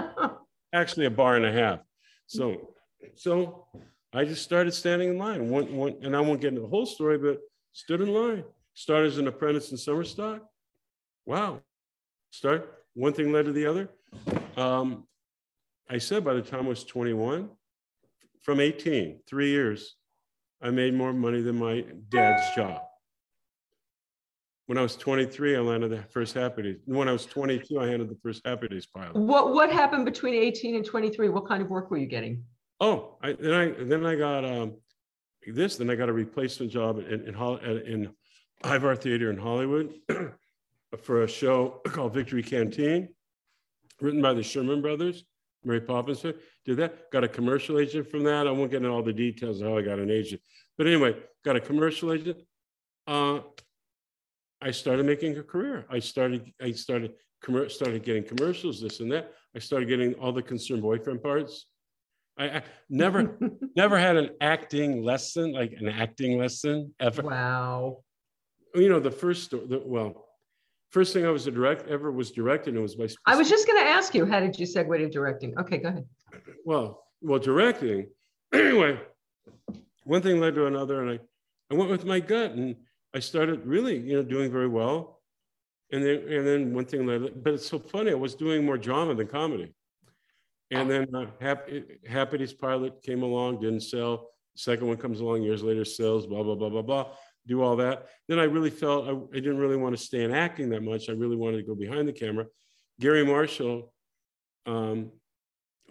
Actually, 0.74 1.06
a 1.06 1.10
bar 1.10 1.36
and 1.36 1.46
a 1.46 1.52
half. 1.52 1.78
So, 2.26 2.74
so 3.14 3.68
I 4.12 4.24
just 4.24 4.42
started 4.42 4.74
standing 4.74 5.10
in 5.10 5.18
line. 5.18 5.48
One, 5.48 5.76
one, 5.76 5.94
and 6.02 6.16
I 6.16 6.20
won't 6.20 6.40
get 6.40 6.48
into 6.48 6.62
the 6.62 6.66
whole 6.66 6.86
story, 6.86 7.18
but 7.18 7.38
stood 7.72 8.00
in 8.00 8.12
line. 8.12 8.42
Started 8.74 9.12
as 9.12 9.18
an 9.18 9.28
apprentice 9.28 9.70
in 9.70 9.76
summer 9.76 10.04
stock. 10.04 10.42
Wow. 11.26 11.60
Start 12.30 12.84
one 12.94 13.12
thing 13.12 13.32
led 13.32 13.46
to 13.46 13.52
the 13.52 13.66
other. 13.66 13.88
Um, 14.56 15.06
I 15.88 15.98
said 15.98 16.24
by 16.24 16.34
the 16.34 16.42
time 16.42 16.66
I 16.66 16.68
was 16.68 16.84
21, 16.84 17.48
from 18.42 18.60
18, 18.60 19.20
three 19.26 19.50
years, 19.50 19.96
I 20.62 20.70
made 20.70 20.94
more 20.94 21.12
money 21.12 21.40
than 21.40 21.58
my 21.58 21.84
dad's 22.08 22.54
job. 22.54 22.82
When 24.66 24.78
I 24.78 24.82
was 24.82 24.96
23, 24.96 25.56
I 25.56 25.60
landed 25.60 25.90
the 25.90 26.02
first 26.10 26.34
Happy 26.34 26.62
Days. 26.62 26.76
When 26.86 27.08
I 27.08 27.12
was 27.12 27.26
22, 27.26 27.78
I 27.78 27.86
handed 27.86 28.08
the 28.08 28.16
first 28.22 28.42
Happy 28.46 28.68
Days 28.68 28.86
pilot. 28.86 29.14
what 29.14 29.52
what 29.52 29.70
happened 29.70 30.06
between 30.06 30.34
18 30.34 30.76
and 30.76 30.84
23 30.84 31.28
what 31.28 31.46
kind 31.46 31.62
of 31.62 31.68
work 31.68 31.90
were 31.90 31.98
you 31.98 32.06
getting 32.06 32.42
Oh, 32.80 33.16
I, 33.22 33.32
then 33.32 33.54
I 33.54 33.84
then 33.84 34.04
I 34.04 34.16
got 34.16 34.44
um, 34.44 34.74
this. 35.46 35.76
Then 35.76 35.90
I 35.90 35.94
got 35.94 36.08
a 36.08 36.12
replacement 36.12 36.72
job 36.72 36.98
in 36.98 37.28
in, 37.28 37.34
in 37.86 38.10
Ivar 38.64 38.96
Theater 38.96 39.30
in 39.30 39.36
Hollywood 39.38 39.94
for 41.02 41.22
a 41.22 41.28
show 41.28 41.80
called 41.86 42.14
Victory 42.14 42.42
Canteen, 42.42 43.08
written 44.00 44.22
by 44.22 44.32
the 44.34 44.42
Sherman 44.42 44.82
Brothers. 44.82 45.24
Mary 45.66 45.80
Poppins 45.80 46.20
did 46.20 46.76
that. 46.76 47.10
Got 47.10 47.24
a 47.24 47.28
commercial 47.28 47.78
agent 47.78 48.10
from 48.10 48.22
that. 48.24 48.46
I 48.46 48.50
won't 48.50 48.70
get 48.70 48.78
into 48.78 48.90
all 48.90 49.02
the 49.02 49.12
details 49.14 49.60
of 49.62 49.68
how 49.68 49.78
I 49.78 49.82
got 49.82 49.98
an 49.98 50.10
agent, 50.10 50.42
but 50.76 50.86
anyway, 50.86 51.16
got 51.44 51.56
a 51.56 51.60
commercial 51.60 52.12
agent. 52.12 52.38
Uh, 53.06 53.40
I 54.60 54.70
started 54.70 55.06
making 55.06 55.36
a 55.38 55.42
career. 55.42 55.86
I 55.90 55.98
started. 56.00 56.52
I 56.60 56.72
started. 56.72 57.12
commer- 57.42 57.70
Started 57.70 58.02
getting 58.04 58.24
commercials, 58.24 58.80
this 58.80 59.00
and 59.00 59.10
that. 59.12 59.32
I 59.56 59.58
started 59.58 59.88
getting 59.88 60.14
all 60.14 60.32
the 60.32 60.42
concerned 60.42 60.82
boyfriend 60.82 61.22
parts. 61.22 61.66
I, 62.38 62.44
I 62.58 62.62
never, 62.90 63.38
never 63.76 63.98
had 63.98 64.16
an 64.16 64.30
acting 64.40 65.02
lesson, 65.04 65.52
like 65.52 65.72
an 65.78 65.88
acting 65.88 66.38
lesson 66.38 66.94
ever. 67.00 67.22
wow 67.22 68.03
You 68.74 68.88
know, 68.88 69.00
the 69.00 69.10
first, 69.10 69.50
the, 69.50 69.82
well, 69.84 70.26
first 70.90 71.12
thing 71.12 71.24
I 71.24 71.30
was 71.30 71.46
a 71.46 71.50
direct 71.50 71.88
ever 71.88 72.10
was 72.10 72.30
directing. 72.32 72.76
It 72.76 72.80
was 72.80 72.96
by. 72.96 73.08
i 73.26 73.36
was 73.36 73.48
just 73.48 73.66
going 73.66 73.82
to 73.82 73.88
ask 73.88 74.14
you 74.14 74.26
how 74.26 74.40
did 74.40 74.58
you 74.58 74.66
segue 74.66 74.96
to 74.98 75.08
directing 75.08 75.56
okay 75.58 75.78
go 75.78 75.88
ahead 75.88 76.06
well, 76.64 77.04
well, 77.20 77.38
directing. 77.38 78.08
Anyway, 78.54 79.00
one 80.04 80.22
thing 80.22 80.38
led 80.38 80.54
to 80.54 80.66
another, 80.66 81.02
and 81.02 81.10
I, 81.10 81.18
I 81.72 81.76
went 81.76 81.90
with 81.90 82.04
my 82.04 82.20
gut, 82.20 82.52
and 82.52 82.76
I 83.12 83.18
started 83.18 83.66
really, 83.66 83.98
you 83.98 84.14
know, 84.14 84.22
doing 84.22 84.52
very 84.52 84.68
well. 84.68 85.22
And 85.90 86.04
then, 86.04 86.22
and 86.28 86.46
then 86.46 86.72
one 86.72 86.84
thing 86.84 87.04
led. 87.04 87.42
But 87.42 87.54
it's 87.54 87.66
so 87.66 87.80
funny. 87.80 88.12
I 88.12 88.14
was 88.14 88.36
doing 88.36 88.64
more 88.64 88.78
drama 88.78 89.16
than 89.16 89.26
comedy. 89.26 89.74
And 90.70 90.88
then 90.88 91.12
uh, 91.12 91.26
Happy, 91.40 92.38
Days 92.38 92.52
pilot 92.52 93.02
came 93.02 93.24
along, 93.24 93.60
didn't 93.60 93.80
sell. 93.80 94.28
Second 94.54 94.86
one 94.86 94.98
comes 94.98 95.18
along 95.18 95.42
years 95.42 95.64
later, 95.64 95.84
sells. 95.84 96.26
Blah 96.28 96.44
blah 96.44 96.54
blah 96.54 96.68
blah 96.68 96.82
blah. 96.82 97.06
Do 97.46 97.62
all 97.62 97.76
that. 97.76 98.06
Then 98.28 98.38
I 98.38 98.44
really 98.44 98.70
felt 98.70 99.06
I, 99.06 99.36
I 99.36 99.40
didn't 99.40 99.58
really 99.58 99.76
want 99.76 99.96
to 99.96 100.02
stay 100.02 100.24
in 100.24 100.32
acting 100.32 100.70
that 100.70 100.82
much. 100.82 101.08
I 101.08 101.12
really 101.12 101.36
wanted 101.36 101.58
to 101.58 101.62
go 101.62 101.74
behind 101.74 102.08
the 102.08 102.12
camera. 102.12 102.46
Garry 103.00 103.24
Marshall 103.24 103.92
um, 104.66 105.10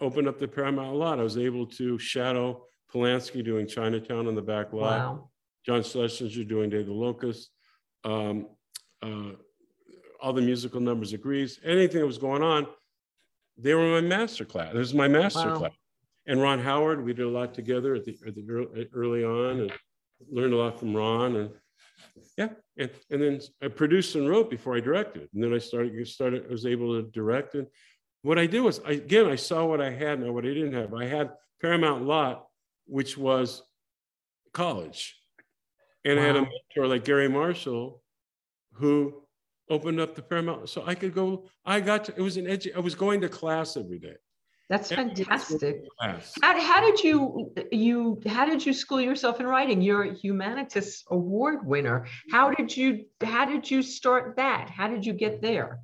opened 0.00 0.26
up 0.26 0.38
the 0.38 0.48
Paramount 0.48 0.88
a 0.88 0.96
lot. 0.96 1.20
I 1.20 1.22
was 1.22 1.38
able 1.38 1.66
to 1.66 1.98
shadow 1.98 2.64
Polanski 2.92 3.44
doing 3.44 3.66
Chinatown 3.66 4.26
on 4.26 4.34
the 4.34 4.42
back 4.42 4.72
lot. 4.72 4.98
Wow. 4.98 5.30
John 5.64 5.82
Schlesinger 5.82 6.44
doing 6.44 6.70
Day 6.70 6.80
of 6.80 6.86
the 6.86 6.92
Locust. 6.92 7.50
Um, 8.04 8.48
uh, 9.02 9.32
all 10.20 10.32
the 10.32 10.42
musical 10.42 10.80
numbers 10.80 11.12
agrees. 11.12 11.60
Anything 11.64 12.00
that 12.00 12.06
was 12.06 12.18
going 12.18 12.42
on, 12.42 12.66
they 13.56 13.74
were 13.74 14.00
my 14.00 14.00
master 14.00 14.44
class. 14.44 14.72
This 14.72 14.80
was 14.80 14.94
my 14.94 15.08
master 15.08 15.50
Wow. 15.50 15.58
class. 15.58 15.72
And 16.26 16.40
Ron 16.40 16.58
Howard, 16.58 17.04
we 17.04 17.12
did 17.12 17.26
a 17.26 17.30
lot 17.30 17.52
together 17.54 17.94
at 17.94 18.04
the, 18.04 18.16
at 18.26 18.34
the 18.34 18.44
early, 18.48 18.88
early 18.94 19.24
on 19.24 19.60
and 19.60 19.72
learned 20.30 20.54
a 20.54 20.56
lot 20.56 20.78
from 20.78 20.96
Ron. 20.96 21.36
And 21.36 21.50
yeah, 22.36 22.48
and, 22.76 22.90
and 23.10 23.22
then 23.22 23.40
I 23.62 23.68
produced 23.68 24.14
and 24.14 24.28
wrote 24.28 24.50
before 24.50 24.76
I 24.76 24.80
directed. 24.80 25.28
And 25.34 25.42
then 25.42 25.54
I 25.54 25.58
started, 25.58 26.06
started, 26.06 26.46
I 26.48 26.52
was 26.52 26.66
able 26.66 27.00
to 27.00 27.08
direct. 27.10 27.54
And 27.54 27.66
what 28.22 28.38
I 28.38 28.46
did 28.46 28.60
was, 28.60 28.80
I, 28.86 28.92
again, 28.92 29.26
I 29.26 29.36
saw 29.36 29.64
what 29.64 29.80
I 29.80 29.90
had 29.90 30.18
and 30.18 30.34
what 30.34 30.44
I 30.44 30.48
didn't 30.48 30.72
have. 30.72 30.94
I 30.94 31.06
had 31.06 31.30
Paramount 31.60 32.04
Lot, 32.04 32.46
which 32.86 33.16
was 33.16 33.62
college. 34.52 35.16
And 36.04 36.20
I 36.20 36.22
had 36.24 36.36
a 36.36 36.40
mentor 36.40 36.86
like 36.86 37.04
Garry 37.04 37.28
Marshall, 37.28 38.02
who 38.74 39.22
opened 39.70 40.00
up 40.00 40.14
the 40.14 40.22
Paramount. 40.22 40.68
So 40.68 40.84
I 40.86 40.94
could 40.94 41.14
go, 41.14 41.46
I 41.64 41.80
got 41.80 42.04
to, 42.04 42.14
it 42.14 42.20
was 42.20 42.36
an 42.36 42.44
edu, 42.44 42.76
I 42.76 42.80
was 42.80 42.94
going 42.94 43.20
to 43.22 43.28
class 43.28 43.76
every 43.76 43.98
day. 43.98 44.16
That's 44.70 44.90
Every 44.90 45.12
day 45.12 45.26
I 45.28 45.34
was 45.34 45.44
going 45.44 45.60
to 45.60 45.82
fantastic. 46.00 46.42
How, 46.42 46.60
how 46.60 46.80
did 46.80 47.04
you 47.04 47.52
you 47.70 48.20
how 48.26 48.46
did 48.46 48.64
you 48.64 48.72
school 48.72 49.00
yourself 49.00 49.40
in 49.40 49.46
writing? 49.46 49.82
You're 49.82 50.04
a 50.04 50.14
humanities 50.14 51.04
award 51.10 51.66
winner. 51.66 52.06
How 52.30 52.50
did 52.50 52.74
you 52.74 53.04
how 53.22 53.44
did 53.44 53.70
you 53.70 53.82
start 53.82 54.36
that? 54.36 54.70
How 54.70 54.88
did 54.88 55.04
you 55.04 55.12
get 55.12 55.42
there? 55.42 55.80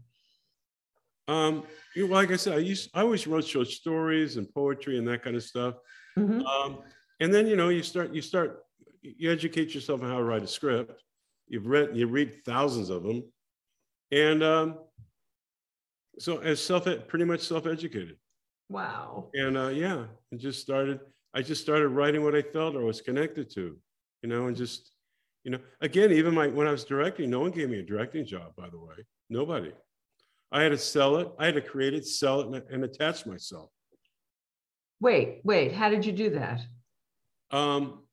Um, 1.28 1.64
you 1.94 2.08
know, 2.08 2.14
like 2.14 2.32
I 2.32 2.36
said, 2.36 2.54
I 2.54 2.58
used, 2.58 2.90
I 2.92 3.02
always 3.02 3.26
wrote 3.26 3.44
short 3.44 3.68
stories 3.68 4.36
and 4.36 4.52
poetry 4.52 4.98
and 4.98 5.06
that 5.06 5.22
kind 5.22 5.36
of 5.36 5.44
stuff. 5.44 5.76
Mhm. 6.18 6.44
Um, 6.44 6.78
and 7.20 7.32
then, 7.32 7.46
you 7.46 7.54
know, 7.54 7.68
you 7.68 7.84
start, 7.84 8.12
you 8.12 8.20
start, 8.20 8.64
you 9.02 9.30
educate 9.30 9.72
yourself 9.74 10.02
on 10.02 10.08
how 10.08 10.16
to 10.16 10.24
write 10.24 10.42
a 10.42 10.48
script. 10.48 11.02
You've 11.46 11.66
read, 11.66 11.96
you 11.96 12.08
read 12.08 12.44
thousands 12.44 12.90
of 12.90 13.04
them. 13.04 13.22
And 14.10 14.42
um, 14.42 14.78
so 16.18 16.38
as 16.38 16.60
self, 16.60 16.88
pretty 17.06 17.24
much 17.24 17.42
self-educated. 17.42 18.16
Wow. 18.70 19.30
And 19.34 19.58
uh, 19.58 19.68
yeah, 19.68 20.06
and 20.30 20.40
just 20.40 20.60
started, 20.60 21.00
I 21.34 21.42
just 21.42 21.60
started 21.60 21.88
writing 21.88 22.22
what 22.22 22.34
I 22.36 22.42
felt 22.42 22.76
or 22.76 22.84
was 22.84 23.00
connected 23.00 23.50
to, 23.50 23.76
you 24.22 24.28
know, 24.28 24.46
and 24.46 24.56
just, 24.56 24.92
you 25.44 25.50
know, 25.50 25.58
again, 25.80 26.12
even 26.12 26.32
my, 26.34 26.46
when 26.46 26.68
I 26.68 26.70
was 26.72 26.84
directing, 26.84 27.28
no 27.30 27.40
one 27.40 27.50
gave 27.50 27.68
me 27.68 27.80
a 27.80 27.82
directing 27.82 28.24
job, 28.24 28.54
by 28.56 28.68
the 28.70 28.78
way, 28.78 28.94
nobody. 29.28 29.72
I 30.52 30.62
had 30.62 30.70
to 30.70 30.78
sell 30.78 31.16
it. 31.16 31.28
I 31.38 31.46
had 31.46 31.54
to 31.56 31.60
create 31.60 31.94
it, 31.94 32.06
sell 32.06 32.40
it, 32.40 32.46
and, 32.46 32.56
and 32.70 32.84
attach 32.84 33.26
myself. 33.26 33.70
Wait, 35.00 35.40
wait. 35.44 35.72
How 35.72 35.88
did 35.88 36.04
you 36.04 36.12
do 36.12 36.30
that? 36.30 36.60
Um, 37.50 38.04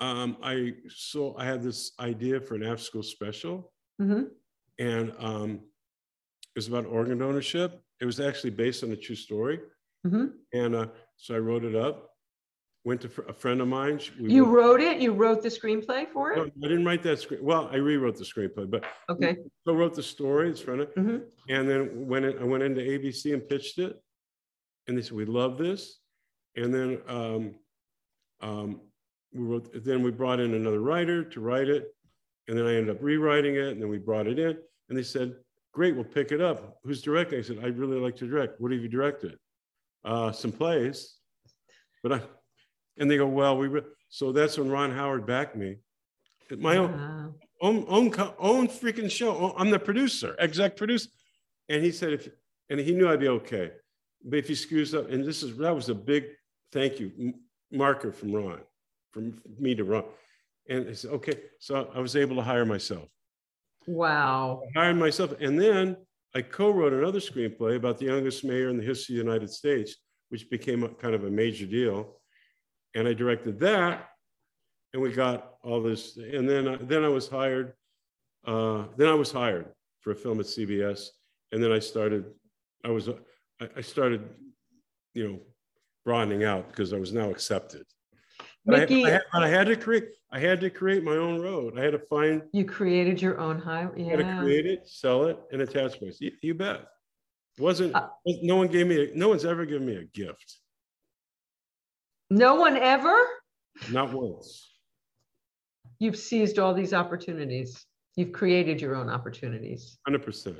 um, 0.00 0.36
I 0.42 0.74
so 0.88 1.36
I 1.38 1.44
had 1.44 1.62
this 1.62 1.92
idea 2.00 2.40
for 2.40 2.56
an 2.56 2.64
after 2.64 2.82
school 2.82 3.02
special, 3.02 3.72
Mhm. 4.00 4.30
and 4.78 5.14
um, 5.18 5.50
it 5.50 6.56
was 6.56 6.68
about 6.68 6.86
organ 6.86 7.22
ownership. 7.22 7.80
It 8.04 8.06
was 8.06 8.20
actually 8.20 8.50
based 8.50 8.84
on 8.84 8.90
a 8.92 8.96
true 8.96 9.16
story, 9.16 9.60
Mhm. 10.06 10.34
and 10.52 10.74
uh, 10.74 10.88
so 11.16 11.34
I 11.34 11.38
wrote 11.38 11.64
it 11.64 11.74
up. 11.74 12.10
Went 12.84 13.00
to 13.00 13.08
fr- 13.08 13.22
a 13.22 13.32
friend 13.32 13.62
of 13.62 13.68
mine. 13.68 13.98
we 14.20 14.30
You 14.30 14.44
wrote- 14.44 14.52
wrote 14.54 14.80
it. 14.82 15.00
You 15.00 15.12
wrote 15.14 15.40
the 15.42 15.48
screenplay 15.48 16.06
for 16.12 16.36
No, 16.36 16.42
it. 16.42 16.52
I 16.62 16.68
didn't 16.68 16.84
write 16.84 17.02
that 17.04 17.18
script. 17.18 17.42
Well, 17.42 17.66
I 17.72 17.76
rewrote 17.76 18.16
the 18.16 18.24
screenplay, 18.24 18.68
but 18.70 18.84
Okay. 19.08 19.38
I 19.66 19.70
wrote 19.70 19.94
the 19.94 20.02
story. 20.02 20.50
It's 20.50 20.60
friend, 20.60 20.82
of- 20.82 20.92
Mhm. 20.94 21.24
and 21.48 21.66
then 21.66 22.06
when 22.06 22.24
it, 22.24 22.36
I 22.38 22.44
went 22.44 22.62
into 22.62 22.82
ABC 22.82 23.32
and 23.32 23.48
pitched 23.48 23.78
it, 23.78 23.98
and 24.86 24.98
they 24.98 25.00
said 25.00 25.12
we 25.16 25.24
love 25.24 25.56
this, 25.56 25.98
and 26.56 26.74
then 26.74 27.00
um, 27.08 27.58
um, 28.42 28.82
we 29.32 29.44
wrote. 29.46 29.70
Then 29.82 30.02
we 30.02 30.10
brought 30.10 30.40
in 30.40 30.52
another 30.52 30.80
writer 30.82 31.24
to 31.24 31.40
write 31.40 31.70
it, 31.70 31.96
and 32.48 32.58
then 32.58 32.66
I 32.66 32.74
ended 32.74 32.94
up 32.94 33.02
rewriting 33.02 33.54
it, 33.54 33.68
and 33.68 33.80
then 33.80 33.88
we 33.88 33.96
brought 33.96 34.26
it 34.26 34.38
in, 34.38 34.58
and 34.90 34.98
they 34.98 35.02
said, 35.02 35.42
"Great, 35.74 35.94
we'll 35.94 36.04
pick 36.04 36.32
it 36.32 36.40
up. 36.40 36.78
Who's 36.84 37.02
directing?" 37.02 37.38
I 37.38 37.42
said, 37.42 37.58
"I'd 37.62 37.78
really 37.78 37.98
like 37.98 38.16
to 38.16 38.26
direct. 38.26 38.60
What 38.60 38.72
have 38.72 38.80
you 38.80 38.88
directed?" 38.88 39.38
Uh, 40.04 40.32
some 40.32 40.52
plays, 40.52 41.16
but 42.02 42.12
I, 42.12 42.20
and 42.98 43.10
they 43.10 43.16
go, 43.16 43.26
"Well, 43.26 43.58
we." 43.58 43.80
So 44.08 44.32
that's 44.32 44.56
when 44.58 44.70
Ron 44.70 44.92
Howard 44.92 45.26
backed 45.26 45.56
me. 45.56 45.78
My 46.50 46.76
own 46.76 46.92
Wow. 46.92 47.34
own 47.60 47.84
own 47.88 48.14
own 48.38 48.68
freaking 48.68 49.10
show. 49.10 49.54
I'm 49.56 49.70
the 49.70 49.78
producer, 49.78 50.36
exec 50.38 50.76
producer. 50.76 51.10
And 51.68 51.82
he 51.82 51.90
said, 51.90 52.12
if 52.12 52.28
and 52.70 52.78
he 52.78 52.92
knew 52.94 53.08
I'd 53.08 53.20
be 53.20 53.28
okay, 53.28 53.72
but 54.22 54.38
if 54.38 54.48
he 54.48 54.54
screws 54.54 54.94
up, 54.94 55.10
and 55.10 55.24
this 55.24 55.42
is 55.42 55.56
that 55.56 55.74
was 55.74 55.88
a 55.88 55.94
big 55.94 56.26
thank 56.70 57.00
you 57.00 57.34
marker 57.72 58.12
from 58.12 58.32
Ron, 58.32 58.60
from 59.12 59.40
me 59.58 59.74
to 59.74 59.84
Ron. 59.84 60.04
And 60.68 60.86
he 60.86 60.94
said, 60.94 61.10
okay, 61.12 61.40
so 61.58 61.90
I 61.94 61.98
was 61.98 62.14
able 62.14 62.36
to 62.36 62.42
hire 62.42 62.64
myself. 62.64 63.08
Wow. 63.86 64.62
I 64.76 64.80
hired 64.80 64.96
myself, 64.96 65.34
and 65.40 65.60
then 65.60 65.96
I 66.34 66.42
co-wrote 66.42 66.92
another 66.92 67.20
screenplay 67.20 67.76
about 67.76 67.98
the 67.98 68.06
youngest 68.06 68.44
mayor 68.44 68.68
in 68.68 68.76
the 68.76 68.82
history 68.84 69.14
of 69.18 69.24
the 69.24 69.30
United 69.30 69.50
States, 69.50 69.96
which 70.30 70.50
became 70.50 70.82
a, 70.82 70.88
kind 70.88 71.14
of 71.14 71.24
a 71.24 71.30
major 71.30 71.66
deal. 71.66 72.20
And 72.94 73.06
I 73.06 73.12
directed 73.14 73.58
that, 73.60 74.08
and 74.92 75.02
we 75.02 75.12
got 75.12 75.54
all 75.62 75.82
this. 75.82 76.16
And 76.16 76.48
then, 76.48 76.68
I- 76.68 76.76
then 76.76 77.04
I 77.04 77.08
was 77.08 77.28
hired. 77.28 77.74
Uh, 78.46 78.84
then 78.96 79.08
I 79.08 79.14
was 79.14 79.32
hired 79.32 79.66
for 80.00 80.10
a 80.10 80.14
film 80.16 80.40
at 80.40 80.46
CBS, 80.46 81.08
and 81.52 81.62
then 81.62 81.72
I 81.72 81.78
started. 81.78 82.24
I 82.84 82.90
was, 82.90 83.08
I, 83.08 83.68
I 83.76 83.80
started, 83.80 84.28
you 85.14 85.28
know, 85.28 85.40
broadening 86.04 86.44
out 86.44 86.68
because 86.68 86.92
I 86.92 86.98
was 86.98 87.12
now 87.12 87.30
accepted. 87.30 87.84
But 88.66 88.74
I, 88.76 88.78
Mickey, 88.80 89.04
I, 89.06 89.10
had, 89.10 89.22
but 89.32 89.42
I 89.42 89.48
had 89.48 89.66
to 89.66 89.76
create. 89.76 90.04
I 90.32 90.38
had 90.38 90.60
to 90.62 90.70
create 90.70 91.04
my 91.04 91.16
own 91.16 91.40
road. 91.40 91.78
I 91.78 91.82
had 91.82 91.92
to 91.92 91.98
find 91.98 92.42
you 92.52 92.64
created 92.64 93.20
your 93.20 93.38
own 93.38 93.58
highway. 93.58 94.06
I 94.06 94.10
had 94.10 94.18
to 94.20 94.24
Yeah. 94.24 94.40
create 94.40 94.66
it, 94.66 94.88
sell 94.88 95.24
it, 95.26 95.38
and 95.52 95.60
attach 95.60 96.00
myself. 96.00 96.20
You, 96.20 96.32
you 96.42 96.54
bet. 96.54 96.86
Wasn't 97.58 97.94
Uh, 97.94 98.08
no 98.42 98.56
one 98.56 98.66
gave 98.68 98.86
me 98.86 99.12
a, 99.12 99.14
no 99.14 99.28
one's 99.28 99.44
ever 99.44 99.64
given 99.66 99.86
me 99.86 99.96
a 99.96 100.04
gift. 100.04 100.58
No 102.30 102.54
one 102.56 102.76
ever. 102.76 103.14
Not 103.92 104.12
once. 104.12 104.72
You've 106.00 106.16
seized 106.16 106.58
all 106.58 106.74
these 106.74 106.92
opportunities. 106.94 107.86
You've 108.16 108.32
created 108.32 108.80
your 108.80 108.96
own 108.96 109.08
opportunities. 109.08 109.98
Hundred 110.06 110.24
percent. 110.24 110.58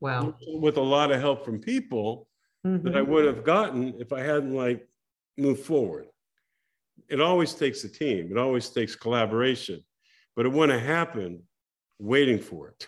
Wow. 0.00 0.36
With 0.46 0.76
a 0.76 0.82
lot 0.82 1.10
of 1.10 1.20
help 1.20 1.44
from 1.44 1.60
people 1.60 2.28
that 2.62 2.94
I 2.96 3.00
Mhm. 3.00 3.08
would 3.08 3.24
have 3.24 3.42
gotten 3.44 4.00
if 4.00 4.12
I 4.12 4.20
hadn't 4.20 4.54
like 4.54 4.88
moved 5.36 5.64
forward. 5.64 6.06
It 7.08 7.20
always 7.20 7.54
takes 7.54 7.84
a 7.84 7.88
team. 7.88 8.30
It 8.30 8.38
always 8.38 8.68
takes 8.70 8.94
collaboration, 8.94 9.82
but 10.36 10.46
it 10.46 10.52
wouldn't 10.52 10.82
happen 10.82 11.42
waiting 11.98 12.38
for 12.38 12.68
it. 12.68 12.86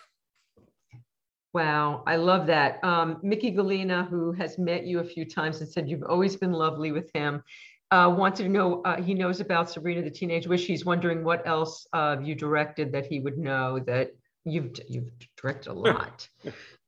Wow, 1.53 2.05
I 2.07 2.16
love 2.16 2.47
that. 2.47 2.82
Um, 2.85 3.19
Mickey 3.23 3.51
Galina, 3.51 4.09
who 4.09 4.31
has 4.32 4.57
met 4.57 4.87
you 4.87 5.01
a 5.01 5.05
few 5.05 5.24
times 5.24 5.61
and 5.61 5.69
said 5.69 5.89
you've 5.89 6.05
always 6.05 6.37
been 6.37 6.53
lovely 6.53 6.93
with 6.93 7.11
him, 7.12 7.43
uh, 7.91 8.15
wanted 8.16 8.45
to 8.45 8.49
know, 8.49 8.82
uh, 8.82 9.03
he 9.03 9.15
knows 9.15 9.41
about 9.41 9.69
Sabrina 9.69 10.03
the 10.03 10.11
Teenage 10.11 10.47
Witch. 10.47 10.65
He's 10.65 10.85
wondering 10.85 11.24
what 11.24 11.45
else 11.47 11.89
uh, 11.93 12.16
you 12.23 12.37
directed 12.37 12.93
that 12.93 13.07
he 13.07 13.19
would 13.19 13.37
know 13.37 13.81
that 13.81 14.12
you've 14.45 14.70
you've 14.89 15.11
directed 15.37 15.70
a 15.70 15.73
lot. 15.74 16.28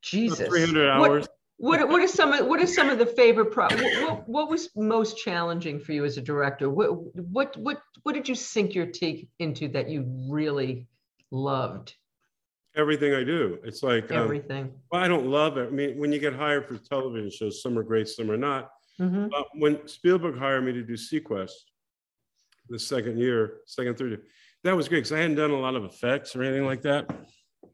Jesus. 0.01 0.47
Three 0.47 0.61
hundred 0.61 0.89
hours. 0.89 1.21
What, 1.23 1.29
what 1.57 1.87
what 1.87 2.01
are 2.01 2.07
some 2.07 2.33
of 2.33 2.47
what 2.47 2.61
are 2.61 2.67
some 2.67 2.89
of 2.89 2.97
the 2.97 3.05
favorite 3.05 3.51
pro 3.51 3.67
what, 3.67 4.27
what, 4.27 4.49
was 4.49 4.69
most 4.75 5.17
challenging 5.17 5.79
for 5.79 5.93
you 5.93 6.03
as 6.05 6.17
a 6.17 6.21
director? 6.21 6.69
What 6.69 7.15
what 7.15 7.55
what 7.57 7.81
what 8.03 8.13
did 8.15 8.27
you 8.27 8.35
sink 8.35 8.73
your 8.73 8.85
teeth 8.87 9.27
into 9.39 9.67
that 9.69 9.89
you 9.89 10.05
really 10.29 10.87
loved? 11.31 11.95
Everything 12.75 13.13
I 13.13 13.23
do. 13.23 13.59
It's 13.63 13.83
like 13.83 14.11
um, 14.11 14.17
Everything. 14.17 14.73
well, 14.91 15.01
I 15.01 15.07
don't 15.07 15.27
love 15.27 15.57
it. 15.57 15.67
I 15.67 15.69
mean, 15.69 15.97
when 15.99 16.11
you 16.11 16.19
get 16.19 16.33
hired 16.33 16.67
for 16.67 16.77
television 16.77 17.29
shows, 17.29 17.61
some 17.61 17.77
are 17.77 17.83
great, 17.83 18.07
some 18.07 18.31
are 18.31 18.37
not. 18.37 18.71
Mhm. 18.99 19.31
Uh, 19.31 19.43
when 19.53 19.87
Spielberg 19.87 20.37
hired 20.37 20.65
me 20.65 20.73
to 20.73 20.83
do 20.83 20.93
seaQuest, 20.93 21.51
the 22.69 22.79
second 22.79 23.19
year, 23.19 23.61
second, 23.67 23.97
third 23.97 24.09
year, 24.11 24.23
that 24.63 24.75
was 24.75 24.87
great 24.87 24.99
because 24.99 25.11
I 25.11 25.19
hadn't 25.19 25.35
done 25.35 25.51
a 25.51 25.59
lot 25.59 25.75
of 25.75 25.83
effects 25.83 26.35
or 26.35 26.41
anything 26.43 26.65
like 26.65 26.81
that, 26.81 27.07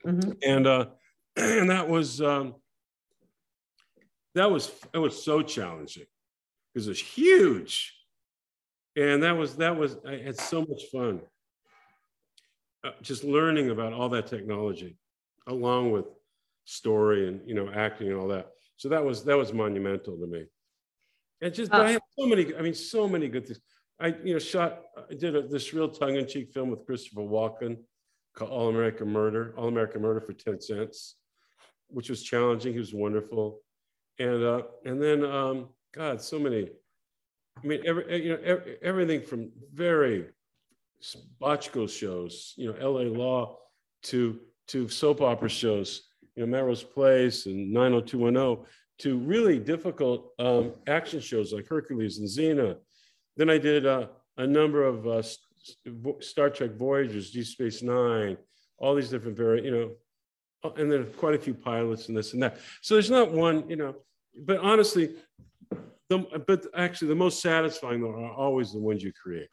Mhm. 0.06 0.38
and 0.44 0.68
uh, 0.68 0.86
and 1.38 1.70
that 1.70 1.88
was 1.88 2.22
um, 2.22 2.56
that 4.36 4.52
was 4.52 4.72
it 4.94 4.98
was 4.98 5.24
so 5.24 5.42
challenging 5.42 6.06
because 6.74 6.88
it 6.88 6.92
was 6.92 7.02
huge, 7.02 7.94
and 8.96 9.24
that 9.24 9.38
was 9.38 9.56
that 9.58 9.76
was 9.76 9.98
I 10.08 10.18
had 10.18 10.38
so 10.38 10.62
much 10.62 10.84
fun, 10.92 11.22
uh, 12.84 12.92
just 13.02 13.24
learning 13.24 13.70
about 13.70 13.94
all 13.94 14.10
that 14.10 14.28
technology, 14.28 14.98
along 15.48 15.92
with 15.92 16.06
story 16.66 17.28
and 17.28 17.42
you 17.48 17.56
know 17.56 17.70
acting 17.74 18.08
and 18.08 18.18
all 18.18 18.28
that. 18.28 18.48
So 18.78 18.90
that 18.90 19.04
was 19.04 19.24
that 19.26 19.38
was 19.38 19.54
monumental 19.54 20.18
to 20.18 20.28
me. 20.28 20.46
And 21.42 21.54
just, 21.54 21.72
but 21.72 21.86
I 21.86 21.92
have 21.92 22.02
so 22.18 22.26
many, 22.26 22.54
I 22.56 22.62
mean, 22.62 22.74
so 22.74 23.08
many 23.08 23.30
good 23.30 23.48
things. 23.48 23.60
I, 24.00 24.08
you 24.24 24.34
know, 24.34 24.40
shot, 24.40 24.82
I 25.10 25.14
did 25.14 25.36
a, 25.36 25.48
this 25.48 25.74
real 25.74 25.90
tongue-in-cheek 25.90 26.52
film 26.52 26.70
with 26.70 26.86
Christopher 26.86 27.22
Walken 27.22 27.78
called 28.36 28.52
All 28.52 28.70
American 28.70 29.10
Murder, 29.10 29.54
All 29.58 29.68
American 29.68 30.02
Murder 30.02 30.22
for 30.22 30.34
10 30.34 30.62
cents, 30.62 31.16
which 31.88 32.10
was 32.10 32.24
challenging. 32.24 32.74
He 32.74 32.80
was 32.80 32.94
wonderful. 32.94 33.60
And, 34.20 34.44
uh, 34.44 34.62
and 34.86 35.02
then, 35.02 35.24
um, 35.24 35.70
God, 35.94 36.22
so 36.22 36.38
many, 36.38 36.70
I 37.58 37.68
mean, 37.68 37.82
every, 37.86 38.24
you 38.24 38.30
know, 38.32 38.40
every, 38.44 38.78
everything 38.82 39.22
from 39.22 39.52
very 39.74 40.28
Bochco 41.42 41.90
shows, 41.90 42.54
you 42.58 42.72
know, 42.72 42.90
LA 42.90 43.04
Law 43.04 43.58
to, 44.04 44.40
to 44.68 44.90
soap 44.90 45.22
opera 45.22 45.50
shows, 45.50 46.04
you 46.36 46.46
know, 46.46 46.52
Melrose 46.52 46.84
Place 46.84 47.46
and 47.46 47.72
90210 47.72 48.66
to 49.00 49.18
really 49.18 49.60
difficult 49.60 50.32
um, 50.40 50.74
action 50.88 51.22
shows 51.22 51.54
like 51.54 51.68
Hercules 51.68 52.20
and 52.20 52.28
Xena. 52.28 52.76
Then 53.38 53.50
I 53.50 53.58
did 53.58 53.86
uh, 53.86 54.08
a 54.38 54.46
number 54.46 54.84
of 54.84 55.08
uh, 55.08 55.22
Star 56.20 56.50
Trek 56.50 56.72
Voyagers, 56.76 57.32
Deep 57.32 57.46
Space 57.46 57.82
Nine, 57.82 58.38
all 58.78 58.96
these 58.96 59.10
different 59.10 59.38
very, 59.38 59.64
you 59.64 59.72
know, 59.72 59.92
uh, 60.64 60.74
and 60.74 60.92
then 60.92 61.06
quite 61.18 61.36
a 61.36 61.40
few 61.40 61.54
pilots 61.54 62.10
and 62.10 62.18
this 62.18 62.34
and 62.34 62.44
that. 62.44 62.60
So 62.82 62.96
there's 62.96 63.10
not 63.10 63.32
one, 63.32 63.70
you 63.70 63.78
know, 63.78 63.96
but 64.46 64.60
honestly, 64.60 65.16
the, 66.10 66.26
but 66.48 66.66
actually 66.76 67.10
the 67.10 67.16
most 67.16 67.42
satisfying 67.42 68.02
though 68.02 68.12
are 68.12 68.34
always 68.34 68.74
the 68.74 68.80
ones 68.80 69.04
you 69.04 69.14
create. 69.14 69.50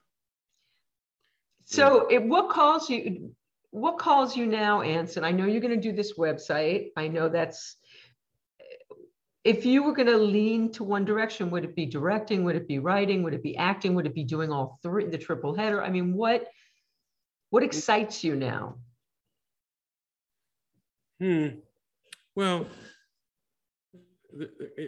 So 1.65 2.07
it, 2.09 2.23
what 2.23 2.49
calls 2.49 2.89
you, 2.89 3.35
what 3.71 3.99
calls 3.99 4.37
you 4.37 4.47
now, 4.47 4.83
Anson? 4.83 5.25
I 5.25 5.33
know 5.33 5.47
you're 5.47 5.61
going 5.61 5.75
to 5.75 5.81
do 5.81 5.95
this 5.95 6.17
website. 6.17 6.91
I 6.97 7.09
know 7.09 7.29
that's 7.29 7.77
if 9.47 9.65
you 9.65 9.85
were 9.85 9.93
going 9.93 10.09
to 10.09 10.17
lean 10.17 10.73
to 10.73 10.83
one 10.83 11.05
direction, 11.05 11.51
would 11.51 11.65
it 11.65 11.77
be 11.77 11.87
directing? 11.87 12.43
Would 12.45 12.57
it 12.57 12.67
be 12.67 12.81
writing? 12.81 13.23
Would 13.23 13.35
it 13.35 13.45
be 13.45 13.57
acting? 13.57 13.95
Would 13.95 14.07
it 14.07 14.15
be 14.15 14.25
doing 14.25 14.51
all 14.51 14.79
three, 14.83 15.07
the 15.07 15.19
triple 15.19 15.55
header? 15.55 15.85
I 15.85 15.91
mean, 15.91 16.15
what 16.15 16.49
what 17.51 17.63
excites 17.63 18.25
you 18.25 18.35
now? 18.35 18.77
Hmm. 21.21 21.47
Well, 22.35 22.67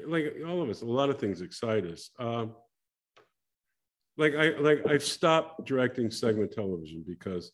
like 0.07 0.35
all 0.47 0.63
of 0.63 0.71
us, 0.71 0.83
a 0.83 0.87
lot 0.87 1.11
of 1.11 1.19
things 1.19 1.41
excite 1.41 1.85
us. 1.85 2.11
Um, 2.19 2.55
like 4.17 4.35
I 4.35 4.51
like 4.59 4.87
I've 4.87 5.05
stopped 5.05 5.67
directing 5.67 6.11
segment 6.11 6.53
television 6.53 7.05
because 7.07 7.53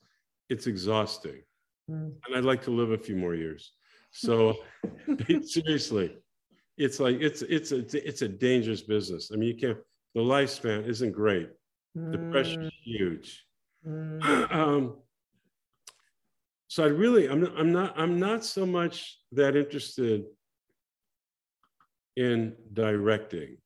it's 0.49 0.67
exhausting, 0.67 1.43
mm. 1.91 2.13
and 2.27 2.37
I'd 2.37 2.45
like 2.45 2.63
to 2.63 2.71
live 2.71 2.91
a 2.91 2.99
few 2.99 3.17
more 3.17 3.35
years. 3.35 3.73
So 4.11 4.57
seriously, 5.43 6.17
it's 6.77 7.01
like 7.01 7.21
it's 7.21 7.43
it's 7.43 7.73
a 7.73 8.09
it's 8.09 8.23
a 8.23 8.29
dangerous 8.29 8.83
business. 8.83 9.31
I 9.33 9.37
mean, 9.37 9.49
you 9.49 9.57
can't. 9.57 9.79
The 10.15 10.21
lifespan 10.21 10.87
isn't 10.89 11.13
great. 11.13 11.51
The 11.97 12.19
pressure 12.31 12.63
is 12.63 12.69
mm. 12.69 12.71
huge. 12.83 13.45
Mm. 13.87 14.51
Um, 14.51 14.97
so 16.69 16.83
I 16.83 16.89
really, 16.89 17.29
I'm 17.29 17.45
I'm 17.57 17.73
not, 17.73 17.95
I'm 17.97 18.19
not 18.19 18.45
so 18.45 18.67
much 18.67 19.19
that 19.33 19.55
interested 19.55 20.25
in 22.17 22.55
directing. 22.73 23.57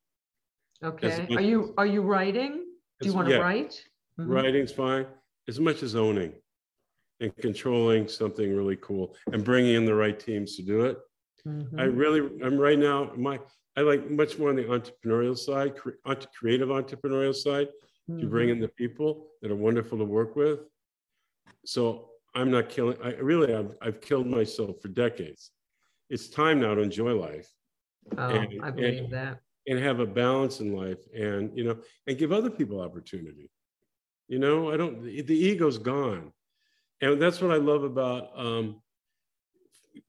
Okay. 0.83 1.27
Are 1.35 1.41
you 1.41 1.75
are 1.77 1.87
you 1.87 2.03
writing? 2.03 2.65
Do 3.01 3.09
you 3.09 3.15
want 3.15 3.29
to 3.29 3.35
yeah, 3.35 3.41
write? 3.41 3.83
Mm-hmm. 4.19 4.31
Writing's 4.31 4.73
fine. 4.73 5.07
As 5.49 5.59
much 5.59 5.83
as 5.83 5.97
owning 5.97 6.33
and 7.21 7.35
controlling 7.37 8.09
something 8.09 8.55
really 8.55 8.77
cool 8.77 9.15
and 9.33 9.45
bringing 9.45 9.75
in 9.75 9.85
the 9.85 9.95
right 9.95 10.19
teams 10.19 10.57
to 10.57 10.63
do 10.63 10.83
it. 10.83 10.99
Mm-hmm. 11.47 11.81
I 11.81 11.85
really, 11.85 12.21
I'm 12.45 12.59
right 12.59 12.79
now, 12.79 13.13
my, 13.17 13.41
I 13.77 13.81
like 13.81 14.11
much 14.11 14.39
more 14.39 14.51
on 14.51 14.57
the 14.57 14.65
entrepreneurial 14.65 15.37
side, 15.37 15.77
cre- 15.77 15.91
creative 16.39 16.69
entrepreneurial 16.69 17.35
side, 17.35 17.69
mm-hmm. 18.11 18.21
to 18.21 18.27
bring 18.27 18.51
in 18.51 18.61
the 18.61 18.69
people 18.69 19.29
that 19.43 19.51
are 19.51 19.57
wonderful 19.57 19.99
to 19.99 20.05
work 20.05 20.37
with. 20.37 20.61
So 21.65 22.11
I'm 22.35 22.51
not 22.51 22.69
killing, 22.69 22.99
I 23.03 23.15
really, 23.15 23.55
I've, 23.55 23.75
I've 23.81 24.01
killed 24.01 24.27
myself 24.27 24.81
for 24.81 24.89
decades. 24.89 25.51
It's 26.11 26.29
time 26.29 26.61
now 26.61 26.75
to 26.75 26.83
enjoy 26.83 27.15
life. 27.15 27.49
Oh, 28.17 28.29
and, 28.29 28.63
I 28.63 28.71
believe 28.71 29.05
and, 29.05 29.13
that. 29.13 29.41
And 29.67 29.79
have 29.79 30.01
a 30.01 30.07
balance 30.07 30.61
in 30.61 30.75
life 30.75 30.99
and, 31.15 31.57
you 31.57 31.65
know, 31.65 31.79
and 32.07 32.17
give 32.17 32.33
other 32.33 32.51
people 32.51 32.81
opportunity. 32.81 33.51
You 34.29 34.39
know, 34.39 34.73
I 34.73 34.77
don't, 34.77 35.03
the, 35.03 35.23
the 35.23 35.37
ego's 35.37 35.79
gone. 35.79 36.33
And 37.01 37.21
that's 37.21 37.41
what 37.41 37.51
I 37.51 37.57
love 37.57 37.85
about, 37.85 38.31
um, 38.37 38.81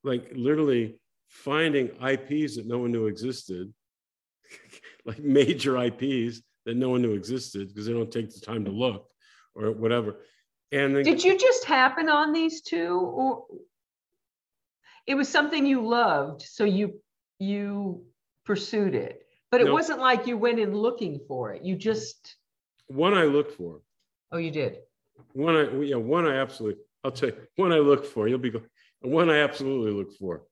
like 0.04 0.32
literally 0.34 1.00
finding 1.28 1.88
IPs 2.02 2.56
that 2.56 2.66
no 2.66 2.80
one 2.80 2.92
knew 2.92 3.08
existed, 3.08 3.74
like 5.06 5.20
major 5.20 5.78
IPs 5.78 6.42
that 6.66 6.76
no 6.76 6.90
one 6.90 7.02
knew 7.02 7.14
existed 7.14 7.68
because 7.68 7.86
they 7.86 7.94
don't 7.94 8.12
take 8.12 8.34
the 8.34 8.40
time 8.40 8.66
to 8.66 8.72
look 8.72 9.10
or 9.56 9.72
whatever. 9.72 10.18
And 10.72 10.96
then, 10.96 11.04
did 11.04 11.24
you 11.24 11.38
just 11.38 11.66
happen 11.66 12.10
on 12.10 12.32
these 12.32 12.62
two, 12.62 13.00
or 13.00 13.46
it 15.08 15.16
was 15.16 15.28
something 15.28 15.66
you 15.66 15.86
loved, 15.86 16.44
so 16.44 16.64
you 16.64 17.02
you 17.40 18.06
pursued 18.46 18.96
it? 18.96 19.26
But 19.52 19.62
it 19.62 19.66
no, 19.66 19.74
wasn't 19.74 20.00
like 20.00 20.28
you 20.28 20.38
went 20.38 20.60
in 20.60 20.76
looking 20.76 21.20
for 21.28 21.54
it. 21.54 21.64
You 21.64 21.76
just 21.76 22.36
one 22.88 23.14
I 23.16 23.24
looked 23.24 23.54
for. 23.54 23.82
Oh, 24.32 24.38
you 24.38 24.52
did. 24.52 24.78
One 25.34 25.56
I 25.56 25.72
yeah 25.82 25.96
one 25.96 26.28
I 26.28 26.38
absolutely. 26.38 26.82
I'll 27.04 27.12
tell 27.12 27.30
you 27.30 27.36
one 27.56 27.72
I 27.72 27.80
look 27.80 28.06
for. 28.06 28.28
You'll 28.28 28.40
be 28.40 28.54
one 29.02 29.30
I 29.30 29.40
absolutely 29.40 29.92
look 29.92 30.14
for. 30.14 30.44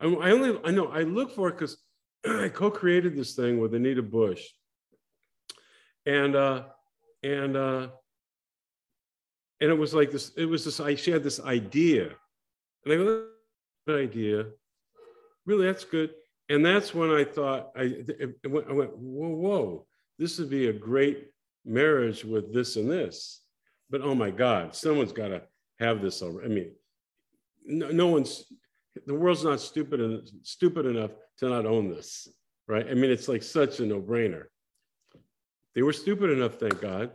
I, 0.00 0.06
I 0.06 0.30
only 0.30 0.58
I 0.64 0.70
know 0.70 0.88
I 0.88 1.02
look 1.02 1.34
for 1.34 1.48
it 1.48 1.52
because 1.52 1.76
I 2.26 2.48
co-created 2.48 3.16
this 3.16 3.34
thing 3.34 3.60
with 3.60 3.74
Anita 3.74 4.02
Bush, 4.02 4.42
and 6.06 6.34
uh, 6.34 6.64
and 7.22 7.56
uh, 7.56 7.88
and 9.60 9.70
it 9.70 9.78
was 9.78 9.94
like 9.94 10.10
this. 10.10 10.32
It 10.36 10.46
was 10.46 10.64
this. 10.64 10.80
I 10.80 10.94
she 10.94 11.10
had 11.10 11.22
this 11.22 11.40
idea, 11.40 12.10
and 12.84 12.92
I 12.92 12.96
go, 12.96 13.26
good 13.86 14.02
idea, 14.02 14.46
really, 15.44 15.66
that's 15.66 15.84
good. 15.84 16.10
And 16.48 16.64
that's 16.64 16.94
when 16.94 17.10
I 17.10 17.24
thought 17.24 17.72
I, 17.76 18.04
I 18.44 18.48
went, 18.48 18.96
whoa, 18.96 19.28
whoa, 19.28 19.86
this 20.18 20.38
would 20.38 20.50
be 20.50 20.68
a 20.68 20.72
great 20.72 21.28
marriage 21.64 22.24
with 22.24 22.54
this 22.54 22.76
and 22.76 22.90
this. 22.90 23.42
But 23.90 24.00
oh 24.02 24.14
my 24.14 24.30
God, 24.30 24.74
someone's 24.74 25.12
got 25.12 25.28
to 25.28 25.42
have 25.78 26.00
this. 26.00 26.22
Over. 26.22 26.44
I 26.44 26.48
mean, 26.48 26.72
no, 27.64 27.88
no 27.90 28.06
one's 28.08 28.44
the 29.06 29.14
world's 29.14 29.44
not 29.44 29.60
stupid 29.60 30.00
and 30.00 30.28
stupid 30.42 30.86
enough 30.86 31.10
to 31.38 31.48
not 31.48 31.66
own 31.66 31.90
this, 31.90 32.28
right? 32.66 32.86
I 32.88 32.94
mean, 32.94 33.10
it's 33.10 33.28
like 33.28 33.42
such 33.42 33.80
a 33.80 33.86
no-brainer. 33.86 34.44
They 35.74 35.82
were 35.82 35.92
stupid 35.92 36.30
enough, 36.30 36.54
thank 36.54 36.80
God. 36.80 37.10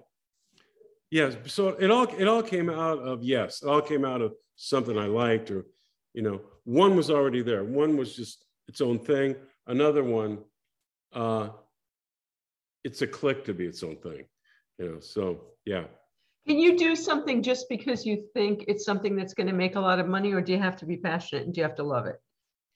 Yes, 1.09 1.35
so 1.47 1.69
it 1.69 1.89
all 1.91 2.07
it 2.17 2.27
all 2.27 2.43
came 2.43 2.69
out 2.69 2.99
of 2.99 3.23
yes, 3.23 3.63
it 3.63 3.67
all 3.67 3.81
came 3.81 4.05
out 4.05 4.21
of 4.21 4.33
something 4.55 4.97
I 4.97 5.07
liked, 5.07 5.51
or 5.51 5.65
you 6.13 6.21
know, 6.21 6.41
one 6.63 6.95
was 6.95 7.09
already 7.09 7.41
there. 7.41 7.63
One 7.63 7.97
was 7.97 8.15
just 8.15 8.45
its 8.67 8.81
own 8.81 8.99
thing. 8.99 9.35
Another 9.67 10.03
one, 10.03 10.39
uh, 11.13 11.49
it's 12.83 13.01
a 13.01 13.07
click 13.07 13.45
to 13.45 13.53
be 13.53 13.65
its 13.65 13.83
own 13.83 13.97
thing. 13.97 14.25
You 14.77 14.93
know, 14.93 14.99
so 14.99 15.41
yeah. 15.65 15.83
Can 16.47 16.57
you 16.57 16.77
do 16.77 16.95
something 16.95 17.43
just 17.43 17.69
because 17.69 18.05
you 18.05 18.25
think 18.33 18.65
it's 18.67 18.83
something 18.83 19.15
that's 19.15 19.35
going 19.35 19.47
to 19.47 19.53
make 19.53 19.75
a 19.75 19.79
lot 19.79 19.99
of 19.99 20.07
money, 20.07 20.33
or 20.33 20.41
do 20.41 20.51
you 20.51 20.59
have 20.59 20.77
to 20.77 20.85
be 20.85 20.97
passionate 20.97 21.45
and 21.45 21.53
do 21.53 21.61
you 21.61 21.63
have 21.63 21.75
to 21.75 21.83
love 21.83 22.07
it? 22.07 22.15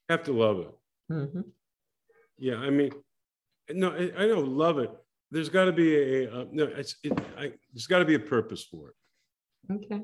Have 0.10 0.24
to 0.24 0.34
love 0.34 0.60
it. 0.60 0.72
Mm-hmm. 1.12 1.42
Yeah, 2.38 2.58
I 2.58 2.70
mean, 2.70 2.92
no, 3.72 3.90
I, 3.90 4.12
I 4.24 4.28
don't 4.28 4.50
love 4.50 4.78
it. 4.78 4.92
There's 5.32 5.50
got 5.50 5.66
to 5.66 5.72
be 5.72 5.96
a, 5.96 6.32
uh, 6.32 6.46
no. 6.52 6.66
It's 6.66 6.98
it, 7.04 7.14
I, 7.38 7.52
there's 7.74 7.88
got 7.88 8.00
to 8.00 8.06
be 8.06 8.14
a 8.16 8.20
purpose 8.20 8.64
for 8.64 8.90
it. 8.90 9.74
Okay. 9.74 10.02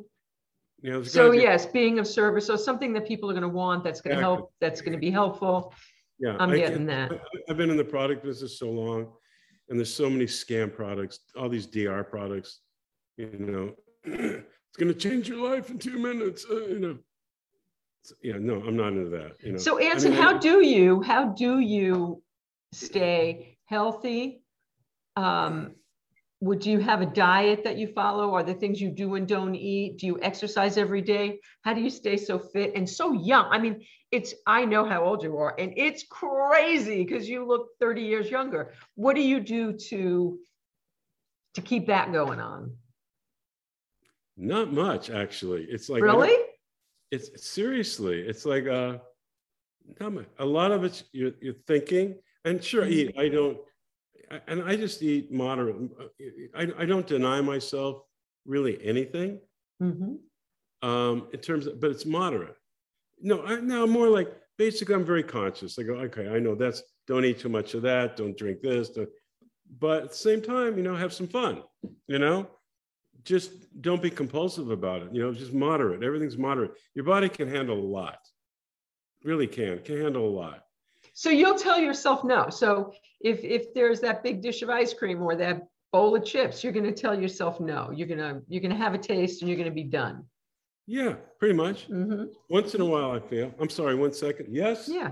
You 0.81 0.91
know, 0.91 1.03
so 1.03 1.31
yes, 1.31 1.65
being 1.65 1.99
of 1.99 2.07
service, 2.07 2.47
so 2.47 2.55
something 2.55 2.91
that 2.93 3.07
people 3.07 3.29
are 3.29 3.33
going 3.33 3.43
to 3.43 3.49
want, 3.49 3.83
that's 3.83 4.01
going 4.01 4.15
to 4.15 4.19
exactly. 4.19 4.37
help, 4.37 4.53
that's 4.59 4.81
going 4.81 4.93
to 4.93 4.99
be 4.99 5.11
helpful. 5.11 5.73
Yeah, 6.19 6.37
I'm 6.39 6.51
I 6.51 6.57
getting 6.57 6.85
that. 6.87 7.11
I've 7.49 7.57
been 7.57 7.69
in 7.69 7.77
the 7.77 7.83
product 7.83 8.23
business 8.23 8.57
so 8.57 8.69
long, 8.69 9.11
and 9.69 9.79
there's 9.79 9.93
so 9.93 10.09
many 10.09 10.25
scam 10.25 10.73
products, 10.73 11.19
all 11.35 11.49
these 11.49 11.67
DR 11.67 12.03
products 12.03 12.61
you 13.17 13.37
know, 13.39 13.73
it's 14.03 14.77
going 14.77 14.93
to 14.93 14.93
change 14.93 15.29
your 15.29 15.49
life 15.49 15.69
in 15.69 15.77
two 15.77 15.97
minutes. 15.97 16.45
Uh, 16.49 16.65
you 16.67 16.79
know, 16.79 16.97
yeah, 18.23 18.37
no, 18.39 18.61
I'm 18.65 18.75
not 18.75 18.93
into 18.93 19.09
that. 19.11 19.33
You 19.41 19.53
know. 19.53 19.57
So, 19.57 19.77
Anson, 19.77 20.13
I 20.13 20.15
mean, 20.15 20.23
how 20.23 20.35
I, 20.35 20.39
do 20.39 20.65
you 20.65 21.01
how 21.01 21.25
do 21.25 21.59
you 21.59 22.21
stay 22.71 23.57
healthy? 23.65 24.43
Um, 25.15 25.75
would 26.41 26.65
you 26.65 26.79
have 26.79 27.01
a 27.01 27.05
diet 27.05 27.63
that 27.63 27.77
you 27.77 27.87
follow? 27.87 28.33
Are 28.33 28.41
there 28.41 28.55
things 28.55 28.81
you 28.81 28.89
do 28.89 29.13
and 29.13 29.27
don't 29.27 29.53
eat? 29.53 29.99
Do 29.99 30.07
you 30.07 30.19
exercise 30.23 30.75
every 30.75 31.01
day? 31.01 31.39
How 31.61 31.75
do 31.75 31.81
you 31.81 31.89
stay 31.91 32.17
so 32.17 32.39
fit 32.39 32.73
and 32.75 32.89
so 32.89 33.13
young? 33.13 33.45
I 33.51 33.59
mean, 33.59 33.85
it's 34.11 34.33
I 34.47 34.65
know 34.65 34.83
how 34.83 35.05
old 35.05 35.21
you 35.21 35.37
are, 35.37 35.55
and 35.59 35.71
it's 35.77 36.03
crazy 36.09 37.05
because 37.05 37.29
you 37.29 37.47
look 37.47 37.69
30 37.79 38.01
years 38.01 38.29
younger. 38.29 38.73
What 38.95 39.15
do 39.15 39.21
you 39.21 39.39
do 39.39 39.73
to 39.89 40.39
to 41.53 41.61
keep 41.61 41.87
that 41.87 42.11
going 42.11 42.39
on? 42.39 42.75
Not 44.35 44.73
much, 44.73 45.11
actually. 45.11 45.65
It's 45.69 45.89
like 45.89 46.01
really. 46.01 46.35
It's 47.11 47.45
seriously. 47.45 48.21
It's 48.21 48.45
like 48.45 48.67
uh, 48.67 48.97
a 50.39 50.45
lot 50.45 50.71
of 50.71 50.83
it's 50.83 51.03
you're, 51.11 51.33
you're 51.39 51.53
thinking, 51.67 52.15
and 52.45 52.63
sure, 52.63 52.85
mm-hmm. 52.85 53.19
I 53.19 53.29
don't. 53.29 53.57
And 54.47 54.63
I 54.63 54.75
just 54.75 55.01
eat 55.03 55.31
moderate. 55.31 55.75
I, 56.55 56.67
I 56.77 56.85
don't 56.85 57.07
deny 57.07 57.41
myself 57.41 58.03
really 58.45 58.83
anything 58.83 59.39
Mhm. 59.81 60.17
um, 60.81 61.27
in 61.33 61.39
terms 61.39 61.67
of, 61.67 61.79
but 61.79 61.91
it's 61.91 62.05
moderate. 62.05 62.55
No, 63.19 63.43
I, 63.43 63.59
now 63.59 63.85
more 63.85 64.09
like 64.09 64.29
basically 64.57 64.95
I'm 64.95 65.05
very 65.05 65.23
conscious. 65.23 65.77
I 65.77 65.83
go, 65.83 65.93
okay, 65.93 66.27
I 66.29 66.39
know 66.39 66.55
that's 66.55 66.81
don't 67.07 67.25
eat 67.25 67.39
too 67.39 67.49
much 67.49 67.73
of 67.73 67.81
that, 67.83 68.15
don't 68.15 68.37
drink 68.37 68.61
this, 68.61 68.89
don't, 68.89 69.09
but 69.79 70.03
at 70.03 70.09
the 70.09 70.15
same 70.15 70.41
time, 70.41 70.77
you 70.77 70.83
know, 70.83 70.95
have 70.95 71.13
some 71.13 71.27
fun, 71.27 71.63
you 72.07 72.19
know, 72.19 72.47
just 73.23 73.51
don't 73.81 74.01
be 74.01 74.09
compulsive 74.09 74.69
about 74.71 75.03
it, 75.03 75.13
you 75.13 75.21
know, 75.21 75.33
just 75.33 75.53
moderate. 75.53 76.03
Everything's 76.03 76.37
moderate. 76.37 76.71
Your 76.95 77.05
body 77.05 77.29
can 77.29 77.47
handle 77.47 77.77
a 77.79 77.89
lot, 77.99 78.19
really 79.23 79.47
can, 79.47 79.79
can 79.79 80.01
handle 80.01 80.27
a 80.27 80.35
lot. 80.43 80.63
So 81.13 81.29
you'll 81.29 81.57
tell 81.57 81.79
yourself 81.79 82.23
no. 82.23 82.49
So 82.49 82.93
if 83.19 83.43
if 83.43 83.73
there's 83.73 83.99
that 84.01 84.23
big 84.23 84.41
dish 84.41 84.61
of 84.61 84.69
ice 84.69 84.93
cream 84.93 85.21
or 85.21 85.35
that 85.35 85.67
bowl 85.91 86.15
of 86.15 86.23
chips, 86.25 86.63
you're 86.63 86.73
going 86.73 86.85
to 86.85 86.93
tell 86.93 87.19
yourself 87.19 87.59
no. 87.59 87.91
You're 87.91 88.07
gonna 88.07 88.41
you're 88.47 88.61
gonna 88.61 88.75
have 88.75 88.93
a 88.93 88.97
taste 88.97 89.41
and 89.41 89.49
you're 89.49 89.57
going 89.57 89.69
to 89.69 89.75
be 89.75 89.83
done. 89.83 90.25
Yeah, 90.87 91.15
pretty 91.39 91.53
much. 91.53 91.85
hmm 91.85 92.25
Once 92.49 92.75
in 92.75 92.81
a 92.81 92.85
while, 92.85 93.11
I 93.11 93.19
feel. 93.19 93.53
I'm 93.59 93.69
sorry, 93.69 93.95
one 93.95 94.13
second. 94.13 94.47
Yes? 94.53 94.89
Yeah, 94.91 95.11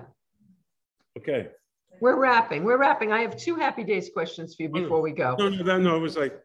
Okay. 1.17 1.49
we're 2.01 2.19
wrapping. 2.19 2.63
We're 2.63 2.77
wrapping. 2.79 3.11
I 3.11 3.21
have 3.21 3.37
two 3.37 3.55
happy 3.55 3.83
days 3.83 4.09
questions 4.13 4.55
for 4.55 4.63
you 4.63 4.69
Oh, 4.73 4.81
before 4.81 5.01
we 5.01 5.11
go. 5.11 5.35
No, 5.37 5.49
no, 5.49 5.63
that, 5.63 5.79
no, 5.79 5.95
it 5.95 5.99
was 5.99 6.17
like 6.17 6.37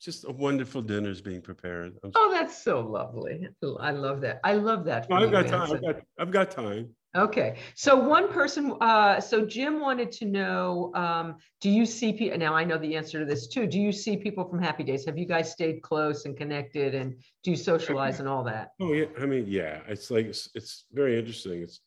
just 0.00 0.24
a 0.24 0.30
wonderful 0.32 0.82
dinner's 0.82 1.20
being 1.20 1.40
prepared. 1.40 1.96
I'm 2.02 2.10
Oh, 2.14 2.30
that's 2.32 2.62
so 2.62 2.80
lovely. 2.80 3.46
I 3.80 3.92
love 3.92 4.20
that. 4.22 4.40
I 4.44 4.54
love 4.54 4.84
that. 4.86 5.08
No, 5.08 5.16
I've 5.16 5.22
you, 5.22 5.30
got 5.30 5.46
time. 5.46 5.80
I've 5.86 6.02
I've 6.18 6.30
got 6.30 6.50
time. 6.50 6.94
Okay, 7.16 7.56
so 7.74 7.96
one 7.96 8.28
person, 8.28 8.74
uh, 8.82 9.18
so 9.20 9.46
Jim 9.46 9.80
wanted 9.80 10.12
to 10.12 10.26
know, 10.26 10.92
um, 10.94 11.36
do 11.62 11.70
you 11.70 11.86
see 11.86 12.12
people, 12.12 12.36
now 12.36 12.54
I 12.54 12.62
know 12.62 12.76
the 12.76 12.94
answer 12.94 13.18
to 13.20 13.24
this 13.24 13.46
too. 13.48 13.66
Do 13.66 13.80
you 13.80 13.90
see 13.90 14.18
people 14.18 14.46
from 14.46 14.60
Happy 14.60 14.84
Days? 14.84 15.06
Have 15.06 15.16
you 15.16 15.24
guys 15.24 15.50
stayed 15.50 15.80
close 15.80 16.26
and 16.26 16.36
connected 16.36 16.94
and 16.94 17.14
do 17.42 17.50
you 17.50 17.56
socialize 17.56 18.20
and 18.20 18.28
all 18.28 18.44
that? 18.44 18.72
Oh 18.80 18.92
yeah, 18.92 19.06
I 19.18 19.24
mean, 19.24 19.46
yeah, 19.48 19.80
it's 19.88 20.10
like 20.10 20.26
it's, 20.26 20.50
it's 20.54 20.84
very 20.92 21.18
interesting. 21.18 21.62
It's 21.62 21.80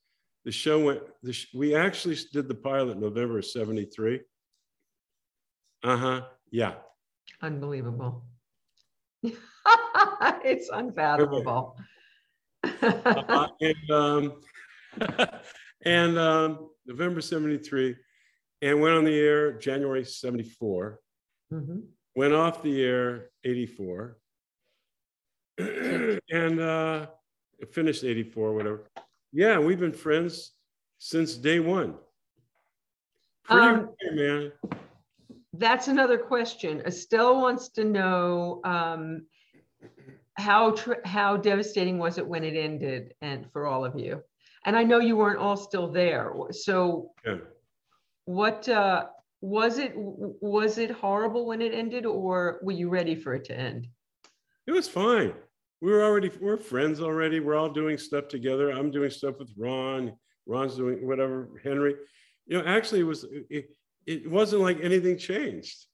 the 0.45 0.51
show 0.51 0.83
went. 0.83 1.01
The 1.21 1.33
sh- 1.33 1.53
we 1.53 1.75
actually 1.75 2.17
did 2.33 2.47
the 2.47 2.55
pilot 2.55 2.97
November 2.97 3.37
of 3.37 3.45
'73. 3.45 4.21
Uh 5.83 5.97
huh. 5.97 6.21
Yeah. 6.51 6.73
Unbelievable. 7.41 8.23
It's 10.43 10.69
unfathomable. 10.69 11.77
Uh, 12.81 13.47
and 13.61 13.91
um, 13.91 14.33
and 15.85 16.17
um, 16.17 16.69
November 16.85 17.21
'73, 17.21 17.95
and 18.61 18.81
went 18.81 18.95
on 18.95 19.03
the 19.05 19.17
air 19.17 19.53
January 19.53 20.03
'74. 20.03 20.99
Mhm. 21.53 21.83
Went 22.15 22.33
off 22.33 22.63
the 22.63 22.83
air 22.83 23.29
'84, 23.43 24.17
and 25.57 26.59
uh, 26.59 27.07
finished 27.71 28.03
'84, 28.03 28.53
whatever. 28.53 28.89
Yeah, 29.31 29.59
we've 29.59 29.79
been 29.79 29.93
friends 29.93 30.53
since 30.97 31.35
day 31.35 31.59
one. 31.59 31.95
Pretty 33.43 33.65
Um, 33.67 33.89
man. 34.13 34.51
That's 35.53 35.87
another 35.87 36.17
question. 36.17 36.81
Estelle 36.85 37.41
wants 37.41 37.69
to 37.69 37.83
know, 37.83 38.61
um, 38.63 39.25
how, 40.35 40.71
tr- 40.71 41.03
how 41.03 41.35
devastating 41.37 41.97
was 41.97 42.17
it 42.17 42.25
when 42.25 42.43
it 42.43 42.55
ended 42.55 43.13
and 43.21 43.51
for 43.51 43.65
all 43.65 43.83
of 43.83 43.99
you? 43.99 44.23
And 44.65 44.75
I 44.75 44.83
know 44.83 44.99
you 44.99 45.15
weren't 45.15 45.39
all 45.39 45.57
still 45.57 45.89
there. 45.91 46.33
So 46.51 47.11
Yeah. 47.25 47.37
what, 48.25 48.67
uh, 48.69 49.07
was 49.41 49.77
it, 49.77 49.93
was 49.95 50.77
it 50.77 50.91
horrible 50.91 51.45
when 51.45 51.61
it 51.61 51.73
ended 51.73 52.05
or 52.05 52.59
were 52.61 52.73
you 52.73 52.89
ready 52.89 53.15
for 53.15 53.33
it 53.35 53.45
to 53.45 53.57
end? 53.57 53.87
It 54.67 54.71
was 54.71 54.87
fine. 54.87 55.33
We 55.81 55.91
were 55.91 56.03
already 56.03 56.29
we're 56.41 56.57
friends 56.57 56.99
already. 56.99 57.39
We're 57.39 57.55
all 57.55 57.69
doing 57.69 57.97
stuff 57.97 58.27
together. 58.27 58.69
I'm 58.71 58.91
doing 58.91 59.09
stuff 59.09 59.39
with 59.39 59.51
Ron. 59.57 60.13
Ron's 60.45 60.75
doing 60.75 61.07
whatever. 61.07 61.49
Henry, 61.63 61.95
you 62.47 62.57
know, 62.57 62.65
actually, 62.65 62.99
it 62.99 63.03
was 63.03 63.25
it, 63.49 63.69
it 64.05 64.29
wasn't 64.29 64.61
like 64.61 64.79
anything 64.81 65.17
changed. 65.17 65.85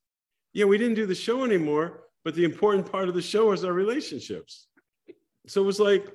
Yeah, 0.54 0.66
we 0.66 0.78
didn't 0.78 0.96
do 0.96 1.06
the 1.06 1.14
show 1.14 1.44
anymore, 1.44 2.06
but 2.24 2.34
the 2.34 2.46
important 2.46 2.92
part 2.92 3.10
of 3.10 3.14
the 3.14 3.22
show 3.22 3.50
was 3.50 3.64
our 3.64 3.74
relationships. 3.74 4.68
So 5.48 5.62
it 5.62 5.66
was 5.66 5.80
like 5.80 6.08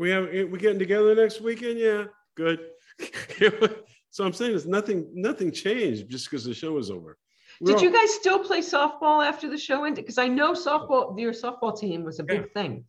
we 0.00 0.08
have 0.08 0.30
we 0.32 0.58
getting 0.58 0.78
together 0.78 1.14
next 1.14 1.42
weekend. 1.42 1.78
Yeah, 1.78 2.04
good. 2.34 2.60
so 4.10 4.24
I'm 4.24 4.32
saying 4.32 4.56
it's 4.56 4.64
nothing 4.64 5.10
nothing 5.14 5.52
changed 5.52 6.08
just 6.08 6.30
because 6.30 6.42
the 6.42 6.54
show 6.54 6.72
was 6.72 6.90
over. 6.90 7.18
We're 7.60 7.72
Did 7.72 7.76
all- 7.76 7.82
you 7.82 7.92
guys 7.92 8.14
still 8.14 8.38
play 8.38 8.60
softball 8.60 9.22
after 9.22 9.50
the 9.50 9.58
show 9.58 9.84
ended? 9.84 10.06
Because 10.06 10.16
I 10.16 10.26
know 10.26 10.54
softball, 10.54 11.20
your 11.20 11.34
softball 11.34 11.78
team 11.78 12.02
was 12.02 12.18
a 12.18 12.24
big 12.24 12.50
thing. 12.52 12.84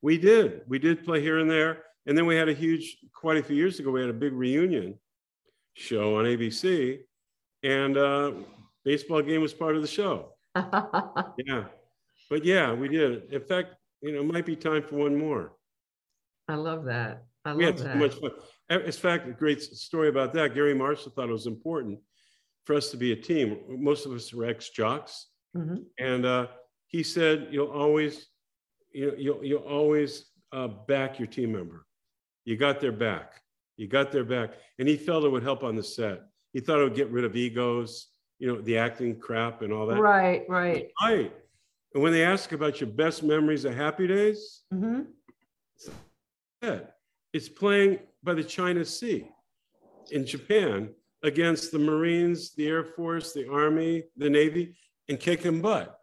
We 0.00 0.16
did. 0.16 0.62
We 0.66 0.78
did 0.78 1.04
play 1.04 1.20
here 1.20 1.40
and 1.40 1.50
there. 1.50 1.82
And 2.06 2.16
then 2.16 2.24
we 2.24 2.36
had 2.36 2.48
a 2.48 2.54
huge, 2.54 2.98
quite 3.12 3.36
a 3.36 3.42
few 3.42 3.56
years 3.56 3.78
ago, 3.78 3.90
we 3.90 4.00
had 4.00 4.08
a 4.08 4.14
big 4.14 4.32
reunion 4.32 4.94
show 5.74 6.16
on 6.16 6.24
ABC. 6.24 7.00
And 7.64 7.98
uh, 7.98 8.32
baseball 8.84 9.20
game 9.20 9.42
was 9.42 9.52
part 9.52 9.76
of 9.76 9.82
the 9.82 9.88
show. 9.88 10.32
Yeah. 11.44 11.64
But 12.30 12.44
yeah, 12.44 12.72
we 12.72 12.88
did. 12.88 13.32
In 13.32 13.40
fact, 13.42 13.74
you 14.00 14.12
know, 14.12 14.20
it 14.20 14.32
might 14.32 14.46
be 14.46 14.56
time 14.56 14.82
for 14.82 14.96
one 14.96 15.16
more. 15.16 15.52
I 16.48 16.54
love 16.54 16.84
that. 16.84 17.24
I 17.44 17.50
love 17.50 17.58
We 17.58 17.64
had 17.64 17.80
love 17.80 17.92
so 17.92 17.98
much 17.98 18.14
fun. 18.68 18.82
In 18.84 18.92
fact, 18.92 19.28
a 19.28 19.32
great 19.32 19.62
story 19.62 20.08
about 20.08 20.32
that. 20.34 20.54
Garry 20.54 20.74
Marshall 20.74 21.12
thought 21.12 21.28
it 21.28 21.32
was 21.32 21.46
important 21.46 21.98
for 22.64 22.74
us 22.74 22.90
to 22.90 22.96
be 22.96 23.12
a 23.12 23.16
team. 23.16 23.58
Most 23.68 24.06
of 24.06 24.12
us 24.12 24.32
were 24.32 24.44
ex 24.44 24.70
jocks. 24.70 25.28
Mhm. 25.56 25.84
And 25.98 26.26
uh, 26.26 26.48
he 26.88 27.02
said, 27.02 27.48
you'll 27.50 27.70
always, 27.70 28.26
you 28.92 29.06
know, 29.08 29.14
you'll, 29.16 29.44
you'll 29.44 29.62
always 29.62 30.26
uh, 30.52 30.68
back 30.68 31.18
your 31.18 31.28
team 31.28 31.52
member. 31.52 31.86
You 32.44 32.56
got 32.56 32.80
their 32.80 32.92
back. 32.92 33.40
You 33.76 33.86
got 33.88 34.10
their 34.12 34.24
back. 34.24 34.54
And 34.78 34.88
he 34.88 34.96
felt 34.96 35.24
it 35.24 35.28
would 35.28 35.42
help 35.42 35.62
on 35.62 35.76
the 35.76 35.82
set. 35.82 36.22
He 36.52 36.60
thought 36.60 36.80
it 36.80 36.84
would 36.84 36.94
get 36.94 37.10
rid 37.10 37.24
of 37.24 37.36
egos, 37.36 38.08
you 38.38 38.46
know, 38.48 38.60
the 38.60 38.78
acting 38.78 39.18
crap 39.18 39.62
and 39.62 39.72
all 39.72 39.86
that. 39.86 40.00
Right, 40.00 40.44
right. 40.48 40.90
Right. 41.02 41.32
And 41.94 42.02
when 42.02 42.12
they 42.12 42.24
ask 42.24 42.52
about 42.52 42.80
your 42.80 42.90
best 42.90 43.22
memories 43.22 43.64
of 43.64 43.74
happy 43.74 44.06
days, 44.06 44.62
Mhm. 44.72 45.06
It's 47.32 47.48
playing 47.48 47.98
by 48.22 48.34
the 48.34 48.44
China 48.44 48.84
Sea 48.84 49.28
in 50.10 50.26
Japan 50.26 50.90
against 51.22 51.72
the 51.72 51.78
Marines, 51.78 52.54
the 52.54 52.66
Air 52.66 52.84
Force, 52.84 53.32
the 53.32 53.50
Army, 53.50 54.04
the 54.16 54.30
Navy, 54.30 54.76
and 55.08 55.18
kicking 55.18 55.60
butt. 55.60 55.98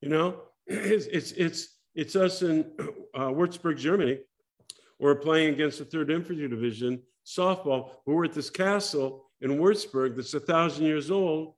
You 0.00 0.08
know, 0.08 0.42
it's 0.66 1.06
it's 1.06 1.32
it's, 1.32 1.68
it's 1.94 2.16
us 2.16 2.42
in 2.42 2.70
uh, 3.14 3.28
Würzburg, 3.28 3.78
Germany. 3.78 4.20
We're 4.98 5.16
playing 5.16 5.54
against 5.54 5.78
the 5.78 5.84
Third 5.84 6.10
Infantry 6.10 6.48
Division 6.48 7.02
softball. 7.26 7.90
We're 8.06 8.24
at 8.24 8.32
this 8.32 8.50
castle 8.50 9.30
in 9.40 9.52
Würzburg 9.52 10.16
that's 10.16 10.34
a 10.34 10.40
thousand 10.40 10.86
years 10.86 11.10
old, 11.10 11.54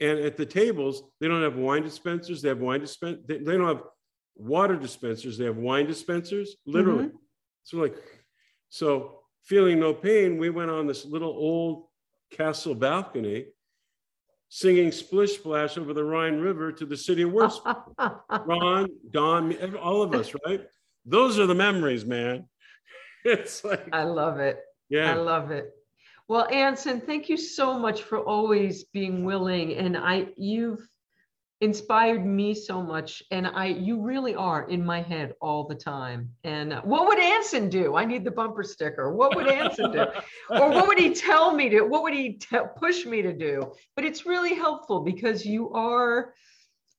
and 0.00 0.18
at 0.18 0.36
the 0.36 0.46
tables 0.46 1.02
they 1.20 1.28
don't 1.28 1.42
have 1.42 1.56
wine 1.56 1.82
dispensers. 1.82 2.42
They 2.42 2.48
have 2.48 2.60
wine 2.60 2.80
dispen. 2.80 3.26
They, 3.26 3.38
they 3.38 3.56
don't 3.56 3.66
have 3.66 3.82
water 4.36 4.76
dispensers. 4.76 5.36
They 5.36 5.44
have 5.44 5.56
wine 5.56 5.86
dispensers. 5.86 6.56
Literally. 6.66 7.06
So 7.06 7.20
like, 7.76 7.96
so 8.68 9.20
feeling 9.44 9.80
no 9.80 9.94
pain, 9.94 10.38
we 10.38 10.50
went 10.50 10.70
on 10.70 10.86
this 10.86 11.04
little 11.04 11.30
old 11.30 11.86
castle 12.30 12.74
balcony, 12.74 13.46
singing 14.48 14.92
Splish 14.92 15.34
Splash 15.34 15.78
over 15.78 15.92
the 15.92 16.04
Rhine 16.04 16.38
River 16.38 16.72
to 16.72 16.86
the 16.86 16.96
city 16.96 17.22
of 17.22 17.30
Würzburg. 17.30 18.20
Ron, 18.46 18.88
Don, 19.10 19.76
all 19.76 20.02
of 20.02 20.14
us, 20.14 20.32
right? 20.46 20.62
Those 21.04 21.38
are 21.38 21.46
the 21.46 21.54
memories, 21.54 22.04
man. 22.04 22.48
It's 23.24 23.64
like, 23.64 23.86
I 23.92 24.04
love 24.04 24.38
it. 24.38 24.60
Yeah. 24.88 25.10
I 25.10 25.16
love 25.16 25.50
it. 25.50 25.72
Well, 26.28 26.46
Anson, 26.48 27.00
thank 27.00 27.28
you 27.28 27.36
so 27.36 27.76
much 27.76 28.02
for 28.02 28.20
always 28.20 28.84
being 28.84 29.24
willing. 29.24 29.74
And 29.74 29.96
I, 29.96 30.28
you've 30.36 30.88
inspired 31.60 32.24
me 32.24 32.54
so 32.54 32.82
much. 32.82 33.22
And 33.30 33.46
I, 33.46 33.66
you 33.66 34.00
really 34.00 34.34
are 34.34 34.68
in 34.68 34.84
my 34.84 35.02
head 35.02 35.34
all 35.40 35.64
the 35.64 35.74
time. 35.74 36.30
And 36.44 36.72
uh, 36.72 36.82
what 36.82 37.06
would 37.08 37.18
Anson 37.18 37.68
do? 37.68 37.96
I 37.96 38.04
need 38.04 38.24
the 38.24 38.30
bumper 38.30 38.62
sticker. 38.62 39.12
What 39.12 39.34
would 39.34 39.48
Anson 39.48 39.90
do? 39.90 40.04
or 40.50 40.70
what 40.70 40.86
would 40.86 40.98
he 40.98 41.12
tell 41.12 41.52
me 41.52 41.68
to? 41.70 41.82
What 41.82 42.02
would 42.04 42.14
he 42.14 42.34
te- 42.34 42.58
push 42.76 43.04
me 43.04 43.22
to 43.22 43.32
do? 43.32 43.72
But 43.96 44.04
it's 44.04 44.24
really 44.24 44.54
helpful 44.54 45.00
because 45.00 45.44
you 45.44 45.72
are 45.72 46.34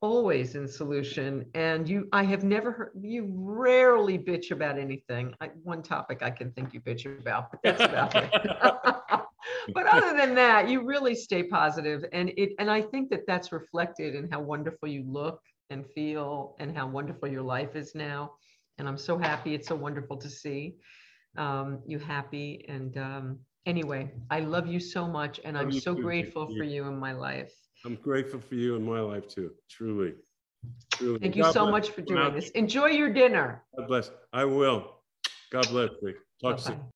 always 0.01 0.55
in 0.55 0.65
solution 0.65 1.45
and 1.55 1.89
you 1.89 2.07
i 2.13 2.23
have 2.23 2.41
never 2.41 2.71
heard 2.71 2.91
you 3.01 3.29
rarely 3.35 4.17
bitch 4.17 4.51
about 4.51 4.79
anything 4.79 5.33
I, 5.41 5.49
one 5.63 5.83
topic 5.83 6.23
i 6.23 6.29
can 6.29 6.51
think 6.51 6.73
you 6.73 6.79
bitch 6.79 7.05
about 7.19 7.51
but 7.51 7.59
that's 7.61 7.81
about 7.81 8.15
it 8.15 8.31
but 9.73 9.85
other 9.87 10.15
than 10.15 10.35
that 10.35 10.69
you 10.69 10.83
really 10.85 11.15
stay 11.15 11.43
positive 11.43 12.03
and 12.13 12.31
it 12.37 12.51
and 12.59 12.69
i 12.69 12.81
think 12.81 13.09
that 13.09 13.25
that's 13.27 13.51
reflected 13.51 14.15
in 14.15 14.29
how 14.31 14.39
wonderful 14.39 14.87
you 14.87 15.03
look 15.07 15.41
and 15.69 15.85
feel 15.87 16.55
and 16.59 16.75
how 16.75 16.87
wonderful 16.87 17.27
your 17.27 17.43
life 17.43 17.75
is 17.75 17.93
now 17.95 18.31
and 18.77 18.87
i'm 18.87 18.97
so 18.97 19.17
happy 19.17 19.53
it's 19.53 19.67
so 19.67 19.75
wonderful 19.75 20.17
to 20.17 20.29
see 20.29 20.75
um, 21.37 21.79
you 21.85 21.99
happy 21.99 22.65
and 22.67 22.97
um, 22.97 23.39
Anyway, 23.65 24.11
I 24.31 24.39
love 24.39 24.67
you 24.67 24.79
so 24.79 25.07
much 25.07 25.39
and 25.43 25.55
I'm 25.55 25.71
so 25.71 25.93
too, 25.93 26.01
grateful 26.01 26.47
for 26.47 26.63
you 26.63 26.85
in 26.87 26.97
my 26.97 27.11
life. 27.11 27.53
I'm 27.85 27.95
grateful 27.95 28.39
for 28.39 28.55
you 28.55 28.75
in 28.75 28.83
my 28.83 28.99
life 28.99 29.27
too, 29.27 29.51
truly. 29.69 30.13
truly. 30.95 31.19
Thank 31.19 31.35
you 31.35 31.43
God 31.43 31.53
so 31.53 31.59
bless 31.61 31.71
much 31.71 31.89
for 31.91 32.01
doing 32.01 32.33
this. 32.33 32.49
Enjoy 32.51 32.87
your 32.87 33.13
dinner. 33.13 33.63
God 33.77 33.87
bless. 33.87 34.11
I 34.33 34.45
will. 34.45 34.95
God 35.51 35.67
bless 35.69 35.91
you. 36.01 36.15
Talk 36.41 36.59
soon. 36.59 36.77
Bye-bye. 36.77 36.83